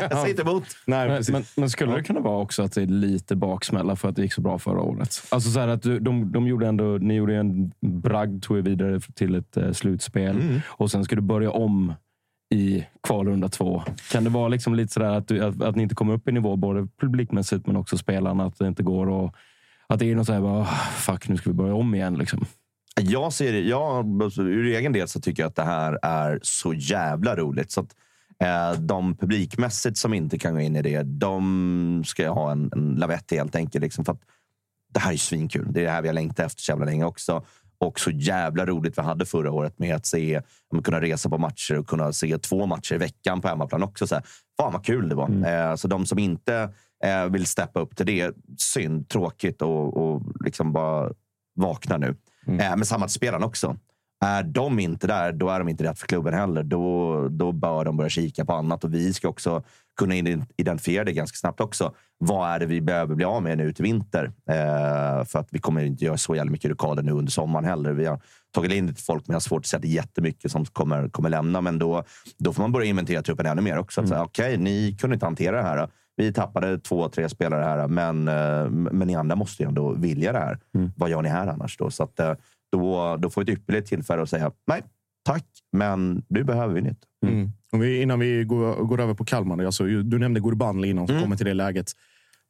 Jag 0.00 0.12
säger 0.12 0.28
inte 0.28 0.42
emot. 0.42 0.64
Nej, 0.86 1.08
Men, 1.08 1.22
men, 1.32 1.42
men 1.56 1.70
skulle 1.70 1.92
det 1.96 2.02
kunna 2.02 2.20
vara 2.20 2.38
också 2.42 2.62
att 2.62 2.72
det 2.72 2.82
är 2.82 2.86
lite 2.86 3.36
baksmälla 3.36 3.96
för 3.96 4.08
att 4.08 4.16
det 4.16 4.22
gick 4.22 4.32
så 4.32 4.40
bra 4.40 4.58
förra 4.58 4.80
året? 4.80 5.22
Alltså 5.28 5.50
så 5.50 5.60
här 5.60 5.68
att 5.68 5.82
du- 5.82 5.98
de, 5.98 6.32
de 6.32 6.46
gjorde 6.46 6.66
ändå, 6.66 6.84
ni 6.84 7.14
gjorde 7.14 7.36
en 7.36 7.72
bragd, 7.80 8.42
tog 8.42 8.58
er 8.58 8.62
vidare 8.62 9.00
till 9.14 9.34
ett 9.34 9.56
eh, 9.56 9.72
slutspel 9.72 10.60
och 10.66 10.90
sen 10.90 11.04
ska 11.04 11.16
du 11.16 11.22
börja 11.22 11.50
om 11.50 11.94
i 12.54 12.84
kvalrunda 13.02 13.48
två. 13.48 13.82
Kan 14.12 14.24
det 14.24 14.30
vara 14.30 14.48
liksom 14.48 14.74
lite 14.74 14.92
sådär 14.92 15.10
att, 15.10 15.28
du, 15.28 15.44
att, 15.44 15.62
att 15.62 15.76
ni 15.76 15.82
inte 15.82 15.94
kommer 15.94 16.14
upp 16.14 16.28
i 16.28 16.32
nivå, 16.32 16.56
både 16.56 16.86
publikmässigt 17.00 17.66
men 17.66 17.76
också 17.76 17.96
spelarna, 17.98 18.44
att 18.44 18.58
det 18.58 18.66
inte 18.68 18.82
går 18.82 19.08
och 19.08 19.34
att 19.86 19.98
det 19.98 20.10
är 20.10 20.16
något 20.16 20.26
sådär, 20.26 20.40
bara, 20.40 20.60
"Ah, 20.62 20.64
fuck 20.94 21.28
nu 21.28 21.36
ska 21.36 21.50
vi 21.50 21.54
börja 21.54 21.74
om 21.74 21.94
igen. 21.94 22.14
Liksom. 22.14 22.44
Jag 23.00 23.32
ser 23.32 23.52
jag, 23.52 24.22
ur 24.38 24.66
egen 24.66 24.92
del 24.92 25.08
så 25.08 25.20
tycker 25.20 25.42
jag 25.42 25.48
att 25.48 25.56
det 25.56 25.64
här 25.64 25.98
är 26.02 26.40
så 26.42 26.74
jävla 26.74 27.36
roligt. 27.36 27.70
Så 27.70 27.80
att, 27.80 27.96
eh, 28.38 28.80
de 28.80 29.16
publikmässigt 29.16 29.96
som 29.96 30.14
inte 30.14 30.38
kan 30.38 30.54
gå 30.54 30.60
in 30.60 30.76
i 30.76 30.82
det, 30.82 31.02
de 31.02 32.02
ska 32.06 32.22
jag 32.22 32.34
ha 32.34 32.52
en, 32.52 32.70
en 32.72 32.94
lavett 32.94 33.30
helt 33.30 33.56
enkelt. 33.56 33.82
Liksom, 33.82 34.04
för 34.04 34.12
att 34.12 34.22
det 34.92 35.00
här 35.00 35.12
är 35.12 35.16
svinkul. 35.16 35.72
Det 35.72 35.80
är 35.80 35.84
det 35.84 35.90
här 35.90 36.02
vi 36.02 36.08
har 36.08 36.14
längtat 36.14 36.46
efter 36.46 36.62
så 36.62 36.72
jävla 36.72 36.84
länge 36.84 37.04
också. 37.04 37.44
Och 37.78 38.00
så 38.00 38.10
jävla 38.10 38.66
roligt 38.66 38.98
vi 38.98 39.02
hade 39.02 39.26
förra 39.26 39.52
året 39.52 39.78
med 39.78 39.96
att 39.96 40.06
se, 40.06 40.42
men 40.72 40.82
kunna 40.82 41.00
resa 41.00 41.28
på 41.28 41.38
matcher 41.38 41.78
och 41.78 41.86
kunna 41.86 42.12
se 42.12 42.38
två 42.38 42.66
matcher 42.66 42.94
i 42.94 42.98
veckan 42.98 43.40
på 43.40 43.48
hemmaplan 43.48 43.82
också. 43.82 44.06
Så 44.06 44.14
här, 44.14 44.24
fan 44.60 44.72
vad 44.72 44.84
kul 44.84 45.08
det 45.08 45.14
var. 45.14 45.46
Eh, 45.46 45.74
så 45.74 45.88
de 45.88 46.06
som 46.06 46.18
inte 46.18 46.72
eh, 47.04 47.26
vill 47.26 47.46
steppa 47.46 47.80
upp 47.80 47.96
till 47.96 48.06
det, 48.06 48.34
synd, 48.58 49.08
tråkigt 49.08 49.62
och, 49.62 49.96
och 49.96 50.22
liksom 50.44 50.72
bara 50.72 51.12
vakna 51.54 51.96
nu. 51.96 52.16
Eh, 52.50 52.76
men 52.76 52.86
samma 52.86 53.06
till 53.06 53.14
spelarna 53.14 53.46
också. 53.46 53.76
Är 54.24 54.42
de 54.42 54.78
inte 54.78 55.06
där, 55.06 55.32
då 55.32 55.48
är 55.48 55.58
de 55.58 55.68
inte 55.68 55.84
rätt 55.84 55.98
för 55.98 56.06
klubben 56.06 56.34
heller. 56.34 56.62
Då, 56.62 57.28
då 57.28 57.52
bör 57.52 57.84
de 57.84 57.96
börja 57.96 58.10
kika 58.10 58.44
på 58.44 58.52
annat. 58.52 58.84
Och 58.84 58.94
vi 58.94 59.12
ska 59.12 59.28
också 59.28 59.62
kunna 59.98 60.14
identifiera 60.56 61.04
det 61.04 61.12
ganska 61.12 61.36
snabbt 61.36 61.60
också. 61.60 61.94
Vad 62.18 62.50
är 62.50 62.58
det 62.58 62.66
vi 62.66 62.80
behöver 62.80 63.14
bli 63.14 63.24
av 63.24 63.42
med 63.42 63.58
nu 63.58 63.72
till 63.72 63.82
vinter? 63.82 64.32
Eh, 64.50 65.24
för 65.24 65.38
att 65.38 65.48
vi 65.50 65.58
kommer 65.58 65.84
inte 65.84 66.04
göra 66.04 66.16
så 66.16 66.34
jävla 66.34 66.50
mycket 66.50 66.70
rockader 66.70 67.02
nu 67.02 67.12
under 67.12 67.32
sommaren 67.32 67.64
heller. 67.64 67.92
Vi 67.92 68.06
har 68.06 68.20
tagit 68.54 68.72
in 68.72 68.86
lite 68.86 69.02
folk, 69.02 69.26
men 69.26 69.32
jag 69.32 69.36
har 69.36 69.40
svårt 69.40 69.60
att 69.60 69.66
säga 69.66 69.80
jättemycket 69.84 70.52
som 70.52 70.64
kommer, 70.64 71.08
kommer 71.08 71.28
lämna. 71.28 71.60
Men 71.60 71.78
då, 71.78 72.04
då 72.38 72.52
får 72.52 72.62
man 72.62 72.72
börja 72.72 72.86
inventera 72.86 73.22
truppen 73.22 73.46
ännu 73.46 73.62
mer 73.62 73.78
också. 73.78 74.00
Mm. 74.00 74.20
Okej, 74.20 74.44
okay, 74.44 74.56
ni 74.56 74.96
kunde 75.00 75.14
inte 75.14 75.26
hantera 75.26 75.56
det 75.56 75.62
här. 75.62 75.88
Vi 76.20 76.32
tappade 76.32 76.78
två, 76.78 77.08
tre 77.08 77.28
spelare 77.28 77.64
här, 77.64 77.88
men, 77.88 78.28
eh, 78.28 78.70
men 78.70 79.06
ni 79.08 79.14
andra 79.14 79.36
måste 79.36 79.62
ju 79.62 79.68
ändå 79.68 79.92
vilja 79.92 80.32
det 80.32 80.38
här. 80.38 80.58
Mm. 80.74 80.92
Vad 80.96 81.10
gör 81.10 81.22
ni 81.22 81.28
här 81.28 81.46
annars? 81.46 81.76
Då? 81.76 81.90
Så 81.90 82.02
att, 82.02 82.20
eh, 82.20 82.32
då, 82.72 83.16
då 83.16 83.30
får 83.30 83.44
vi 83.44 83.52
ett 83.52 83.58
ypperligt 83.58 83.88
tillfälle 83.88 84.22
att 84.22 84.30
säga 84.30 84.50
nej, 84.66 84.82
tack, 85.24 85.44
men 85.72 86.22
nu 86.28 86.44
behöver 86.44 86.74
vi 86.74 86.80
nytt. 86.80 86.98
Mm. 87.26 87.50
Vi, 87.72 88.02
innan 88.02 88.18
vi 88.18 88.44
går, 88.44 88.84
går 88.84 89.00
över 89.00 89.14
på 89.14 89.24
Kalmar. 89.24 89.64
Alltså, 89.64 89.84
du 89.84 90.18
nämnde 90.18 90.40
Gurbanli 90.40 90.88
innan, 90.88 91.06
som 91.06 91.16
mm. 91.16 91.22
kommer 91.22 91.36
till 91.36 91.46
det 91.46 91.54
läget. 91.54 91.92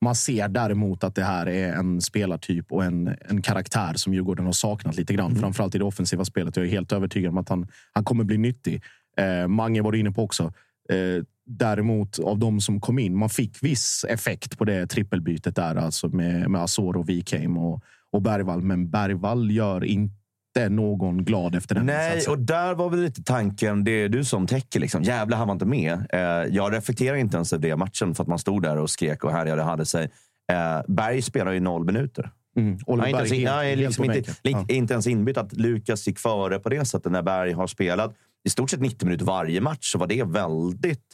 Man 0.04 0.14
ser 0.14 0.48
däremot 0.48 1.04
att 1.04 1.14
det 1.14 1.24
här 1.24 1.48
är 1.48 1.72
en 1.72 2.00
spelartyp 2.00 2.72
och 2.72 2.84
en, 2.84 3.16
en 3.28 3.42
karaktär 3.42 3.92
som 3.94 4.14
Djurgården 4.14 4.46
har 4.46 4.52
saknat 4.52 4.96
lite 4.96 5.14
grann. 5.14 5.30
Mm. 5.30 5.40
Framförallt 5.40 5.74
i 5.74 5.78
det 5.78 5.84
offensiva 5.84 6.24
spelet. 6.24 6.56
Jag 6.56 6.66
är 6.66 6.70
helt 6.70 6.92
övertygad 6.92 7.30
om 7.30 7.38
att 7.38 7.48
han, 7.48 7.68
han 7.92 8.04
kommer 8.04 8.24
bli 8.24 8.38
nyttig. 8.38 8.82
Eh, 9.16 9.48
Mange 9.48 9.82
var 9.82 9.92
du 9.92 9.98
inne 9.98 10.10
på 10.10 10.22
också. 10.22 10.52
Eh, 10.90 11.22
däremot 11.46 12.18
av 12.18 12.38
de 12.38 12.60
som 12.60 12.80
kom 12.80 12.98
in, 12.98 13.16
man 13.16 13.28
fick 13.28 13.62
viss 13.62 14.04
effekt 14.08 14.58
på 14.58 14.64
det 14.64 14.86
trippelbytet 14.86 15.56
där, 15.56 15.76
alltså 15.76 16.08
med, 16.08 16.50
med 16.50 16.62
Azor 16.62 16.96
och 16.96 17.08
Wikheim 17.08 17.58
och, 17.58 17.82
och 18.12 18.22
Bergvall. 18.22 18.62
Men 18.62 18.90
Bergvall 18.90 19.50
gör 19.50 19.84
inte 19.84 20.68
någon 20.68 21.24
glad 21.24 21.54
efter 21.54 21.74
den 21.74 21.86
Nej, 21.86 22.14
insatsen. 22.14 22.32
och 22.32 22.38
där 22.38 22.74
var 22.74 22.90
väl 22.90 23.02
lite 23.02 23.22
tanken, 23.22 23.84
det 23.84 23.90
är 23.90 24.08
du 24.08 24.24
som 24.24 24.46
täcker. 24.46 24.80
Liksom. 24.80 25.02
Jävlar, 25.02 25.38
han 25.38 25.48
var 25.48 25.52
inte 25.52 25.66
med. 25.66 26.06
Eh, 26.12 26.54
jag 26.54 26.72
reflekterar 26.72 27.16
inte 27.16 27.36
ens 27.36 27.52
över 27.52 27.68
det 27.68 27.76
matchen 27.76 28.14
för 28.14 28.22
att 28.22 28.28
man 28.28 28.38
stod 28.38 28.62
där 28.62 28.76
och 28.76 28.90
skrek 28.90 29.24
och 29.24 29.32
härjade 29.32 29.62
och 29.62 29.68
hade 29.68 29.86
sig. 29.86 30.10
Eh, 30.52 30.80
Berg 30.88 31.22
spelar 31.22 31.52
ju 31.52 31.60
noll 31.60 31.84
minuter. 31.84 32.30
Mm. 32.56 32.78
Han 32.86 33.00
är 33.00 33.06
inte, 33.06 33.18
ens, 33.18 33.32
helt, 33.32 33.44
nej, 33.44 33.76
liksom 33.76 34.04
inte, 34.04 34.32
ja. 34.42 34.64
inte 34.68 34.94
ens 34.94 35.06
inbytt 35.06 35.36
att 35.36 35.52
Lukas 35.52 36.06
gick 36.06 36.18
före 36.18 36.58
på 36.58 36.68
det 36.68 36.84
sättet 36.84 37.12
när 37.12 37.22
Berg 37.22 37.52
har 37.52 37.66
spelat 37.66 38.14
i 38.44 38.50
stort 38.50 38.70
sett 38.70 38.80
90 38.80 39.04
minuter 39.04 39.24
varje 39.24 39.60
match 39.60 39.92
så 39.92 39.98
var 39.98 40.06
det 40.06 40.24
väldigt... 40.24 41.04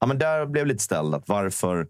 Ja, 0.00 0.06
men 0.06 0.18
där 0.18 0.46
blev 0.46 0.66
lite 0.66 0.82
ställd 0.82 1.14
att 1.14 1.28
varför 1.28 1.86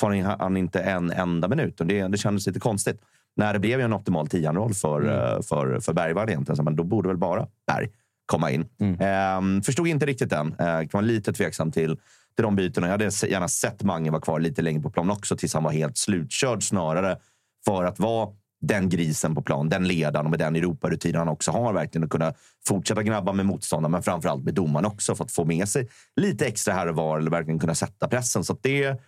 får 0.00 0.38
han 0.40 0.56
inte 0.56 0.80
en 0.80 1.10
enda 1.10 1.48
minut? 1.48 1.78
Det, 1.78 2.08
det 2.08 2.18
kändes 2.18 2.46
lite 2.46 2.60
konstigt. 2.60 3.00
När 3.36 3.52
det 3.52 3.58
blev 3.58 3.78
ju 3.78 3.84
en 3.84 3.92
optimal 3.92 4.28
tian-roll 4.28 4.74
för, 4.74 5.00
mm. 5.00 5.14
Eh, 5.14 5.42
för, 5.42 5.80
för 5.80 5.92
Bergvall 5.92 6.28
egentligen. 6.28 6.56
Så, 6.56 6.62
men 6.62 6.76
då 6.76 6.84
borde 6.84 7.08
väl 7.08 7.16
bara 7.16 7.46
Berg 7.66 7.88
komma 8.26 8.50
in. 8.50 8.66
Mm. 8.80 9.00
Ehm, 9.00 9.62
förstod 9.62 9.88
inte 9.88 10.06
riktigt 10.06 10.30
den. 10.30 10.54
Kan 10.56 10.88
vara 10.92 11.00
lite 11.00 11.32
tveksam 11.32 11.72
till, 11.72 11.96
till 12.36 12.42
de 12.42 12.56
bytena. 12.56 12.86
Jag 12.86 12.92
hade 12.92 13.04
gärna 13.04 13.48
sett 13.48 13.82
Mange 13.82 14.10
vara 14.10 14.20
kvar 14.20 14.40
lite 14.40 14.62
längre 14.62 14.82
på 14.82 14.90
plan 14.90 15.10
också 15.10 15.36
tills 15.36 15.54
han 15.54 15.62
var 15.62 15.72
helt 15.72 15.98
slutkörd 15.98 16.62
snarare. 16.62 17.16
För 17.64 17.84
att 17.84 17.98
vara 17.98 18.28
den 18.62 18.88
grisen 18.88 19.34
på 19.34 19.42
plan, 19.42 19.68
den 19.68 19.88
ledaren 19.88 20.26
och 20.26 20.30
med 20.30 20.38
den 20.38 20.56
Europarutin 20.56 21.14
han 21.14 21.28
också 21.28 21.50
har. 21.50 21.72
Verkligen 21.72 22.04
att 22.04 22.10
kunna 22.10 22.34
fortsätta 22.66 23.02
grabba 23.02 23.32
med 23.32 23.46
motståndare, 23.46 23.90
men 23.90 24.02
framförallt 24.02 24.44
med 24.44 24.54
domaren 24.54 24.86
också 24.86 25.14
för 25.14 25.24
att 25.24 25.32
få 25.32 25.44
med 25.44 25.68
sig 25.68 25.88
lite 26.20 26.46
extra 26.46 26.74
här 26.74 26.86
och 26.86 26.96
var 26.96 27.18
eller 27.18 27.30
verkligen 27.30 27.58
kunna 27.58 27.74
sätta 27.74 28.08
pressen. 28.08 28.44
Så 28.44 28.56
det 28.62 28.84
är 28.84 28.98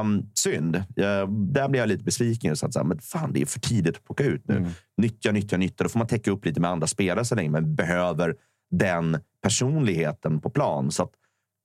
um, 0.00 0.30
synd. 0.34 0.76
Uh, 0.76 1.28
där 1.28 1.68
blir 1.68 1.80
jag 1.80 1.88
lite 1.88 2.04
besviken. 2.04 2.56
Så 2.56 2.66
att, 2.66 2.74
så 2.74 2.84
men 2.84 2.98
fan, 2.98 3.32
det 3.32 3.42
är 3.42 3.46
för 3.46 3.60
tidigt 3.60 3.96
att 3.96 4.04
plocka 4.04 4.24
ut 4.24 4.48
nu. 4.48 4.56
Mm. 4.56 4.70
Nyttja, 4.96 5.32
nyttja, 5.32 5.56
nyttja. 5.56 5.84
Då 5.84 5.90
får 5.90 5.98
man 5.98 6.08
täcka 6.08 6.30
upp 6.30 6.44
lite 6.44 6.60
med 6.60 6.70
andra 6.70 6.86
spelare 6.86 7.24
så 7.24 7.34
länge, 7.34 7.50
men 7.50 7.74
behöver 7.74 8.34
den 8.70 9.18
personligheten 9.42 10.40
på 10.40 10.50
plan. 10.50 10.90
Så 10.90 11.02
att, 11.02 11.10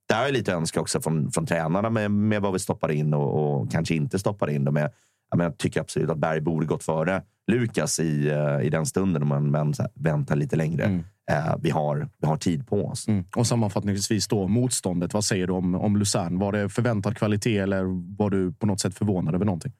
där 0.09 0.27
är 0.27 0.31
lite 0.31 0.53
önska 0.53 0.81
också 0.81 1.01
från, 1.01 1.31
från 1.31 1.45
tränarna 1.45 1.89
med, 1.89 2.11
med 2.11 2.41
vad 2.41 2.53
vi 2.53 2.59
stoppar 2.59 2.91
in 2.91 3.13
och, 3.13 3.59
och 3.61 3.71
kanske 3.71 3.95
inte 3.95 4.19
stoppar 4.19 4.49
in. 4.49 4.63
med 4.63 4.73
men 4.73 4.89
jag 5.37 5.57
tycker 5.57 5.81
absolut 5.81 6.09
att 6.09 6.17
Berg 6.17 6.41
borde 6.41 6.65
gått 6.65 6.83
före 6.83 7.23
Lukas 7.51 7.99
i, 7.99 8.31
uh, 8.31 8.65
i 8.65 8.69
den 8.69 8.85
stunden. 8.85 9.27
Men, 9.27 9.51
men 9.51 9.73
här, 9.79 9.89
vänta 9.95 10.35
lite 10.35 10.55
längre. 10.55 10.83
Mm. 10.83 10.99
Uh, 11.31 11.55
vi, 11.61 11.69
har, 11.69 12.09
vi 12.17 12.27
har 12.27 12.37
tid 12.37 12.67
på 12.67 12.85
oss. 12.85 13.07
Mm. 13.07 13.25
Och 13.35 13.47
sammanfattningsvis 13.47 14.27
då, 14.27 14.47
motståndet. 14.47 15.13
Vad 15.13 15.25
säger 15.25 15.47
du 15.47 15.53
om, 15.53 15.75
om 15.75 15.97
Luzern? 15.97 16.39
Var 16.39 16.51
det 16.51 16.69
förväntad 16.69 17.17
kvalitet 17.17 17.57
eller 17.57 17.83
var 18.17 18.29
du 18.29 18.53
på 18.53 18.65
något 18.65 18.79
sätt 18.79 18.97
förvånad 18.97 19.35
över 19.35 19.45
någonting? 19.45 19.73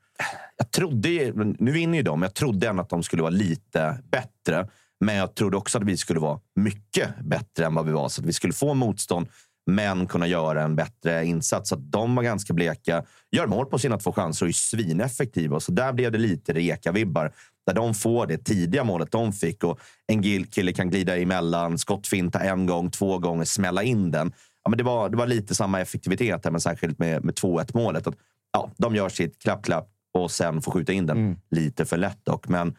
Jag 0.58 0.72
trodde, 0.72 1.34
nu 1.60 1.72
vinner 1.72 1.98
ju 1.98 2.04
de, 2.04 2.22
jag 2.22 2.34
trodde 2.34 2.68
ändå 2.68 2.82
att 2.82 2.90
de 2.90 3.04
skulle 3.04 3.22
vara 3.22 3.30
lite 3.30 3.98
bättre. 4.12 4.68
Men 5.06 5.16
jag 5.16 5.36
trodde 5.36 5.58
också 5.58 5.78
att 5.78 5.84
vi 5.84 5.98
skulle 5.98 6.20
vara 6.20 6.40
mycket 6.56 7.20
bättre 7.20 7.66
än 7.66 7.76
vad 7.76 7.86
vi 7.86 7.92
var. 7.92 8.10
Så 8.10 8.22
att 8.22 8.28
vi 8.28 8.34
skulle 8.34 8.54
få 8.54 8.74
motstånd 8.74 9.28
men 9.76 10.08
kunna 10.08 10.28
göra 10.28 10.64
en 10.64 10.76
bättre 10.76 11.26
insats. 11.26 11.70
Så 11.70 11.76
de 11.76 12.16
var 12.16 12.24
ganska 12.24 12.54
bleka. 12.54 13.04
Gör 13.32 13.48
mål 13.48 13.66
på 13.66 13.80
sina 13.80 13.98
två 13.98 14.12
chanser 14.12 14.46
och 14.46 14.50
är 14.50 14.54
svineffektiva. 14.54 15.60
Så 15.60 15.72
där 15.72 15.94
blev 15.94 16.12
det 16.12 16.18
lite 16.18 16.54
Reka-vibbar. 16.54 17.32
Där 17.66 17.74
de 17.74 17.94
får 17.94 18.28
det 18.28 18.38
tidiga 18.38 18.84
målet 18.84 19.12
de 19.12 19.34
fick 19.34 19.64
och 19.64 19.80
en 20.08 20.44
kille 20.46 20.74
kan 20.74 20.90
glida 20.90 21.18
emellan, 21.18 21.78
skottfinta 21.78 22.40
en 22.40 22.66
gång, 22.66 22.92
två 22.92 23.18
gånger, 23.18 23.46
smälla 23.46 23.84
in 23.84 24.12
den. 24.12 24.34
Ja, 24.64 24.70
men 24.70 24.78
det, 24.78 24.84
var, 24.84 25.10
det 25.10 25.18
var 25.18 25.28
lite 25.28 25.56
samma 25.56 25.82
effektivitet, 25.82 26.44
här, 26.44 26.52
men 26.52 26.62
särskilt 26.62 27.00
med, 27.00 27.26
med 27.26 27.36
2-1 27.36 27.72
målet. 27.74 28.08
Att, 28.08 28.16
ja, 28.54 28.72
de 28.78 28.96
gör 28.96 29.10
sitt 29.10 29.42
klapp-klapp 29.42 29.90
och 30.14 30.32
sen 30.32 30.62
får 30.62 30.72
skjuta 30.72 30.94
in 30.94 31.06
den. 31.06 31.18
Mm. 31.18 31.38
Lite 31.52 31.86
för 31.86 31.98
lätt 31.98 32.26
dock. 32.26 32.48
Men 32.48 32.76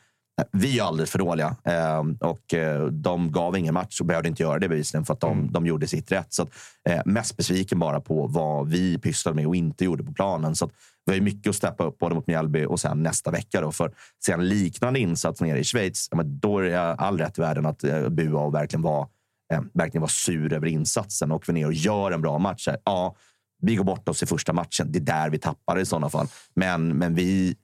vi 0.52 0.78
är 0.78 0.82
alldeles 0.82 1.10
för 1.10 1.18
dåliga 1.18 1.56
eh, 1.64 2.02
och 2.20 2.54
eh, 2.54 2.86
de 2.86 3.32
gav 3.32 3.56
ingen 3.56 3.74
match 3.74 4.00
och 4.00 4.06
behövde 4.06 4.28
inte 4.28 4.42
göra 4.42 4.58
det 4.58 4.68
bevisligen 4.68 5.04
för 5.04 5.14
att 5.14 5.20
de, 5.20 5.38
mm. 5.38 5.52
de 5.52 5.66
gjorde 5.66 5.86
sitt 5.86 6.12
rätt. 6.12 6.32
Så 6.32 6.42
att, 6.42 6.50
eh, 6.88 7.00
mest 7.04 7.36
besviken 7.36 7.78
bara 7.78 8.00
på 8.00 8.26
vad 8.26 8.68
vi 8.68 8.98
pysslade 8.98 9.36
med 9.36 9.46
och 9.46 9.56
inte 9.56 9.84
gjorde 9.84 10.04
på 10.04 10.12
planen. 10.12 10.56
Så 10.56 10.64
att, 10.64 10.72
vi 11.04 11.12
har 11.12 11.20
mycket 11.20 11.50
att 11.50 11.56
steppa 11.56 11.84
upp 11.84 11.98
både 11.98 12.14
mot 12.14 12.26
Mjällby 12.26 12.64
och 12.64 12.80
sen 12.80 13.02
nästa 13.02 13.30
vecka. 13.30 13.60
Då, 13.60 13.72
för 13.72 13.92
se 14.24 14.32
en 14.32 14.48
liknande 14.48 15.00
insats 15.00 15.40
nere 15.40 15.58
i 15.58 15.64
Schweiz, 15.64 16.08
ja, 16.10 16.16
men 16.16 16.38
då 16.38 16.58
är 16.58 16.62
det 16.62 16.80
all 16.80 17.18
rätt 17.18 17.38
i 17.38 17.40
världen 17.40 17.66
att 17.66 17.84
eh, 17.84 18.08
bua 18.08 18.40
och 18.40 18.54
verkligen 18.54 18.82
vara, 18.82 19.08
eh, 19.52 19.60
verkligen 19.74 20.00
vara 20.00 20.08
sur 20.08 20.52
över 20.52 20.66
insatsen. 20.66 21.32
och 21.32 21.48
vi 21.48 21.52
ner 21.52 21.66
och 21.66 21.72
gör 21.72 22.10
en 22.10 22.22
bra 22.22 22.38
match. 22.38 22.66
Här. 22.66 22.78
Ja, 22.84 23.16
vi 23.62 23.76
går 23.76 23.84
bort 23.84 24.08
oss 24.08 24.22
i 24.22 24.26
första 24.26 24.52
matchen. 24.52 24.92
Det 24.92 24.98
är 24.98 25.00
där 25.00 25.30
vi 25.30 25.38
tappar 25.38 25.78
i 25.78 25.86
sådana 25.86 26.08
fall. 26.08 26.26
Men, 26.54 26.88
men 26.88 27.14
vi 27.14 27.56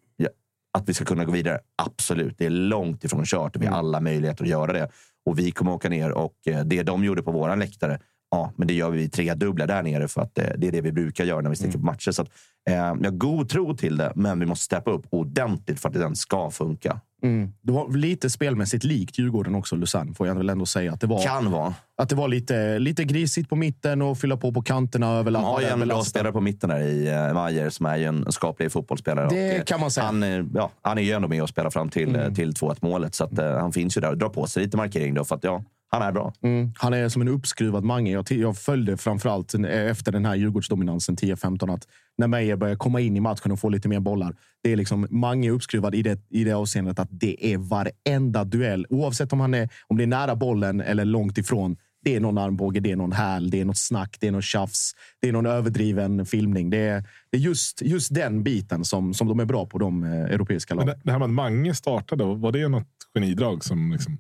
att 0.77 0.89
vi 0.89 0.95
ska 0.95 1.05
kunna 1.05 1.25
gå 1.25 1.33
vidare? 1.33 1.59
Absolut. 1.83 2.39
Det 2.39 2.47
är 2.47 2.51
långt 2.51 3.05
ifrån 3.05 3.25
kört 3.25 3.57
och 3.57 3.63
vi 3.63 3.67
har 3.67 3.75
mm. 3.75 3.87
alla 3.87 4.01
möjligheter 4.01 4.45
att 4.45 4.51
göra 4.51 4.73
det. 4.73 4.89
Och 5.27 5.39
vi 5.39 5.51
kommer 5.51 5.73
åka 5.73 5.89
ner 5.89 6.11
och 6.11 6.35
eh, 6.47 6.65
det 6.65 6.83
de 6.83 7.05
gjorde 7.05 7.23
på 7.23 7.33
våran 7.33 7.59
läktare, 7.59 8.01
ja, 8.31 8.53
men 8.57 8.69
det 8.69 8.75
gör 8.75 8.91
vi 8.91 9.09
tredubbla 9.09 9.67
där 9.67 9.83
nere 9.83 10.09
för 10.09 10.21
att 10.21 10.39
eh, 10.39 10.45
det 10.59 10.69
är 10.69 10.73
det 10.73 10.81
vi 10.81 10.93
brukar 10.93 11.25
göra 11.25 11.41
när 11.41 11.51
vi 11.51 11.57
sticker 11.57 11.75
mm. 11.75 11.81
på 11.81 11.87
matcher. 11.87 12.11
Så 12.11 12.23
att, 12.23 12.29
eh, 12.69 12.75
jag 12.75 12.83
har 12.85 13.11
god 13.11 13.49
tro 13.49 13.77
till 13.77 13.97
det, 13.97 14.13
men 14.15 14.41
vi 14.41 14.47
måste 14.47 14.65
steppa 14.65 14.91
upp 14.91 15.07
ordentligt 15.11 15.81
för 15.81 15.89
att 15.89 15.95
den 15.95 16.17
ska 16.17 16.51
funka. 16.51 17.01
Mm. 17.23 17.53
Det 17.63 17.73
var 17.73 17.97
lite 17.97 18.31
spelmässigt 18.31 18.85
likt 18.85 19.19
Djurgården 19.19 19.55
också, 19.55 19.77
Lausanne, 19.77 20.15
får 20.15 20.27
jag 20.27 20.35
väl 20.35 20.51
ändå 20.51 20.67
säga. 20.67 20.93
Att 20.93 21.01
det 21.01 21.07
var, 21.07 21.23
kan 21.23 21.51
vara. 21.51 21.75
Att 21.97 22.09
det 22.09 22.15
var 22.15 22.29
lite, 22.29 22.79
lite 22.79 23.05
grisigt 23.05 23.49
på 23.49 23.57
mitten 23.57 24.03
och 24.03 24.19
fylla 24.19 24.37
på 24.37 24.53
på 24.53 24.63
kanterna. 24.63 25.07
Överla- 25.07 25.39
De 25.39 25.45
har 25.45 25.61
ju 25.61 25.67
en 25.67 25.89
bra 25.89 26.03
spelare 26.03 26.33
på 26.33 26.41
mitten 26.41 26.71
där 26.71 26.81
i 26.81 27.29
uh, 27.29 27.35
Majer 27.35 27.71
som 27.71 27.87
är 27.87 27.97
ju 27.97 28.05
en 28.05 28.33
skaplig 28.33 28.73
fotbollsspelare. 28.73 29.29
Det 29.29 29.51
och, 29.51 29.57
eh, 29.57 29.63
kan 29.63 29.81
man 29.81 29.91
säga. 29.91 30.07
Han, 30.07 30.51
ja, 30.55 30.71
han 30.83 30.99
är 30.99 31.03
ju 31.03 31.13
ändå 31.13 31.29
med 31.29 31.43
och 31.43 31.49
spelar 31.49 31.71
fram 31.71 31.89
till, 31.89 32.17
mm. 32.17 32.35
till 32.35 32.53
2-1 32.53 32.77
målet. 32.81 33.15
Så 33.15 33.25
att, 33.25 33.39
uh, 33.39 33.45
han 33.45 33.73
finns 33.73 33.97
ju 33.97 34.01
där 34.01 34.11
och 34.11 34.19
drar 34.19 34.29
på 34.29 34.47
sig 34.47 34.63
lite 34.63 34.77
markering. 34.77 35.15
Då, 35.15 35.25
för 35.25 35.37
att, 35.37 35.45
ja, 35.45 35.63
han 35.89 36.03
är 36.03 36.13
bra. 36.13 36.33
Mm. 36.43 36.73
Han 36.77 36.95
är 36.95 37.09
som 37.09 37.23
en 37.23 37.29
uppskruvad 37.29 37.85
Mange. 37.85 38.11
Jag, 38.11 38.31
jag 38.31 38.59
följde 38.59 38.97
framförallt 38.97 39.55
efter 39.55 40.13
den 40.13 40.25
här 40.25 40.35
Djurgårdsdominansen 40.35 41.17
10-15 41.17 41.75
att 41.75 41.87
när 42.19 42.29
Meijer 42.29 42.57
börjar 42.57 42.77
komma 42.77 43.01
in 43.01 43.17
i 43.17 43.21
matchen 43.21 43.53
och 43.53 43.61
få 43.61 43.69
lite 43.69 43.89
mer 43.89 44.01
bollar. 44.01 44.35
Det 44.63 44.73
är 44.73 44.77
liksom 44.77 45.07
Mange 45.11 45.51
uppskruvad 45.51 45.95
i 45.95 46.03
det, 46.03 46.21
i 46.31 46.45
det 46.45 46.53
avseendet 46.53 46.99
att 46.99 47.09
det 47.11 47.53
är 47.53 47.59
varenda 47.59 48.45
duell. 48.45 48.87
Oavsett 48.91 49.33
om, 49.33 49.41
han 49.41 49.55
är, 49.55 49.69
om 49.87 49.97
det 49.97 50.03
är 50.03 50.07
nära 50.07 50.37
bollen 50.37 50.81
eller 50.81 51.05
långt 51.05 51.39
ifrån. 51.39 51.77
Det 52.05 52.17
är 52.17 52.21
någon 52.21 52.39
armbåge, 52.39 52.81
det 52.81 52.93
är 52.93 52.97
någon 52.97 53.13
häl, 53.13 53.51
det 53.51 53.61
är 53.61 53.65
något 53.65 53.79
snack, 53.79 54.17
det 54.21 54.29
är 54.29 54.33
något 54.33 54.45
tjafs. 54.45 54.93
Det 55.21 55.29
är 55.29 55.33
någon 55.33 55.47
överdriven 55.47 56.27
filmning. 56.27 56.71
Det 56.71 56.79
är, 56.79 57.05
det 57.31 57.37
är 57.37 57.41
just, 57.41 57.83
just 57.83 58.15
den 58.15 58.43
biten 58.43 58.85
som, 58.85 59.15
som 59.15 59.29
de 59.29 59.41
är 59.41 59.45
bra 59.45 59.67
på, 59.67 59.79
de 59.79 60.05
eh, 60.05 60.11
europeiska 60.11 60.75
lagen. 60.75 60.87
Det, 60.87 61.01
det 61.05 61.13
här 61.13 61.19
med 61.19 61.27
att 61.27 61.33
Mange 61.33 61.75
startade, 61.75 62.25
var 62.25 62.53
det 62.53 62.69
något 62.69 62.89
genidrag 63.15 63.65
som 63.65 63.93
liksom 63.93 64.19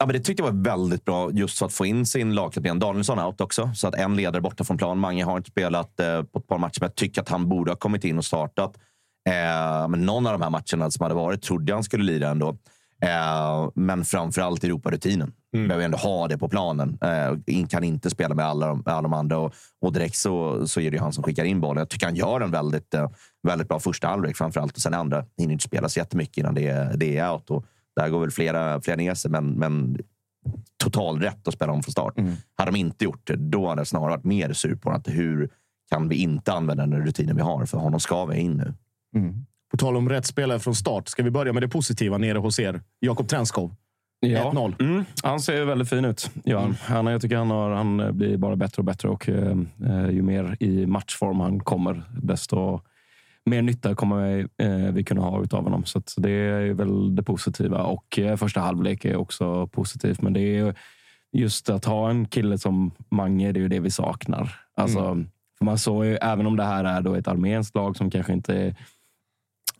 Ja, 0.00 0.06
men 0.06 0.12
det 0.12 0.20
tyckte 0.20 0.42
jag 0.42 0.52
var 0.52 0.62
väldigt 0.62 1.04
bra 1.04 1.30
just 1.32 1.58
för 1.58 1.66
att 1.66 1.72
få 1.72 1.86
in 1.86 2.06
sin 2.06 2.34
lagkapten 2.34 2.78
Danielsson 2.78 3.18
out 3.18 3.40
också. 3.40 3.70
Så 3.74 3.88
att 3.88 3.94
en 3.94 4.16
ledare 4.16 4.42
borta 4.42 4.64
från 4.64 4.78
plan. 4.78 4.98
Mange 4.98 5.24
har 5.24 5.36
inte 5.36 5.50
spelat 5.50 6.00
eh, 6.00 6.22
på 6.22 6.38
ett 6.38 6.46
par 6.46 6.58
matcher, 6.58 6.80
men 6.80 6.86
jag 6.86 6.94
tycker 6.94 7.20
att 7.20 7.28
han 7.28 7.48
borde 7.48 7.70
ha 7.70 7.76
kommit 7.76 8.04
in 8.04 8.18
och 8.18 8.24
startat. 8.24 8.76
Eh, 9.28 9.88
men 9.88 10.06
någon 10.06 10.26
av 10.26 10.32
de 10.32 10.42
här 10.42 10.50
matcherna 10.50 10.90
som 10.90 11.02
hade 11.02 11.14
varit 11.14 11.42
trodde 11.42 11.70
jag 11.70 11.76
han 11.76 11.84
skulle 11.84 12.04
lira 12.04 12.28
ändå. 12.28 12.48
Eh, 13.02 13.70
men 13.74 14.04
framförallt 14.04 14.64
Europarutinen. 14.64 15.32
Mm. 15.54 15.68
Behöver 15.68 15.84
ändå 15.84 15.98
ha 15.98 16.28
det 16.28 16.38
på 16.38 16.48
planen. 16.48 16.98
Eh, 17.02 17.66
kan 17.66 17.84
inte 17.84 18.10
spela 18.10 18.34
med 18.34 18.44
alla 18.44 18.66
de, 18.66 18.82
alla 18.86 19.02
de 19.02 19.12
andra. 19.12 19.38
Och, 19.38 19.54
och 19.80 19.92
direkt 19.92 20.16
så, 20.16 20.66
så 20.66 20.80
är 20.80 20.90
det 20.90 20.98
han 20.98 21.12
som 21.12 21.24
skickar 21.24 21.44
in 21.44 21.60
bollen. 21.60 21.80
Jag 21.80 21.88
tycker 21.88 22.06
han 22.06 22.16
gör 22.16 22.40
en 22.40 22.50
väldigt, 22.50 22.94
eh, 22.94 23.10
väldigt 23.42 23.68
bra 23.68 23.80
första 23.80 24.08
halvlek 24.08 24.36
framförallt. 24.36 24.76
Och 24.76 24.82
sen 24.82 24.94
andra 24.94 25.24
hinner 25.38 25.52
inte 25.52 25.64
spela 25.64 25.88
så 25.88 25.98
jättemycket 25.98 26.36
innan 26.38 26.54
det, 26.54 26.92
det 26.96 27.18
är 27.18 27.32
out. 27.32 27.50
Och, 27.50 27.64
där 27.96 28.08
går 28.08 28.20
väl 28.20 28.30
flera, 28.30 28.80
flera 28.80 28.96
ner 28.96 29.14
sig, 29.14 29.30
men, 29.30 29.50
men 29.50 29.98
total 30.76 31.20
rätt 31.20 31.48
att 31.48 31.54
spela 31.54 31.72
om 31.72 31.82
från 31.82 31.92
start. 31.92 32.14
Hade 32.56 32.70
de 32.70 32.78
inte 32.78 33.04
gjort 33.04 33.26
det, 33.26 33.36
då 33.36 33.68
hade 33.68 33.80
jag 33.80 33.86
snarare 33.86 34.10
varit 34.10 34.24
mer 34.24 34.52
sur 34.52 34.74
på 34.74 34.90
att 34.90 35.08
hur 35.08 35.50
kan 35.90 36.08
vi 36.08 36.16
inte 36.16 36.52
använda 36.52 36.86
den 36.86 37.06
rutinen 37.06 37.36
vi 37.36 37.42
har? 37.42 37.66
För 37.66 37.78
honom 37.78 38.00
ska 38.00 38.24
vi 38.24 38.38
in 38.38 38.52
nu. 38.56 38.74
På 39.70 39.76
tal 39.76 39.96
om 39.96 40.08
rätt 40.08 40.26
spelare 40.26 40.58
från 40.58 40.74
start. 40.74 41.08
Ska 41.08 41.22
vi 41.22 41.30
börja 41.30 41.52
med 41.52 41.62
det 41.62 41.68
positiva 41.68 42.18
nere 42.18 42.38
hos 42.38 42.58
er? 42.58 42.82
Jakob 43.00 43.28
Trenskov. 43.28 43.74
1-0. 44.26 44.82
Mm, 44.82 45.04
han 45.22 45.40
ser 45.40 45.64
väldigt 45.64 45.88
fin 45.88 46.04
ut. 46.04 46.30
Ja, 46.44 46.70
han, 46.80 47.06
jag 47.06 47.22
tycker 47.22 47.36
han, 47.36 47.50
har, 47.50 47.70
han 47.70 48.16
blir 48.16 48.36
bara 48.36 48.56
bättre 48.56 48.80
och 48.80 48.84
bättre. 48.84 49.08
Och, 49.08 49.28
eh, 49.28 49.56
eh, 49.86 50.10
ju 50.10 50.22
mer 50.22 50.56
i 50.60 50.86
matchform 50.86 51.40
han 51.40 51.60
kommer, 51.60 52.02
desto 52.22 52.80
mer 53.46 53.62
nytta 53.62 53.94
kommer 53.94 54.36
vi, 54.36 54.64
eh, 54.64 54.92
vi 54.92 55.04
kunna 55.04 55.20
ha 55.20 55.38
av 55.38 55.62
honom. 55.64 55.84
Så 55.84 56.02
det 56.16 56.30
är 56.30 56.72
väl 56.72 57.16
det 57.16 57.22
positiva. 57.22 57.82
Och 57.82 58.18
eh, 58.18 58.36
första 58.36 58.60
halvlek 58.60 59.04
är 59.04 59.16
också 59.16 59.66
positivt. 59.66 60.22
Men 60.22 60.32
det 60.32 60.40
är 60.40 60.74
just 61.32 61.70
att 61.70 61.84
ha 61.84 62.10
en 62.10 62.28
kille 62.28 62.58
som 62.58 62.90
Mange, 63.10 63.52
det 63.52 63.60
är 63.60 63.62
ju 63.62 63.68
det 63.68 63.80
vi 63.80 63.90
saknar. 63.90 64.60
Alltså, 64.76 65.24
för 65.58 65.64
man 65.64 65.78
såg 65.78 66.04
ju, 66.04 66.16
även 66.16 66.46
om 66.46 66.56
det 66.56 66.64
här 66.64 66.84
är 66.84 67.00
då 67.00 67.14
ett 67.14 67.28
armenskt 67.28 67.74
lag 67.74 67.96
som 67.96 68.10
kanske 68.10 68.32
inte 68.32 68.54
är 68.54 68.74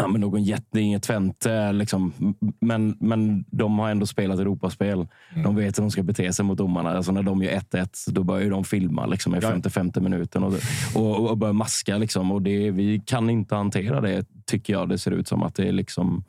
ja, 0.00 0.08
men 0.08 0.20
någon 0.20 0.42
jätte, 0.42 0.80
inget 0.80 1.02
Twente. 1.02 1.72
Liksom. 1.72 2.12
Men, 2.60 2.96
men 3.00 3.44
de 3.50 3.78
har 3.78 3.90
ändå 3.90 4.06
spelat 4.06 4.38
Europaspel. 4.38 5.08
De 5.44 5.56
vet 5.56 5.78
hur 5.78 5.82
de 5.82 5.90
ska 5.90 6.02
bete 6.02 6.32
sig 6.32 6.44
mot 6.44 6.58
domarna. 6.58 6.90
Alltså 6.90 7.12
när 7.12 7.22
de 7.22 7.42
gör 7.42 7.52
1-1, 7.52 8.10
då 8.10 8.24
börjar 8.24 8.50
de 8.50 8.64
filma 8.64 9.06
liksom, 9.06 9.34
i 9.36 9.40
55 9.40 9.90
minuten 10.00 10.44
och, 10.44 10.54
och, 10.94 11.30
och 11.30 11.38
börjar 11.38 11.52
maska. 11.52 11.96
Liksom. 11.96 12.32
Och 12.32 12.42
det, 12.42 12.70
vi 12.70 13.02
kan 13.06 13.30
inte 13.30 13.54
hantera 13.54 14.00
det, 14.00 14.26
tycker 14.46 14.72
jag. 14.72 14.88
Det 14.88 14.98
ser 14.98 15.10
ut 15.10 15.28
som 15.28 15.42
att 15.42 15.54
det 15.54 15.68
är 15.68 15.72
liksom... 15.72 16.24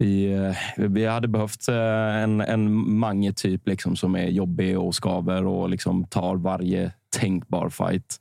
Vi, 0.00 0.32
eh, 0.32 0.86
vi 0.88 1.06
hade 1.06 1.28
behövt 1.28 1.68
eh, 1.68 2.16
en, 2.16 2.40
en 2.40 2.90
Mange-typ 2.98 3.68
liksom, 3.68 3.96
som 3.96 4.16
är 4.16 4.26
jobbig 4.26 4.78
och 4.78 4.94
skaver 4.94 5.46
och 5.46 5.68
liksom 5.68 6.04
tar 6.04 6.36
varje 6.36 6.92
tänkbar 7.16 7.68
fight. 7.68 8.20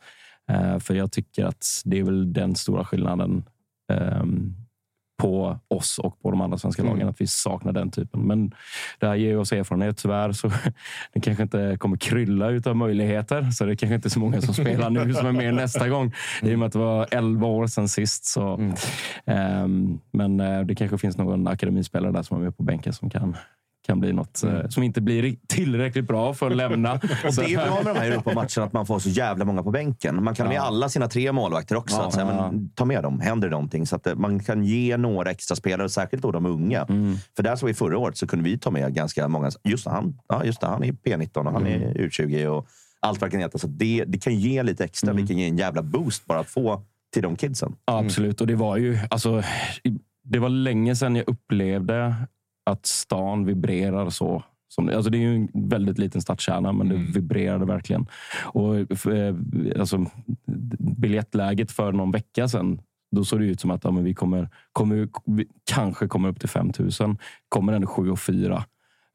Eh, 0.49 0.79
För 0.79 0.93
jag 0.93 1.11
tycker 1.11 1.45
att 1.45 1.65
det 1.85 1.99
är 1.99 2.03
väl 2.03 2.33
den 2.33 2.55
stora 2.55 2.85
skillnaden 2.85 3.43
ehm, 3.91 4.55
på 5.17 5.59
oss 5.67 5.99
och 5.99 6.21
på 6.21 6.31
de 6.31 6.41
andra 6.41 6.57
svenska 6.57 6.81
Mm. 6.81 6.93
lagen. 6.93 7.09
Att 7.09 7.21
vi 7.21 7.27
saknar 7.27 7.71
den 7.73 7.91
typen. 7.91 8.21
Men 8.21 8.51
det 8.99 9.07
här 9.07 9.15
ger 9.15 9.37
oss 9.37 9.51
erfarenhet. 9.51 9.97
Tyvärr 9.97 10.31
så 10.31 10.51
det 11.13 11.19
kanske 11.21 11.43
inte 11.43 11.77
kommer 11.79 11.97
krylla 11.97 12.49
utav 12.49 12.75
möjligheter. 12.75 13.51
Så 13.51 13.65
det 13.65 13.75
kanske 13.75 13.95
inte 13.95 14.07
är 14.07 14.09
så 14.09 14.19
många 14.19 14.41
som 14.41 14.53
spelar 14.53 14.89
nu 14.89 15.13
som 15.13 15.27
är 15.27 15.31
med 15.31 15.53
nästa 15.53 15.89
gång. 15.89 16.13
I 16.41 16.55
och 16.55 16.59
med 16.59 16.65
att 16.65 16.73
det 16.73 16.79
var 16.79 17.07
11 17.11 17.47
år 17.47 17.67
sedan 17.67 17.89
sist. 17.89 18.25
Så, 18.25 18.53
Mm. 18.53 18.73
ehm, 19.25 19.99
men 20.11 20.39
eh, 20.39 20.59
det 20.61 20.75
kanske 20.75 20.97
finns 20.97 21.17
någon 21.17 21.47
akademispelare 21.47 22.11
där 22.11 22.23
som 22.23 22.37
är 22.37 22.41
med 22.43 22.57
på 22.57 22.63
bänken 22.63 22.93
som 22.93 23.09
kan 23.09 23.37
kan 23.87 23.99
bli 23.99 24.13
något 24.13 24.43
eh, 24.43 24.67
som 24.69 24.83
inte 24.83 25.01
blir 25.01 25.35
tillräckligt 25.47 26.07
bra 26.07 26.33
för 26.33 26.49
att 26.51 26.55
lämna. 26.57 26.89
Mm. 26.89 26.99
Och 27.27 27.33
det 27.35 27.53
är 27.53 27.65
bra 27.67 27.81
med 27.83 27.95
de 27.95 27.99
här 27.99 28.11
Europamatcherna 28.11 28.65
att 28.65 28.73
man 28.73 28.85
får 28.85 28.99
så 28.99 29.09
jävla 29.09 29.45
många 29.45 29.63
på 29.63 29.71
bänken. 29.71 30.23
Man 30.23 30.35
kan 30.35 30.45
ha 30.45 30.53
med 30.53 30.57
Ja. 30.57 30.61
alla 30.63 30.89
sina 30.89 31.07
tre 31.07 31.31
målvakter 31.31 31.75
också. 31.75 31.95
Ja, 31.97 32.07
att 32.07 32.13
säga, 32.13 32.27
ja. 32.27 32.51
men, 32.51 32.69
ta 32.69 32.85
med 32.85 33.03
dem, 33.03 33.19
händer 33.19 33.47
det 33.47 33.51
någonting. 33.51 33.85
Så 33.87 33.95
att 33.95 34.07
eh, 34.07 34.15
man 34.15 34.39
kan 34.39 34.63
ge 34.63 34.97
några 34.97 35.31
extra 35.31 35.55
spelare, 35.55 35.89
särskilt 35.89 36.23
då 36.23 36.31
de 36.31 36.45
unga. 36.45 36.83
Mm. 36.89 37.15
För 37.35 37.43
där 37.43 37.55
såg 37.55 37.67
vi 37.67 37.73
förra 37.73 37.97
året 37.97 38.17
så 38.17 38.27
kunde 38.27 38.45
vi 38.49 38.57
ta 38.57 38.71
med 38.71 38.93
ganska 38.93 39.27
många. 39.27 39.51
Just 39.63 39.87
han, 39.87 40.17
ja, 40.29 40.43
just 40.45 40.61
det, 40.61 40.67
han 40.67 40.83
är 40.83 40.91
P19 40.91 41.37
och 41.37 41.51
han 41.51 41.65
Mm. 41.67 41.81
är 41.81 41.93
U20 41.93 42.45
och 42.45 42.67
allt 42.99 43.21
vad 43.21 43.29
det 43.29 43.31
kan 43.31 43.39
heta. 43.41 43.57
Så 43.57 43.67
det, 43.67 44.03
det 44.07 44.17
kan 44.17 44.35
ge 44.35 44.63
lite 44.63 44.83
extra, 44.85 45.11
Mm. 45.11 45.21
det 45.23 45.27
kan 45.27 45.37
ge 45.37 45.47
en 45.47 45.57
jävla 45.57 45.81
boost 45.81 46.25
bara 46.25 46.39
att 46.39 46.49
få 46.49 46.81
till 47.13 47.21
de 47.23 47.35
kidsen. 47.35 47.75
Ja, 47.85 47.99
absolut. 47.99 48.41
Och 48.41 48.47
det 48.47 48.55
var 48.55 48.77
ju 48.77 48.97
alltså, 49.09 49.43
det 50.23 50.39
var 50.39 50.49
länge 50.49 50.95
sedan 50.95 51.15
jag 51.15 51.29
upplevde 51.29 52.15
att 52.67 52.85
stan 52.85 53.45
vibrerar 53.45 54.09
så. 54.09 54.43
Som, 54.69 54.89
alltså 54.89 55.09
det 55.09 55.17
är 55.17 55.19
ju 55.19 55.35
en 55.35 55.69
väldigt 55.69 55.97
liten 55.97 56.21
stadskärna, 56.21 56.71
men 56.71 56.89
det 56.89 56.95
vibrerade 56.95 57.65
verkligen. 57.65 58.07
Och, 58.43 58.75
eh, 59.07 59.35
alltså, 59.79 60.05
biljettläget 60.97 61.71
för 61.71 61.91
någon 61.91 62.11
vecka 62.11 62.47
sedan, 62.47 62.81
då 63.11 63.25
såg 63.25 63.39
det 63.39 63.45
ut 63.45 63.61
som 63.61 63.71
att 63.71 63.83
ja, 63.83 63.91
vi, 63.91 64.13
kommer, 64.13 64.49
kommer, 64.71 65.09
vi 65.25 65.47
kanske 65.71 66.07
kommer 66.07 66.29
upp 66.29 66.39
till 66.39 66.49
5 66.49 66.71
000. 66.79 67.17
Kommer 67.49 67.73
ändå 67.73 67.87
7 67.87 68.11
och 68.11 68.19
4. 68.19 68.63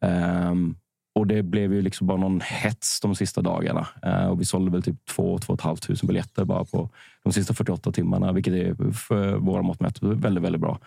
Ehm, 0.05 0.77
och 1.15 1.27
det 1.27 1.43
blev 1.43 1.73
ju 1.73 1.83
liksom 1.83 2.07
bara 2.07 2.19
någon 2.19 2.41
hets 2.41 3.01
de 3.01 3.15
sista 3.15 3.43
dagarna. 3.43 3.87
Eh, 4.03 4.27
och 4.27 4.41
vi 4.41 4.45
sålde 4.45 4.71
väl 4.71 4.83
typ 4.83 5.07
2 5.07 5.39
2 5.39 5.57
500 5.57 5.77
biljetter 6.03 6.45
bara 6.45 6.65
på 6.65 6.91
de 7.25 7.33
sista 7.33 7.55
48 7.55 7.93
timmarna, 7.93 8.33
vilket 8.33 8.55
är 8.55 8.93
för 8.93 9.37
våra 9.37 9.63
mått 9.63 9.81
mätt 9.81 10.03
väldigt, 10.03 10.45
väldigt 10.45 10.61
bra. 10.61 10.79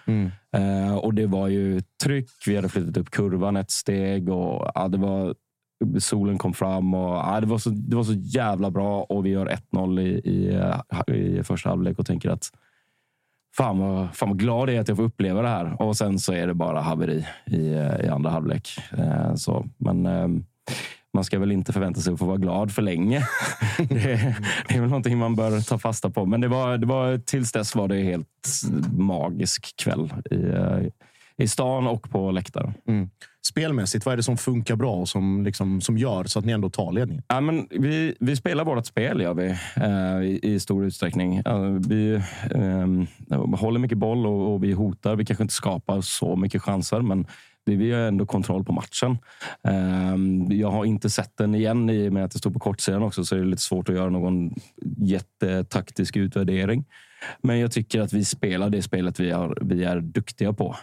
Eh, 0.56 0.96
och 0.96 1.14
det 1.14 1.28
var 1.28 1.48
ju 1.48 1.82
tryck. 2.04 2.30
Vi 2.48 2.56
hade 2.56 2.70
flyttat 2.70 2.98
upp 2.98 3.12
kurvan 3.12 3.58
ett 3.58 3.72
steg 3.72 4.30
och 4.30 4.72
ja, 4.76 4.88
det 4.88 4.98
var 4.98 5.36
solen 6.00 6.38
kom 6.38 6.54
fram 6.54 6.94
och 6.94 7.16
ja, 7.16 7.40
det, 7.42 7.48
var 7.48 7.58
så, 7.58 7.70
det 7.70 7.96
var 7.96 8.04
så 8.04 8.14
jävla 8.14 8.72
bra. 8.72 9.04
Och 9.04 9.26
vi 9.26 9.30
gör 9.30 9.58
1-0 9.72 10.00
i, 10.00 10.20
i, 11.14 11.40
i 11.40 11.44
första 11.44 11.70
halvlek 11.70 12.00
och 12.00 12.06
tänker 12.06 12.30
att 12.30 12.52
fan 13.58 13.80
vad, 13.80 14.16
fan 14.16 14.30
vad 14.30 14.40
glad 14.40 14.70
jag 14.70 14.76
är 14.76 14.82
att 14.82 14.88
jag 14.88 14.98
får 14.98 15.04
uppleva 15.04 15.42
det 15.42 15.48
här. 15.48 15.82
Och 15.82 15.98
sen 15.98 16.20
så 16.20 16.34
är 16.34 16.48
det 16.48 16.54
bara 16.54 16.82
haveri 16.82 17.28
i, 17.46 17.74
eh, 17.74 18.06
i 18.06 18.08
andra 18.08 18.30
halvlek. 18.30 18.70
Eh, 18.98 19.36
så, 19.36 19.66
men 19.78 20.06
eh, 20.06 20.28
man 21.14 21.24
ska 21.24 21.40
väl 21.40 21.52
inte 21.52 21.74
förvänta 21.74 22.02
sig 22.02 22.14
att 22.14 22.20
få 22.20 22.26
vara 22.26 22.38
glad 22.38 22.72
för 22.72 22.82
länge. 22.82 23.20
det, 23.78 24.36
det 24.68 24.76
är 24.76 24.80
väl 24.80 24.90
någonting 24.90 25.18
man 25.18 25.36
bör 25.36 25.62
ta 25.62 25.78
fasta 25.78 26.10
på. 26.10 26.26
Men 26.26 26.42
det 26.42 26.48
var, 26.48 26.78
det 26.78 26.86
var, 26.86 27.18
tills 27.18 27.52
dess 27.52 27.76
var 27.76 27.88
det 27.88 28.02
helt 28.02 28.62
magisk 28.98 29.76
kväll 29.78 30.14
i, 30.32 30.46
eh, 30.46 30.80
i 31.38 31.48
stan 31.48 31.88
och 31.88 32.10
på 32.10 32.32
läktaren. 32.32 32.74
Mm. 32.88 33.10
Spelmässigt, 33.50 34.06
vad 34.06 34.14
är 34.14 34.18
det 34.18 34.24
som 34.24 34.38
funkar 34.38 34.76
bra 34.76 34.96
och 34.96 35.10
som, 35.10 35.44
liksom, 35.44 35.82
som 35.82 35.98
gör 35.98 36.24
så 36.24 36.40
att 36.40 36.46
ni 36.46 36.52
ändå 36.52 36.70
tar 36.70 36.92
ledningen? 36.92 37.24
Ja, 37.28 37.42
men 37.42 37.68
vi, 37.70 38.16
vi 38.20 38.36
spelar 38.36 38.66
vårt 38.66 38.86
spel 38.86 39.22
gör 39.22 39.34
vi, 39.34 39.48
eh, 39.76 40.30
i, 40.30 40.40
i 40.44 40.60
stor 40.60 40.86
utsträckning. 40.86 41.36
Eh, 41.36 41.62
vi 41.88 42.22
eh, 42.52 43.58
håller 43.60 43.80
mycket 43.80 43.98
boll 43.98 44.28
och, 44.28 44.54
och 44.54 44.64
vi 44.64 44.72
hotar. 44.72 45.16
Vi 45.16 45.26
kanske 45.26 45.44
inte 45.44 45.54
skapar 45.54 46.02
så 46.02 46.36
mycket 46.36 46.62
chanser, 46.62 47.02
men 47.02 47.28
det, 47.66 47.76
vi 47.76 47.92
har 47.92 48.00
ändå 48.00 48.26
kontroll 48.26 48.64
på 48.64 48.74
matchen. 48.74 49.18
Eh, 49.68 50.16
jag 50.58 50.72
har 50.72 50.86
inte 50.86 51.10
sett 51.10 51.38
den 51.38 51.56
igen 51.56 51.90
i 51.90 52.10
och 52.10 52.14
med 52.14 52.26
att 52.26 52.32
det 52.32 52.40
står 52.40 52.52
på 52.52 52.60
kortsidan 52.60 53.04
också, 53.04 53.26
så 53.26 53.36
är 53.36 53.40
det 53.40 53.46
lite 53.46 53.62
svårt 53.62 53.90
att 53.90 53.96
göra 53.96 54.10
någon 54.10 54.56
jättetaktisk 54.98 56.16
utvärdering. 56.16 56.86
Men 57.42 57.60
jag 57.60 57.72
tycker 57.72 58.02
att 58.02 58.14
vi 58.14 58.26
spelar 58.26 58.70
det 58.70 58.82
spelet 58.82 59.20
vi, 59.20 59.32
har, 59.32 59.58
vi 59.62 59.84
är 59.84 60.02
duktiga 60.02 60.54
på. 60.54 60.76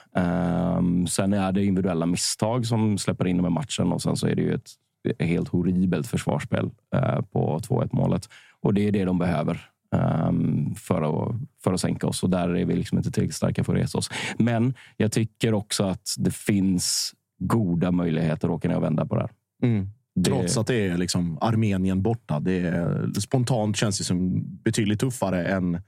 Um, 0.79 1.07
sen 1.07 1.33
är 1.33 1.53
det 1.53 1.65
individuella 1.65 2.07
misstag 2.07 2.67
som 2.67 2.99
släpper 2.99 3.27
in 3.27 3.37
dem 3.37 3.47
i 3.47 3.51
matchen 3.51 3.93
och 3.93 4.03
sen 4.03 4.17
så 4.17 4.27
är 4.27 4.35
det 4.35 4.43
ju 4.43 4.55
ett 4.55 4.71
helt 5.19 5.49
horribelt 5.49 6.07
försvarsspel 6.07 6.71
eh, 6.95 7.21
på 7.21 7.59
2-1 7.59 7.89
målet. 7.93 8.29
Och 8.61 8.75
det 8.75 8.89
är 8.89 8.93
det 8.93 9.05
de 9.05 9.19
behöver 9.19 9.61
ehm, 9.95 10.75
för, 10.75 11.03
att, 11.03 11.35
för 11.65 11.73
att 11.73 11.81
sänka 11.81 12.07
oss. 12.07 12.23
Och 12.23 12.31
där 12.31 12.57
är 12.57 12.65
vi 12.65 12.77
liksom 12.77 12.99
inte 12.99 13.11
tillräckligt 13.11 13.37
starka 13.37 13.65
för 13.65 13.75
att 13.75 13.81
resa 13.83 13.99
oss. 13.99 14.11
Men 14.39 14.75
jag 14.97 15.13
tycker 15.13 15.55
också 15.55 15.85
att 15.85 16.15
det 16.19 16.35
finns 16.35 17.15
goda 17.39 17.91
möjligheter 17.91 18.49
att 18.49 18.55
åka 18.55 18.69
ner 18.69 18.77
och 18.77 18.83
vända 18.83 19.07
på 19.07 19.15
det 19.15 19.21
här. 19.21 19.31
Mm. 19.63 19.89
Det- 20.15 20.31
Trots 20.31 20.57
att 20.57 20.67
det 20.67 20.87
är 20.89 20.97
liksom 20.97 21.39
Armenien 21.41 22.03
borta. 22.03 22.41
Det 22.41 22.59
är, 22.61 23.21
spontant 23.21 23.77
känns 23.77 23.99
det 23.99 24.05
som 24.05 24.43
betydligt 24.63 25.01
tuffare 25.01 25.45
än 25.45 25.81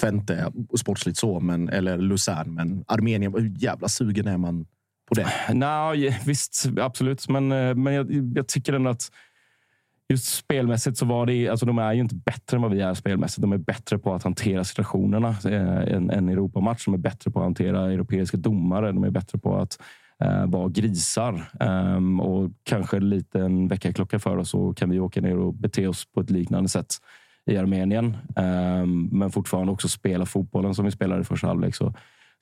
Twente, 0.00 0.52
sportsligt 0.78 1.18
så, 1.18 1.40
men, 1.40 1.68
eller 1.68 1.98
Luzern. 1.98 2.54
Men 2.54 2.84
Armenien, 2.86 3.32
hur 3.32 3.52
jävla 3.56 3.88
sugen 3.88 4.26
är 4.26 4.38
man 4.38 4.66
på 5.08 5.14
det? 5.14 5.54
No, 5.54 6.10
visst, 6.26 6.66
absolut. 6.80 7.28
Men, 7.28 7.52
eh, 7.52 7.74
men 7.74 7.94
jag, 7.94 8.32
jag 8.34 8.48
tycker 8.48 8.72
ändå 8.72 8.90
att 8.90 9.10
just 10.10 10.34
spelmässigt 10.36 10.98
så 10.98 11.06
var 11.06 11.26
det... 11.26 11.48
Alltså 11.48 11.66
de 11.66 11.78
är 11.78 11.92
ju 11.92 12.00
inte 12.00 12.14
bättre 12.14 12.56
än 12.56 12.62
vad 12.62 12.70
vi 12.70 12.80
är 12.80 12.94
spelmässigt. 12.94 13.42
De 13.42 13.52
är 13.52 13.58
bättre 13.58 13.98
på 13.98 14.14
att 14.14 14.22
hantera 14.22 14.64
situationerna 14.64 15.28
eh, 15.28 15.94
än 15.94 16.10
en 16.10 16.28
Europamatch. 16.28 16.84
De 16.84 16.94
är 16.94 16.98
bättre 16.98 17.30
på 17.30 17.38
att 17.38 17.44
hantera 17.44 17.92
europeiska 17.92 18.36
domare. 18.36 18.92
De 18.92 19.04
är 19.04 19.10
bättre 19.10 19.38
på 19.38 19.56
att 19.56 19.82
eh, 20.20 20.46
vara 20.46 20.68
grisar. 20.68 21.50
Ehm, 21.60 22.20
och 22.20 22.50
kanske 22.62 23.00
lite 23.00 23.40
en 23.40 23.68
väckarklocka 23.68 24.18
för 24.18 24.36
oss 24.36 24.50
så 24.50 24.74
kan 24.74 24.90
vi 24.90 25.00
åka 25.00 25.20
ner 25.20 25.36
och 25.36 25.54
bete 25.54 25.86
oss 25.86 26.04
på 26.14 26.20
ett 26.20 26.30
liknande 26.30 26.68
sätt 26.68 26.94
i 27.46 27.56
Armenien. 27.56 28.16
Ehm, 28.36 29.08
men 29.12 29.30
fortfarande 29.30 29.72
också 29.72 29.88
spela 29.88 30.26
fotbollen 30.26 30.74
som 30.74 30.84
vi 30.84 30.90
spelade 30.90 31.20
i 31.20 31.24
första 31.24 31.46
halvlek. 31.46 31.74
Så 31.74 31.94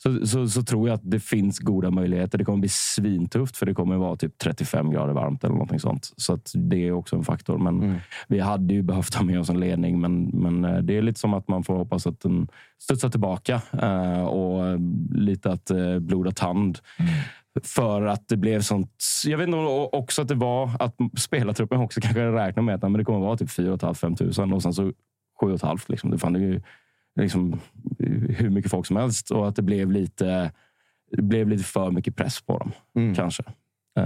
så, 0.02 0.26
så, 0.26 0.48
så 0.48 0.62
tror 0.62 0.88
jag 0.88 0.94
att 0.94 1.10
det 1.10 1.20
finns 1.20 1.58
goda 1.58 1.90
möjligheter. 1.90 2.38
Det 2.38 2.44
kommer 2.44 2.58
bli 2.58 2.68
svintufft 2.68 3.56
för 3.56 3.66
det 3.66 3.74
kommer 3.74 3.96
vara 3.96 4.16
typ 4.16 4.38
35 4.38 4.90
grader 4.90 5.12
varmt 5.12 5.44
eller 5.44 5.52
någonting 5.52 5.80
sånt. 5.80 6.12
Så 6.16 6.38
det 6.54 6.88
är 6.88 6.92
också 6.92 7.16
en 7.16 7.24
faktor. 7.24 7.58
Men 7.58 8.00
vi 8.28 8.40
hade 8.40 8.74
ju 8.74 8.82
behövt 8.82 9.14
ha 9.14 9.24
med 9.24 9.40
oss 9.40 9.50
en 9.50 9.60
ledning. 9.60 10.00
Men, 10.00 10.24
men 10.24 10.64
eh, 10.64 10.78
det 10.78 10.96
är 10.96 11.02
lite 11.02 11.20
som 11.20 11.34
att 11.34 11.48
man 11.48 11.64
får 11.64 11.76
hoppas 11.76 12.06
att 12.06 12.20
den 12.20 12.48
studsar 12.78 13.08
tillbaka 13.08 13.62
eh, 13.72 14.22
och 14.22 14.66
eh, 14.66 14.78
lite 15.10 15.52
att 15.52 15.70
bloda 16.00 16.30
tand. 16.30 16.78
För 17.66 18.02
att 18.02 18.28
det 18.28 18.36
blev 18.36 18.60
sånt. 18.60 18.90
Jag 19.26 19.38
vet 19.38 19.46
inte 19.48 19.58
också 19.92 20.22
att 20.22 20.28
det 20.28 20.34
var 20.34 20.70
att 20.78 20.94
spelartruppen 21.18 21.80
också 21.80 22.00
kanske 22.00 22.32
räknar 22.32 22.62
med 22.62 22.74
att 22.74 22.82
men 22.82 22.92
det 22.92 23.04
kommer 23.04 23.20
vara 23.20 23.36
typ 23.36 23.50
4 23.50 23.78
500 23.94 24.16
tusen 24.16 24.52
och 24.52 24.62
sen 24.62 24.72
så 24.74 24.92
7 25.40 25.58
500. 25.58 25.82
Liksom. 25.88 26.10
Det, 26.10 26.18
fan, 26.18 26.32
det 26.32 26.38
är 26.38 26.42
ju 26.42 26.60
liksom 27.20 27.60
hur 28.28 28.50
mycket 28.50 28.70
folk 28.70 28.86
som 28.86 28.96
helst 28.96 29.30
och 29.30 29.48
att 29.48 29.56
det 29.56 29.62
blev 29.62 29.90
lite, 29.92 30.52
det 31.10 31.22
blev 31.22 31.48
lite 31.48 31.64
för 31.64 31.90
mycket 31.90 32.16
press 32.16 32.40
på 32.40 32.58
dem. 32.58 32.72
Kanske. 33.14 33.42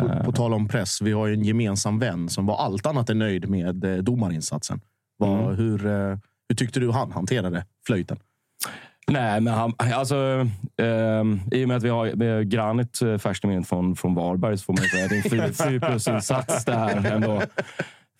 På, 0.00 0.24
på 0.24 0.32
tal 0.32 0.54
om 0.54 0.68
press, 0.68 1.02
vi 1.02 1.12
har 1.12 1.26
ju 1.26 1.34
en 1.34 1.44
gemensam 1.44 1.98
vän 1.98 2.28
som 2.28 2.46
var 2.46 2.56
allt 2.56 2.86
annat 2.86 3.10
än 3.10 3.18
nöjd 3.18 3.48
med 3.48 3.84
eh, 3.84 3.96
domarinsatsen. 3.96 4.80
Vad, 5.16 5.40
Mm. 5.44 5.56
hur, 5.56 5.86
eh, 5.86 6.18
hur 6.48 6.56
tyckte 6.56 6.80
du 6.80 6.90
han 6.90 7.12
hanterade 7.12 7.64
flöjten? 7.86 8.18
Nej, 9.12 9.40
men 9.40 9.54
han, 9.54 9.72
alltså, 9.78 10.16
ehm, 10.82 11.40
I 11.52 11.64
och 11.64 11.68
med 11.68 11.76
att 11.76 11.82
vi 11.82 11.88
har, 11.88 12.42
Granit 12.42 13.02
eh, 13.02 13.18
färskt 13.18 13.44
i 13.44 13.46
minnet 13.48 13.68
från, 13.68 13.96
från 13.96 14.14
Varberg 14.14 14.58
så 14.58 14.64
får 14.64 14.72
man 14.72 14.82
ju 14.82 14.88
säga 14.88 15.04
att 15.04 15.10
det 15.10 15.16
är 15.16 15.42
en 15.44 15.52
fy- 15.54 15.80
plus-insats 15.80 16.64
det 16.64 16.74
här 16.76 17.06
ändå. 17.12 17.42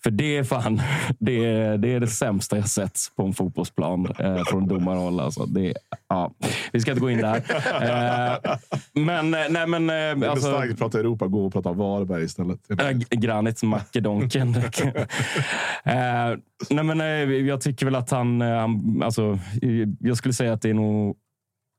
För 0.03 0.11
det 0.11 0.37
är 0.37 0.43
fan 0.43 0.81
det 1.19 1.45
är, 1.45 1.77
det 1.77 1.93
är 1.93 1.99
det 1.99 2.07
sämsta 2.07 2.57
jag 2.57 2.69
sett 2.69 2.99
på 3.15 3.23
en 3.23 3.33
fotbollsplan 3.33 4.13
eh, 4.19 4.43
från 4.43 4.67
domarhåll. 4.67 5.19
Alltså, 5.19 5.45
det, 5.45 5.73
ja, 6.09 6.33
vi 6.71 6.79
ska 6.79 6.91
inte 6.91 7.01
gå 7.01 7.09
in 7.09 7.17
där. 7.17 7.43
Eh, 7.83 8.57
men, 8.93 9.33
eh, 9.33 9.39
nej, 9.49 9.67
men, 9.67 9.87
Det 9.87 9.93
eh, 9.93 10.21
är 10.21 10.27
alltså, 10.27 10.47
starkt 10.47 10.73
att 10.73 10.79
prata 10.79 10.99
Europa, 10.99 11.27
gå 11.27 11.45
och 11.45 11.53
prata 11.53 11.73
Varberg 11.73 12.23
istället. 12.23 12.59
Äh, 12.81 12.89
Granit 13.09 13.63
Makedonken. 13.63 14.55
eh, 15.83 16.37
nej 16.69 16.83
men, 16.83 17.01
eh, 17.01 17.07
jag 17.47 17.61
tycker 17.61 17.85
väl 17.85 17.95
att 17.95 18.11
han, 18.11 18.41
eh, 18.41 18.57
han... 18.57 19.01
Alltså, 19.03 19.39
eh, 19.61 19.69
jag 19.99 20.17
skulle 20.17 20.33
säga 20.33 20.53
att 20.53 20.61
det 20.61 20.69
är 20.69 20.73
nog 20.73 21.15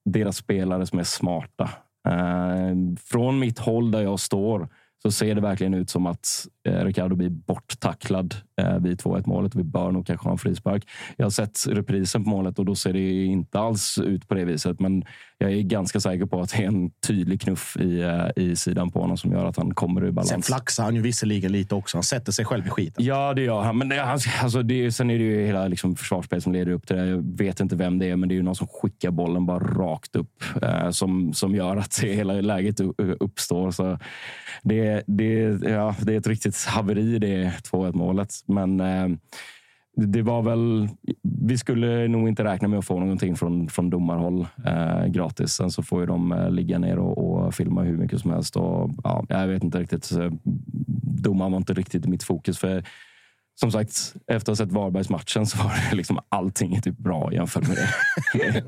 deras 0.04 0.36
spelare 0.36 0.86
som 0.86 0.98
är 0.98 1.04
smarta. 1.04 1.70
Eh, 2.08 2.74
från 3.04 3.38
mitt 3.38 3.58
håll 3.58 3.90
där 3.90 4.02
jag 4.02 4.20
står 4.20 4.68
så 5.02 5.10
ser 5.10 5.34
det 5.34 5.40
verkligen 5.40 5.74
ut 5.74 5.90
som 5.90 6.06
att 6.06 6.46
eh, 6.46 6.53
Ricardo 6.70 7.16
blir 7.16 7.30
borttacklad 7.30 8.34
eh, 8.60 8.78
vid 8.78 9.00
2-1 9.00 9.22
målet. 9.26 9.54
Vi 9.54 9.62
bör 9.62 9.90
nog 9.90 10.06
kanske 10.06 10.26
ha 10.26 10.32
en 10.32 10.38
frispark. 10.38 10.88
Jag 11.16 11.24
har 11.24 11.30
sett 11.30 11.66
reprisen 11.66 12.24
på 12.24 12.30
målet 12.30 12.58
och 12.58 12.64
då 12.64 12.74
ser 12.74 12.92
det 12.92 13.24
inte 13.24 13.58
alls 13.58 13.98
ut 13.98 14.28
på 14.28 14.34
det 14.34 14.44
viset. 14.44 14.80
Men 14.80 15.04
jag 15.38 15.52
är 15.52 15.62
ganska 15.62 16.00
säker 16.00 16.26
på 16.26 16.40
att 16.40 16.50
det 16.50 16.62
är 16.62 16.66
en 16.66 16.90
tydlig 17.06 17.40
knuff 17.40 17.76
i, 17.76 18.00
eh, 18.00 18.42
i 18.44 18.56
sidan 18.56 18.90
på 18.90 19.00
honom 19.00 19.16
som 19.16 19.32
gör 19.32 19.46
att 19.46 19.56
han 19.56 19.74
kommer 19.74 20.04
ur 20.04 20.10
balans. 20.10 20.28
Sen 20.28 20.42
flaxar 20.42 20.84
han 20.84 20.94
ju 20.94 21.02
visserligen 21.02 21.52
lite 21.52 21.74
också. 21.74 21.96
Han 21.96 22.02
sätter 22.02 22.32
sig 22.32 22.44
själv 22.44 22.66
i 22.66 22.70
skiten. 22.70 23.04
Ja, 23.04 23.34
det 23.34 23.42
gör 23.42 23.62
han. 23.62 23.78
Men 23.78 23.88
det, 23.88 24.04
alltså 24.42 24.62
det, 24.62 24.92
sen 24.92 25.10
är 25.10 25.18
det 25.18 25.24
ju 25.24 25.46
hela 25.46 25.68
liksom 25.68 25.96
försvarsspelet 25.96 26.44
som 26.44 26.52
leder 26.52 26.72
upp 26.72 26.86
till 26.86 26.96
det. 26.96 27.06
Jag 27.06 27.38
vet 27.38 27.60
inte 27.60 27.76
vem 27.76 27.98
det 27.98 28.10
är, 28.10 28.16
men 28.16 28.28
det 28.28 28.34
är 28.34 28.36
ju 28.36 28.42
någon 28.42 28.56
som 28.56 28.66
skickar 28.66 29.10
bollen 29.10 29.46
bara 29.46 29.58
rakt 29.58 30.16
upp 30.16 30.42
eh, 30.62 30.90
som, 30.90 31.32
som 31.32 31.54
gör 31.54 31.76
att 31.76 31.98
det, 32.00 32.12
hela 32.14 32.32
läget 32.32 32.80
uppstår. 33.20 33.70
Så 33.70 33.98
det, 34.62 35.02
det, 35.06 35.60
ja, 35.62 35.94
det 36.02 36.14
är 36.14 36.18
ett 36.18 36.26
riktigt 36.26 36.53
haveri, 36.66 37.18
det 37.18 37.52
2-1 37.72 37.96
målet. 37.96 38.34
Men 38.46 38.80
eh, 38.80 39.08
det 39.96 40.22
var 40.22 40.42
väl... 40.42 40.88
Vi 41.22 41.58
skulle 41.58 42.08
nog 42.08 42.28
inte 42.28 42.44
räkna 42.44 42.68
med 42.68 42.78
att 42.78 42.84
få 42.84 43.00
någonting 43.00 43.36
från, 43.36 43.68
från 43.68 43.90
domarhåll 43.90 44.46
eh, 44.66 45.06
gratis. 45.06 45.52
Sen 45.52 45.70
så 45.70 45.82
får 45.82 46.00
ju 46.00 46.06
de 46.06 46.32
eh, 46.32 46.50
ligga 46.50 46.78
ner 46.78 46.98
och, 46.98 47.18
och 47.18 47.54
filma 47.54 47.82
hur 47.82 47.96
mycket 47.96 48.20
som 48.20 48.30
helst. 48.30 48.56
Och, 48.56 48.90
ja, 49.04 49.24
jag 49.28 49.46
vet 49.46 49.64
inte 49.64 49.78
riktigt. 49.78 50.12
Eh, 50.12 50.30
domaren 51.24 51.52
var 51.52 51.58
inte 51.58 51.74
riktigt 51.74 52.06
i 52.06 52.08
mitt 52.08 52.22
fokus. 52.22 52.58
För 52.58 52.84
som 53.60 53.72
sagt, 53.72 54.14
efter 54.26 54.52
att 54.52 54.58
ha 54.58 54.66
sett 54.66 54.72
Varbergsmatchen 54.74 55.46
så 55.46 55.58
var 55.58 55.90
det 55.90 55.96
liksom 55.96 56.18
allting 56.28 56.74
är 56.74 56.80
typ 56.80 56.98
bra 56.98 57.32
jämfört 57.32 57.68
med 57.68 57.76
det. 57.76 58.64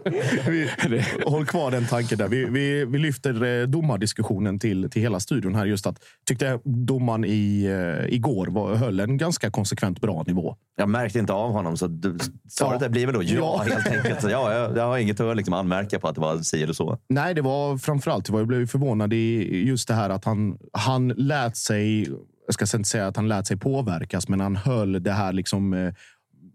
vi, 0.89 1.03
håll 1.27 1.47
kvar 1.47 1.71
den 1.71 1.87
tanken 1.87 2.19
där. 2.19 2.29
Vi, 2.29 2.45
vi, 2.45 2.85
vi 2.85 2.99
lyfter 2.99 3.45
eh, 3.61 3.67
domardiskussionen 3.67 4.59
till, 4.59 4.91
till 4.91 5.03
hela 5.03 5.21
studion 5.21 5.55
här. 5.55 5.67
Just 5.67 5.87
att 5.87 5.99
tyckte 6.29 6.59
domaren 6.65 7.25
i, 7.25 7.65
eh, 7.65 8.15
igår 8.15 8.47
var, 8.47 8.75
höll 8.75 9.01
en 9.01 9.17
ganska 9.19 9.51
konsekvent 9.51 10.01
bra 10.01 10.25
nivå. 10.27 10.57
Jag 10.77 10.89
märkte 10.89 11.19
inte 11.19 11.33
av 11.33 11.53
honom, 11.53 11.77
så 11.77 11.87
du, 11.87 12.19
svaret 12.49 12.83
Ja. 12.83 12.89
blir 12.89 13.07
väl 13.07 13.15
då 13.15 13.23
ja, 13.23 13.65
Ja. 13.69 13.75
helt 13.75 13.87
enkelt. 13.97 14.23
Så 14.23 14.31
ja, 14.31 14.53
jag, 14.55 14.77
jag 14.77 14.87
har 14.87 14.99
inget 14.99 15.21
att 15.21 15.37
liksom 15.37 15.55
anmärka 15.55 15.99
på 15.99 16.09
att 16.09 16.15
det 16.15 16.21
var 16.21 16.39
si 16.39 16.63
eller 16.63 16.73
så. 16.73 16.99
Nej, 17.09 17.35
det 17.35 17.43
var 17.43 17.79
framförallt, 17.79 18.29
jag 18.29 18.47
blev 18.47 18.67
förvånad 18.67 19.13
i 19.13 19.57
just 19.67 19.89
det 19.89 19.95
här 19.95 20.11
att 20.11 20.25
han, 20.25 20.59
han 20.73 21.09
lät 21.09 21.57
sig, 21.57 22.09
jag 22.47 22.55
ska 22.55 22.77
inte 22.77 22.89
säga 22.89 23.07
att 23.07 23.17
han 23.17 23.29
lät 23.29 23.47
sig 23.47 23.57
påverkas, 23.57 24.29
men 24.29 24.41
han 24.41 24.57
höll 24.57 25.03
det 25.03 25.13
här 25.13 25.33
liksom 25.33 25.73
eh, 25.73 25.95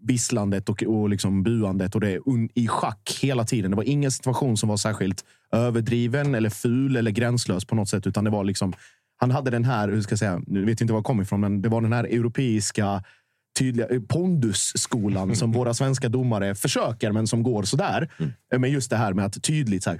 visslandet 0.00 0.68
och, 0.68 0.82
och 0.82 1.08
liksom 1.08 1.42
buandet 1.42 1.94
och 1.94 2.00
det 2.00 2.20
i 2.54 2.68
schack 2.68 3.18
hela 3.22 3.44
tiden. 3.44 3.70
Det 3.70 3.76
var 3.76 3.84
ingen 3.84 4.12
situation 4.12 4.56
som 4.56 4.68
var 4.68 4.76
särskilt 4.76 5.24
överdriven 5.52 6.34
eller 6.34 6.50
ful 6.50 6.96
eller 6.96 7.10
gränslös 7.10 7.64
på 7.64 7.74
något 7.74 7.88
sätt, 7.88 8.06
utan 8.06 8.24
det 8.24 8.30
var 8.30 8.44
liksom 8.44 8.72
han 9.16 9.30
hade 9.30 9.50
den 9.50 9.64
här, 9.64 9.88
hur 9.88 10.02
ska 10.02 10.12
jag 10.12 10.18
säga, 10.18 10.42
nu 10.46 10.64
vet 10.64 10.80
jag 10.80 10.84
inte 10.84 10.92
var 10.92 11.00
det 11.00 11.04
kom 11.04 11.20
ifrån, 11.20 11.40
men 11.40 11.62
det 11.62 11.68
var 11.68 11.80
den 11.80 11.92
här 11.92 12.04
europeiska 12.04 13.04
tydliga 13.58 13.88
eh, 13.88 14.00
pondusskolan 14.00 15.36
som 15.36 15.52
våra 15.58 15.74
svenska 15.74 16.08
domare 16.08 16.54
försöker, 16.54 17.12
men 17.12 17.26
som 17.26 17.42
går 17.42 17.62
sådär. 17.62 18.08
Eh, 18.52 18.58
Men 18.58 18.70
just 18.70 18.90
det 18.90 18.96
här 18.96 19.12
med 19.12 19.24
att 19.24 19.42
tydligt 19.42 19.84
så 19.84 19.90
här, 19.90 19.98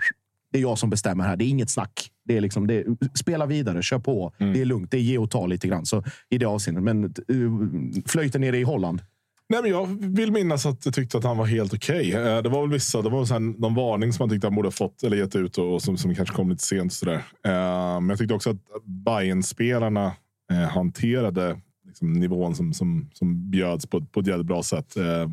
det 0.53 0.59
är 0.59 0.63
jag 0.63 0.79
som 0.79 0.91
bestämmer 0.91 1.25
här. 1.25 1.37
Det 1.37 1.45
är 1.45 1.49
inget 1.49 1.71
snack. 1.71 2.11
Det 2.25 2.37
är 2.37 2.41
liksom, 2.41 2.67
det 2.67 2.75
är, 2.75 2.85
spela 3.19 3.47
vidare, 3.47 3.83
kör 3.83 3.99
på. 3.99 4.33
Det 4.39 4.61
är 4.61 4.65
lugnt. 4.65 4.91
Det 4.91 4.97
är 4.97 5.01
ge 5.01 5.19
och 5.19 5.31
ta 5.31 5.47
lite 5.47 5.69
grann. 5.69 5.87
Så 5.87 6.05
i 6.31 6.39
det 6.39 6.47
avseendet. 6.47 6.85
Men 6.85 7.05
uh, 7.31 8.03
flöjten 8.07 8.41
nere 8.41 8.59
i 8.59 8.63
Holland. 8.63 9.03
Nej, 9.49 9.63
men 9.63 9.71
jag 9.71 9.87
vill 10.01 10.33
minnas 10.33 10.67
att 10.67 10.85
jag 10.87 10.95
tyckte 10.95 11.19
att 11.19 11.25
han 11.25 11.37
var 11.37 11.47
helt 11.47 11.75
okej. 11.75 12.13
Eh, 12.13 12.43
Det 12.43 12.49
var 12.49 12.61
väl 12.61 12.71
vissa, 12.71 13.03
det 13.03 13.11
var 13.11 13.25
så 13.25 13.33
här, 13.33 13.41
någon 13.41 13.75
varning 13.75 14.13
som 14.13 14.23
man 14.23 14.31
tyckte 14.31 14.47
han 14.47 14.55
borde 14.55 14.67
ha 14.67 14.73
fått 14.73 15.03
eller 15.03 15.17
gett 15.17 15.37
ut 15.37 15.59
och, 15.59 15.75
och 15.75 15.83
som, 15.83 15.97
som 15.97 16.15
kanske 16.15 16.35
kom 16.35 16.51
lite 16.51 16.63
sent. 16.63 16.93
Sådär. 16.93 17.15
Eh, 17.45 18.01
Men 18.01 18.09
jag 18.09 18.19
tyckte 18.19 18.35
också 18.35 18.51
att 18.51 18.85
bayern 18.85 19.43
spelarna 19.43 20.13
eh, 20.51 20.57
hanterade 20.57 21.61
liksom, 21.87 22.13
nivån 22.13 22.55
som, 22.55 22.73
som, 22.73 23.11
som 23.13 23.51
bjöds 23.51 23.87
på, 23.87 24.01
på 24.05 24.21
ett 24.21 24.27
jävligt 24.27 24.47
bra 24.47 24.63
sätt. 24.63 24.97
Eh, 24.97 25.31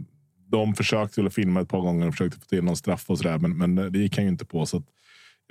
De 0.48 0.76
försökte 0.76 1.22
väl 1.22 1.30
filma 1.32 1.62
ett 1.62 1.70
par 1.70 1.82
gånger 1.82 2.08
och 2.08 2.14
försökte 2.14 2.40
få 2.40 2.46
till 2.46 2.64
någon 2.64 2.76
straff 2.76 3.10
och 3.10 3.18
sådär, 3.18 3.38
men, 3.38 3.58
men 3.58 3.92
det 3.92 4.00
gick 4.00 4.16
han 4.18 4.26
ju 4.26 4.32
inte 4.32 4.46
på. 4.46 4.66
Så 4.66 4.78
att 4.78 4.84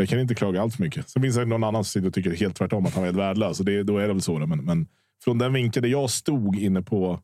jag 0.02 0.08
kan 0.08 0.20
inte 0.20 0.34
klaga 0.34 0.62
allt 0.62 0.74
för 0.74 0.82
mycket. 0.82 1.08
Sen 1.08 1.22
finns 1.22 1.36
det 1.36 1.44
någon 1.44 1.64
annan 1.64 1.84
som 1.84 2.12
tycker 2.12 2.36
helt 2.36 2.56
tvärtom 2.56 2.86
att 2.86 2.94
han 2.94 3.04
helt 3.04 3.16
värdelös. 3.16 3.58
Det, 3.58 3.82
då 3.82 3.98
är 3.98 4.08
det 4.08 4.12
väl 4.12 4.22
så. 4.22 4.38
Men, 4.38 4.64
men 4.64 4.86
från 5.24 5.38
den 5.38 5.52
vinkeln 5.52 5.82
där 5.82 5.90
jag 5.90 6.10
stod 6.10 6.56
inne 6.56 6.82
på 6.82 7.20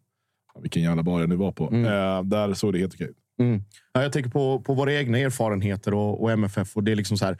vilken 0.62 0.82
jävla 0.82 1.02
bar 1.02 1.20
jag 1.20 1.28
nu 1.28 1.36
var 1.36 1.52
på. 1.52 1.64
Eh, 1.64 2.22
där 2.22 2.54
såg 2.54 2.72
det 2.72 2.78
helt 2.78 2.94
okej. 2.94 3.10
Mm. 3.40 3.62
Ja, 3.92 4.02
jag 4.02 4.12
tänker 4.12 4.30
på, 4.30 4.60
på 4.60 4.74
våra 4.74 4.94
egna 4.94 5.18
erfarenheter 5.18 5.94
och, 5.94 6.22
och 6.22 6.32
MFF. 6.32 6.76
Och 6.76 6.84
det 6.84 6.92
är 6.92 6.96
liksom 6.96 7.18
så 7.18 7.24
här, 7.24 7.36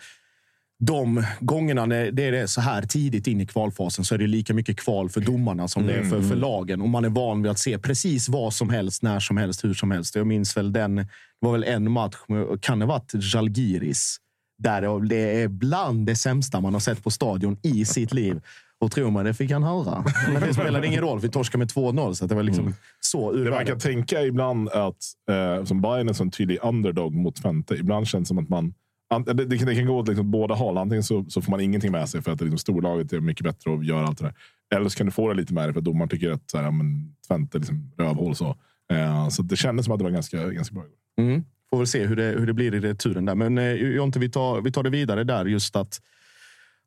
de 0.79 1.25
gångerna 1.41 1.87
när 1.87 2.11
det 2.11 2.25
är 2.25 2.47
så 2.47 2.61
här 2.61 2.83
tidigt 2.83 3.27
in 3.27 3.41
i 3.41 3.47
kvalfasen 3.47 4.05
så 4.05 4.15
är 4.15 4.19
det 4.19 4.27
lika 4.27 4.55
mycket 4.55 4.77
kval 4.77 5.09
för 5.11 5.21
domarna 5.21 5.69
som 5.69 5.87
det 5.87 5.93
är 5.93 6.03
för, 6.03 6.23
för 6.23 6.37
lagen. 6.37 6.83
Och 6.83 6.89
man 6.89 7.05
är 7.05 7.09
van 7.09 7.43
vid 7.43 7.51
att 7.51 7.59
se 7.59 7.79
precis 7.79 8.29
vad 8.29 8.55
som 8.55 8.71
helst, 8.71 9.03
när 9.03 9.21
som 9.21 9.37
helst, 9.37 9.65
hur 9.65 9.75
som 9.75 9.91
helst. 9.91 10.15
Jag 10.15 10.27
minns 10.27 10.57
väl 10.57 10.73
den, 10.73 10.97
det 10.97 11.07
var 11.41 11.53
väl 11.53 11.65
en 11.65 11.91
match, 11.91 12.17
kan 12.61 12.79
det 12.79 12.85
ha 12.85 12.93
varit 12.93 13.13
Žalgiris? 13.23 14.17
Där 14.65 15.07
det 15.09 15.43
är 15.43 15.49
bland 15.49 16.07
det 16.07 16.17
sämsta 16.17 16.61
man 16.61 16.73
har 16.73 16.81
sett 16.81 17.05
på 17.05 17.11
stadion 17.11 17.57
i 17.63 17.85
sitt 17.85 18.13
liv. 18.13 18.41
Och 18.79 18.93
tror 18.93 19.11
man 19.11 19.25
det 19.25 19.35
fick 19.35 19.51
han 19.51 19.63
höra. 19.63 20.05
Men 20.33 20.43
det 20.43 20.55
spelade 20.55 20.87
ingen 20.87 21.01
roll. 21.01 21.21
Vi 21.21 21.29
torskade 21.29 21.59
med 21.59 21.69
2-0. 21.69 22.13
Så 22.15 22.27
det 22.27 22.35
var 22.35 22.43
liksom 22.43 22.75
så 23.01 23.35
ur 23.35 23.45
Det 23.51 23.65
kan 23.65 23.79
tänka 23.79 24.23
ibland 24.23 24.69
att 24.69 24.97
eh, 25.31 25.65
som 25.65 25.81
Bayern 25.81 26.07
är 26.07 26.11
en 26.11 26.15
sån 26.15 26.31
tydlig 26.31 26.59
underdog 26.63 27.15
mot 27.15 27.37
Twente. 27.43 27.75
Ibland 27.75 28.07
känns 28.09 28.23
det 28.23 28.29
som 28.29 28.39
att 28.39 28.49
man 28.49 28.75
an- 29.15 29.25
det, 29.25 29.33
det, 29.45 29.59
kan, 29.59 29.67
det 29.67 29.75
kan 29.75 29.87
gå 29.87 29.99
åt 29.99 30.09
liksom 30.09 30.31
båda 30.31 30.55
håll. 30.55 30.79
Antingen 30.79 31.03
så, 31.03 31.25
så 31.29 31.43
får 31.43 31.51
man 31.51 31.61
ingenting 31.61 31.93
med 31.93 32.09
sig 32.09 32.23
för 32.23 32.33
att 32.33 32.39
det 32.39 32.45
liksom, 32.45 32.59
storlaget 32.59 33.13
är 33.13 33.21
mycket 33.21 33.45
bättre 33.45 33.71
och 33.71 33.85
gör 33.85 34.03
allt 34.03 34.19
det 34.19 34.25
där. 34.25 34.35
Eller 34.75 34.89
så 34.89 34.97
kan 34.97 35.07
du 35.07 35.13
få 35.13 35.29
det 35.29 35.35
lite 35.35 35.55
med 35.55 35.65
dig 35.65 35.73
för 35.73 35.79
att 35.81 35.85
domaren 35.85 36.09
tycker 36.09 36.31
att 36.31 36.51
så 36.51 36.57
här, 36.59 36.65
ja, 36.65 36.71
men, 36.71 37.15
Twente 37.29 37.59
är 37.59 37.61
liksom 37.61 37.93
rövhål. 37.99 38.35
Så. 38.37 38.57
Eh, 38.93 39.29
så 39.29 39.43
det 39.43 39.57
kändes 39.57 39.85
som 39.87 39.93
att 39.93 39.99
det 39.99 40.05
var 40.05 40.11
ganska, 40.11 40.49
ganska 40.49 40.75
bra. 40.75 40.85
Mm. 41.21 41.45
Får 41.75 41.79
väl 41.79 41.87
se 41.87 42.07
hur 42.07 42.17
det, 42.17 42.23
hur 42.23 42.47
det 42.47 42.53
blir 42.53 42.75
i 42.75 42.81
returen 42.81 43.25
där. 43.25 43.35
Men 43.35 43.59
eh, 43.59 43.73
Jonte, 43.73 44.19
vi 44.19 44.31
tar, 44.31 44.61
vi 44.61 44.73
tar 44.73 44.83
det 44.83 44.91
vidare 44.91 45.25
där. 45.25 45.45
Just 45.45 45.77
att 45.77 46.01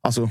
Alltså, 0.02 0.30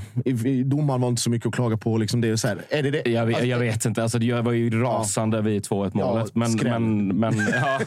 domaren 0.64 1.00
var 1.00 1.08
inte 1.08 1.22
så 1.22 1.30
mycket 1.30 1.46
att 1.48 1.54
klaga 1.54 1.76
på. 1.76 1.98
Liksom 1.98 2.20
det 2.20 2.28
är, 2.28 2.36
så 2.36 2.48
här, 2.48 2.58
är 2.70 2.82
det 2.82 2.90
det? 2.90 3.10
Jag, 3.10 3.26
vet- 3.26 3.46
jag 3.46 3.58
vet 3.58 3.84
inte. 3.84 4.02
Alltså, 4.02 4.18
jag 4.18 4.42
var 4.42 4.52
ju 4.52 4.82
rasande 4.82 5.42
vid 5.42 5.62
2-1 5.62 5.90
målet. 5.94 6.30
Ja, 6.34 6.40
men, 6.40 6.52
men, 6.62 7.08
men, 7.34 7.34
ja, 7.54 7.80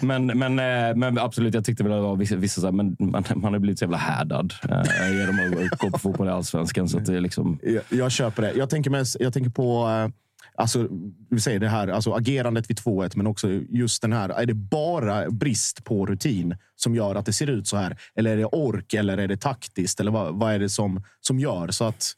men, 0.00 0.26
men, 0.26 0.58
eh, 0.58 0.96
men 0.96 1.18
absolut, 1.18 1.54
jag 1.54 1.64
tyckte 1.64 1.82
väl 1.84 1.92
att 1.92 1.98
det 1.98 2.02
var 2.02 2.16
vissa, 2.16 2.36
vissa 2.36 2.60
så 2.60 2.66
här, 2.66 2.72
men 2.72 2.96
man, 2.98 3.24
man 3.34 3.52
har 3.52 3.58
blivit 3.60 3.78
så 3.78 3.84
jävla 3.84 3.96
härdad 3.96 4.54
eh, 4.68 5.18
genom 5.18 5.62
att 5.72 5.78
gå 5.78 5.90
på 5.90 5.98
fotboll 5.98 6.26
i 6.28 6.30
allsvenskan. 6.30 6.88
Så 6.88 6.98
att 6.98 7.06
det 7.06 7.16
är 7.16 7.20
liksom, 7.20 7.58
Jag, 7.62 7.82
jag 7.88 8.12
köper 8.12 8.42
det. 8.42 8.52
Jag 8.56 8.70
tänker, 8.70 8.90
mest, 8.90 9.16
jag 9.20 9.32
tänker 9.32 9.50
på 9.50 9.88
eh, 9.88 10.08
alltså, 10.54 10.88
vi 11.30 11.40
säger 11.40 11.60
det 11.60 11.68
här, 11.68 11.88
alltså, 11.88 12.12
agerandet 12.12 12.70
vid 12.70 12.78
2-1, 12.78 13.12
men 13.14 13.26
också 13.26 13.48
just 13.68 14.02
den 14.02 14.12
här. 14.12 14.28
Är 14.28 14.46
det 14.46 14.54
bara 14.54 15.30
brist 15.30 15.84
på 15.84 16.06
rutin 16.06 16.56
som 16.76 16.94
gör 16.94 17.14
att 17.14 17.26
det 17.26 17.32
ser 17.32 17.50
ut 17.50 17.66
så 17.68 17.76
här? 17.76 17.96
Eller 18.14 18.30
är 18.30 18.36
det 18.36 18.44
ork 18.44 18.94
eller 18.94 19.18
är 19.18 19.28
det 19.28 19.36
taktiskt? 19.36 20.00
Eller 20.00 20.10
vad, 20.10 20.34
vad 20.34 20.52
är 20.52 20.58
det 20.58 20.68
som, 20.68 21.02
som 21.20 21.38
gör 21.38 21.70
så 21.70 21.84
att 21.84 22.12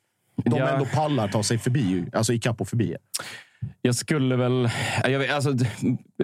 de 0.45 0.59
Ja. 0.59 0.69
ändå 0.69 0.85
pallar 0.85 1.29
ta 1.29 1.43
sig 1.43 1.59
förbi, 1.59 2.05
alltså 2.13 2.33
ikapp 2.33 2.61
och 2.61 2.69
förbi? 2.69 2.97
Jag 3.83 3.95
skulle 3.95 4.37
väl... 4.37 4.71
Jag 5.05 5.19
vet, 5.19 5.33
alltså, 5.33 5.53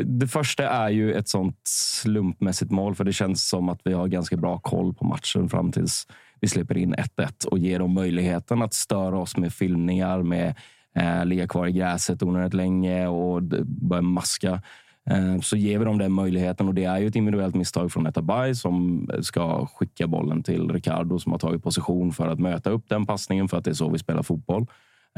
det, 0.05 0.29
första 0.29 0.69
är 0.69 0.89
ju 0.91 1.15
ett 1.15 1.29
sånt 1.29 1.61
slumpmässigt 2.03 2.71
mål, 2.71 2.95
för 2.95 3.05
det 3.05 3.13
känns 3.13 3.49
som 3.49 3.69
att 3.69 3.81
vi 3.85 3.93
har 3.93 4.09
ganska 4.09 4.37
bra 4.37 4.59
koll 4.59 4.95
på 4.95 5.05
matchen 5.05 5.49
fram 5.49 5.73
tills 5.73 6.07
vi 6.41 6.49
släpper 6.49 6.77
in 6.79 6.95
1-1 6.95 7.47
och 7.47 7.59
ger 7.59 7.79
dem 7.79 7.95
möjligheten 7.95 8.63
att 8.63 8.75
störa 8.75 9.19
oss 9.19 9.37
med 9.37 9.53
filmningar, 9.53 10.23
med 10.23 10.55
eh, 10.97 11.25
ligga 11.25 11.49
kvar 11.49 11.67
i 11.67 11.73
gräset 11.73 12.23
onödigt 12.23 12.55
länge 12.55 13.07
och 13.07 13.43
börja 13.67 14.03
maska. 14.03 14.63
Eh, 15.11 15.41
så 15.41 15.57
ger 15.57 15.79
vi 15.79 15.85
dem 15.85 15.99
den 15.99 16.13
möjligheten 16.13 16.69
och 16.69 16.75
det 16.75 16.85
är 16.85 16.99
ju 16.99 17.07
ett 17.07 17.17
individuellt 17.17 17.55
misstag 17.55 17.93
från 17.93 18.07
Etabay 18.07 18.55
som 18.55 19.07
ska 19.23 19.67
skicka 19.67 20.07
bollen 20.07 20.43
till 20.43 20.71
Ricardo 20.71 21.19
som 21.19 21.33
har 21.33 21.39
tagit 21.39 21.63
position 21.63 22.13
för 22.13 22.29
att 22.29 22.39
möta 22.39 22.71
upp 22.71 22.89
den 22.89 23.07
passningen 23.07 23.49
för 23.49 23.57
att 23.57 23.65
det 23.65 23.71
är 23.71 23.75
så 23.75 23.91
vi 23.91 23.99
spelar 23.99 24.23
fotboll. 24.23 24.67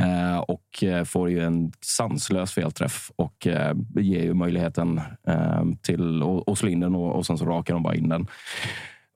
Eh, 0.01 0.39
och 0.39 0.85
eh, 0.85 1.05
får 1.05 1.31
ju 1.31 1.41
en 1.41 1.73
sanslös 1.81 2.53
felträff 2.53 3.11
och 3.17 3.47
eh, 3.47 3.77
ger 3.95 4.23
ju 4.23 4.35
möjligheten 4.35 5.01
eh, 5.27 5.65
till 5.83 6.23
att 6.47 6.59
slå 6.59 6.69
in 6.69 6.81
den 6.81 6.95
och, 6.95 7.17
och 7.17 7.27
sen 7.27 7.39
så 7.39 7.45
rakar 7.45 7.75
de 7.75 7.83
bara 7.83 7.95
in 7.95 8.09
den. 8.09 8.27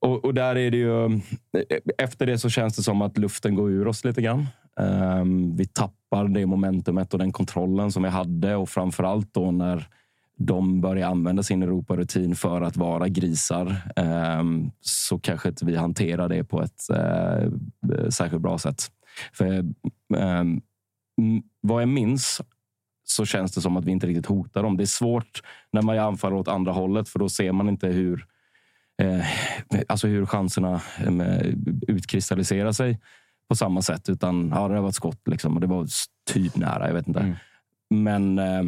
Och, 0.00 0.24
och 0.24 0.34
där 0.34 0.56
är 0.56 0.70
det 0.70 0.76
ju... 0.76 1.04
Eh, 1.04 1.20
efter 1.98 2.26
det 2.26 2.38
så 2.38 2.48
känns 2.50 2.76
det 2.76 2.82
som 2.82 3.02
att 3.02 3.18
luften 3.18 3.54
går 3.54 3.70
ur 3.70 3.86
oss 3.86 4.04
lite 4.04 4.22
grann. 4.22 4.46
Eh, 4.80 5.24
vi 5.56 5.66
tappar 5.66 6.05
det 6.24 6.46
momentumet 6.46 7.12
och 7.12 7.18
den 7.18 7.32
kontrollen 7.32 7.92
som 7.92 8.02
vi 8.02 8.08
hade 8.08 8.56
och 8.56 8.68
framför 8.68 9.04
allt 9.04 9.34
då 9.34 9.50
när 9.50 9.88
de 10.38 10.80
börjar 10.80 11.08
använda 11.08 11.42
sin 11.42 11.62
Europarutin 11.62 12.36
för 12.36 12.60
att 12.60 12.76
vara 12.76 13.08
grisar 13.08 13.76
ehm, 13.96 14.70
så 14.80 15.18
kanske 15.18 15.48
inte 15.48 15.66
vi 15.66 15.76
hanterar 15.76 16.28
det 16.28 16.44
på 16.44 16.62
ett 16.62 16.90
eh, 16.90 17.50
särskilt 18.08 18.42
bra 18.42 18.58
sätt. 18.58 18.82
För 19.32 19.64
ehm, 20.16 20.60
vad 21.60 21.82
jag 21.82 21.88
minns 21.88 22.40
så 23.04 23.24
känns 23.24 23.52
det 23.52 23.60
som 23.60 23.76
att 23.76 23.84
vi 23.84 23.90
inte 23.90 24.06
riktigt 24.06 24.26
hotar 24.26 24.62
dem. 24.62 24.76
Det 24.76 24.84
är 24.84 24.86
svårt 24.86 25.42
när 25.72 25.82
man 25.82 25.98
anfaller 25.98 26.36
åt 26.36 26.48
andra 26.48 26.72
hållet 26.72 27.08
för 27.08 27.18
då 27.18 27.28
ser 27.28 27.52
man 27.52 27.68
inte 27.68 27.86
hur 27.88 28.26
eh, 29.02 29.26
alltså 29.88 30.06
hur 30.06 30.26
chanserna 30.26 30.80
eh, 30.98 31.46
utkristalliserar 31.88 32.72
sig 32.72 33.00
på 33.48 33.56
samma 33.56 33.82
sätt. 33.82 34.08
Utan 34.08 34.52
ja, 34.54 34.68
det 34.68 34.80
var 34.80 34.88
ett 34.88 34.94
skott 34.94 35.28
liksom, 35.30 35.54
och 35.54 35.60
det 35.60 35.66
var 35.66 35.86
typ 36.30 36.56
nära. 36.56 36.86
Jag 36.86 36.94
vet 36.94 37.08
inte. 37.08 37.20
Men, 37.94 38.38
eh, 38.38 38.62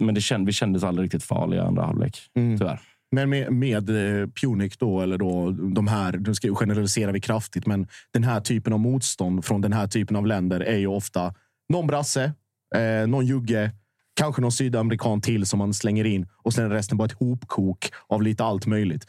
men 0.00 0.14
det 0.14 0.20
känd, 0.20 0.46
vi 0.46 0.52
kändes 0.52 0.84
aldrig 0.84 1.04
riktigt 1.04 1.24
farliga 1.24 1.62
i 1.62 1.66
andra 1.66 1.84
halvlek. 1.84 2.18
Tyvärr. 2.58 2.80
Men 3.12 3.30
med, 3.30 3.52
med 3.52 3.90
eh, 3.90 4.26
Punic 4.28 4.76
då, 4.76 5.00
eller 5.00 5.18
då 5.18 5.50
de 5.50 5.86
här, 5.88 6.12
nu 6.12 6.34
ska 6.34 6.54
generaliserar 6.54 7.12
vi 7.12 7.20
kraftigt, 7.20 7.66
men 7.66 7.86
den 8.12 8.24
här 8.24 8.40
typen 8.40 8.72
av 8.72 8.78
motstånd 8.78 9.44
från 9.44 9.60
den 9.60 9.72
här 9.72 9.86
typen 9.86 10.16
av 10.16 10.26
länder 10.26 10.60
är 10.60 10.76
ju 10.78 10.86
ofta 10.86 11.34
någon 11.68 11.86
brasse, 11.86 12.32
eh, 12.74 13.06
någon 13.08 13.26
jugge, 13.26 13.70
kanske 14.14 14.42
någon 14.42 14.52
sydamerikan 14.52 15.20
till 15.20 15.46
som 15.46 15.58
man 15.58 15.74
slänger 15.74 16.04
in 16.04 16.26
och 16.42 16.52
sen 16.52 16.70
resten 16.70 16.98
bara 16.98 17.04
ett 17.04 17.12
hopkok 17.12 17.90
av 18.08 18.22
lite 18.22 18.44
allt 18.44 18.66
möjligt. 18.66 19.06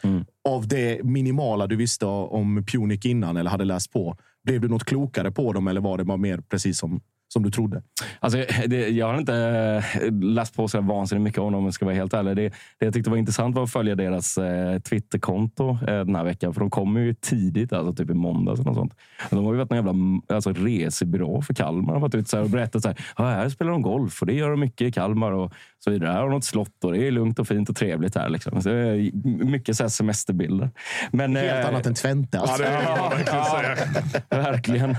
Av 0.48 0.68
det 0.68 1.04
minimala 1.04 1.66
du 1.66 1.76
visste 1.76 2.06
om 2.06 2.64
Punic 2.66 3.04
innan 3.04 3.36
eller 3.36 3.50
hade 3.50 3.64
läst 3.64 3.92
på, 3.92 4.16
blev 4.48 4.60
du 4.60 4.68
något 4.68 4.84
klokare 4.84 5.30
på 5.30 5.52
dem 5.52 5.68
eller 5.68 5.80
var 5.80 5.98
det 5.98 6.04
bara 6.04 6.16
mer 6.16 6.40
precis 6.40 6.78
som, 6.78 7.00
som 7.28 7.42
du 7.42 7.50
trodde? 7.50 7.82
Alltså, 8.20 8.44
det, 8.66 8.88
jag 8.88 9.06
har 9.06 9.18
inte 9.18 9.34
eh, 9.34 10.12
läst 10.12 10.56
på 10.56 10.68
så 10.68 10.80
vansinnigt 10.80 11.24
mycket 11.24 11.38
om 11.38 11.52
dem 11.52 11.58
om 11.58 11.64
jag 11.64 11.74
ska 11.74 11.84
vara 11.84 11.94
helt 11.94 12.14
ärlig. 12.14 12.36
Det, 12.36 12.48
det 12.78 12.84
jag 12.86 12.94
tyckte 12.94 13.10
var 13.10 13.16
intressant 13.16 13.56
var 13.56 13.62
att 13.62 13.72
följa 13.72 13.94
deras 13.94 14.38
eh, 14.38 14.78
Twitterkonto 14.78 15.70
eh, 15.70 15.76
den 15.86 16.16
här 16.16 16.24
veckan. 16.24 16.54
För 16.54 16.60
de 16.60 16.70
kommer 16.70 17.00
ju 17.00 17.14
tidigt, 17.14 17.72
alltså 17.72 17.94
typ 17.94 18.10
i 18.10 18.14
måndags. 18.14 18.60
Eller 18.60 18.70
något 18.70 18.78
sånt. 18.78 18.94
De 19.30 19.44
har 19.44 19.52
ju 19.52 19.58
varit 19.58 19.70
en 19.70 19.76
jävla 19.76 19.94
alltså, 20.28 20.52
resebyrå 20.52 21.42
för 21.42 21.54
Kalmar. 21.54 21.92
De 21.92 21.92
har 21.92 22.00
varit 22.00 22.14
ute 22.14 22.30
så 22.30 22.40
och 22.40 22.50
berättat 22.50 22.82
så 22.82 22.88
här, 22.88 22.98
"Ja, 23.16 23.24
här 23.24 23.48
spelar 23.48 23.72
de 23.72 23.82
golf 23.82 24.20
och 24.20 24.26
det 24.26 24.34
gör 24.34 24.50
de 24.50 24.60
mycket 24.60 24.86
i 24.86 24.92
Kalmar. 24.92 25.32
Och 25.32 25.52
så 25.78 25.90
vidare. 25.90 26.10
Här 26.10 26.20
har 26.20 26.30
de 26.30 26.38
ett 26.38 26.44
slott 26.44 26.84
och 26.84 26.92
det 26.92 27.06
är 27.06 27.10
lugnt 27.10 27.38
och 27.38 27.48
fint 27.48 27.68
och 27.68 27.76
trevligt 27.76 28.14
här. 28.14 28.28
Liksom. 28.28 28.62
Så 28.62 28.68
det 28.68 28.74
är 28.74 29.10
mycket 29.44 29.76
så 29.76 29.90
semesterbilder. 29.90 30.70
Men, 31.10 31.36
Helt 31.36 31.64
eh, 31.64 31.68
annat 31.68 31.86
än 31.86 31.94
Twente. 31.94 32.40
Alltså. 32.40 32.62
Ja, 32.62 33.12
det 33.18 33.24
kan 33.24 33.38
man 33.38 33.48
verkligen 33.50 34.04
säga. 34.14 34.42
Verkligen. 34.42 34.96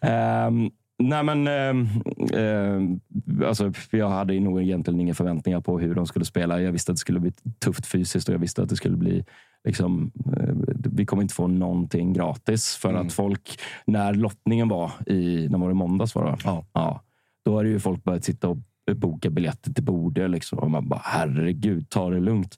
Ehm, 0.00 0.70
nej 0.98 1.22
men, 1.22 1.46
ehm, 1.46 1.88
ehm, 2.34 3.00
alltså, 3.44 3.72
jag 3.90 4.08
hade 4.08 4.40
nog 4.40 4.62
egentligen 4.62 5.00
inga 5.00 5.14
förväntningar 5.14 5.60
på 5.60 5.78
hur 5.78 5.94
de 5.94 6.06
skulle 6.06 6.24
spela. 6.24 6.60
Jag 6.60 6.72
visste 6.72 6.92
att 6.92 6.96
det 6.96 7.00
skulle 7.00 7.20
bli 7.20 7.32
tufft 7.64 7.86
fysiskt 7.86 8.28
och 8.28 8.34
jag 8.34 8.38
visste 8.38 8.62
att 8.62 8.68
det 8.68 8.76
skulle 8.76 8.96
bli 8.96 9.24
Liksom, 9.64 10.12
eh, 10.36 10.54
vi 10.92 11.06
kommer 11.06 11.22
inte 11.22 11.34
få 11.34 11.46
någonting 11.46 12.12
gratis. 12.12 12.76
För 12.76 12.94
att 12.94 13.12
folk, 13.12 13.60
när 13.86 14.14
lottningen 14.14 14.68
var 14.68 14.92
i, 15.06 15.48
när 15.48 15.58
var 15.58 15.68
det 15.68 15.74
måndags? 15.74 16.14
Var 16.14 16.24
det? 16.26 16.36
Ja. 16.72 17.02
då 17.44 17.56
har 17.56 17.64
ju 17.64 17.80
folk 17.80 18.04
börjat 18.04 18.24
sitta 18.24 18.48
och 18.48 18.58
boka 18.96 19.30
biljetter 19.30 19.72
till 19.72 19.84
Borde. 19.84 20.28
Liksom. 20.28 20.58
Och 20.58 20.70
man 20.70 20.88
bara, 20.88 21.02
herregud, 21.04 21.90
ta 21.90 22.10
det 22.10 22.20
lugnt. 22.20 22.56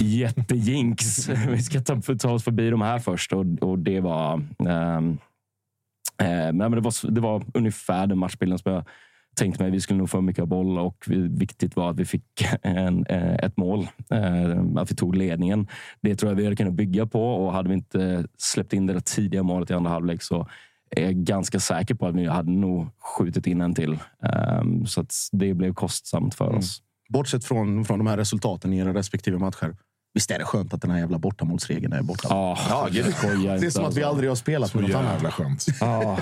Jättejinx. 0.00 1.28
vi 1.48 1.62
ska 1.62 1.80
ta, 1.80 2.00
ta 2.18 2.30
oss 2.30 2.44
förbi 2.44 2.70
de 2.70 2.80
här 2.80 2.98
först. 2.98 3.32
Och, 3.32 3.44
och 3.60 3.78
det 3.78 4.00
var... 4.00 4.42
ehm, 4.68 5.18
Eh, 6.22 6.52
men 6.52 6.70
det, 6.70 6.80
var, 6.80 7.10
det 7.10 7.20
var 7.20 7.44
ungefär 7.54 8.06
den 8.06 8.18
matchbilden 8.18 8.58
som 8.58 8.72
jag 8.72 8.84
tänkte 9.36 9.62
mig. 9.62 9.72
Vi 9.72 9.80
skulle 9.80 9.98
nog 9.98 10.10
få 10.10 10.20
mycket 10.20 10.48
boll 10.48 10.78
och 10.78 11.04
vi, 11.06 11.28
viktigt 11.28 11.76
var 11.76 11.90
att 11.90 12.00
vi 12.00 12.04
fick 12.04 12.46
en, 12.62 13.06
eh, 13.06 13.34
ett 13.34 13.56
mål. 13.56 13.88
Eh, 14.10 14.60
att 14.76 14.90
vi 14.90 14.94
tog 14.94 15.16
ledningen. 15.16 15.66
Det 16.00 16.16
tror 16.16 16.32
jag 16.32 16.36
vi 16.36 16.44
hade 16.44 16.56
kunnat 16.56 16.74
bygga 16.74 17.06
på 17.06 17.34
och 17.34 17.52
hade 17.52 17.68
vi 17.68 17.74
inte 17.74 18.26
släppt 18.38 18.72
in 18.72 18.86
det 18.86 18.92
där 18.92 19.00
tidiga 19.00 19.42
målet 19.42 19.70
i 19.70 19.74
andra 19.74 19.90
halvlek 19.90 20.22
så 20.22 20.48
är 20.90 21.02
jag 21.02 21.14
ganska 21.14 21.60
säker 21.60 21.94
på 21.94 22.06
att 22.06 22.14
vi 22.14 22.26
hade 22.26 22.50
nog 22.50 22.88
skjutit 23.00 23.46
in 23.46 23.60
en 23.60 23.74
till. 23.74 23.92
Eh, 24.22 24.62
så 24.86 25.04
det 25.32 25.54
blev 25.54 25.74
kostsamt 25.74 26.34
för 26.34 26.54
oss. 26.54 26.82
Bortsett 27.08 27.44
från, 27.44 27.84
från 27.84 27.98
de 27.98 28.06
här 28.06 28.16
resultaten 28.16 28.72
i 28.72 28.78
era 28.78 28.94
respektive 28.94 29.38
matcher. 29.38 29.76
Visst 30.14 30.30
är 30.30 30.38
det 30.38 30.44
skönt 30.44 30.74
att 30.74 30.82
den 30.82 30.90
här 30.90 30.98
jävla 30.98 31.18
bortamålsregeln 31.18 31.92
är 31.92 32.02
borta? 32.02 32.28
Ja, 32.30 32.58
ja 32.68 32.88
gud. 32.90 33.14
Det 33.22 33.26
är 33.48 33.54
inte, 33.54 33.70
som 33.70 33.84
att 33.84 33.96
vi 33.96 34.02
alltså. 34.02 34.08
aldrig 34.10 34.30
har 34.30 34.36
spelat 34.36 34.74
med 34.74 34.82
något 34.82 34.94
annat. 34.94 35.12
Jävla 35.12 35.30
skönt. 35.30 35.66
Ja. 35.80 36.18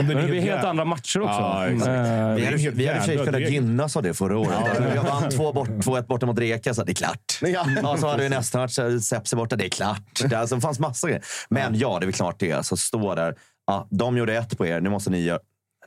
Men 0.00 0.16
det 0.16 0.22
blir 0.22 0.40
helt 0.40 0.64
andra 0.64 0.84
matcher 0.84 1.20
också. 1.20 1.32
Ja, 1.32 1.66
exakt. 1.66 1.88
Eh, 1.88 2.34
Vi 2.34 2.44
hade, 2.44 2.62
i 2.62 2.68
och 2.68 2.74
för 2.74 3.00
sig 3.00 3.18
kunnat 3.24 3.50
gynnas 3.50 3.96
av 3.96 4.02
det 4.02 4.14
förra 4.14 4.38
året. 4.38 4.58
Vi 4.78 4.98
vann 4.98 5.22
2-1 5.22 5.52
bort, 5.54 5.68
2-1 5.68 6.06
borta 6.06 6.26
mot 6.26 6.38
Rijeka, 6.38 6.74
så 6.74 6.84
det 6.84 6.92
är 6.92 6.94
klart. 6.94 7.38
Ja. 7.40 7.66
Ja, 7.82 7.96
så 7.96 8.08
hade 8.08 8.22
vi 8.22 8.28
nästa 8.28 8.58
match, 8.58 8.78
Sepsi 9.02 9.36
borta, 9.36 9.56
det 9.56 9.64
är 9.66 9.68
klart. 9.68 10.20
Det 10.28 10.34
alltså, 10.36 10.60
fanns 10.60 10.78
massor 10.78 11.08
grejer. 11.08 11.24
Men 11.50 11.78
ja, 11.78 11.98
det 11.98 12.04
är 12.04 12.06
väl 12.06 12.14
klart 12.14 12.36
det. 12.38 12.52
Alltså, 12.52 12.76
stå 12.76 13.14
där. 13.14 13.34
Ja, 13.66 13.86
de 13.90 14.16
gjorde 14.16 14.36
ett 14.36 14.58
på 14.58 14.66
er, 14.66 14.80
nu 14.80 14.90
måste 14.90 15.10
ni 15.10 15.20
göra... 15.20 15.38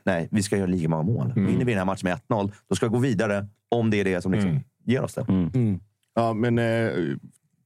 Nej, 0.04 0.28
vi 0.30 0.42
ska 0.42 0.56
göra 0.56 0.66
lika 0.66 0.88
många 0.88 1.02
mål. 1.02 1.32
Vinner 1.34 1.64
vi 1.64 1.72
den 1.72 1.78
här 1.78 1.84
matchen 1.84 2.08
med 2.08 2.18
1-0, 2.28 2.52
då 2.68 2.76
ska 2.76 2.86
vi 2.86 2.92
gå 2.92 2.98
vidare 2.98 3.46
om 3.68 3.90
det 3.90 4.00
är 4.00 4.04
det 4.04 4.22
som 4.22 4.32
liksom 4.32 4.60
ger 4.84 5.02
oss 5.02 5.14
det. 5.14 5.26
Mm. 5.28 5.80
Ja, 6.14 6.32
men 6.32 6.58
eh, 6.58 6.90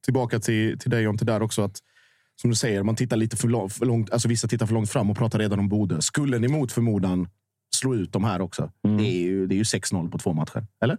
tillbaka 0.05 0.41
till, 0.41 0.79
till 0.79 0.91
dig 0.91 1.03
Jonte 1.03 1.25
där 1.25 1.43
också. 1.43 1.63
Att, 1.63 1.79
som 2.41 2.51
du 2.51 2.57
säger, 2.57 2.83
man 2.83 2.97
tittar 2.97 3.17
lite 3.17 3.37
för 3.37 3.49
långt, 3.49 3.73
för 3.73 3.87
långt. 3.87 4.11
Alltså 4.11 4.29
vissa 4.29 4.49
tittar 4.49 4.67
för 4.67 4.75
långt 4.75 4.91
fram 4.91 5.11
och 5.11 5.17
pratar 5.17 5.39
redan 5.39 5.59
om 5.59 5.69
Bodö. 5.69 6.01
Skulle 6.01 6.39
ni 6.39 6.49
mot 6.49 6.73
förmodan 6.73 7.29
slå 7.75 7.95
ut 7.95 8.13
de 8.13 8.25
här 8.25 8.41
också? 8.41 8.73
Det 8.83 9.07
är 9.07 9.21
ju, 9.21 9.47
det 9.47 9.55
är 9.55 9.57
ju 9.57 9.63
6-0 9.63 10.11
på 10.11 10.19
två 10.19 10.33
matcher. 10.33 10.67
Eller? 10.83 10.99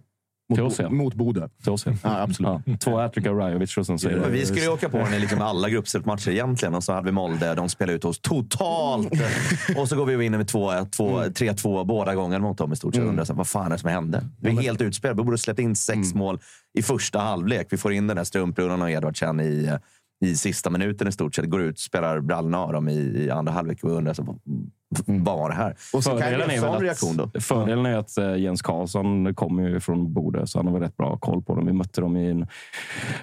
Mot, 0.60 0.76
Bo- 0.90 0.94
mot 0.96 1.14
Bodö. 1.14 1.48
Till 1.64 1.76
ja. 2.02 2.22
Absolut. 2.22 2.60
Ja, 2.64 2.76
två 2.80 2.98
hattrick 2.98 3.26
av 3.26 3.36
Rajovic 3.36 3.76
och 3.76 3.86
sen 3.86 3.98
så 3.98 4.08
det... 4.08 4.28
Vi 4.30 4.46
skulle 4.46 4.60
ju 4.60 4.68
åka 4.68 4.88
på 4.88 4.98
den 4.98 5.14
i 5.14 5.18
liksom 5.18 5.40
alla 5.42 5.68
gruppspelsmatcher 5.68 6.30
egentligen. 6.30 6.74
Och 6.74 6.84
så 6.84 6.92
hade 6.92 7.04
vi 7.06 7.12
Molde, 7.12 7.54
de 7.54 7.68
spelade 7.68 7.96
ut 7.96 8.04
oss 8.04 8.20
totalt. 8.20 9.12
och 9.76 9.88
så 9.88 9.96
går 9.96 10.06
vi 10.06 10.16
vinner 10.16 10.38
med 10.38 10.46
2-1, 10.50 10.90
2 10.90 11.20
3-2 11.22 11.84
båda 11.84 12.14
gångerna 12.14 12.44
mot 12.44 12.58
dem 12.58 12.72
i 12.72 12.76
stort 12.76 12.94
sett. 12.94 13.04
Här, 13.04 13.34
vad 13.34 13.46
fan 13.48 13.66
är 13.66 13.70
det 13.70 13.78
som 13.78 13.90
hände? 13.90 14.24
Vi 14.40 14.50
är 14.50 14.60
helt 14.62 14.80
utspelade. 14.80 15.20
Vi 15.22 15.24
borde 15.24 15.38
släppt 15.38 15.60
in 15.60 15.76
sex 15.76 16.14
mål 16.14 16.38
i 16.78 16.82
första 16.82 17.18
halvlek. 17.18 17.66
Vi 17.70 17.76
får 17.76 17.92
in 17.92 18.06
den 18.06 18.16
där 18.16 18.24
strumprunnan 18.24 18.82
och 18.82 18.90
Edvardsen 18.90 19.40
i, 19.40 19.70
i 20.24 20.34
sista 20.36 20.70
minuten 20.70 21.08
i 21.08 21.12
stort 21.12 21.34
sett. 21.34 21.50
Går 21.50 21.62
ut, 21.62 21.78
spelar 21.78 22.20
brallorna 22.20 22.58
av 22.58 22.72
dem 22.72 22.88
i, 22.88 22.94
i 22.98 23.30
andra 23.30 23.52
halvlek. 23.52 23.84
Och 23.84 23.90
undrar 23.90 24.14
så, 24.14 24.38
det 25.48 25.54
här? 25.54 25.74
Och 25.92 26.04
så 26.04 26.10
kan 26.10 26.18
Fördelen 26.18 26.54
jag 26.54 26.76
är, 26.76 26.80
reaktion 26.80 27.16
då. 27.16 27.30
att, 27.34 27.44
fördelen 27.44 27.86
är 27.86 27.96
att 27.96 28.18
eh, 28.18 28.36
Jens 28.36 28.62
Karlsson 28.62 29.34
kommer 29.34 29.68
ju 29.68 29.80
från 29.80 30.12
Bode, 30.12 30.46
så 30.46 30.58
han 30.58 30.66
har 30.66 30.74
väl 30.74 30.82
rätt 30.82 30.96
bra 30.96 31.16
koll 31.16 31.42
på 31.42 31.54
dem. 31.54 31.66
Vi 31.66 31.72
mötte 31.72 32.00
dem 32.00 32.16
i 32.16 32.30
en, 32.30 32.46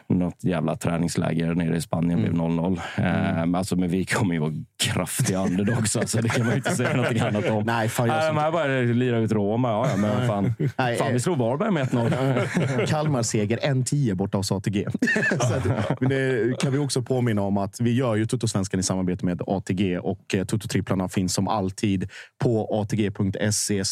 något 0.08 0.44
jävla 0.44 0.76
träningsläger 0.76 1.56
nere 1.56 1.78
i 1.78 1.82
Spanien. 1.82 2.22
blev 2.22 2.34
0-0. 2.34 2.80
Eh, 2.96 3.04
men 3.04 3.56
alltså, 3.56 3.76
men 3.76 3.90
vi 3.90 4.06
kommer 4.06 4.34
ju 4.34 4.40
vara 4.40 4.54
kraftiga 4.84 5.46
underdogs. 5.46 5.96
Alltså, 5.96 6.22
det 6.22 6.30
kan 6.30 6.46
man 6.46 6.52
ju 6.52 6.58
inte 6.58 6.76
säga 6.76 6.98
något 6.98 7.22
annat 7.22 7.50
om. 7.50 7.64
Nej, 7.64 7.90
fan, 7.90 8.08
jag 8.08 8.36
men 8.36 8.44
här 8.44 8.52
bara 8.52 8.68
lira 8.94 9.18
ut 9.18 9.32
Roma. 9.32 9.70
Ja, 9.70 9.88
ja, 9.90 9.98
men 9.98 10.28
fan, 10.28 10.54
Nej, 10.78 10.98
fan, 10.98 11.08
eh. 11.08 11.14
vi 11.14 11.20
slog 11.20 11.38
Varberg 11.38 11.72
med 11.72 11.88
1-0. 11.88 12.86
Kalmar-seger 12.86 13.58
1-10 13.58 14.14
borta 14.14 14.38
hos 14.38 14.52
ATG. 14.52 14.86
att, 15.32 16.02
men 16.02 16.10
det 16.10 16.60
kan 16.60 16.72
vi 16.72 16.78
också 16.78 17.02
påminna 17.02 17.41
om 17.41 17.58
att 17.58 17.82
vi 17.82 17.94
gör 17.94 18.16
ju 18.16 18.26
Tuttosvenskan 18.26 18.80
i 18.80 18.84
samarbete 18.84 19.26
med 19.26 19.41
ATG 19.48 20.00
och 20.00 20.36
eh, 20.36 20.46
Tuttotripplarna 20.46 21.10
finns 21.10 21.34
som 21.34 21.48
alltid 21.60 22.10
på 22.44 22.81
atg.se 22.81 23.84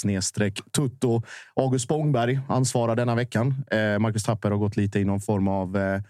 tutto. 0.72 1.22
August 1.56 1.86
Spångberg 1.86 2.40
ansvarar 2.50 2.96
denna 2.96 3.16
veckan. 3.16 3.66
Eh, 3.72 4.00
Marcus 4.00 4.24
Tapper 4.24 4.52
har 4.52 4.58
gått 4.58 4.78
lite 4.78 5.00
i 5.00 5.06
någon 5.06 5.22
form 5.22 5.48
av 5.48 5.78
eh, 5.78 6.02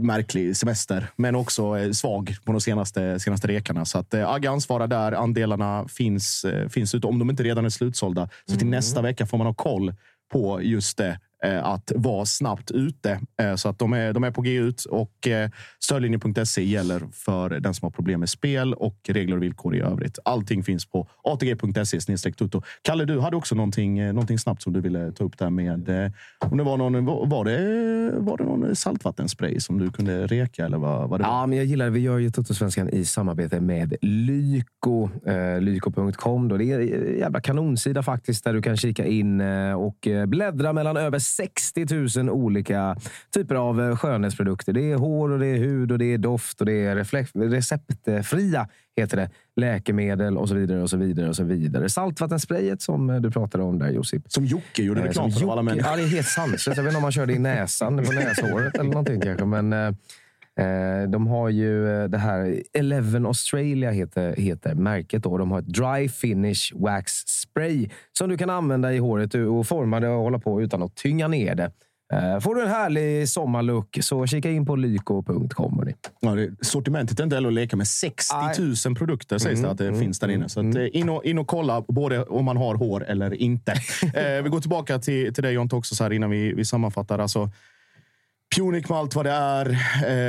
märklig 0.00 0.56
semester, 0.56 1.06
men 1.16 1.34
också 1.34 1.78
eh, 1.78 1.90
svag 1.90 2.36
på 2.44 2.52
de 2.52 2.60
senaste, 2.60 3.20
senaste 3.20 3.48
rekarna. 3.48 3.84
Så 3.84 3.98
att 3.98 4.14
eh, 4.14 4.30
Agge 4.30 4.50
ansvarar 4.50 4.86
där. 4.86 5.12
Andelarna 5.12 5.88
finns, 5.88 6.44
eh, 6.44 6.68
finns 6.68 6.94
ute, 6.94 7.06
om 7.06 7.18
de 7.18 7.30
inte 7.30 7.42
redan 7.42 7.64
är 7.64 7.68
slutsålda. 7.68 8.28
Så 8.46 8.56
till 8.56 8.66
nästa 8.66 9.02
vecka 9.02 9.26
får 9.26 9.38
man 9.38 9.46
ha 9.46 9.54
koll 9.54 9.94
på 10.32 10.62
just 10.62 10.98
det. 10.98 11.20
Eh, 11.44 11.64
att 11.64 11.92
vara 11.94 12.26
snabbt 12.26 12.70
ute. 12.70 13.20
Eh, 13.40 13.54
så 13.54 13.68
att 13.68 13.78
de 13.78 13.92
är, 13.92 14.12
de 14.12 14.24
är 14.24 14.30
på 14.30 14.42
G 14.42 14.54
ut 14.54 14.84
och 14.84 15.28
eh, 15.28 15.50
stödlinjen.se 15.80 16.64
gäller 16.64 17.02
för 17.12 17.50
den 17.50 17.74
som 17.74 17.86
har 17.86 17.90
problem 17.90 18.20
med 18.20 18.28
spel 18.28 18.74
och 18.74 18.96
regler 19.08 19.36
och 19.36 19.42
villkor 19.42 19.76
i 19.76 19.80
övrigt. 19.80 20.18
Allting 20.24 20.64
finns 20.64 20.86
på 20.86 21.08
atg.se 21.22 22.32
tutto. 22.32 22.62
Kalle, 22.82 23.04
du 23.04 23.20
hade 23.20 23.36
också 23.36 23.54
någonting, 23.54 24.06
någonting 24.06 24.38
snabbt 24.38 24.62
som 24.62 24.72
du 24.72 24.80
ville 24.80 25.12
ta 25.12 25.24
upp 25.24 25.38
där 25.38 25.50
med 25.50 25.72
om 26.38 26.56
det 26.56 26.64
var 26.64 26.76
någon, 26.76 27.04
var 27.04 27.44
det, 27.44 28.10
var 28.18 28.36
det 28.36 28.44
någon 28.44 28.76
saltvattenspray 28.76 29.60
som 29.60 29.78
du 29.78 29.90
kunde 29.90 30.26
reka 30.26 30.66
eller 30.66 30.78
vad, 30.78 31.08
vad 31.08 31.20
det 31.20 31.24
var? 31.24 31.30
Ja, 31.30 31.46
men 31.46 31.58
jag 31.58 31.66
gillar 31.66 31.84
det. 31.84 31.90
Vi 31.90 32.00
gör 32.00 32.18
ju 32.18 32.30
Tuttosvenskan 32.30 32.88
i 32.88 33.04
samarbete 33.04 33.60
med 33.60 33.94
Lyko. 34.00 35.10
Lyko.com. 35.60 36.48
Det 36.48 36.64
är 36.64 36.80
en 36.80 37.18
jävla 37.18 37.40
kanonsida 37.40 38.02
faktiskt 38.02 38.44
där 38.44 38.54
du 38.54 38.62
kan 38.62 38.76
kika 38.76 39.06
in 39.06 39.40
och 39.76 40.08
bläddra 40.26 40.72
mellan 40.72 40.96
över 40.96 41.18
60 41.36 42.18
000 42.18 42.30
olika 42.30 42.96
typer 43.34 43.54
av 43.54 43.80
eh, 43.80 43.96
skönhetsprodukter. 43.96 44.72
Det 44.72 44.92
är 44.92 44.96
hår, 44.96 45.30
och 45.30 45.38
det 45.38 45.46
är 45.46 45.56
hud, 45.56 45.92
och 45.92 45.98
det 45.98 46.04
är 46.04 46.18
doft 46.18 46.60
och 46.60 46.66
det 46.66 46.72
är 46.72 46.94
receptfria 47.50 48.68
heter 48.96 49.16
det. 49.16 49.30
Läkemedel 49.56 50.38
och 50.38 50.48
så 50.48 50.54
vidare. 50.54 50.82
och 50.82 50.90
så 50.90 50.96
vidare 50.96 51.28
och 51.28 51.36
så 51.36 51.44
vidare. 51.44 51.88
Saltvattensprayet 51.88 52.82
som 52.82 53.10
eh, 53.10 53.20
du 53.20 53.30
pratade 53.30 53.64
om 53.64 53.78
där 53.78 53.90
Josip. 53.90 54.22
Som 54.28 54.44
Jocke 54.44 54.82
gjorde 54.82 55.00
Eh, 55.00 55.04
reklam 55.04 55.30
för 55.30 55.52
alla 55.52 55.62
människor. 55.62 55.90
Ja, 55.90 55.96
det 55.96 56.02
är 56.02 56.06
helt 56.06 56.26
sanslöst. 56.26 56.66
Jag 56.66 56.84
vet 56.84 56.86
inte 56.86 56.96
om 56.96 57.02
man 57.02 57.12
kör 57.12 57.26
det 57.26 57.32
i 57.32 57.38
näsan, 57.38 58.04
på 58.04 58.12
näshåret 58.12 58.74
eller 58.74 58.90
någonting 58.90 59.20
kanske. 59.20 59.44
Men, 59.44 59.96
de 61.08 61.26
har 61.26 61.48
ju 61.48 62.02
eh, 62.02 62.08
det 62.08 62.18
här, 62.18 62.62
Eleven 62.72 63.26
Australia 63.26 63.90
heter, 63.90 64.36
heter 64.36 64.74
märket. 64.74 65.22
Då. 65.22 65.38
De 65.38 65.50
har 65.50 65.58
ett 65.58 65.66
Dry 65.66 66.08
Finish 66.08 66.72
Wax 66.74 67.12
Spray 67.26 67.88
som 68.18 68.28
du 68.28 68.36
kan 68.36 68.50
använda 68.50 68.92
i 68.92 68.98
håret 68.98 69.34
och 69.34 69.66
forma 69.66 70.00
det 70.00 70.08
och 70.08 70.22
hålla 70.22 70.38
på 70.38 70.62
utan 70.62 70.82
att 70.82 70.96
tynga 70.96 71.28
ner 71.28 71.54
det. 71.54 71.70
Eh, 72.12 72.40
Får 72.40 72.54
du 72.54 72.62
en 72.62 72.68
härlig 72.68 73.28
sommarlook 73.28 73.98
så 74.00 74.26
kika 74.26 74.50
in 74.50 74.66
på 74.66 74.76
lyko.com. 74.76 75.88
Ja, 76.20 76.34
det, 76.34 76.50
sortimentet 76.60 77.20
är 77.20 77.24
inte 77.24 77.36
heller 77.36 77.48
att 77.48 77.54
leka 77.54 77.76
med. 77.76 77.86
60 77.88 78.34
000 78.88 78.96
produkter 78.96 79.38
sägs 79.38 79.60
det 79.60 79.62
Mm, 79.62 79.70
att 79.70 79.78
det 79.78 79.88
mm, 79.88 80.00
finns 80.00 80.18
där 80.18 80.28
inne. 80.28 80.48
Så 80.48 80.60
eh, 80.60 80.88
in, 80.92 81.08
och, 81.08 81.24
in 81.24 81.38
och 81.38 81.46
kolla 81.46 81.84
både 81.88 82.22
om 82.24 82.44
man 82.44 82.56
har 82.56 82.74
hår 82.74 83.04
eller 83.04 83.34
inte. 83.34 83.72
eh, 84.14 84.42
vi 84.42 84.48
går 84.48 84.60
tillbaka 84.60 84.98
till, 84.98 85.34
till 85.34 85.42
dig 85.42 85.52
Jonte 85.52 85.76
också 85.76 85.94
så 85.94 86.04
här 86.04 86.12
innan 86.12 86.30
vi, 86.30 86.52
vi 86.52 86.64
sammanfattar. 86.64 87.18
Alltså, 87.18 87.50
Punic 88.56 88.88
med 88.88 88.98
allt 88.98 89.14
vad 89.14 89.26
det 89.26 89.30
är. 89.30 89.70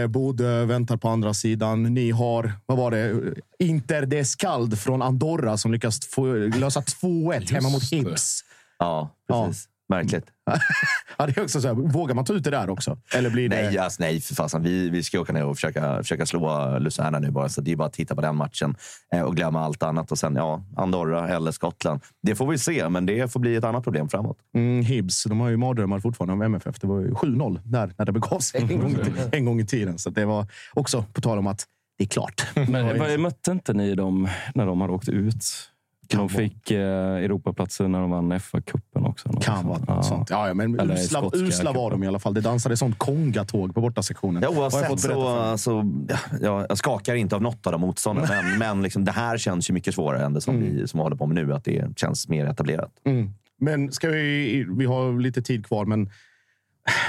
Eh, 0.01 0.07
Bodö 0.07 0.65
väntar 0.65 0.97
på 0.97 1.09
andra 1.09 1.33
sidan. 1.33 1.83
Ni 1.83 2.11
har, 2.11 2.53
vad 2.65 2.77
var 2.77 2.91
det? 2.91 3.33
Inter 3.59 4.05
de 4.05 4.25
Skald 4.25 4.79
från 4.79 5.01
Andorra 5.01 5.57
som 5.57 5.71
lyckas 5.71 6.07
få, 6.07 6.33
lösa 6.35 6.81
2-1 6.81 7.53
hemma 7.53 7.69
mot 7.69 7.83
Hibs. 7.91 8.43
Ja, 8.79 9.09
precis. 9.27 9.67
Märkligt. 9.89 10.25
ja, 11.17 11.25
det 11.25 11.37
är 11.37 11.43
också 11.43 11.61
så 11.61 11.67
här, 11.67 11.75
vågar 11.75 12.15
man 12.15 12.25
ta 12.25 12.33
ut 12.33 12.43
det 12.43 12.49
där 12.49 12.69
också? 12.69 12.97
Eller 13.15 13.29
blir 13.29 13.49
det... 13.49 13.55
Nej, 13.61 13.77
alltså, 13.77 14.03
nej 14.03 14.21
för 14.21 14.35
fasen. 14.35 14.63
Vi, 14.63 14.89
vi 14.89 15.03
ska 15.03 15.19
åka 15.19 15.33
ner 15.33 15.45
och 15.45 15.55
försöka, 15.55 15.97
försöka 15.97 16.25
slå 16.25 16.77
Luzerna 16.79 17.19
nu 17.19 17.31
bara. 17.31 17.49
Så 17.49 17.61
det 17.61 17.71
är 17.71 17.75
bara 17.75 17.87
att 17.87 17.93
titta 17.93 18.15
på 18.15 18.21
den 18.21 18.35
matchen 18.35 18.75
eh, 19.13 19.21
och 19.21 19.35
glömma 19.35 19.61
allt 19.65 19.83
annat. 19.83 20.11
Och 20.11 20.17
sen 20.17 20.35
ja, 20.35 20.63
Andorra 20.77 21.29
eller 21.29 21.51
Skottland. 21.51 22.01
Det 22.21 22.35
får 22.35 22.47
vi 22.47 22.57
se, 22.57 22.89
men 22.89 23.05
det 23.05 23.31
får 23.31 23.39
bli 23.39 23.55
ett 23.55 23.63
annat 23.63 23.83
problem 23.83 24.09
framåt. 24.09 24.37
Mm, 24.55 24.81
Hibs, 24.85 25.23
de 25.23 25.39
har 25.39 25.49
ju 25.49 25.57
mardrömmar 25.57 25.99
fortfarande 25.99 26.33
om 26.33 26.41
MFF. 26.41 26.79
Det 26.79 26.87
var 26.87 26.99
ju 26.99 27.11
7-0 27.11 27.59
där 27.63 27.93
när 27.97 28.05
det 28.05 28.11
begav 28.11 28.39
sig 28.39 28.61
en 28.61 28.79
gång, 28.79 28.91
i- 28.91 29.37
en 29.37 29.45
gång 29.45 29.59
i 29.59 29.65
tiden. 29.65 29.97
Så 29.99 30.09
det 30.09 30.25
var 30.25 30.47
också 30.73 31.05
på 31.13 31.21
tal 31.21 31.37
om 31.37 31.47
att 31.47 31.65
det 31.97 32.03
är 32.03 32.07
klart. 32.07 32.47
Men 32.55 33.21
mötte 33.21 33.51
inte 33.51 33.73
ni 33.73 33.95
dem 33.95 34.29
när 34.55 34.65
de 34.65 34.81
hade 34.81 34.93
åkt 34.93 35.09
ut? 35.09 35.45
De 36.07 36.29
fick 36.29 36.71
eh, 36.71 36.79
Europaplatser 37.15 37.87
när 37.87 37.99
de 37.99 38.09
vann 38.09 38.33
FA-cupen 38.33 39.07
också. 39.07 39.29
något 39.29 39.43
Kan 39.43 39.67
vara 39.67 39.79
något 39.79 40.05
sånt. 40.05 40.29
Ja, 40.29 40.47
ja, 40.47 40.53
men 40.53 40.79
Eller 40.79 40.93
usla, 40.93 41.29
usla 41.33 41.71
var 41.71 41.91
de 41.91 42.03
i 42.03 42.07
alla 42.07 42.19
fall. 42.19 42.33
Det 42.33 42.41
dansade 42.41 42.77
sånt 42.77 42.97
kongatåg 42.97 43.75
på 43.75 43.81
bortasektionen. 43.81 44.43
Ja, 44.43 44.49
oavsett 44.49 44.99
så, 44.99 45.57
så 45.57 46.05
ja, 46.09 46.17
ja, 46.41 46.65
jag 46.69 46.77
skakar 46.77 47.15
inte 47.15 47.35
av 47.35 47.41
något 47.41 47.67
av 47.67 47.71
de 47.71 47.81
motståndarna. 47.81 48.41
men 48.41 48.59
men 48.73 48.83
liksom, 48.83 49.05
det 49.05 49.11
här 49.11 49.37
känns 49.37 49.69
ju 49.69 49.73
mycket 49.73 49.95
svårare 49.95 50.25
än 50.25 50.33
det 50.33 50.41
som, 50.41 50.59
vi, 50.59 50.87
som 50.87 50.97
vi 50.97 51.03
håller 51.03 51.15
på 51.15 51.25
med 51.25 51.35
nu. 51.35 51.53
Att 51.53 51.63
det 51.63 51.99
känns 51.99 52.27
mer 52.27 52.45
etablerat. 52.45 52.91
Mm. 53.05 53.33
Men 53.59 53.91
ska 53.91 54.09
vi, 54.09 54.65
vi 54.77 54.85
har 54.85 55.19
lite 55.19 55.41
tid 55.41 55.65
kvar, 55.65 55.85
men 55.85 56.09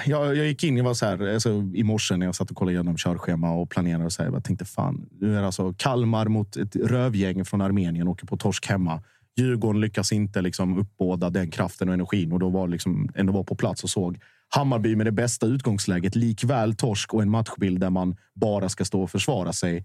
jag, 0.07 0.37
jag 0.37 0.47
gick 0.47 0.65
in, 0.65 0.77
jag 0.77 0.85
var 0.85 0.95
så 0.95 1.07
här, 1.07 1.35
alltså, 1.35 1.71
i 1.75 1.83
morse 1.83 2.17
när 2.17 2.27
jag 2.27 2.35
satt 2.35 2.51
och 2.51 2.57
kollade 2.57 2.73
igenom 2.73 2.97
körschema 2.97 3.51
och 3.53 3.71
planerade. 3.71 4.05
Och 4.05 4.13
så 4.13 4.23
här, 4.23 4.31
jag 4.31 4.45
tänkte 4.45 4.65
fan, 4.65 5.09
nu 5.21 5.37
är 5.37 5.41
det 5.41 5.47
alltså 5.47 5.75
Kalmar 5.77 6.29
mot 6.29 6.57
ett 6.57 6.77
rövgäng 6.77 7.45
från 7.45 7.61
Armenien 7.61 8.09
åker 8.09 8.27
på 8.27 8.37
torsk 8.37 8.67
hemma. 8.67 9.03
Djurgården 9.37 9.81
lyckas 9.81 10.13
inte 10.13 10.43
liksom 10.43 10.79
uppbåda 10.79 11.31
den 11.31 11.51
kraften 11.51 11.89
och 11.89 11.95
energin 11.95 12.33
och 12.33 12.39
då 12.39 12.49
var 12.49 12.69
liksom 12.69 13.09
ändå 13.15 13.33
var 13.33 13.45
på 13.45 13.55
plats 13.55 13.85
och 13.85 13.91
såg 13.91 14.19
Hammarby 14.49 14.97
med 14.97 15.07
det 15.07 15.13
bästa 15.13 15.47
utgångsläget. 15.47 16.17
Likväl 16.17 16.75
torsk 16.75 17.15
och 17.15 17.23
en 17.23 17.31
matchbild 17.31 17.81
där 17.81 17.91
man 17.91 18.17
bara 18.35 18.69
ska 18.69 18.85
stå 18.85 19.03
och 19.03 19.11
försvara 19.11 19.53
sig. 19.53 19.85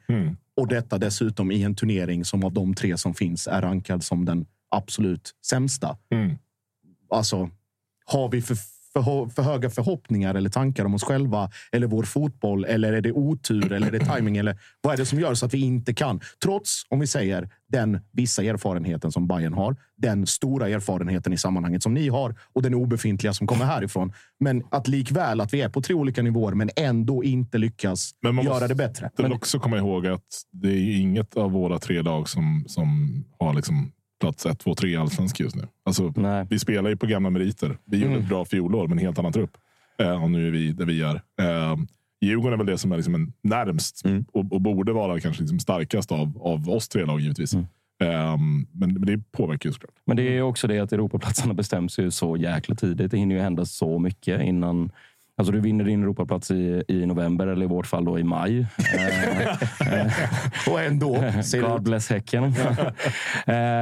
Och 0.57 0.67
detta 0.67 0.97
dessutom 0.97 1.51
i 1.51 1.63
en 1.63 1.75
turnering 1.75 2.25
som 2.25 2.43
av 2.43 2.53
de 2.53 2.73
tre 2.73 2.97
som 2.97 3.13
finns 3.13 3.47
är 3.47 3.61
rankad 3.61 4.03
som 4.03 4.25
den 4.25 4.45
absolut 4.71 5.31
sämsta. 5.45 5.97
Alltså, 7.09 7.49
har 8.05 8.29
vi 8.29 8.41
för, 8.41 8.57
för, 8.93 9.29
för 9.29 9.41
höga 9.41 9.69
förhoppningar 9.69 10.35
eller 10.35 10.49
tankar 10.49 10.85
om 10.85 10.95
oss 10.95 11.03
själva 11.03 11.51
eller 11.71 11.87
vår 11.87 12.03
fotboll? 12.03 12.65
Eller 12.65 12.93
är 12.93 13.01
det 13.01 13.11
otur 13.11 13.71
eller 13.71 13.87
är 13.87 13.91
det 13.91 14.15
timing? 14.15 14.37
Eller 14.37 14.57
vad 14.81 14.93
är 14.93 14.97
det 14.97 15.05
som 15.05 15.19
gör 15.19 15.33
så 15.33 15.45
att 15.45 15.53
vi 15.53 15.61
inte 15.61 15.93
kan? 15.93 16.21
Trots, 16.43 16.83
om 16.89 16.99
vi 16.99 17.07
säger, 17.07 17.49
den 17.69 17.99
vissa 18.11 18.43
erfarenheten 18.43 19.11
som 19.11 19.27
Bayern 19.27 19.53
har, 19.53 19.75
den 19.97 20.27
stora 20.27 20.69
erfarenheten 20.69 21.33
i 21.33 21.37
sammanhanget 21.37 21.83
som 21.83 21.93
ni 21.93 22.09
har 22.09 22.35
och 22.53 22.61
den 22.61 22.73
obefintliga 22.73 23.33
som 23.33 23.47
kommer 23.47 23.65
härifrån. 23.65 24.13
Men 24.39 24.63
att 24.71 24.87
likväl 24.87 25.41
att 25.41 25.53
vi 25.53 25.61
är 25.61 25.69
på 25.69 25.81
tre 25.81 25.95
olika 25.95 26.21
nivåer 26.21 26.53
men 26.53 26.69
ändå 26.75 27.23
inte 27.23 27.57
lyckas 27.57 28.11
Men 28.21 28.35
man 28.35 28.45
göra 28.45 28.53
måste 28.53 28.67
det 28.67 28.75
bättre. 28.75 29.09
väl 29.17 29.33
också 29.33 29.59
komma 29.59 29.77
ihåg 29.77 30.07
att 30.07 30.23
det 30.51 30.69
är 30.69 30.99
inget 30.99 31.37
av 31.37 31.51
våra 31.51 31.79
tre 31.79 32.01
lag 32.01 32.29
som, 32.29 32.63
som 32.67 32.87
har 33.39 33.53
liksom 33.53 33.91
plats 34.19 34.45
1, 34.45 34.59
2, 34.59 34.75
3 34.75 34.89
i 34.89 34.95
allsvensk 34.95 35.39
just 35.39 35.55
nu. 35.55 35.67
Alltså, 35.83 36.13
vi 36.49 36.59
spelar 36.59 36.89
ju 36.89 36.97
på 36.97 37.05
gamla 37.05 37.29
meriter. 37.29 37.77
Vi 37.85 37.97
gjorde 37.97 38.09
Mm. 38.13 38.23
ett 38.23 38.29
bra 38.29 38.45
fjolår 38.45 38.87
med 38.87 38.91
en 38.95 38.99
helt 39.05 39.19
annan 39.19 39.33
trupp. 39.33 39.51
Eh, 40.01 40.23
och 40.23 40.31
nu 40.31 40.47
är 40.47 40.51
vi 40.51 40.71
där 40.71 40.85
vi 40.85 41.01
är. 41.01 41.15
Eh, 41.15 41.75
Djurgården 42.21 42.53
är 42.53 42.57
väl 42.57 42.65
det 42.65 42.77
som 42.77 42.91
är 42.91 42.95
liksom 42.97 43.15
en 43.15 43.33
närmst 43.41 44.03
och, 44.33 44.53
och 44.53 44.61
borde 44.61 44.93
vara 44.93 45.19
kanske 45.19 45.41
liksom 45.41 45.59
starkast 45.59 46.11
av, 46.11 46.37
av 46.41 46.69
oss 46.69 46.87
tre 46.89 47.05
lag 47.05 47.19
givetvis. 47.19 47.53
Eh, 47.53 48.37
men, 48.71 48.93
men 48.93 49.05
det 49.05 49.31
påverkar 49.31 49.69
ju 49.69 49.73
såklart. 49.73 49.93
Men 50.05 50.17
det 50.17 50.37
är 50.37 50.41
också 50.41 50.67
det 50.67 50.79
att 50.79 50.93
Europaplatserna 50.93 51.53
bestäms 51.53 51.99
ju 51.99 52.11
så 52.11 52.37
jäkla 52.37 52.75
tidigt. 52.75 53.11
Det 53.11 53.17
hinner 53.17 53.35
ju 53.35 53.41
hända 53.41 53.65
så 53.65 53.99
mycket 53.99 54.41
innan 54.41 54.91
Alltså 55.39 55.51
du 55.51 55.59
vinner 55.59 55.83
din 55.83 56.03
Europaplats 56.03 56.51
i, 56.51 56.83
i 56.87 57.05
november, 57.05 57.47
eller 57.47 57.65
i 57.65 57.67
vårt 57.67 57.87
fall 57.87 58.05
då 58.05 58.19
i 58.19 58.23
maj. 58.23 58.67
och 60.67 60.81
ändå 60.81 61.23
God 61.61 61.83
bless 61.83 62.09
Häcken. 62.09 62.43
eh, 62.43 62.53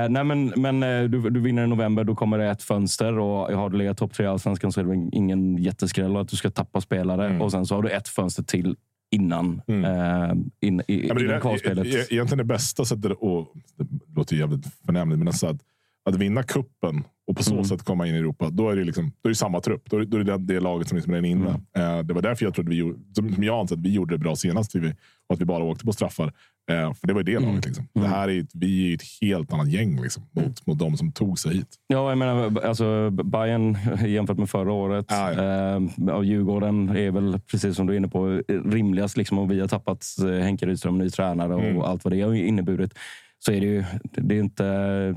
nej 0.09 0.23
men 0.23 0.53
men 0.55 0.83
eh, 0.83 1.03
du, 1.03 1.29
du 1.29 1.39
vinner 1.39 1.63
i 1.63 1.67
november, 1.67 2.03
då 2.03 2.15
kommer 2.15 2.37
det 2.37 2.49
ett 2.49 2.63
fönster. 2.63 3.19
Och 3.19 3.53
har 3.53 3.69
du 3.69 3.77
legat 3.77 3.97
topp 3.97 4.13
tre 4.13 4.25
i 4.25 4.29
Allsvenskan 4.29 4.71
så 4.71 4.79
är 4.79 4.83
det 4.83 5.09
ingen 5.11 5.57
jätteskräll 5.57 6.17
att 6.17 6.27
du 6.27 6.35
ska 6.35 6.49
tappa 6.49 6.81
spelare. 6.81 7.39
Och 7.39 7.51
sen 7.51 7.65
så 7.65 7.75
har 7.75 7.81
du 7.81 7.89
ett 7.89 8.07
fönster 8.07 8.43
till 8.43 8.75
innan, 9.11 9.61
eh, 9.67 10.31
in, 10.61 10.81
i, 10.87 11.07
Ja, 11.07 11.19
innan 11.19 11.35
är 11.35 11.39
kvalspelet. 11.39 11.87
egentligen 11.87 12.37
det 12.37 12.43
bästa 12.43 12.85
sättet, 12.85 13.11
och 13.11 13.53
det 13.75 13.87
låter 14.15 14.35
jävligt 14.35 14.65
förnämligt, 14.85 15.19
men 15.19 15.27
alltså 15.27 15.47
att, 15.47 15.61
att 16.05 16.15
vinna 16.15 16.43
kuppen 16.43 17.03
och 17.27 17.37
på 17.37 17.43
så 17.43 17.53
Mm. 17.53 17.65
sätt 17.65 17.83
komma 17.83 18.07
in 18.07 18.15
i 18.15 18.17
Europa, 18.17 18.49
då 18.49 18.69
är 18.69 18.75
det, 18.75 18.83
liksom, 18.83 19.11
då 19.21 19.27
är 19.27 19.31
det 19.31 19.35
samma 19.35 19.59
trupp. 19.61 19.89
Då 19.89 19.97
är, 19.97 20.05
då 20.05 20.17
är 20.17 20.23
det 20.23 20.37
det, 20.37 20.59
laget 20.59 20.87
som 20.87 20.95
liksom 20.95 21.13
är 21.13 21.25
inne. 21.25 21.59
Mm. 21.75 21.97
Eh, 21.97 22.03
det 22.03 22.13
var 22.13 22.21
därför 22.21 22.45
jag 22.45 22.53
trodde 22.53 22.69
vi 22.69 22.75
gjorde, 22.75 22.99
som 23.13 23.43
jag 23.43 23.59
anser 23.59 23.75
att 23.75 23.81
vi 23.81 23.93
gjorde 23.93 24.13
det 24.15 24.19
bra 24.19 24.35
senast 24.35 24.75
vi, 24.75 24.87
och 25.29 25.33
att 25.33 25.41
vi 25.41 25.45
bara 25.45 25.63
åkte 25.63 25.85
på 25.85 25.93
straffar. 25.93 26.33
Eh, 26.71 26.93
för 26.93 27.07
det 27.07 27.13
var 27.13 27.23
ju 27.23 27.31
Mm. 27.31 27.43
det 27.43 27.49
laget. 27.49 27.65
Liksom. 27.65 27.87
Det 27.93 28.07
här 28.07 28.29
är, 28.29 28.45
vi 28.53 28.91
är 28.91 28.95
ett 28.95 29.01
helt 29.21 29.53
annat 29.53 29.71
gäng 29.71 30.01
liksom, 30.01 30.23
mot, 30.31 30.65
mot 30.67 30.79
de 30.79 30.97
som 30.97 31.11
tog 31.11 31.39
sig 31.39 31.53
hit. 31.55 31.67
Ja, 31.87 32.09
jag 32.09 32.17
menar, 32.17 32.61
alltså 32.65 33.09
Bayern 33.09 33.77
jämfört 34.07 34.37
med 34.37 34.49
förra 34.49 34.71
året. 34.71 35.11
Eh, 35.11 36.09
och 36.15 36.25
Djurgården 36.25 36.89
är 36.89 37.11
väl, 37.11 37.39
precis 37.51 37.75
som 37.75 37.87
du 37.87 37.93
är 37.93 37.97
inne 37.97 38.07
på, 38.07 38.41
rimligast. 38.65 39.17
Liksom, 39.17 39.39
och 39.39 39.51
vi 39.51 39.59
har 39.59 39.67
tappat 39.67 40.05
eh, 40.19 40.43
Henke 40.43 40.65
Rydström, 40.65 40.97
ny 40.97 41.09
tränare 41.09 41.55
och 41.55 41.63
Mm. 41.63 41.81
allt 41.81 42.03
vad 42.03 42.13
det 42.13 42.21
har 42.21 42.33
inneburit. 42.33 42.93
Så 43.39 43.51
är 43.51 43.59
det 43.59 43.65
ju 43.65 43.83
det 44.01 44.35
är 44.35 44.39
inte... 44.39 45.15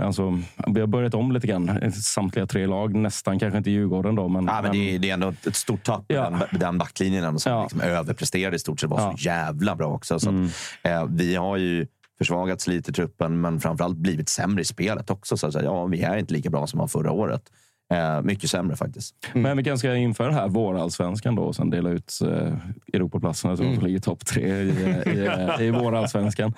Alltså, 0.00 0.40
vi 0.66 0.80
har 0.80 0.86
börjat 0.86 1.14
om 1.14 1.32
lite 1.32 1.46
grann. 1.46 1.92
Samtliga 1.92 2.46
tre 2.46 2.66
lag. 2.66 2.94
Nästan, 2.94 3.38
kanske 3.38 3.58
inte 3.58 3.70
Djurgården 3.70 4.14
då. 4.14 4.28
Men, 4.28 4.44
Ja, 4.44 4.62
men 4.62 4.72
det, 4.72 4.94
är, 4.94 4.98
det 4.98 5.10
är 5.10 5.14
ändå 5.14 5.28
ett 5.46 5.56
stort 5.56 5.82
tapp 5.84 6.04
med 6.08 6.32
den, 6.50 6.60
den 6.60 6.78
backlinjen 6.78 7.38
som 7.38 7.62
liksom 7.62 7.80
överpresterade 7.80 8.56
i 8.56 8.58
stort 8.58 8.80
sett. 8.80 8.90
var 8.90 9.16
så 9.16 9.24
jävla 9.24 9.76
bra 9.76 9.86
också. 9.86 10.20
Så 10.20 10.28
att, 10.28 10.34
eh, 10.82 11.06
vi 11.08 11.34
har 11.34 11.56
ju 11.56 11.86
försvagats 12.18 12.66
lite 12.66 12.90
i 12.90 12.94
truppen, 12.94 13.40
men 13.40 13.60
framförallt 13.60 13.96
blivit 13.96 14.28
sämre 14.28 14.62
i 14.62 14.64
spelet 14.64 15.10
också. 15.10 15.36
Så 15.36 15.46
att, 15.46 15.62
ja, 15.62 15.86
vi 15.86 16.02
är 16.02 16.16
inte 16.16 16.32
lika 16.32 16.50
bra 16.50 16.66
som 16.66 16.80
var 16.80 16.86
förra 16.86 17.10
året. 17.10 17.42
Eh, 17.92 18.22
mycket 18.22 18.50
sämre 18.50 18.76
faktiskt. 18.76 19.14
Men 19.32 19.56
vi 19.56 19.64
kanske 19.64 19.86
ska 19.88 19.96
införa 19.96 20.28
det 20.28 20.34
här 20.34 20.48
vårallsvenskan 20.48 21.34
då 21.34 21.42
och 21.42 21.56
sen 21.56 21.70
dela 21.70 21.90
ut 21.90 22.12
eh, 22.22 22.54
Europaplatserna 22.92 23.56
så 23.56 23.62
de 23.62 23.74
som 23.74 23.84
ligger 23.84 23.98
topp 23.98 24.26
tre 24.26 24.56
i, 24.56 24.68
i, 24.68 25.28
i, 25.60 25.64
i 25.64 25.70
vårallsvenskan. 25.70 26.54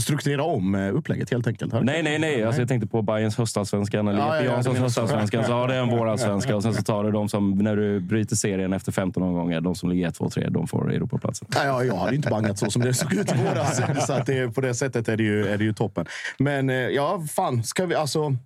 Strukturera 0.00 0.42
om 0.42 0.74
eh, 0.74 0.94
upplägget 0.94 1.30
helt 1.30 1.46
enkelt. 1.46 1.72
Nej, 1.72 2.02
nej, 2.02 2.18
nej. 2.18 2.44
Alltså, 2.44 2.60
jag 2.60 2.68
tänkte 2.68 2.88
på 2.88 3.02
Bayerns 3.02 3.38
höstallsvenskan 3.38 4.08
eller 4.08 4.18
Ja, 4.18 4.34
Jeppe 4.34 4.46
ja, 4.46 4.52
Janssons 4.52 4.78
höstallsvenskan. 4.78 5.44
Så 5.44 5.52
har 5.52 5.68
det 5.68 5.76
en 5.76 5.88
vårallsvenska 5.98 6.56
och 6.56 6.62
sen 6.62 6.74
så 6.74 6.82
tar 6.82 7.04
du 7.04 7.10
de 7.10 7.28
som, 7.28 7.50
när 7.50 7.76
du 7.76 8.00
bryter 8.00 8.36
serien 8.36 8.72
efter 8.72 8.92
15 8.92 9.22
omgångar, 9.22 9.60
de 9.60 9.74
som 9.74 9.90
ligger 9.90 10.08
1, 10.08 10.14
2, 10.14 10.30
3, 10.30 10.48
de 10.48 10.68
får 10.68 10.92
Europaplatsen. 10.92 11.48
Nej, 11.54 11.66
ja, 11.66 11.84
jag 11.84 11.96
hade 11.96 12.16
inte 12.16 12.30
bangat 12.30 12.58
så 12.58 12.70
som 12.70 12.82
det 12.82 12.94
såg 12.94 13.12
ut 13.12 13.32
i 13.32 13.36
våras. 13.36 13.80
Så 14.06 14.12
att 14.12 14.26
det, 14.26 14.54
på 14.54 14.60
det 14.60 14.74
sättet 14.74 15.08
är 15.08 15.16
det, 15.16 15.22
ju, 15.22 15.46
är 15.46 15.58
det 15.58 15.64
ju 15.64 15.72
toppen. 15.72 16.06
Men 16.38 16.70
eh, 16.70 16.76
ja, 16.76 17.22
fan. 17.30 17.62
Ska 17.64 17.86
vi, 17.86 17.94
alltså, 17.94 18.36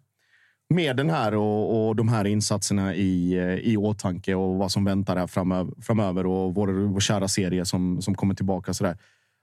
med 0.73 0.97
den 0.97 1.11
här 1.11 1.35
och, 1.35 1.89
och 1.89 1.97
de 1.97 2.09
här 2.09 2.25
insatserna 2.25 2.95
i, 2.95 3.35
eh, 3.39 3.55
i 3.55 3.77
åtanke 3.77 4.35
och 4.35 4.55
vad 4.59 4.73
som 4.73 4.85
väntar 4.85 5.17
här 5.17 5.27
framöver, 5.27 5.73
framöver 5.83 6.27
och 6.27 6.55
vår, 6.55 6.69
vår 6.69 7.01
kära 7.01 7.29
serie 7.29 7.65
som, 7.65 8.03
som 8.03 8.15
kommer 8.15 8.35
tillbaka. 8.35 8.75
Så 8.75 8.85
där. 8.85 8.97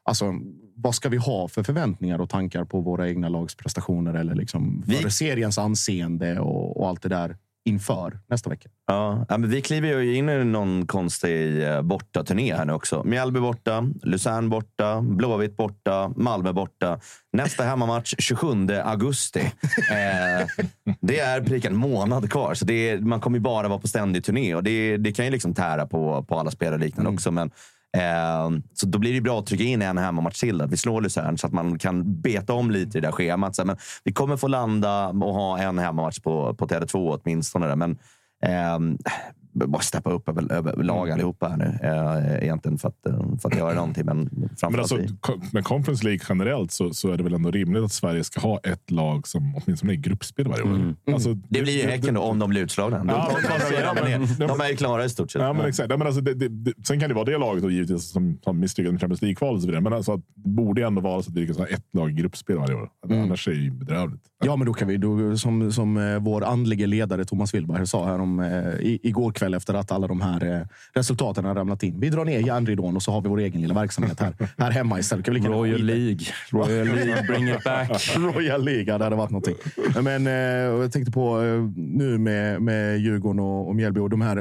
Alltså, 0.09 0.33
vad 0.75 0.95
ska 0.95 1.09
vi 1.09 1.17
ha 1.17 1.47
för 1.47 1.63
förväntningar 1.63 2.21
och 2.21 2.29
tankar 2.29 2.65
på 2.65 2.81
våra 2.81 3.09
egna 3.09 3.29
lags 3.29 3.55
prestationer 3.55 4.13
eller 4.13 4.35
liksom 4.35 4.83
för 5.01 5.09
seriens 5.09 5.57
anseende 5.57 6.39
och, 6.39 6.81
och 6.81 6.89
allt 6.89 7.01
det 7.01 7.09
där 7.09 7.35
inför 7.65 8.19
nästa 8.29 8.49
vecka? 8.49 8.69
Ja, 8.87 9.25
men 9.29 9.49
vi 9.49 9.61
kliver 9.61 9.87
ju 9.87 10.15
in 10.15 10.29
i 10.29 10.43
någon 10.43 10.87
konstig 10.87 11.67
eh, 11.67 11.81
bortaturné 11.81 12.55
här 12.55 12.65
nu 12.65 12.73
också. 12.73 13.03
Mjällby 13.03 13.39
borta, 13.39 13.89
Luzern 14.03 14.49
borta, 14.49 15.01
Blåvitt 15.01 15.57
borta, 15.57 16.11
Malmö 16.15 16.53
borta. 16.53 16.99
Nästa 17.33 17.63
hemmamatch 17.63 18.15
27 18.17 18.47
augusti. 18.83 19.41
Eh, 19.91 20.47
det 21.01 21.19
är 21.19 21.41
prick 21.41 21.65
en 21.65 21.75
månad 21.75 22.31
kvar, 22.31 22.53
så 22.53 22.71
är, 22.71 22.97
man 22.97 23.21
kommer 23.21 23.39
bara 23.39 23.67
vara 23.67 23.79
på 23.79 23.87
ständig 23.87 24.23
turné. 24.23 24.55
Och 24.55 24.63
det, 24.63 24.97
det 24.97 25.11
kan 25.11 25.25
ju 25.25 25.31
liksom 25.31 25.53
tära 25.53 25.85
på, 25.85 26.23
på 26.23 26.39
alla 26.39 26.51
spelare 26.51 26.75
och 26.75 26.81
liknande 26.81 27.11
också. 27.11 27.31
Men, 27.31 27.51
eh, 27.97 28.49
så 28.73 28.85
då 28.85 28.99
blir 28.99 29.13
det 29.13 29.21
bra 29.21 29.39
att 29.39 29.45
trycka 29.45 29.63
in 29.63 29.81
en 29.81 29.97
hemmamatch 29.97 30.39
till. 30.39 30.61
Att 30.61 30.71
vi 30.71 30.77
slår 30.77 31.01
Luzern 31.01 31.37
så 31.37 31.47
att 31.47 31.53
man 31.53 31.79
kan 31.79 32.21
beta 32.21 32.53
om 32.53 32.71
lite 32.71 32.97
i 32.97 33.01
det 33.01 33.07
där 33.07 33.11
schemat. 33.11 33.55
Så, 33.55 33.65
men 33.65 33.77
vi 34.03 34.13
kommer 34.13 34.37
få 34.37 34.47
landa 34.47 35.07
och 35.07 35.33
ha 35.33 35.59
en 35.59 35.79
hemmamatch 35.79 36.19
på, 36.19 36.55
på 36.55 36.67
Tele2 36.67 37.19
åtminstone. 37.21 37.67
Där. 37.67 37.75
Men 37.75 37.91
eh, 38.43 38.99
bara 39.53 39.81
steppa 39.81 40.11
upp 40.11 40.29
över, 40.29 40.51
över 40.51 40.83
lag 40.83 41.11
allihopa 41.11 41.47
här 41.47 41.57
nu. 41.57 41.77
Eh, 41.83 42.43
egentligen 42.43 42.77
för 42.77 42.87
att, 42.87 43.05
eh, 43.05 43.37
för 43.41 43.49
att 43.49 43.57
göra 43.57 43.73
någonting. 43.73 44.05
Men 44.05 44.29
Men 44.69 44.79
alltså, 44.79 44.95
vi. 45.53 45.61
Conference 45.63 46.03
League 46.05 46.19
generellt 46.29 46.71
så, 46.71 46.93
så 46.93 47.11
är 47.11 47.17
det 47.17 47.23
väl 47.23 47.33
ändå 47.33 47.51
rimligt 47.51 47.83
att 47.83 47.91
Sverige 47.91 48.23
ska 48.23 48.39
ha 48.41 48.59
ett 48.63 48.91
lag 48.91 49.27
som 49.27 49.55
åtminstone 49.55 49.91
är 49.91 49.93
i 49.93 49.97
gruppspel 49.97 50.47
varje 50.47 50.63
år. 50.63 50.95
Alltså, 51.13 51.33
Det 51.33 51.61
blir 51.61 51.81
ju 51.83 51.89
Häcken 51.89 52.13
då, 52.13 52.21
om 52.21 52.39
de 52.39 52.49
blir 52.49 52.61
utslagna. 52.61 52.97
De, 52.97 53.07
Ja, 53.07 53.31
de, 53.35 53.47
men- 53.47 53.95
de, 53.95 54.11
de, 54.11 54.17
men- 54.19 54.27
de, 54.39 54.47
de 54.47 54.61
är 54.61 54.69
ju 54.69 54.75
klara 54.75 55.05
i 55.05 55.09
stort 55.09 55.31
sett. 55.31 55.41
Ja, 55.41 55.53
men 55.53 55.65
exakt. 55.65 55.89
Ja, 55.91 55.97
men 55.97 56.07
alltså, 56.07 56.21
det, 56.21 56.33
det, 56.33 56.47
det, 56.47 56.73
sen 56.87 56.99
kan 56.99 57.09
det 57.09 57.15
vara 57.15 57.25
det 57.25 57.37
laget 57.37 57.63
då, 57.63 57.71
givetvis 57.71 58.09
som, 58.11 58.39
som 58.43 58.59
misslyckades 58.59 58.91
med 58.91 59.01
Champions 59.01 59.21
League-kvalet 59.21 59.55
och 59.55 59.61
så 59.61 59.67
vidare. 59.67 59.81
Men 59.81 59.93
alltså, 59.93 60.13
att 60.13 60.21
det 60.35 60.49
borde 60.49 60.85
ändå 60.85 61.01
vara 61.01 61.21
så 61.23 61.29
att 61.31 61.35
vi 61.37 61.47
kan 61.47 61.55
ha 61.55 61.65
ett 61.67 61.85
lag 61.93 62.09
i 62.09 62.13
gruppspel 62.13 62.57
varje 62.57 62.75
år. 62.75 62.89
Annars 63.09 63.47
är 63.47 63.51
det 63.51 63.57
ju 63.57 63.71
bedrövligt. 63.71 64.21
Ja, 64.45 64.55
men 64.55 64.65
då 64.67 64.73
kan 64.73 64.87
vi, 64.87 64.97
då, 64.97 65.37
som, 65.37 65.71
som 65.71 65.97
eh, 65.97 66.19
vår 66.19 66.43
andlige 66.43 66.87
ledare 66.87 67.25
Thomas 67.25 67.53
Wilberg 67.53 67.87
sa 67.87 68.05
här 68.05 68.19
om, 68.21 68.39
eh, 68.39 68.47
i, 68.79 68.99
igår 69.03 69.31
kväll 69.31 69.48
efter 69.53 69.73
att 69.73 69.91
alla 69.91 70.07
de 70.07 70.21
här 70.21 70.55
eh, 70.55 70.61
resultaten 70.93 71.45
har 71.45 71.55
ramlat 71.55 71.83
in. 71.83 71.99
Vi 71.99 72.09
drar 72.09 72.25
ner 72.25 72.39
järnridån 72.39 72.95
och 72.95 73.03
så 73.03 73.11
har 73.11 73.21
vi 73.21 73.29
vår 73.29 73.39
egen 73.39 73.61
lilla 73.61 73.73
verksamhet 73.73 74.19
här, 74.19 74.33
här 74.57 74.71
hemma 74.71 74.99
istället. 74.99 75.27
Royal 75.27 75.83
League. 75.83 76.25
Royal 76.49 76.87
League, 76.87 77.23
bring 77.27 77.49
it 77.49 77.63
back. 77.63 77.89
Royal 78.17 78.63
League, 78.63 78.83
ja, 78.83 78.97
det 78.97 79.03
hade 79.03 79.15
varit 79.15 79.31
någonting. 79.31 79.55
Men 80.03 80.27
eh, 80.27 80.33
jag 80.33 80.91
tänkte 80.91 81.11
på 81.11 81.43
eh, 81.43 81.61
nu 81.75 82.17
med, 82.17 82.61
med 82.61 82.99
Djurgården 82.99 83.39
och, 83.39 83.67
och 83.67 83.75
Mjällby 83.75 83.99
och 83.99 84.09
de 84.09 84.21
här. 84.21 84.35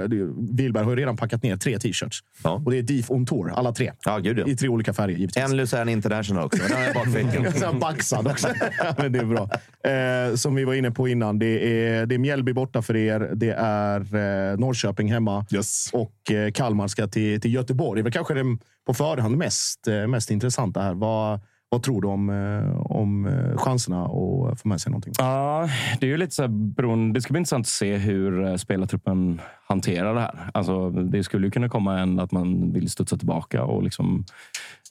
Wilberg 0.57 0.85
har 0.85 0.91
ju 0.91 0.97
redan 0.97 1.17
packat 1.17 1.43
ner 1.43 1.57
tre 1.57 1.79
t-shirts. 1.79 2.21
Och 2.43 2.71
det 2.71 2.79
är 2.79 2.83
DIF 2.83 3.11
on 3.11 3.27
tour, 3.27 3.51
alla 3.51 3.73
tre. 3.73 3.93
Ja, 4.05 4.19
gud, 4.19 4.39
ja. 4.39 4.47
I 4.47 4.57
tre 4.57 4.69
olika 4.69 4.93
färger 4.93 5.17
givetvis. 5.17 5.45
En 5.45 5.57
Luzern 5.57 5.89
International 5.89 6.45
också. 6.45 6.63
Den 6.69 6.83
är 6.83 6.95
bakfickan. 6.95 7.79
Baxad 7.81 8.27
också. 8.27 8.49
Ja, 8.79 8.95
men 8.99 9.13
det 9.13 9.19
är 9.19 9.25
bra. 9.25 9.51
Eh, 9.93 10.35
som 10.35 10.55
vi 10.55 10.65
var 10.65 10.75
inne 10.75 10.91
på 10.91 11.09
innan. 11.09 11.39
Det 11.39 11.87
är, 11.87 12.07
det 12.07 12.15
är 12.15 12.19
Mjällby 12.19 12.53
borta 12.53 12.83
för 12.83 12.97
er. 12.97 13.31
Det 13.35 13.51
är 13.51 14.01
eh, 14.01 14.59
Norrköping 14.59 14.88
hemma. 15.09 15.47
Och 15.93 16.31
eh, 16.31 16.51
Kalmar 16.51 16.89
ska 16.89 17.07
till, 17.07 17.41
till 17.41 17.55
Göteborg. 17.55 17.99
Det 17.99 18.01
är 18.01 18.05
väl 18.05 18.13
kanske 18.13 18.35
den 18.35 18.59
på 18.87 18.95
förhand 18.95 19.37
mest, 19.37 19.89
eh, 19.89 20.07
mest 20.07 20.31
intressanta 20.31 20.81
här. 20.81 20.95
Vad, 20.95 21.41
vad 21.69 21.83
tror 21.83 22.03
du 22.03 22.09
om, 22.09 22.31
eh, 22.31 22.81
om 22.81 23.29
chanserna 23.57 24.05
att 24.05 24.61
få 24.61 24.69
med 24.69 24.81
sig 24.81 24.91
någonting? 24.91 25.13
Ja, 25.19 25.69
det 26.01 26.07
är 26.07 26.11
ju 26.11 26.17
lite 26.17 26.35
så 26.35 26.43
här 26.43 26.49
beroende. 26.49 27.19
Det 27.19 27.23
ska 27.23 27.33
bli 27.33 27.39
intressant 27.39 27.65
att 27.65 27.69
se 27.69 27.97
hur 27.97 28.57
spelartruppen 28.57 29.41
hanterar 29.67 30.15
det 30.15 30.21
här. 30.21 30.51
Alltså, 30.55 30.91
det 30.91 31.25
skulle 31.25 31.47
ju 31.47 31.51
kunna 31.51 31.69
komma 31.69 31.99
en 31.99 32.21
att 32.21 32.33
man 32.33 32.73
vill 32.73 32.91
studsa 32.91 33.17
tillbaka 33.17 33.65
och 33.65 33.83
liksom 33.83 34.25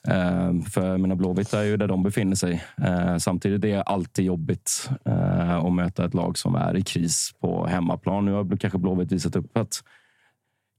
Eh, 0.06 0.60
för 0.72 0.98
mina 0.98 1.16
Blåvitt 1.16 1.52
är 1.52 1.62
ju 1.62 1.76
där 1.76 1.88
de 1.88 2.02
befinner 2.02 2.36
sig. 2.36 2.64
Eh, 2.82 3.16
samtidigt 3.16 3.64
är 3.64 3.68
det 3.68 3.82
alltid 3.82 4.24
jobbigt 4.24 4.90
eh, 5.04 5.54
att 5.54 5.72
möta 5.72 6.04
ett 6.04 6.14
lag 6.14 6.38
som 6.38 6.54
är 6.54 6.76
i 6.76 6.82
kris 6.82 7.30
på 7.40 7.66
hemmaplan. 7.66 8.24
Nu 8.24 8.32
har 8.32 8.56
kanske 8.56 8.78
Blåvitt 8.78 9.12
visat 9.12 9.36
upp 9.36 9.56
att 9.56 9.82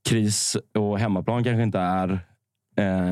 kris 0.09 0.57
och 0.77 0.99
hemmaplan 0.99 1.43
kanske 1.43 1.63
inte 1.63 1.79
är 1.79 2.19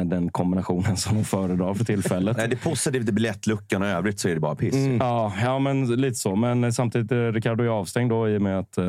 den 0.06 0.30
kombinationen 0.31 0.98
som 0.98 1.15
de 1.15 1.23
föredrar 1.23 1.73
för 1.73 1.85
tillfället. 1.85 2.38
Nej, 2.38 2.48
det 2.48 2.56
är 2.56 2.69
positivt 2.69 3.10
i 3.10 3.11
biljettluckan 3.11 3.81
och 3.81 3.88
övrigt 3.88 4.19
så 4.19 4.30
är 4.30 4.34
det 4.34 4.39
bara 4.39 4.56
piss. 4.56 4.76
Ja, 4.99 5.34
ja, 5.44 5.60
men 5.60 5.95
lite 5.95 6.15
så. 6.15 6.35
Men 6.35 6.73
samtidigt, 6.73 7.11
eh, 7.11 7.18
Ricardo 7.18 7.64
är 7.64 7.68
avstängd 7.68 8.10
då 8.10 8.30
i 8.30 8.38
och 8.38 8.41
med 8.41 8.60
att 8.60 8.77
eh, 8.77 8.85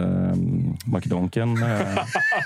Makedonken... 0.86 1.62
Eh, 1.62 1.80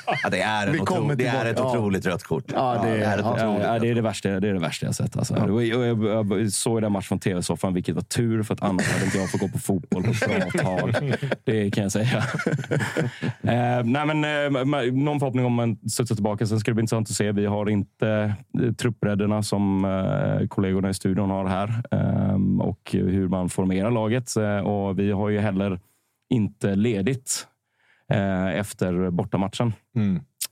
Ja, 0.23 0.31
det 0.31 0.41
är, 0.41 0.67
en 0.67 0.81
otro, 0.81 1.15
det 1.15 1.27
är 1.27 1.47
ett. 1.47 1.59
Ja. 1.59 1.71
otroligt 1.71 2.07
rött 2.07 2.23
kort. 2.23 2.45
Ja, 2.55 2.81
det, 2.85 2.89
är 2.89 3.19
ett 3.19 3.25
ja, 3.25 3.35
otroligt 3.35 3.63
ja, 3.63 3.75
rött 3.75 3.83
det, 3.83 3.89
är 3.89 3.95
det, 3.95 4.03
värsta, 4.03 4.29
det 4.29 4.49
är 4.49 4.53
det 4.53 4.61
värsta 4.61 4.87
jag 4.87 4.95
sett. 4.95 5.17
Alltså. 5.17 5.37
Jag, 5.37 5.65
jag, 5.65 6.05
jag 6.05 6.53
såg 6.53 6.83
den 6.83 6.93
matchen 6.93 7.09
från 7.09 7.19
tv-soffan, 7.19 7.75
vilket 7.75 7.95
var 7.95 8.03
tur, 8.03 8.43
för 8.43 8.55
att 8.55 8.63
annars 8.63 8.93
hade 8.93 9.05
inte 9.05 9.19
jag 9.19 9.31
fått 9.31 9.41
gå 9.41 9.49
på 9.49 9.59
fotboll 9.59 10.03
på 10.03 10.13
bra 10.13 10.63
tag. 10.63 11.15
Det 11.45 11.71
kan 11.71 11.83
jag 11.83 11.93
säga. 11.93 12.19
eh, 13.43 13.85
nej, 13.85 14.07
men, 14.07 14.25
eh, 14.25 14.93
någon 14.93 15.21
förhoppning 15.21 15.45
om 15.45 15.59
att 15.59 15.91
studsa 15.91 16.15
tillbaka. 16.15 16.47
Sen 16.47 16.61
ska 16.61 16.71
det 16.71 16.75
bli 16.75 16.83
intressant 16.83 17.11
att 17.11 17.17
se. 17.17 17.33
Vi 17.33 17.47
har 17.47 17.71
inte 17.71 18.09
eh, 18.09 18.22
truppbredderna 18.79 19.43
som 19.43 19.85
eh, 19.85 20.49
kollegorna 20.49 20.91
i 20.91 20.95
studion 20.95 21.31
har 21.31 21.47
här 21.47 21.83
eh, 21.91 22.61
och 22.61 22.91
hur 22.93 23.29
man 23.29 23.49
formerar 23.49 23.91
laget. 23.91 24.37
Eh, 24.37 24.59
och 24.59 24.99
vi 24.99 25.11
har 25.13 25.29
ju 25.29 25.39
heller 25.39 25.81
inte 26.31 26.75
ledigt 26.75 27.47
eh, 28.13 28.47
efter 28.59 29.11
bortamatchen. 29.11 29.73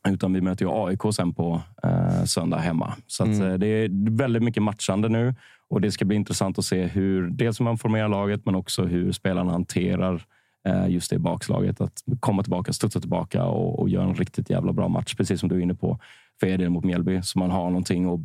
Utan 0.09 0.33
vi 0.33 0.41
möter 0.41 0.65
ju 0.65 0.71
AIK 0.75 1.01
sen 1.15 1.35
på 1.35 1.63
eh, 1.83 2.25
söndag 2.25 2.59
hemma. 2.59 2.95
Så 3.07 3.23
att, 3.23 3.29
Mm. 3.29 3.51
eh, 3.51 3.59
det 3.59 3.67
är 3.67 4.17
väldigt 4.17 4.43
mycket 4.43 4.63
matchande 4.63 5.09
nu. 5.09 5.35
Och 5.71 5.81
Det 5.81 5.91
ska 5.93 6.05
bli 6.05 6.17
intressant 6.17 6.59
att 6.59 6.65
se 6.65 6.87
hur 6.87 7.31
dels 7.31 7.61
hur 7.61 7.65
man 7.65 7.79
formerar 7.79 8.09
laget, 8.09 8.47
men 8.47 8.55
också 8.55 8.85
hur 8.85 9.13
spelarna 9.13 9.53
hanterar 9.53 10.23
eh, 10.69 10.89
just 10.89 11.11
det 11.11 11.19
bakslaget. 11.19 11.81
Att 11.81 12.03
komma 12.21 12.43
tillbaka, 12.43 12.73
studsa 12.73 13.01
tillbaka 13.01 13.45
och, 13.45 13.79
och 13.81 13.89
göra 13.89 14.05
en 14.05 14.15
riktigt 14.15 14.51
jävla 14.51 14.73
bra 14.73 14.89
match. 14.89 15.15
Precis 15.15 15.41
som 15.41 15.49
du 15.49 15.57
är 15.57 15.61
inne 15.61 15.75
på 15.75 15.99
för 16.41 16.47
er 16.47 16.59
del 16.59 16.71
mot 16.71 16.85
Mjällby. 16.85 17.23
Så 17.23 17.39
man 17.39 17.51
har 17.51 17.65
någonting 17.71 18.15
att 18.15 18.21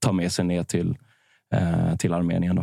ta 0.00 0.12
med 0.12 0.32
sig 0.32 0.44
ner 0.44 0.62
till, 0.62 0.98
eh, 1.54 1.96
till 1.96 2.12
Armenien. 2.12 2.56
Då. 2.56 2.62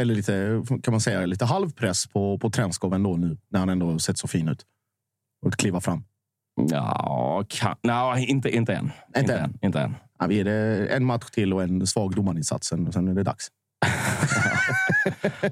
Eller 0.00 0.14
lite, 0.14 0.62
kan 0.82 0.92
man 0.92 1.00
säga, 1.00 1.26
lite 1.26 1.44
halvpress 1.44 2.06
på, 2.06 2.38
på 2.38 2.50
Trenskov 2.50 2.94
ändå 2.94 3.16
nu, 3.16 3.36
när 3.48 3.60
han 3.60 3.68
ändå 3.68 3.98
sett 3.98 4.18
så 4.18 4.28
fin 4.28 4.48
ut. 4.48 4.66
Och 5.46 5.52
kliva 5.52 5.80
fram. 5.80 6.04
Ja, 6.70 7.44
kan, 7.48 7.76
nej, 7.82 8.26
inte, 8.26 8.50
inte 8.56 8.74
än. 8.74 8.90
Inte, 9.16 9.36
än. 9.36 9.58
Inte 9.62 9.80
än. 9.80 9.94
Ja, 10.18 10.26
vi 10.26 10.40
är 10.40 10.44
det 10.44 10.86
en 10.86 11.04
match 11.04 11.30
till 11.30 11.52
och 11.52 11.62
en 11.62 11.86
svag 11.86 12.14
domarinsats, 12.14 12.68
sen 12.68 13.08
är 13.08 13.14
det 13.14 13.22
dags. 13.22 13.48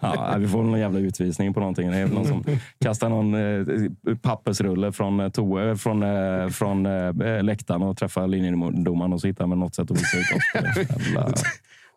Ja, 0.01 0.37
vi 0.39 0.49
får 0.49 0.63
någon 0.63 0.81
jävla 0.81 0.99
utvisning 1.01 1.55
på 1.55 1.61
någonting. 1.61 1.91
Det 1.91 1.97
är 1.99 2.07
någon 2.07 2.27
som 2.27 2.45
kastar 2.85 3.09
någon 3.09 3.35
eh, 3.35 4.17
pappersrulle 4.23 4.93
från, 4.93 5.21
eh, 5.21 5.31
från, 5.77 6.03
eh, 6.03 6.49
från 6.49 6.87
eh, 6.87 7.43
läktaren 7.43 7.83
och 7.83 7.97
träffar 7.97 8.27
linjedomaren 8.27 9.13
och 9.13 9.21
så 9.21 9.27
hittar 9.27 9.47
väl 9.47 9.59
något 9.59 9.75
sätt 9.75 9.91
att 9.91 9.97
visa 9.97 10.17
ut 10.19 10.37
oss. 10.37 10.43
Jävla- 11.07 11.33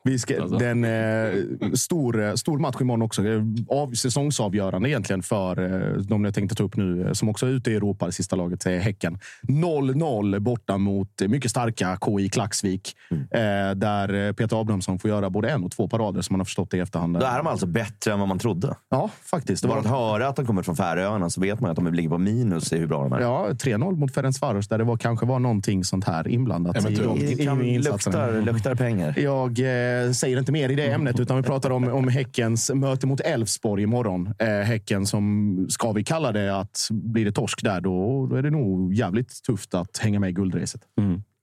Vi 0.06 0.20
ska, 0.20 0.42
Alltså. 0.42 0.58
Den 0.58 0.84
eh, 0.84 1.32
stor, 1.74 2.24
eh, 2.24 2.34
stor 2.34 2.60
match 2.60 2.76
imorgon 2.82 3.02
också. 3.02 3.26
Eh, 3.28 3.42
Av, 3.70 3.94
säsongsavgörande 3.94 4.90
egentligen 4.90 5.24
för 5.24 5.60
eh, 5.92 5.98
de 5.98 6.26
jag 6.26 6.34
tänkte 6.34 6.56
ta 6.56 6.64
upp 6.64 6.76
nu, 6.78 7.06
eh, 7.08 7.12
som 7.14 7.30
också 7.30 7.46
är 7.46 7.50
ute 7.50 7.72
i 7.72 7.76
Europa, 7.76 8.06
det 8.06 8.12
sista 8.12 8.36
laget, 8.36 8.66
är 8.66 8.80
Häcken. 8.80 9.18
0-0 9.48 10.40
borta 10.40 10.78
mot 10.78 11.22
mycket 11.28 11.52
starka 11.52 11.98
KI 12.06 12.30
Klaxvik. 12.30 12.96
Mm. 13.12 13.24
Eh, 13.24 13.76
där 13.76 14.34
Peter 14.34 14.62
Abrahamsson 14.62 15.00
får 15.00 15.10
göra 15.10 15.30
både 15.30 15.50
en 15.50 15.64
och 15.64 15.72
två 15.72 15.88
parader, 15.88 16.22
som 16.22 16.34
man 16.34 16.40
har 16.40 16.46
förstått 16.46 16.72
det 16.72 16.78
i 16.78 16.80
efterhand. 16.80 17.20
Då 17.20 17.26
är 17.26 17.38
de 17.38 17.48
alltså 17.48 17.66
bättre 17.66 18.14
än 18.14 18.20
vad 18.20 18.28
man 18.28 18.40
trodde. 18.40 18.76
Ja, 18.90 19.10
faktiskt. 19.24 19.62
Det 19.64 19.68
var 19.70 19.78
att 19.78 19.86
höra 19.86 20.28
att 20.28 20.36
de 20.36 20.46
kommer 20.46 20.62
från 20.64 20.76
Färöarna 20.76 21.30
så 21.30 21.42
vet 21.42 21.60
man 21.60 21.70
att 21.72 21.76
de 21.76 21.94
ligger 21.94 22.10
på 22.10 22.18
minus 22.18 22.74
i 22.74 22.78
hur 22.78 22.88
bra 22.88 23.04
de 23.04 23.14
är. 23.14 23.20
Ja, 23.22 23.48
3-0 23.52 23.96
mot 23.96 24.14
Ferencvaros 24.14 24.68
där 24.68 24.78
det 24.78 24.84
var, 24.84 24.98
kanske 24.98 25.26
var 25.26 25.40
någonting 25.40 25.84
sånt 25.84 26.06
här 26.06 26.28
inblandat. 26.28 26.76
i, 26.76 26.80
Eventuellt. 26.80 27.22
i, 27.22 27.36
Det 27.36 27.44
i 27.66 27.78
luktar- 27.80 28.42
luktar 28.46 28.76
pengar. 28.76 29.20
Jag 29.20 29.60
eh, 29.60 29.93
säger 30.16 30.40
inte 30.40 30.52
mer 30.52 30.70
i 30.70 30.76
det 30.76 30.92
ämnet, 30.92 31.20
utan 31.20 31.38
vi 31.38 31.44
pratar 31.44 31.70
om, 31.70 31.88
om 31.88 32.08
Häckens 32.08 32.72
möte 32.74 33.08
mot 33.08 33.20
Elfsborg 33.20 33.84
imorgon. 33.84 34.34
Eh, 34.40 34.48
häcken 34.48 35.06
som, 35.06 35.66
ska 35.70 35.92
vi 35.92 36.04
kalla 36.04 36.32
det 36.32 36.60
att 36.60 36.88
blir 36.92 37.26
det 37.26 37.32
torsk 37.32 37.64
där, 37.64 37.82
då, 37.82 38.28
då 38.30 38.36
är 38.36 38.42
det 38.42 38.50
nog 38.50 38.94
jävligt 38.94 39.44
tufft 39.44 39.74
att 39.74 39.98
hänga 39.98 40.20
med 40.20 40.30
i 40.30 40.34
guldracet. 40.34 40.82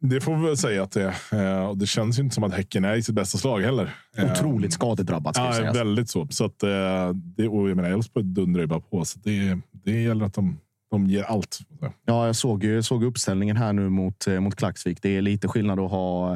Det 0.02 0.20
får 0.20 0.36
vi 0.36 0.47
väl 0.47 0.56
säga 0.56 0.82
att 0.82 0.93
det 0.93 1.14
är. 1.32 1.59
Eh, 1.60 1.64
och 1.68 1.78
Det 1.78 1.86
känns 1.86 2.18
ju 2.18 2.22
inte 2.22 2.35
som 2.35 2.44
att 2.44 2.52
Häcken 2.55 2.85
är 2.85 2.94
i 2.97 3.02
sitt 3.02 3.14
bästa 3.14 3.39
slag 3.39 3.60
heller. 3.60 3.94
Eh, 4.16 4.32
Otroligt 4.32 4.72
skadedrabbat 4.72 5.35
ska 5.35 5.44
Ja, 5.44 5.52
sägas. 5.52 5.77
väldigt 5.77 6.10
så. 6.10 6.27
så 6.31 6.44
att, 6.44 6.62
eh, 6.62 6.68
det, 7.14 7.48
och 7.48 7.70
jag 7.70 7.77
menar, 7.77 7.90
Elfsborg 7.90 8.27
dundrar 8.27 8.60
ju 8.60 8.66
bara 8.66 8.81
på. 8.81 9.05
Så 9.05 9.18
det, 9.24 9.59
det 9.85 10.02
gäller 10.02 10.24
att 10.24 10.35
de, 10.35 10.59
de 10.90 11.06
ger 11.06 11.22
allt. 11.22 11.58
Ja, 12.04 12.26
jag 12.26 12.36
såg, 12.36 12.64
jag 12.64 12.84
såg 12.84 13.04
uppställningen 13.04 13.56
här 13.56 13.72
nu 13.72 13.88
mot, 13.88 14.26
eh, 14.26 14.40
mot 14.40 14.56
Klaxvik. 14.56 15.02
Det 15.02 15.16
är 15.16 15.22
lite 15.22 15.48
skillnad 15.48 15.80
att 15.80 15.90
ha 15.90 16.34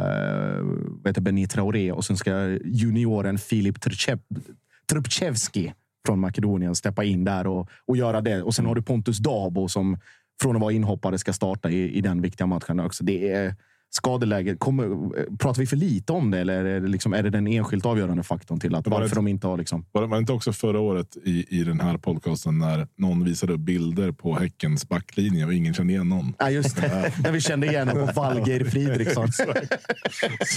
äh, 1.05 1.13
Benny 1.21 1.47
Traoré 1.47 1.93
och 1.93 2.05
sen 2.05 2.17
ska 2.17 2.59
junioren 2.65 3.39
Filip 3.39 3.79
Trpcev- 3.79 5.73
från 6.07 6.21
Makedonien 6.21 6.75
steppa 6.75 7.05
in 7.05 7.25
där 7.25 7.47
och, 7.47 7.69
och 7.87 7.97
göra 7.97 8.21
det. 8.21 8.43
Och 8.43 8.55
sen 8.55 8.67
har 8.67 8.75
du 8.75 8.83
Pontus 8.83 9.19
Dabo 9.19 9.69
som 9.69 9.99
från 10.43 10.57
att 10.57 10.63
vara 10.63 10.73
inhoppare 10.73 11.19
ska 11.19 11.33
starta 11.33 11.71
i, 11.71 11.97
i 11.97 12.01
den 12.01 12.23
viktiga 12.23 12.47
matchen 12.47 12.81
också. 12.81 13.05
Det 13.05 13.33
är 13.33 13.55
skadeläget. 13.97 14.59
Kommer, 14.59 14.85
eh, 14.85 15.37
pratar 15.39 15.61
vi 15.61 15.67
för 15.67 15.77
lite 15.77 16.13
om 16.13 16.31
det 16.31 16.39
eller 16.39 16.65
är 16.65 16.81
det, 16.81 16.89
liksom, 16.89 17.13
är 17.15 17.23
det 17.23 17.31
den 17.31 17.47
enskilt 17.47 17.87
avgörande 17.87 18.23
faktorn 18.23 18.61
till 18.61 18.75
att 18.75 18.85
Det 18.85 18.91
var 18.91 18.99
varför 19.01 19.13
ett- 19.13 19.15
de 19.17 19.29
inte 19.29 19.47
har 19.47 19.59
liksom... 19.59 19.87
Var 19.93 20.03
det 20.03 20.09
var 20.09 20.17
det 20.17 20.21
inte 20.21 20.33
också 20.33 20.53
förra 20.53 20.81
året 20.81 21.17
i, 21.25 21.61
i 21.61 21.65
den 21.65 21.81
här 21.81 21.97
podcasten 21.99 22.59
när 22.59 22.89
någon 22.99 23.25
visade 23.25 23.53
upp 23.53 23.61
bilder 23.61 24.13
på 24.13 24.35
Häckens 24.39 24.89
backlinje 24.89 25.45
och 25.47 25.55
ingen 25.55 25.75
kände 25.75 25.93
igen 25.93 26.09
någon? 26.09 26.33
Ja, 26.39 26.51
just 26.51 26.77
det. 26.77 27.13
När 27.23 27.33
vi 27.33 27.41
kände 27.41 27.67
igen 27.67 27.89
honom 27.89 28.07
på 28.07 28.13
Valgeir 28.21 28.65
Fridriksson. 28.65 29.29
Så 29.33 29.43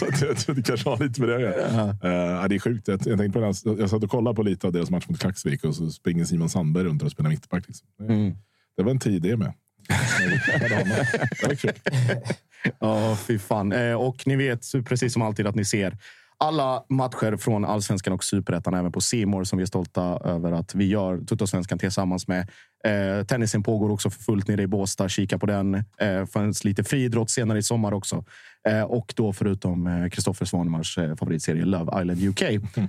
tror 0.05 0.53
det 0.55 0.61
kanske 0.63 0.89
har 0.89 0.97
lite 1.07 1.21
med 1.21 1.29
det 1.29 1.35
att 1.35 1.41
göra. 1.41 1.97
Ja, 2.41 2.47
det 2.47 2.55
är 2.55 2.59
sjukt. 2.59 2.87
Jag, 2.87 2.93
jag, 3.05 3.17
tänkte 3.19 3.29
på 3.29 3.39
det 3.39 3.45
här, 3.45 3.79
jag 3.79 3.89
satt 3.89 4.03
och 4.03 4.09
kollade 4.09 4.35
på 4.35 4.43
lite 4.43 4.67
av 4.67 4.73
deras 4.73 4.89
match 4.89 5.05
mot 5.09 5.19
Klaxvik 5.19 5.63
och 5.63 5.75
så 5.75 5.89
springer 5.89 6.25
Simon 6.25 6.49
Sandberg 6.49 6.83
runt 6.83 7.03
och 7.03 7.11
spelar 7.11 7.29
mittback. 7.29 7.67
Liksom. 7.67 7.87
Det, 7.99 8.13
Mm. 8.13 8.33
det 8.77 8.83
var 8.83 8.91
en 8.91 8.99
tid 8.99 9.21
det 9.21 9.37
med. 9.37 9.53
Ja, 12.79 13.17
fy 13.27 13.39
fan. 13.39 13.71
Eh, 13.71 13.93
och 13.93 14.27
ni 14.27 14.35
vet 14.35 14.65
precis 14.85 15.13
som 15.13 15.21
alltid 15.21 15.47
att 15.47 15.55
ni 15.55 15.65
ser 15.65 15.97
alla 16.39 16.83
matcher 16.89 17.37
från 17.37 17.65
allsvenskan 17.65 18.13
och 18.13 18.23
superettan 18.23 18.73
även 18.73 18.91
på 18.91 19.01
Simor 19.01 19.43
som 19.43 19.57
vi 19.57 19.63
är 19.63 19.67
stolta 19.67 20.01
över 20.23 20.51
att 20.51 20.75
vi 20.75 20.85
gör 20.85 21.17
Tuttosvenskan 21.17 21.79
tillsammans 21.79 22.27
med. 22.27 22.49
Eh, 22.83 23.25
tennisen 23.25 23.63
pågår 23.63 23.89
också 23.89 24.09
för 24.09 24.23
fullt 24.23 24.47
nere 24.47 24.61
i 24.61 24.67
Båstad. 24.67 25.09
Kika 25.09 25.37
på 25.37 25.45
den. 25.45 25.75
Eh, 25.75 26.25
finns 26.33 26.63
lite 26.63 26.83
friidrott 26.83 27.29
senare 27.29 27.57
i 27.57 27.63
sommar 27.63 27.93
också. 27.93 28.25
Eh, 28.67 28.81
och 28.81 29.13
då 29.15 29.33
förutom 29.33 29.87
eh, 29.87 30.09
Kristoffer 30.09 30.45
eh, 30.45 30.47
Svanemars 30.47 30.97
eh, 30.97 31.15
favoritserie 31.15 31.65
Love 31.65 32.01
Island 32.01 32.23
UK 32.23 32.39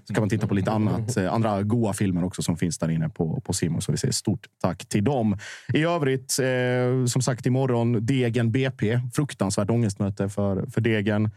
så 0.06 0.14
kan 0.14 0.22
man 0.22 0.28
titta 0.28 0.46
på 0.46 0.54
lite 0.54 0.70
annat, 0.70 1.16
eh, 1.16 1.32
andra 1.32 1.62
goa 1.62 1.92
filmer 1.92 2.24
också 2.24 2.42
som 2.42 2.56
finns 2.56 2.78
där 2.78 2.90
inne 2.90 3.08
på, 3.08 3.40
på 3.40 3.52
Simor. 3.52 3.80
Så 3.80 3.92
vi 3.92 3.98
säger 3.98 4.12
stort 4.12 4.46
tack 4.62 4.88
till 4.88 5.04
dem. 5.04 5.38
I 5.74 5.82
övrigt, 5.82 6.38
eh, 6.38 7.06
som 7.06 7.22
sagt, 7.22 7.46
imorgon 7.46 8.06
Degen 8.06 8.52
BP. 8.52 9.00
Fruktansvärt 9.14 9.70
ångestmöte 9.70 10.28
för, 10.28 10.66
för 10.66 10.80
Degen. 10.80 11.30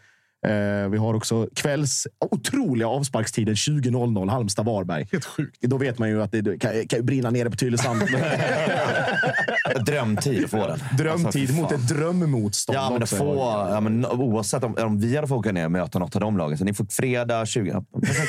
Eh, 0.48 0.90
vi 0.90 0.98
har 0.98 1.14
också 1.14 1.48
kvälls 1.56 2.08
otroliga 2.32 2.88
avsparkstiden 2.88 3.56
20.00 3.56 4.30
Halmstad-Varberg. 4.30 5.08
Helt 5.12 5.26
sjukt. 5.26 5.62
Då 5.62 5.78
vet 5.78 6.00
man 6.00 6.10
ju 6.10 6.22
att 6.22 6.32
det 6.32 6.60
kan, 6.60 6.88
kan 6.88 7.00
ju 7.00 7.04
brinna 7.04 7.30
nere 7.30 7.50
på 7.50 7.56
Tylösand. 7.56 8.02
Drömtid 9.86 10.44
att 10.44 10.52
få 10.52 10.68
den. 10.68 10.80
Drömtid 10.98 11.42
Alltså, 11.42 11.62
mot 11.62 11.72
ett 11.72 11.88
drömmotstånd. 11.88 12.78
Ja, 12.78 12.90
men 12.90 13.04
också. 13.04 13.16
få, 13.16 13.36
ja, 13.70 13.80
men 13.80 14.06
oavsett 14.06 14.64
om, 14.64 14.76
om 14.80 15.00
vi 15.00 15.16
hade 15.16 15.28
fått 15.28 15.38
åka 15.38 15.52
ner 15.52 15.66
och 15.66 15.72
möta 15.72 16.00
något 16.00 16.16
av 16.16 16.22
de 16.22 16.38
lagen. 16.38 16.58
Så 16.58 16.66
ni 16.66 16.74
får 16.74 16.86
fredag 16.86 17.46
20. 17.46 17.72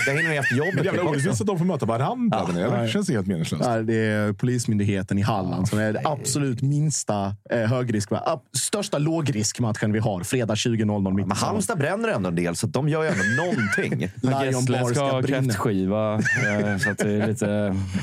Det 0.06 0.12
hinner 0.12 0.30
ni 0.30 0.36
efter 0.36 0.56
jobbet. 0.56 0.84
Jävla 0.84 1.02
orättvist 1.02 1.40
att 1.40 1.46
de 1.46 1.58
får 1.58 1.64
möta 1.64 1.86
varandra. 1.86 2.46
Ja. 2.54 2.70
där 2.70 2.82
det 2.82 2.88
känns 2.88 3.10
helt 3.10 3.26
meningslöst. 3.26 3.64
Ja, 3.66 3.82
det 3.82 3.94
är 3.94 4.32
Polismyndigheten 4.32 5.18
i 5.18 5.22
Halland 5.22 5.68
som 5.68 5.78
är 5.78 5.92
den 5.92 6.06
absolut 6.06 6.62
minsta 6.62 7.36
eh, 7.50 7.60
högrisk. 7.60 8.10
Största 8.56 8.98
lågriskmatchen 8.98 9.92
vi 9.92 9.98
har. 9.98 10.22
Fredag 10.22 10.54
20.00 10.54 11.14
mitt 11.14 11.24
i 11.24 11.28
Men 11.28 11.36
sommaren. 11.36 11.36
Halmstad 11.36 11.78
bränner 11.78 12.01
ändå 12.08 12.28
en 12.28 12.34
del, 12.34 12.56
så 12.56 12.66
de 12.66 12.88
gör 12.88 13.02
ju 13.02 13.08
ändå 13.08 13.42
någonting. 13.42 14.00
Gessle 14.44 14.84
ska 14.94 15.00
ha 15.10 15.22
kräftskiva. 15.22 16.14
eh, 16.14 16.78
så 16.78 16.90
att 16.90 16.98
det 16.98 17.10
är 17.12 17.26
lite... 17.26 17.46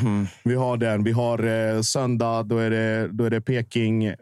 Mm. 0.01 0.27
Vi 0.43 0.55
har 0.55 0.77
den. 0.77 1.03
Vi 1.03 1.11
har 1.11 1.43
eh, 1.75 1.81
söndag. 1.81 2.43
Då 2.43 2.57
är 2.57 2.69
det, 2.69 3.07
då 3.11 3.23
är 3.23 3.29
det 3.29 3.41
Peking, 3.41 4.05
eh, 4.05 4.15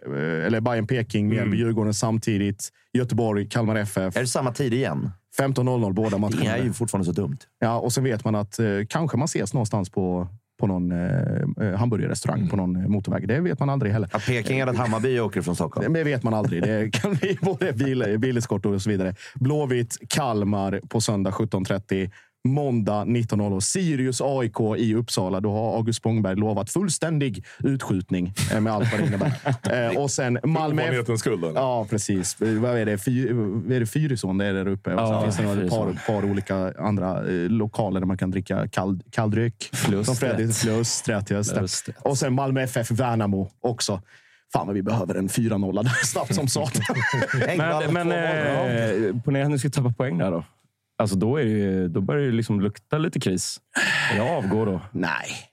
eller 0.46 0.62
Bayern 0.62 0.88
Peking, 0.88 1.28
Mjällby, 1.28 1.58
Djurgården 1.58 1.94
samtidigt. 1.94 2.70
Göteborg, 2.94 3.50
Kalmar 3.50 3.76
FF. 3.76 4.18
Är 4.18 4.22
det 4.22 4.28
samma 4.28 4.52
tid 4.54 4.74
igen? 4.74 5.12
15.00 5.40 5.94
båda 5.94 6.18
matcherna. 6.18 6.42
Det 6.42 6.48
är 6.48 6.64
ju 6.64 6.74
fortfarande 6.74 7.06
så 7.06 7.12
dumt. 7.22 7.38
Ja, 7.60 7.80
och 7.80 7.94
sen 7.94 8.04
vet 8.04 8.26
man 8.26 8.36
att 8.36 8.60
eh, 8.60 8.66
kanske 8.90 9.18
man 9.18 9.26
ses 9.26 9.54
någonstans 9.54 9.90
på, 9.90 10.28
på 10.58 10.68
någon 10.68 10.92
eh, 10.92 11.68
eh, 11.68 11.76
hamburgerrestaurang 11.76 12.48
på 12.48 12.56
någon 12.56 12.76
eh, 12.76 12.88
motorväg. 12.88 13.28
Det 13.28 13.40
vet 13.40 13.60
man 13.60 13.70
aldrig 13.70 13.92
heller. 13.94 14.10
Att 14.14 14.26
Peking 14.26 14.60
eller 14.60 14.74
Hammarby 14.74 15.20
åker 15.20 15.42
från 15.42 15.56
Stockholm. 15.56 15.94
Det 15.94 16.04
vet 16.04 16.24
man 16.24 16.34
aldrig. 16.34 16.64
Det 16.64 16.92
kan 16.94 17.14
bli 17.14 17.38
både 17.42 17.74
bil, 17.74 18.16
bileskort 18.20 18.66
och 18.66 18.82
så 18.82 18.90
vidare. 18.90 19.16
Blåvitt, 19.36 19.98
Kalmar 20.10 20.82
på 20.90 21.02
söndag 21.02 21.32
17.30. 21.32 22.12
Måndag 22.48 23.04
19.00. 23.06 23.60
Sirius 23.60 24.22
AIK 24.22 24.60
i 24.78 24.96
Uppsala. 24.96 25.40
Då 25.40 25.52
har 25.52 25.76
August 25.78 26.00
Spångberg 26.00 26.36
lovat 26.36 26.70
fullständig 26.70 27.46
utskjutning 27.64 28.34
eh, 28.54 28.62
med 28.62 28.74
allt 28.74 28.92
vad 28.92 29.02
det 29.02 29.08
innebär. 29.08 29.34
Eh, 29.92 29.98
och 30.02 30.12
sen 30.12 30.40
Malmö... 30.44 30.82
F- 30.82 30.86
Ovanlighetens 30.88 31.20
skull. 31.20 31.44
eller? 31.44 31.60
Ja, 31.60 31.86
precis. 31.90 32.38
Vad 32.40 32.78
är 32.78 32.86
det? 32.86 32.98
Fy, 32.98 33.34
vad 33.34 33.72
är 33.72 33.80
det 33.80 33.86
Fyrisån 33.86 34.38
det 34.38 34.46
är 34.46 34.54
där 34.54 34.68
uppe. 34.68 34.94
Och 34.94 35.08
sen 35.08 35.16
Ja, 35.16 35.24
finns 35.24 35.38
det 35.38 35.44
några 35.44 35.56
Fyrisån. 35.60 35.96
par, 36.06 36.14
par 36.22 36.30
olika 36.30 36.74
andra 36.80 37.18
eh, 37.30 37.34
lokaler 37.50 38.00
där 38.00 38.08
man 38.08 38.18
kan 38.18 38.32
dricka 38.32 38.68
kall, 38.68 39.00
kall 39.12 39.32
Flustret. 39.74 40.06
Från 40.06 40.16
Fredrik. 40.16 40.56
Flustret. 40.56 41.32
Och 42.02 42.18
sen 42.18 42.34
Malmö 42.34 42.62
FF 42.62 42.92
Värnamo 42.92 43.50
också. 43.62 44.02
Fan 44.54 44.68
vad 44.68 44.76
vi 44.76 44.84
behöver 44.84 45.16
en 45.16 45.28
4-0 45.30 45.84
där 45.84 46.06
snabbt 46.06 46.36
som 46.36 46.48
satan. 46.48 46.82
Men, 47.58 47.94
men 47.94 48.12
eh, 48.12 49.22
ponera 49.22 49.46
att 49.46 49.52
ni 49.52 49.60
ska 49.60 49.70
tappa 49.70 49.90
poäng 49.94 50.18
där 50.18 50.32
då. 50.32 50.44
Alltså 51.00 51.16
då, 51.16 51.38
är 51.38 51.44
det, 51.46 51.50
ju- 51.52 51.88
då 51.88 52.02
börjar 52.02 52.26
det 52.26 52.32
liksom 52.32 52.62
lukta 52.62 52.98
lite 52.98 53.20
kris. 53.20 53.60
Jag 54.18 54.28
avgår 54.28 54.66
då. 54.66 54.82
Nej, 54.92 55.10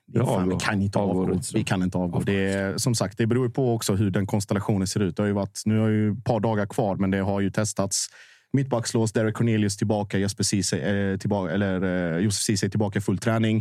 det 0.07 0.19
är 0.19 0.23
Ja, 0.23 0.27
fan, 0.27 0.49
vi 0.49 0.55
avgå. 0.55 0.59
kan 0.59 0.83
inte 0.83 0.99
Avgå, 0.99 1.21
avgå. 1.21 1.33
Rydström. 1.33 1.59
Vi 1.61 1.65
kan 1.65 1.83
inte 1.83 1.99
avgå. 1.99 2.21
Det 2.21 2.53
är, 2.53 2.79
som 2.79 2.95
sagt, 2.95 3.19
det 3.19 3.27
beror 3.27 3.49
på 3.49 3.75
också 3.75 3.95
hur 3.95 4.11
den 4.11 4.27
konstellationen 4.27 4.87
ser 4.87 5.01
ut. 5.01 5.17
Det 5.17 5.23
har 5.23 5.27
ju 5.29 5.33
varit, 5.33 5.63
nu 5.65 5.79
har 5.79 5.89
ju 5.89 6.13
ett 6.13 6.25
par 6.25 6.41
dagar 6.41 6.67
kvar, 6.67 6.97
men 6.97 7.11
det 7.11 7.19
har 7.19 7.41
ju 7.41 7.51
testats. 7.51 8.07
Mittbackslås, 8.53 9.13
Derek 9.13 9.35
Cornelius 9.35 9.77
tillbaka, 9.77 10.19
Jesper 10.19 10.45
Ceesay, 10.45 10.81
eh, 10.81 11.17
tillbaka, 11.19 11.53
eller 11.55 11.83
eh, 12.15 12.19
Josef 12.19 12.43
Ceesay 12.43 12.71
tillbaka 12.71 12.99
i 12.99 13.03
full 13.03 13.19
träning. 13.19 13.59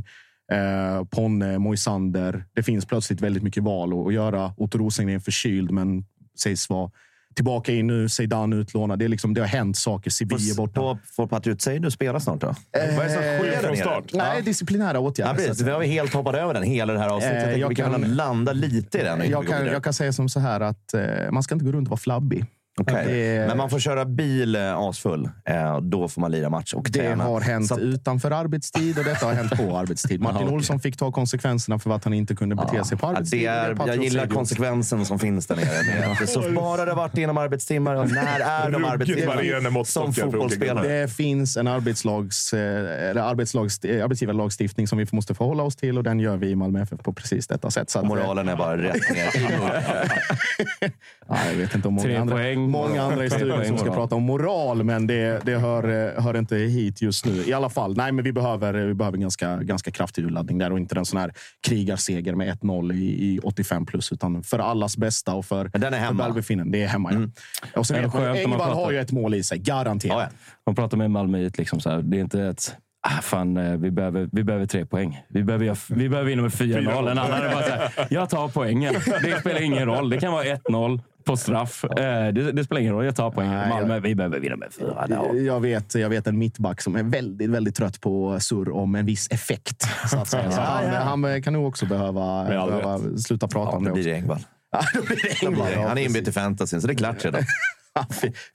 Eh, 0.51 1.03
Ponne, 1.05 1.59
Moisander. 1.59 2.45
Det 2.55 2.63
finns 2.63 2.85
plötsligt 2.85 3.21
väldigt 3.21 3.43
mycket 3.43 3.63
val 3.63 3.93
att, 3.93 4.07
att 4.07 4.13
göra. 4.13 4.53
Otto 4.57 4.77
Rosengren 4.77 5.15
är 5.15 5.19
förkyld, 5.19 5.71
men 5.71 6.05
sägs 6.39 6.69
vara 6.69 6.91
tillbaka 7.35 7.71
in 7.71 7.87
nu. 7.87 8.09
Zeidan 8.09 8.53
utlånad. 8.53 8.99
Det, 8.99 9.05
är 9.05 9.09
liksom, 9.09 9.33
det 9.33 9.41
har 9.41 9.47
hänt 9.47 9.77
saker. 9.77 10.11
Är 10.23 10.55
borta. 10.55 10.73
Får, 10.81 10.97
får 11.15 11.27
Patriot 11.27 11.61
Seidu 11.61 11.91
spela 11.91 12.19
snart 12.19 12.41
då? 12.41 12.47
Vad 12.71 12.81
är 12.81 13.03
det 13.03 13.09
som 13.09 13.21
sker 13.21 13.67
från 13.67 13.77
start. 13.77 14.03
Nej, 14.13 14.41
disciplinära 14.41 14.93
Ja, 14.93 14.99
åtgärder. 14.99 15.33
precis. 15.33 15.61
att- 15.61 15.67
Vi 15.67 15.71
har 15.71 15.81
ju 15.81 15.87
helt 15.87 16.13
hoppat 16.13 16.35
över 16.35 16.53
den 16.53 16.63
hela 16.63 16.93
det 16.93 16.99
här 16.99 17.09
avsnittet. 17.09 17.43
Eh, 17.47 17.59
Jag 17.59 17.69
vi 17.69 17.75
kan, 17.75 17.91
kan- 17.91 18.15
landa 18.15 18.53
lite 18.53 18.97
i 18.99 19.03
den. 19.03 19.29
jag, 19.29 19.47
kan, 19.47 19.65
jag 19.65 19.83
kan 19.83 19.93
säga 19.93 20.13
som 20.13 20.29
så 20.29 20.39
här 20.39 20.59
att 20.61 20.93
eh, 20.93 21.01
man 21.31 21.43
ska 21.43 21.55
inte 21.55 21.65
gå 21.65 21.71
runt 21.71 21.87
och 21.87 21.91
vara 21.91 21.97
flabbig. 21.99 22.45
Okej. 22.81 23.05
Det- 23.07 23.47
Men 23.47 23.57
man 23.57 23.69
får 23.69 23.79
köra 23.79 24.05
bil 24.05 24.55
eh, 24.55 24.77
asfull. 24.77 25.29
Eh, 25.45 25.79
då 25.81 26.07
får 26.07 26.21
man 26.21 26.31
lira 26.31 26.49
match 26.49 26.73
och 26.73 26.87
Det 26.91 26.99
träna. 26.99 27.23
har 27.23 27.41
hänt 27.41 27.71
att- 27.71 27.79
utanför 27.79 28.31
arbetstid 28.31 28.97
och 28.97 29.03
detta 29.05 29.25
har 29.25 29.33
hänt 29.33 29.51
på 29.57 29.77
arbetstid. 29.77 30.21
Martin 30.21 30.41
okej. 30.43 30.53
Olsson 30.55 30.79
fick 30.79 30.97
ta 30.97 31.11
konsekvenserna 31.11 31.79
för 31.79 31.91
att 31.91 32.03
han 32.03 32.13
inte 32.13 32.35
kunde 32.35 32.55
bete 32.55 32.83
sig 32.83 32.97
på 32.97 33.05
Ja, 33.07 33.11
arbetstid. 33.11 33.39
det 33.41 33.45
är, 33.45 33.77
jag 33.87 34.03
gillar 34.03 34.27
konsekvensen 34.27 35.05
som 35.05 35.19
finns 35.19 35.47
där 35.47 35.55
nere. 35.55 36.27
Så 36.27 36.51
bara 36.51 36.85
det 36.85 36.93
varit 36.93 37.17
inom 37.17 37.37
arbetstimmar. 37.37 37.95
Och 37.95 38.11
när 38.11 38.39
är 38.39 38.71
de 38.71 38.85
arbetstimmar? 38.85 39.83
Som 39.83 40.13
fotbollsspelare. 40.13 40.87
Det 40.87 41.07
finns 41.13 41.57
en 41.57 41.67
arbetslags, 41.67 42.53
eh, 42.53 43.09
eller 43.09 43.21
arbetslags, 43.21 43.79
arbetsgivarlagstiftning 43.85 44.87
som 44.87 44.97
vi 44.97 45.07
måste 45.11 45.33
förhålla 45.35 45.63
oss 45.63 45.75
till 45.75 45.97
och 45.97 46.03
den 46.03 46.19
gör 46.19 46.37
vi 46.37 46.49
i 46.49 46.55
Malmö 46.55 46.81
FF 46.81 46.99
på 47.03 47.13
precis 47.13 47.47
detta 47.47 47.71
sätt. 47.71 47.89
Så 47.89 47.99
att, 47.99 48.05
Moralen 48.05 48.49
är 48.49 48.55
bara 48.55 48.77
rätt 48.77 49.09
ner. 49.13 49.29
Ja, 51.27 51.37
jag 51.49 51.53
vet 51.57 51.75
inte 51.75 51.87
om 51.87 51.93
många 51.93 52.03
Tre 52.03 52.15
andra, 52.15 52.35
poäng. 52.35 52.62
Många 52.69 53.01
andra 53.03 53.25
i 53.25 53.29
studion 53.29 53.65
som 53.65 53.77
ska 53.77 53.91
prata 53.93 54.15
om 54.15 54.23
moral, 54.23 54.83
men 54.83 55.07
det, 55.07 55.45
det 55.45 55.57
hör, 55.57 56.13
hör 56.21 56.37
inte 56.37 56.55
hit 56.55 57.01
just 57.01 57.25
nu. 57.25 57.43
I 57.47 57.53
alla 57.53 57.69
fall, 57.69 57.97
nej, 57.97 58.11
men 58.11 58.23
vi 58.23 58.31
behöver, 58.33 58.73
vi 58.73 58.93
behöver 58.93 59.17
ganska, 59.17 59.55
ganska 59.57 59.91
kraftig 59.91 60.25
urladdning 60.25 60.57
där 60.57 60.71
och 60.71 60.77
inte 60.77 60.95
en 60.95 61.05
sån 61.05 61.19
här 61.19 61.33
krigarseger 61.67 62.35
med 62.35 62.57
1-0 62.61 62.93
i, 62.93 63.05
i 63.05 63.39
85 63.43 63.85
plus, 63.85 64.11
utan 64.11 64.43
för 64.43 64.59
allas 64.59 64.97
bästa 64.97 65.33
och 65.33 65.45
för, 65.45 65.69
Men 65.73 65.81
den 65.81 65.93
är 65.93 65.97
för 65.97 66.05
hemma. 66.05 66.23
välbefinnande. 66.23 66.77
Det 66.77 66.83
är 66.83 66.87
hemma, 66.87 67.13
ja. 67.13 67.79
Och 67.79 67.87
skönt 67.87 68.13
när 68.13 68.21
man 68.21 68.35
Engvall 68.37 68.73
har 68.73 68.91
ju 68.91 68.99
ett 68.99 69.11
mål 69.11 69.33
i 69.33 69.43
sig, 69.43 69.57
garanterat. 69.59 70.17
Ja, 70.17 70.23
ja. 70.23 70.29
Man 70.65 70.75
pratar 70.75 70.97
med 70.97 71.11
Malmöit. 71.11 71.57
Liksom 71.57 71.79
så 71.79 71.89
här. 71.89 72.01
Det 72.01 72.17
är 72.17 72.21
inte 72.21 72.41
ett... 72.41 72.75
Ah, 73.07 73.21
fan, 73.21 73.57
eh, 73.57 73.77
vi 73.77 73.91
behöver, 73.91 74.29
vi 74.31 74.43
behöver 74.43 74.65
tre 74.65 74.85
poäng. 74.85 75.21
Vi 75.29 75.43
behöver, 75.43 75.93
vi 75.95 76.09
behöver 76.09 76.29
vinna 76.29 76.41
med 76.41 76.51
4-0. 76.51 77.11
En 77.11 77.17
annan 77.17 77.41
är 77.41 77.53
bara 77.53 77.63
så 77.63 77.69
här, 77.71 78.07
jag 78.09 78.29
tar 78.29 78.47
poängen. 78.47 78.93
Det 79.23 79.39
spelar 79.39 79.61
ingen 79.61 79.85
roll. 79.85 80.09
Det 80.09 80.17
kan 80.19 80.31
vara 80.31 80.43
1-0 80.43 81.01
på 81.23 81.37
straff. 81.37 81.83
Eh, 81.83 82.33
Det, 82.33 82.51
det 82.51 82.63
spelar 82.63 82.81
ingen 82.81 82.93
roll. 82.93 83.05
Jag 83.05 83.15
tar 83.15 83.31
poängen. 83.31 83.53
Nej, 83.53 83.69
Malmö, 83.69 83.99
vi 83.99 84.15
behöver 84.15 84.39
vinna 84.39 84.55
med 84.55 84.69
4-0. 84.69 85.39
Jag 85.39 85.59
vet, 85.59 85.95
jag 85.95 86.09
vet 86.09 86.27
en 86.27 86.37
mittback 86.37 86.81
som 86.81 86.95
är 86.95 87.03
väldigt, 87.03 87.49
väldigt 87.49 87.75
trött 87.75 88.01
på 88.01 88.39
surr 88.39 88.69
om 88.69 88.95
en 88.95 89.05
viss 89.05 89.27
effekt. 89.31 89.85
Så 90.11 90.17
att 90.17 90.27
säga. 90.27 90.51
Så 90.51 90.61
han, 90.61 91.23
han 91.23 91.41
kan 91.41 91.53
nog 91.53 91.67
också 91.67 91.85
behöva, 91.85 92.45
behöva 92.45 92.99
sluta 93.17 93.47
prata 93.47 93.71
Ja, 93.71 93.77
om 93.77 93.83
det 93.83 93.91
blir 93.91 94.01
också. 94.03 94.09
det 94.09 94.15
Engvall. 94.15 94.39
Ja, 94.71 94.81
då 94.93 95.01
blir 95.01 95.15
det 95.23 95.45
Engvall, 95.47 95.87
Han 95.87 95.97
är 95.97 96.01
inbytt 96.05 96.27
i 96.27 96.31
fantasy, 96.31 96.81
så 96.81 96.87
det 96.87 96.93
är 96.93 96.95
klart 96.95 97.25
redan. 97.25 97.41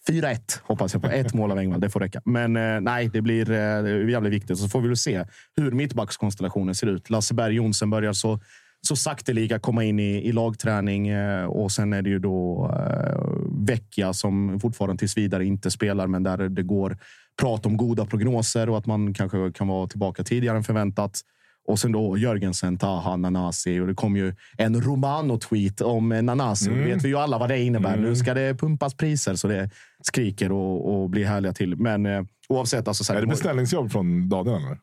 4-1 0.08 0.38
hoppas 0.62 0.92
jag 0.94 1.02
på. 1.02 1.08
Ett 1.08 1.34
mål 1.34 1.50
av 1.52 1.58
Engvall, 1.58 1.80
det 1.80 1.90
får 1.90 2.00
räcka. 2.00 2.20
Men 2.24 2.56
eh, 2.56 2.80
nej, 2.80 3.08
det 3.12 3.22
blir 3.22 3.50
eh, 3.50 4.10
jävligt 4.10 4.32
viktigt. 4.32 4.58
Så 4.58 4.68
får 4.68 4.80
vi 4.80 4.88
väl 4.88 4.96
se 4.96 5.24
hur 5.56 5.70
mittbackskonstellationen 5.70 6.74
ser 6.74 6.86
ut. 6.86 7.10
Lasse 7.10 7.34
Berg 7.34 7.54
Jonsson 7.54 7.90
börjar 7.90 8.12
så, 8.12 8.40
så 8.86 8.96
sakteliga 8.96 9.58
komma 9.58 9.84
in 9.84 9.98
i, 9.98 10.28
i 10.28 10.32
lagträning. 10.32 11.08
Eh, 11.08 11.44
och 11.44 11.72
sen 11.72 11.92
är 11.92 12.02
det 12.02 12.10
ju 12.10 12.18
då 12.18 12.70
eh, 12.74 13.20
Vecchia 13.66 14.12
som 14.12 14.60
fortfarande 14.60 14.98
tills 14.98 15.16
vidare 15.16 15.44
inte 15.44 15.70
spelar, 15.70 16.06
men 16.06 16.22
där 16.22 16.48
det 16.48 16.62
går 16.62 16.98
prat 17.40 17.66
om 17.66 17.76
goda 17.76 18.06
prognoser 18.06 18.68
och 18.68 18.78
att 18.78 18.86
man 18.86 19.14
kanske 19.14 19.52
kan 19.52 19.68
vara 19.68 19.86
tillbaka 19.86 20.24
tidigare 20.24 20.56
än 20.56 20.64
förväntat. 20.64 21.20
Och 21.68 21.78
sen 21.78 21.92
då 21.92 22.18
Jörgensen, 22.18 22.78
Taha, 22.78 23.16
Nanasi. 23.16 23.80
Och 23.80 23.86
det 23.86 23.94
kom 23.94 24.16
ju 24.16 24.34
en 24.58 24.80
Romano-tweet 24.80 25.82
om 25.82 26.08
Nanasi. 26.08 26.70
Mm. 26.70 26.84
vet 26.84 27.04
vi 27.04 27.08
ju 27.08 27.16
alla 27.16 27.38
vad 27.38 27.48
det 27.48 27.58
innebär. 27.58 27.94
Mm. 27.94 28.04
Nu 28.04 28.16
ska 28.16 28.34
det 28.34 28.54
pumpas 28.54 28.94
priser 28.94 29.34
så 29.34 29.48
det 29.48 29.70
skriker 30.02 30.52
och, 30.52 31.02
och 31.02 31.10
blir 31.10 31.24
härliga 31.24 31.52
till. 31.52 31.76
Men 31.76 32.06
eh, 32.06 32.22
oavsett. 32.48 32.88
Alltså, 32.88 33.04
så 33.04 33.12
här, 33.12 33.18
är 33.18 33.26
det 33.26 33.30
beställningsjobb 33.30 33.92
från 33.92 34.28
Daniel? 34.28 34.56
Eller? 34.56 34.78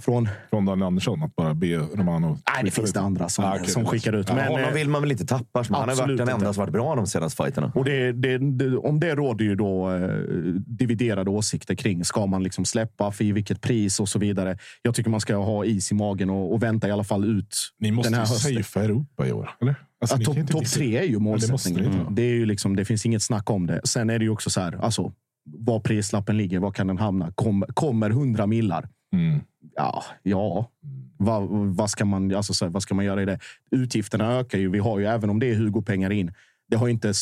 Från? 0.00 0.28
Från 0.50 0.64
Daniel 0.64 0.86
Andersson, 0.86 1.22
att 1.22 1.36
bara 1.36 1.54
be 1.54 1.76
Romano... 1.76 2.38
Nej, 2.54 2.64
det 2.64 2.70
finns 2.70 2.92
det 2.92 3.00
andra 3.00 3.28
som, 3.28 3.44
ah, 3.44 3.54
okay, 3.54 3.66
som 3.66 3.84
skickar 3.84 4.12
ut. 4.12 4.28
Men, 4.28 4.46
honom 4.46 4.74
vill 4.74 4.88
man 4.88 5.02
väl 5.02 5.12
inte 5.12 5.26
tappa? 5.26 5.64
Han 5.70 5.88
har 5.88 5.96
varit 5.96 6.18
den 6.18 6.28
enda 6.28 6.52
som 6.52 6.60
varit 6.60 6.72
bra 6.72 6.94
de 6.94 7.06
senaste 7.06 7.42
fighterna. 7.42 7.72
Och 7.74 7.84
det, 7.84 8.12
det, 8.12 8.38
det, 8.38 8.76
om 8.76 9.00
det 9.00 9.14
råder 9.14 9.44
ju 9.44 9.54
då 9.54 9.90
eh, 9.90 10.08
dividerade 10.66 11.30
åsikter 11.30 11.74
kring. 11.74 12.04
Ska 12.04 12.26
man 12.26 12.42
liksom 12.42 12.64
släppa? 12.64 13.12
För 13.12 13.24
vilket 13.24 13.60
pris? 13.60 14.00
Och 14.00 14.08
så 14.08 14.18
vidare. 14.18 14.58
Jag 14.82 14.94
tycker 14.94 15.10
man 15.10 15.20
ska 15.20 15.36
ha 15.36 15.64
is 15.64 15.92
i 15.92 15.94
magen 15.94 16.30
och, 16.30 16.52
och 16.52 16.62
vänta 16.62 16.88
i 16.88 16.90
alla 16.90 17.04
fall 17.04 17.24
ut 17.24 17.56
Ni 17.78 17.90
måste 17.90 18.10
den 18.10 18.20
här 18.20 18.50
ju 18.50 18.62
safea 18.62 18.84
Europa 18.84 19.26
i 19.26 19.32
år, 19.32 19.50
eller? 19.60 19.74
Alltså, 20.00 20.16
Topp 20.16 20.50
top 20.50 20.66
tre 20.66 20.98
är 20.98 21.04
ju 21.04 21.18
målsättningen. 21.18 21.82
Det, 21.82 21.98
mm. 21.98 22.14
det, 22.14 22.22
är 22.22 22.34
ju 22.34 22.46
liksom, 22.46 22.76
det 22.76 22.84
finns 22.84 23.06
inget 23.06 23.22
snack 23.22 23.50
om 23.50 23.66
det. 23.66 23.80
Sen 23.84 24.10
är 24.10 24.18
det 24.18 24.24
ju 24.24 24.30
också 24.30 24.50
så 24.50 24.60
här, 24.60 24.84
alltså, 24.84 25.12
var 25.44 25.80
prislappen 25.80 26.36
ligger, 26.36 26.58
var 26.60 26.70
kan 26.70 26.86
den 26.86 26.98
hamna? 26.98 27.32
Kom, 27.34 27.64
kommer 27.74 28.10
hundra 28.10 28.46
millar? 28.46 28.88
Mm. 29.12 29.40
Ja, 29.76 30.04
ja. 30.22 30.70
Vad, 31.18 31.48
vad, 31.48 31.90
ska 31.90 32.04
man, 32.04 32.34
alltså, 32.34 32.54
så, 32.54 32.68
vad 32.68 32.82
ska 32.82 32.94
man 32.94 33.04
göra 33.04 33.22
i 33.22 33.24
det? 33.24 33.38
Utgifterna 33.70 34.32
ökar 34.32 34.58
ju. 34.58 34.70
Vi 34.70 34.78
har 34.78 34.98
ju, 34.98 35.06
även 35.06 35.30
om 35.30 35.40
det 35.40 35.50
är 35.50 35.54
Hugo-pengar 35.54 36.10
in, 36.10 36.34
det 36.68 36.76
har 36.76 36.86
ju 36.86 36.92
inte, 36.92 37.12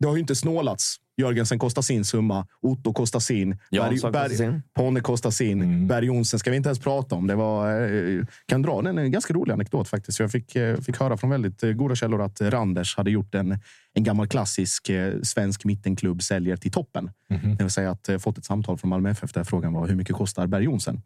det 0.00 0.06
har 0.06 0.16
inte 0.16 0.34
snålats. 0.34 0.96
Jörgensen 1.20 1.58
kostar 1.58 1.82
sin 1.82 2.04
summa. 2.04 2.46
Otto 2.60 2.92
kostar 2.92 3.20
sin. 3.20 3.58
Berg, 3.70 3.98
kostar 3.98 4.28
sin. 4.28 4.62
Ponne 4.74 5.00
kostar 5.00 5.30
sin. 5.30 5.62
Mm. 5.62 5.86
Berg 5.86 6.06
Jonsson 6.06 6.40
ska 6.40 6.50
vi 6.50 6.56
inte 6.56 6.68
ens 6.68 6.78
prata 6.78 7.14
om. 7.14 7.26
Det 7.26 7.34
var, 7.34 7.82
eh, 7.82 8.24
kan 8.46 8.62
dra 8.62 8.82
den 8.82 8.98
en 8.98 9.10
ganska 9.10 9.34
rolig 9.34 9.52
anekdot 9.52 9.88
faktiskt. 9.88 10.20
Jag 10.20 10.30
fick, 10.30 10.56
eh, 10.56 10.76
fick 10.76 11.00
höra 11.00 11.16
från 11.16 11.30
väldigt 11.30 11.62
eh, 11.62 11.70
goda 11.70 11.94
källor 11.94 12.22
att 12.22 12.40
Randers 12.40 12.96
hade 12.96 13.10
gjort 13.10 13.34
en, 13.34 13.58
en 13.94 14.04
gammal 14.04 14.28
klassisk 14.28 14.90
svensk 15.22 15.64
mittenklubb 15.64 16.22
säljer 16.22 16.56
till 16.56 16.72
toppen. 16.72 17.10
Mm. 17.30 17.56
Det 17.56 17.64
vill 17.64 17.70
säga 17.70 17.90
att 17.90 18.08
fått 18.18 18.38
ett 18.38 18.44
samtal 18.44 18.78
från 18.78 18.88
Malmö 18.88 19.10
FF 19.10 19.32
där 19.32 19.44
frågan 19.44 19.72
var 19.72 19.88
hur 19.88 19.96
mycket 19.96 20.16
kostar 20.16 20.46
Berg 20.46 20.64
Jonsson? 20.64 21.02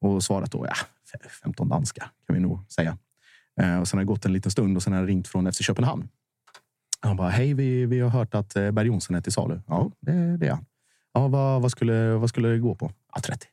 Och 0.00 0.22
svarat. 0.22 0.52
då, 0.52 0.66
ja, 0.66 0.74
15 1.42 1.68
danska 1.68 2.10
kan 2.26 2.34
vi 2.34 2.40
nog 2.40 2.72
säga. 2.72 2.98
Eh, 3.60 3.78
och 3.78 3.88
sen 3.88 3.98
har 3.98 4.04
det 4.04 4.08
gått 4.08 4.24
en 4.24 4.32
liten 4.32 4.50
stund 4.50 4.76
och 4.76 4.82
sen 4.82 4.92
har 4.92 5.00
det 5.00 5.06
ringt 5.06 5.28
från 5.28 5.52
FC 5.52 5.58
Köpenhamn. 5.58 6.08
Han 7.00 7.16
bara, 7.16 7.28
hej, 7.28 7.54
vi, 7.54 7.86
vi 7.86 8.00
har 8.00 8.10
hört 8.10 8.34
att 8.34 8.56
eh, 8.56 8.70
Berg 8.70 8.86
Jonsson 8.86 9.16
är 9.16 9.20
till 9.20 9.32
salu. 9.32 9.60
Ja, 9.66 9.90
det, 10.00 10.36
det 10.36 10.46
är 10.46 10.50
han. 10.50 10.64
Ja, 11.12 11.28
vad, 11.28 11.62
vad, 11.62 11.70
skulle, 11.70 12.14
vad 12.14 12.28
skulle 12.28 12.48
det 12.48 12.58
gå 12.58 12.74
på? 12.74 12.92
Ja, 13.14 13.20
30. 13.20 13.46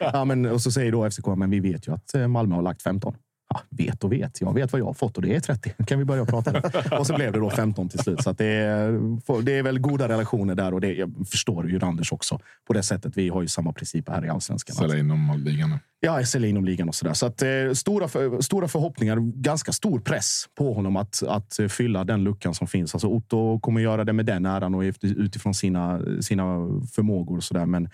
ja, 0.00 0.24
men, 0.24 0.46
och 0.46 0.62
så 0.62 0.72
säger 0.72 0.92
då 0.92 1.10
FCK, 1.10 1.26
men 1.26 1.50
vi 1.50 1.60
vet 1.60 1.88
ju 1.88 1.94
att 1.94 2.14
eh, 2.14 2.28
Malmö 2.28 2.54
har 2.54 2.62
lagt 2.62 2.82
15. 2.82 3.16
Ja, 3.54 3.60
vet 3.70 4.04
och 4.04 4.12
vet. 4.12 4.40
Jag 4.40 4.54
vet 4.54 4.72
vad 4.72 4.80
jag 4.80 4.86
har 4.86 4.94
fått 4.94 5.16
och 5.16 5.22
det 5.22 5.34
är 5.34 5.40
30. 5.40 5.74
kan 5.86 5.98
vi 5.98 6.04
börja 6.04 6.24
prata 6.24 6.52
Och 6.98 7.06
så 7.06 7.14
blev 7.14 7.32
det 7.32 7.38
då 7.38 7.50
15 7.50 7.88
till 7.88 7.98
slut. 7.98 8.22
Så 8.22 8.32
det, 8.32 8.44
är, 8.44 9.42
det 9.42 9.52
är 9.52 9.62
väl 9.62 9.78
goda 9.78 10.08
relationer 10.08 10.54
där 10.54 10.74
och 10.74 10.80
det 10.80 10.92
jag 10.92 11.12
förstår 11.30 11.70
ju 11.70 11.78
Randers 11.78 12.12
också. 12.12 12.40
På 12.66 12.72
det 12.72 12.82
sättet. 12.82 13.16
Vi 13.16 13.28
har 13.28 13.42
ju 13.42 13.48
samma 13.48 13.72
principer 13.72 14.12
här 14.12 14.24
i 14.24 14.28
allsvenskan. 14.28 14.76
Sälja 14.76 14.98
inom 14.98 15.42
ligan. 15.44 15.78
Ja, 16.00 16.26
sälja 16.26 16.48
inom 16.48 16.64
ligan 16.64 16.88
och 16.88 16.94
sådär. 16.94 17.12
Så 17.12 17.26
att, 17.26 17.42
eh, 17.42 17.48
stora, 17.72 18.08
för, 18.08 18.40
stora 18.40 18.68
förhoppningar. 18.68 19.16
Ganska 19.42 19.72
stor 19.72 20.00
press 20.00 20.44
på 20.54 20.74
honom 20.74 20.96
att, 20.96 21.22
att 21.22 21.58
fylla 21.68 22.04
den 22.04 22.24
luckan 22.24 22.54
som 22.54 22.66
finns. 22.66 22.94
Alltså 22.94 23.08
Otto 23.08 23.60
kommer 23.60 23.80
göra 23.80 24.04
det 24.04 24.12
med 24.12 24.26
den 24.26 24.46
äran 24.46 24.74
och 24.74 24.82
utifrån 25.00 25.54
sina, 25.54 26.00
sina 26.20 26.44
förmågor 26.94 27.36
och 27.36 27.44
sådär. 27.44 27.66
Men 27.66 27.88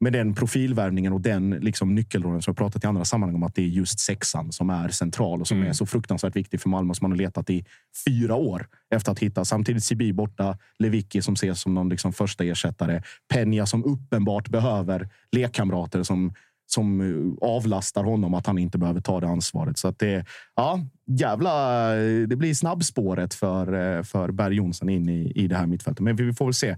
med 0.00 0.12
den 0.12 0.34
profilvärvningen 0.34 1.12
och 1.12 1.20
den 1.20 1.50
liksom 1.50 1.94
nyckelrollen 1.94 2.42
som 2.42 2.50
jag 2.50 2.56
pratat 2.56 2.84
i 2.84 2.86
andra 2.86 3.04
sammanhang 3.04 3.34
om 3.34 3.42
att 3.42 3.54
det 3.54 3.62
är 3.62 3.66
just 3.66 4.00
sexan 4.00 4.52
som 4.52 4.70
är 4.70 4.88
central 4.88 5.40
och 5.40 5.48
som 5.48 5.56
mm. 5.56 5.68
är 5.68 5.72
så 5.72 5.86
fruktansvärt 5.86 6.36
viktig 6.36 6.60
för 6.60 6.68
Malmö 6.68 6.94
som 6.94 7.04
man 7.04 7.12
har 7.12 7.18
letat 7.18 7.50
i 7.50 7.64
fyra 8.06 8.34
år 8.34 8.68
efter 8.90 9.12
att 9.12 9.18
hitta. 9.18 9.44
Samtidigt 9.44 9.84
Sibi 9.84 10.12
borta, 10.12 10.58
Lewicki 10.78 11.22
som 11.22 11.34
ses 11.34 11.60
som 11.60 11.74
någon 11.74 11.88
liksom 11.88 12.12
första 12.12 12.44
ersättare, 12.44 13.02
Peña 13.34 13.66
som 13.66 13.84
uppenbart 13.84 14.48
behöver 14.48 15.08
lekkamrater 15.32 16.02
som 16.02 16.32
som 16.66 17.38
avlastar 17.40 18.04
honom 18.04 18.34
att 18.34 18.46
han 18.46 18.58
inte 18.58 18.78
behöver 18.78 19.00
ta 19.00 19.20
det 19.20 19.26
ansvaret. 19.26 19.78
Så 19.78 19.88
att 19.88 19.98
det, 19.98 20.26
ja, 20.54 20.80
jävla, 21.06 21.88
det 22.26 22.36
blir 22.36 22.54
snabbspåret 22.54 23.34
för, 23.34 24.02
för 24.02 24.30
Berg 24.30 24.56
Jonsson 24.56 24.88
in 24.88 25.08
i, 25.08 25.32
i 25.34 25.48
det 25.48 25.56
här 25.56 25.66
mittfältet. 25.66 26.04
Men 26.04 26.16
vi 26.16 26.32
får 26.32 26.44
väl 26.44 26.54
se. 26.54 26.76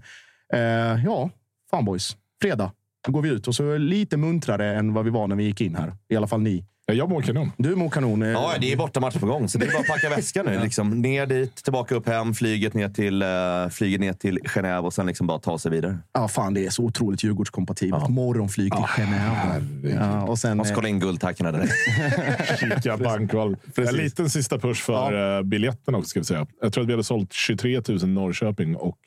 Eh, 0.53 1.05
ja, 1.05 1.29
fan 1.69 1.85
boys. 1.85 2.17
Fredag. 2.41 2.71
Då 3.07 3.13
går 3.13 3.21
vi 3.21 3.29
ut 3.29 3.47
och 3.47 3.55
så 3.55 3.71
är 3.71 3.79
lite 3.79 4.17
muntrare 4.17 4.75
än 4.75 4.93
vad 4.93 5.05
vi 5.05 5.11
var 5.11 5.27
när 5.27 5.35
vi 5.35 5.43
gick 5.43 5.61
in 5.61 5.75
här. 5.75 5.93
I 6.09 6.15
alla 6.15 6.27
fall 6.27 6.41
ni. 6.41 6.63
Jag 6.91 7.09
mår 7.09 7.21
kanon. 7.21 7.51
Du 7.57 7.75
mår 7.75 7.89
kanon. 7.89 8.21
Ja, 8.21 8.53
det 8.61 8.71
är 8.71 8.77
bortamatch 8.77 9.17
på 9.17 9.25
gång. 9.25 9.49
Så 9.49 9.57
det 9.57 9.65
är 9.65 9.71
bara 9.71 9.79
att 9.79 9.87
packa 9.87 10.09
väskan 10.09 10.45
nu. 10.45 10.59
Liksom. 10.63 11.01
Ner 11.01 11.25
dit, 11.25 11.55
tillbaka 11.55 11.95
upp 11.95 12.07
hem, 12.07 12.33
flyget 12.33 12.73
ner 12.73 12.89
till, 12.89 13.23
uh, 13.23 13.69
flyget 13.69 13.99
ner 14.01 14.13
till 14.13 14.39
Genève 14.39 14.79
och 14.79 14.93
sen 14.93 15.05
liksom 15.05 15.27
bara 15.27 15.39
ta 15.39 15.57
sig 15.57 15.71
vidare. 15.71 15.97
Ja, 16.13 16.27
fan 16.27 16.53
det 16.53 16.65
är 16.65 16.69
så 16.69 16.83
otroligt 16.83 17.23
Djurgårdskompatibelt. 17.23 18.03
Ja. 18.07 18.09
Morgonflyg 18.09 18.71
till 18.71 18.83
ah, 18.83 18.87
Genève. 18.87 19.95
Ja, 19.95 20.21
och 20.23 20.39
sen... 20.39 20.59
Och 20.59 20.67
kolla 20.75 20.87
in 20.87 20.99
guldtackorna 20.99 21.51
direkt. 21.51 21.73
Kika 22.59 22.97
bankval. 22.97 23.57
En 23.75 23.95
liten 23.95 24.29
sista 24.29 24.59
push 24.59 24.83
för 24.83 25.13
ja. 25.13 25.37
Eh, 25.37 25.43
biljetterna 25.43 25.97
också. 25.97 26.09
Ska 26.09 26.19
vi 26.19 26.25
säga. 26.25 26.47
Jag 26.61 26.73
tror 26.73 26.81
att 26.81 26.87
vi 26.87 26.93
hade 26.93 27.03
sålt 27.03 27.33
23 27.33 27.81
000 27.87 28.07
Norrköping 28.07 28.75
och 28.75 28.97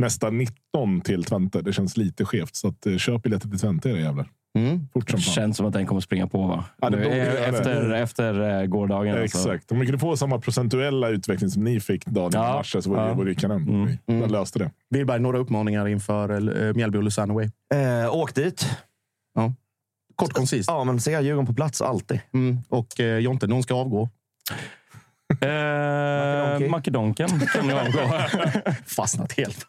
nästan 0.00 0.38
19 0.38 1.00
till 1.00 1.24
Twente. 1.24 1.62
Det 1.62 1.72
känns 1.72 1.96
lite 1.96 2.24
skevt. 2.24 2.54
Så 2.54 2.68
att, 2.68 2.86
eh, 2.86 2.96
köp 2.96 3.22
biljetter 3.22 3.48
till 3.48 3.58
Twente 3.58 3.90
era 3.90 3.98
jävlar. 3.98 4.28
Mm. 4.58 4.88
Fort 4.92 5.10
som 5.10 5.20
känns 5.20 5.56
som 5.56 5.66
att 5.66 5.72
den 5.72 5.86
kommer 5.86 6.00
springa 6.00 6.26
på 6.26 6.46
va? 6.46 6.64
Ja, 6.80 6.90
det 6.90 7.20
efter 7.46 7.88
det. 7.88 7.98
efter 7.98 8.60
uh, 8.60 8.66
gårdagen. 8.66 9.12
Alltså. 9.12 9.24
Exakt. 9.24 9.48
Alltså. 9.48 9.74
Om 9.74 9.80
vi 9.80 9.86
kunde 9.86 9.98
få 9.98 10.16
samma 10.16 10.38
procentuella 10.38 11.08
utveckling 11.08 11.50
som 11.50 11.64
ni 11.64 11.80
fick 11.80 12.06
dagen 12.06 12.30
ja. 12.34 12.50
i 12.50 12.52
mars 12.52 12.76
så 12.80 12.90
vore 12.90 13.08
ja. 13.08 13.24
det 13.24 13.34
kanon. 13.34 13.68
Mm. 13.68 13.98
Vi 14.06 14.14
mm. 14.14 14.30
löste 14.30 14.58
det. 14.58 14.70
Wilberg, 14.90 15.20
några 15.20 15.38
uppmaningar 15.38 15.88
inför 15.88 16.40
Mjällby 16.74 16.98
och 16.98 17.02
Lusanne 17.02 17.32
Away? 17.32 17.48
Eh, 17.74 18.14
åk 18.14 18.34
dit. 18.34 18.66
Ja. 19.34 19.52
Kort 20.16 20.32
koncist. 20.32 20.68
Ja, 20.70 20.84
men 20.84 21.00
se 21.00 21.10
Djurgården 21.10 21.46
på 21.46 21.54
plats 21.54 21.82
alltid. 21.82 22.20
Mm. 22.34 22.58
Och 22.68 23.00
eh, 23.00 23.18
Jonte, 23.18 23.46
någon 23.46 23.62
ska 23.62 23.74
avgå. 23.74 24.08
Eh, 25.30 26.70
Makedonken 26.70 27.28
kan 27.28 27.68
jag 27.68 27.78
avgå. 27.78 28.00
Fastnat 28.86 29.32
helt. 29.32 29.66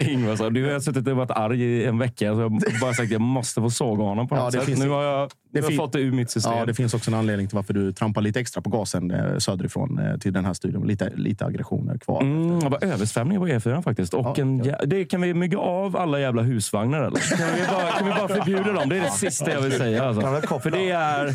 Ingvar 0.00 0.36
sa, 0.36 0.50
du 0.50 0.72
har 0.72 0.80
suttit 0.80 1.08
och 1.08 1.16
varit 1.16 1.30
arg 1.30 1.62
i 1.62 1.84
en 1.84 1.98
vecka. 1.98 2.34
Så 2.34 2.40
jag 2.40 2.50
har 2.50 2.80
bara 2.80 2.94
sagt 2.94 3.06
att 3.06 3.10
jag 3.10 3.20
måste 3.20 3.60
få 3.60 3.70
såga 3.70 4.04
honom 4.04 4.28
på 4.28 4.34
något 4.34 4.54
ja, 4.54 4.64
sätt. 4.64 4.78
Nu 4.78 4.88
har 4.88 5.02
jag, 5.02 5.30
nu 5.52 5.62
har 5.62 5.70
jag 5.70 5.76
fått 5.76 5.92
det 5.92 6.00
ur 6.00 6.12
mitt 6.12 6.30
system. 6.30 6.52
Ja, 6.52 6.66
det 6.66 6.74
finns 6.74 6.94
också 6.94 7.10
en 7.10 7.14
anledning 7.14 7.48
till 7.48 7.56
varför 7.56 7.74
du 7.74 7.92
trampar 7.92 8.20
lite 8.20 8.40
extra 8.40 8.62
på 8.62 8.70
gasen 8.70 9.10
eh, 9.10 9.38
söderifrån 9.38 9.98
eh, 9.98 10.16
till 10.16 10.32
den 10.32 10.44
här 10.44 10.54
studion. 10.54 10.86
Lite, 10.86 11.12
lite 11.14 11.46
aggressioner 11.46 11.98
kvar. 11.98 12.22
Mm, 12.22 12.60
det 12.60 12.68
var 12.68 12.84
översvämning 12.84 13.38
på 13.38 13.48
E4 13.48 13.82
faktiskt. 13.82 14.14
Och 14.14 14.38
ja, 14.38 14.42
en, 14.42 14.64
ja. 14.64 14.76
Det, 14.86 15.04
kan 15.04 15.20
vi 15.20 15.34
mygga 15.34 15.58
av 15.58 15.96
alla 15.96 16.20
jävla 16.20 16.42
husvagnar 16.42 17.02
eller? 17.02 17.36
Kan 17.36 17.54
vi 17.56 17.66
bara, 17.66 17.92
kan 17.92 18.06
vi 18.06 18.12
bara 18.12 18.28
förbjuda 18.28 18.72
dem? 18.72 18.88
Det 18.88 18.96
är 18.96 19.00
det 19.00 19.10
sista 19.10 19.52
jag 19.52 19.60
vill 19.60 19.72
säga. 19.72 20.04
Alltså. 20.04 20.58
För 20.60 20.70
det 20.70 20.90
är 20.90 21.34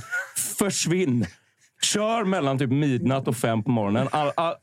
försvinn. 0.57 1.25
Kör 1.93 2.23
mellan 2.23 2.57
typ 2.57 2.71
midnatt 2.71 3.27
och 3.27 3.35
fem 3.35 3.63
på 3.63 3.71
morgonen. 3.71 4.07
All, 4.11 4.31
all, 4.35 4.55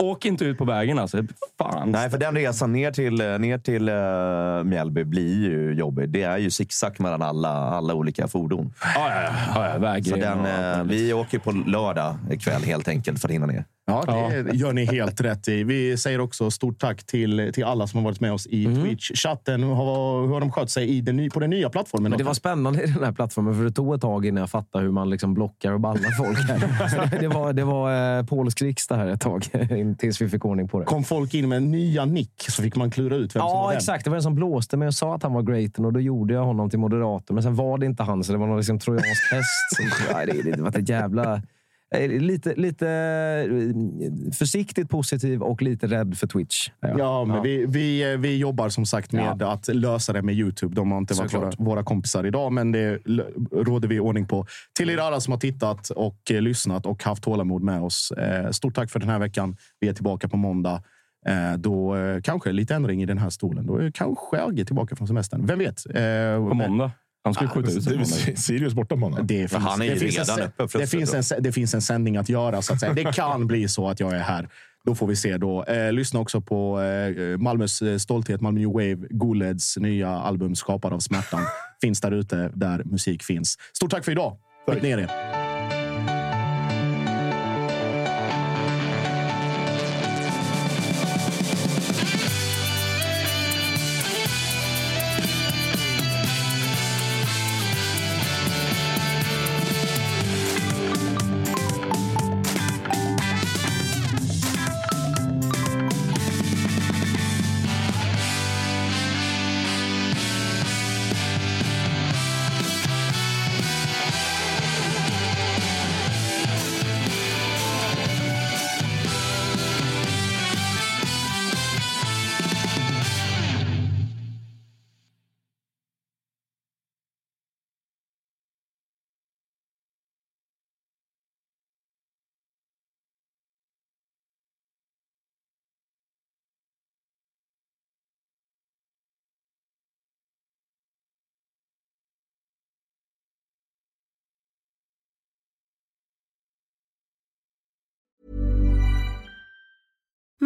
åk 0.00 0.24
inte 0.24 0.44
ut 0.44 0.58
på 0.58 0.64
vägen 0.64 0.98
alltså. 0.98 1.24
Fan. 1.58 1.90
Nej, 1.90 2.10
för 2.10 2.18
den 2.18 2.34
resan 2.34 2.72
ner 2.72 2.90
till, 2.90 3.20
eh, 3.20 3.38
ner 3.38 3.58
till 3.58 3.88
uh, 3.88 4.64
Mjällby 4.64 5.04
blir 5.04 5.48
ju 5.48 5.74
jobbig. 5.74 6.08
Det 6.08 6.22
är 6.22 6.38
ju 6.38 6.50
zigzag 6.50 7.00
mellan 7.00 7.22
alla, 7.22 7.48
alla 7.48 7.94
olika 7.94 8.28
fordon. 8.28 8.74
Ja, 8.94 9.12
ja, 9.14 9.32
ja. 9.54 9.94
ja 9.96 10.04
Så 10.04 10.16
den, 10.16 10.38
uh, 10.38 10.84
vi 10.84 11.12
åker 11.12 11.38
på 11.38 11.52
lördag 11.52 12.16
ikväll 12.30 12.62
helt 12.62 12.88
enkelt 12.88 13.20
för 13.20 13.28
att 13.28 13.34
hinna 13.34 13.46
ner. 13.46 13.64
Ja, 13.90 14.04
det 14.06 14.36
ja. 14.36 14.54
gör 14.54 14.72
ni 14.72 14.84
helt 14.84 15.20
rätt 15.20 15.48
i. 15.48 15.64
Vi 15.64 15.96
säger 15.96 16.20
också 16.20 16.50
stort 16.50 16.78
tack 16.78 17.06
till, 17.06 17.50
till 17.54 17.64
alla 17.64 17.86
som 17.86 17.98
har 17.98 18.04
varit 18.04 18.20
med 18.20 18.32
oss 18.32 18.46
i 18.46 18.66
mm. 18.66 18.84
Twitch-chatten. 18.84 19.62
Hur 19.64 19.74
har, 19.74 20.26
hur 20.26 20.32
har 20.32 20.40
de 20.40 20.52
skött 20.52 20.70
sig 20.70 20.88
i 20.88 21.00
den, 21.00 21.30
på 21.30 21.40
den 21.40 21.50
nya 21.50 21.70
plattformen? 21.70 22.10
Men 22.10 22.18
det 22.18 22.24
var 22.24 22.34
spännande 22.34 22.82
i 22.82 22.86
den 22.86 23.04
här 23.04 23.12
plattformen, 23.12 23.54
för 23.54 23.64
det 23.64 23.72
tog 23.72 23.94
ett 23.94 24.00
tag 24.00 24.26
innan 24.26 24.40
jag 24.40 24.50
fattade 24.50 24.84
hur 24.84 24.92
man 24.92 25.10
liksom 25.10 25.34
blockar 25.34 25.72
och 25.72 25.80
ballar 25.80 26.10
folk. 26.10 26.38
Här. 26.38 27.10
det 27.20 27.28
var, 27.28 27.52
det 27.52 27.64
var 27.64 28.18
eh, 28.18 28.24
polsk 28.24 28.62
riksdag 28.62 28.96
här 28.96 29.06
ett 29.06 29.20
tag, 29.20 29.46
tills 29.94 30.20
vi 30.20 30.28
fick 30.28 30.44
ordning 30.44 30.68
på 30.68 30.78
det. 30.80 30.84
Kom 30.84 31.04
folk 31.04 31.34
in 31.34 31.48
med 31.48 31.62
nya 31.62 32.04
nick 32.04 32.44
så 32.48 32.62
fick 32.62 32.76
man 32.76 32.90
klura 32.90 33.16
ut 33.16 33.36
vem 33.36 33.40
ja, 33.40 33.48
som 33.48 33.58
var 33.58 33.72
Ja, 33.72 33.76
exakt. 33.76 34.04
Det 34.04 34.10
var 34.10 34.16
en 34.16 34.22
som 34.22 34.34
blåste 34.34 34.76
mig 34.76 34.88
och 34.88 34.94
sa 34.94 35.14
att 35.14 35.22
han 35.22 35.32
var 35.32 35.42
greaten 35.42 35.84
och 35.84 35.92
då 35.92 36.00
gjorde 36.00 36.34
jag 36.34 36.44
honom 36.44 36.70
till 36.70 36.78
moderator. 36.78 37.34
Men 37.34 37.42
sen 37.42 37.54
var 37.54 37.78
det 37.78 37.86
inte 37.86 38.02
han, 38.02 38.24
så 38.24 38.32
det 38.32 38.38
var 38.38 38.46
någon 38.46 38.56
liksom 38.56 38.78
trojansk 38.78 39.32
häst. 39.32 39.76
Som, 39.76 40.06
nej, 40.14 40.26
det, 40.26 40.52
det 40.52 40.62
var 40.62 40.78
ett 40.78 40.88
jävla 40.88 41.42
lite, 41.98 42.54
lite 42.54 42.88
eh, 42.88 44.32
försiktigt 44.32 44.90
positiv 44.90 45.42
och 45.42 45.62
lite 45.62 45.86
rädd 45.86 46.18
för 46.18 46.26
Twitch. 46.26 46.70
Ja, 46.80 47.24
men 47.24 47.42
Vi, 47.42 47.66
vi, 47.68 48.16
vi 48.16 48.36
jobbar 48.38 48.68
som 48.68 48.86
sagt 48.86 49.12
med 49.12 49.42
att 49.42 49.68
lösa 49.68 50.12
det 50.12 50.22
med 50.22 50.34
Youtube. 50.34 50.74
De 50.74 50.90
har 50.90 50.98
inte 50.98 51.14
varit 51.14 51.34
våra, 51.34 51.50
våra 51.58 51.84
kompisar 51.84 52.26
idag, 52.26 52.52
men 52.52 52.72
det 52.72 52.98
råder 53.52 53.88
vi 53.88 54.00
ordning 54.00 54.26
på. 54.26 54.46
Till 54.76 54.90
er 54.90 54.98
alla 54.98 55.20
som 55.20 55.32
har 55.32 55.38
tittat 55.38 55.90
och 55.90 56.30
eh, 56.30 56.40
lyssnat 56.40 56.86
och 56.86 57.04
haft 57.04 57.22
tålamod 57.22 57.62
med 57.62 57.82
oss. 57.82 58.10
Eh, 58.10 58.50
stort 58.50 58.74
tack 58.74 58.90
för 58.90 59.00
den 59.00 59.08
här 59.08 59.18
veckan. 59.18 59.56
Vi 59.80 59.88
är 59.88 59.92
tillbaka 59.92 60.28
på 60.28 60.36
måndag. 60.36 60.82
Eh, 61.26 61.58
då 61.58 61.96
eh, 61.96 62.20
kanske 62.22 62.52
lite 62.52 62.74
ändring 62.74 63.02
i 63.02 63.06
den 63.06 63.18
här 63.18 63.30
stolen. 63.30 63.66
Då 63.66 63.76
är 63.76 63.90
kanske 63.90 64.42
Agge 64.42 64.64
tillbaka 64.64 64.96
från 64.96 65.08
semestern. 65.08 65.46
Vem 65.46 65.58
vet? 65.58 65.86
Eh, 65.86 66.48
På 66.48 66.54
måndag. 66.54 66.90
Han 67.24 67.34
skulle 67.34 67.50
skjuta 67.50 67.70
ut 67.70 68.08
sig. 68.08 68.36
Sirius 68.36 68.74
borta 68.74 68.94
på 68.94 69.00
måndag. 69.00 69.22
Det 69.22 69.48
finns, 69.48 69.62
han 69.62 69.82
är 69.82 69.84
ju 69.84 69.94
det 69.94 70.00
finns 70.00 70.18
redan 70.18 70.40
en, 70.40 70.52
uppe 70.56 70.78
det, 70.78 70.86
finns 70.86 71.32
en, 71.32 71.42
det 71.42 71.52
finns 71.52 71.74
en 71.74 71.82
sändning 71.82 72.16
att 72.16 72.28
göra. 72.28 72.62
Så 72.62 72.72
att 72.72 72.80
säga. 72.80 72.92
Det 72.92 73.12
kan 73.12 73.46
bli 73.46 73.68
så 73.68 73.88
att 73.88 74.00
jag 74.00 74.12
är 74.12 74.18
här. 74.18 74.48
Då 74.84 74.94
får 74.94 75.06
vi 75.06 75.16
se. 75.16 75.36
då. 75.36 75.64
Eh, 75.64 75.92
lyssna 75.92 76.20
också 76.20 76.40
på 76.40 76.80
eh, 76.80 77.38
Malmös 77.38 77.82
eh, 77.82 77.98
stolthet, 77.98 78.40
Malmö 78.40 78.60
New 78.60 78.68
Wave, 78.68 79.06
Goleds 79.10 79.76
nya 79.76 80.08
album 80.08 80.54
Skapad 80.54 80.92
av 80.92 80.98
smärtan. 80.98 81.40
finns 81.80 82.00
där 82.00 82.12
ute 82.12 82.50
där 82.54 82.84
musik 82.84 83.22
finns. 83.22 83.56
Stort 83.72 83.90
tack 83.90 84.04
för 84.04 84.12
idag. 84.12 84.36
Skit 84.66 84.82
ner 84.82 84.98
er. 84.98 85.49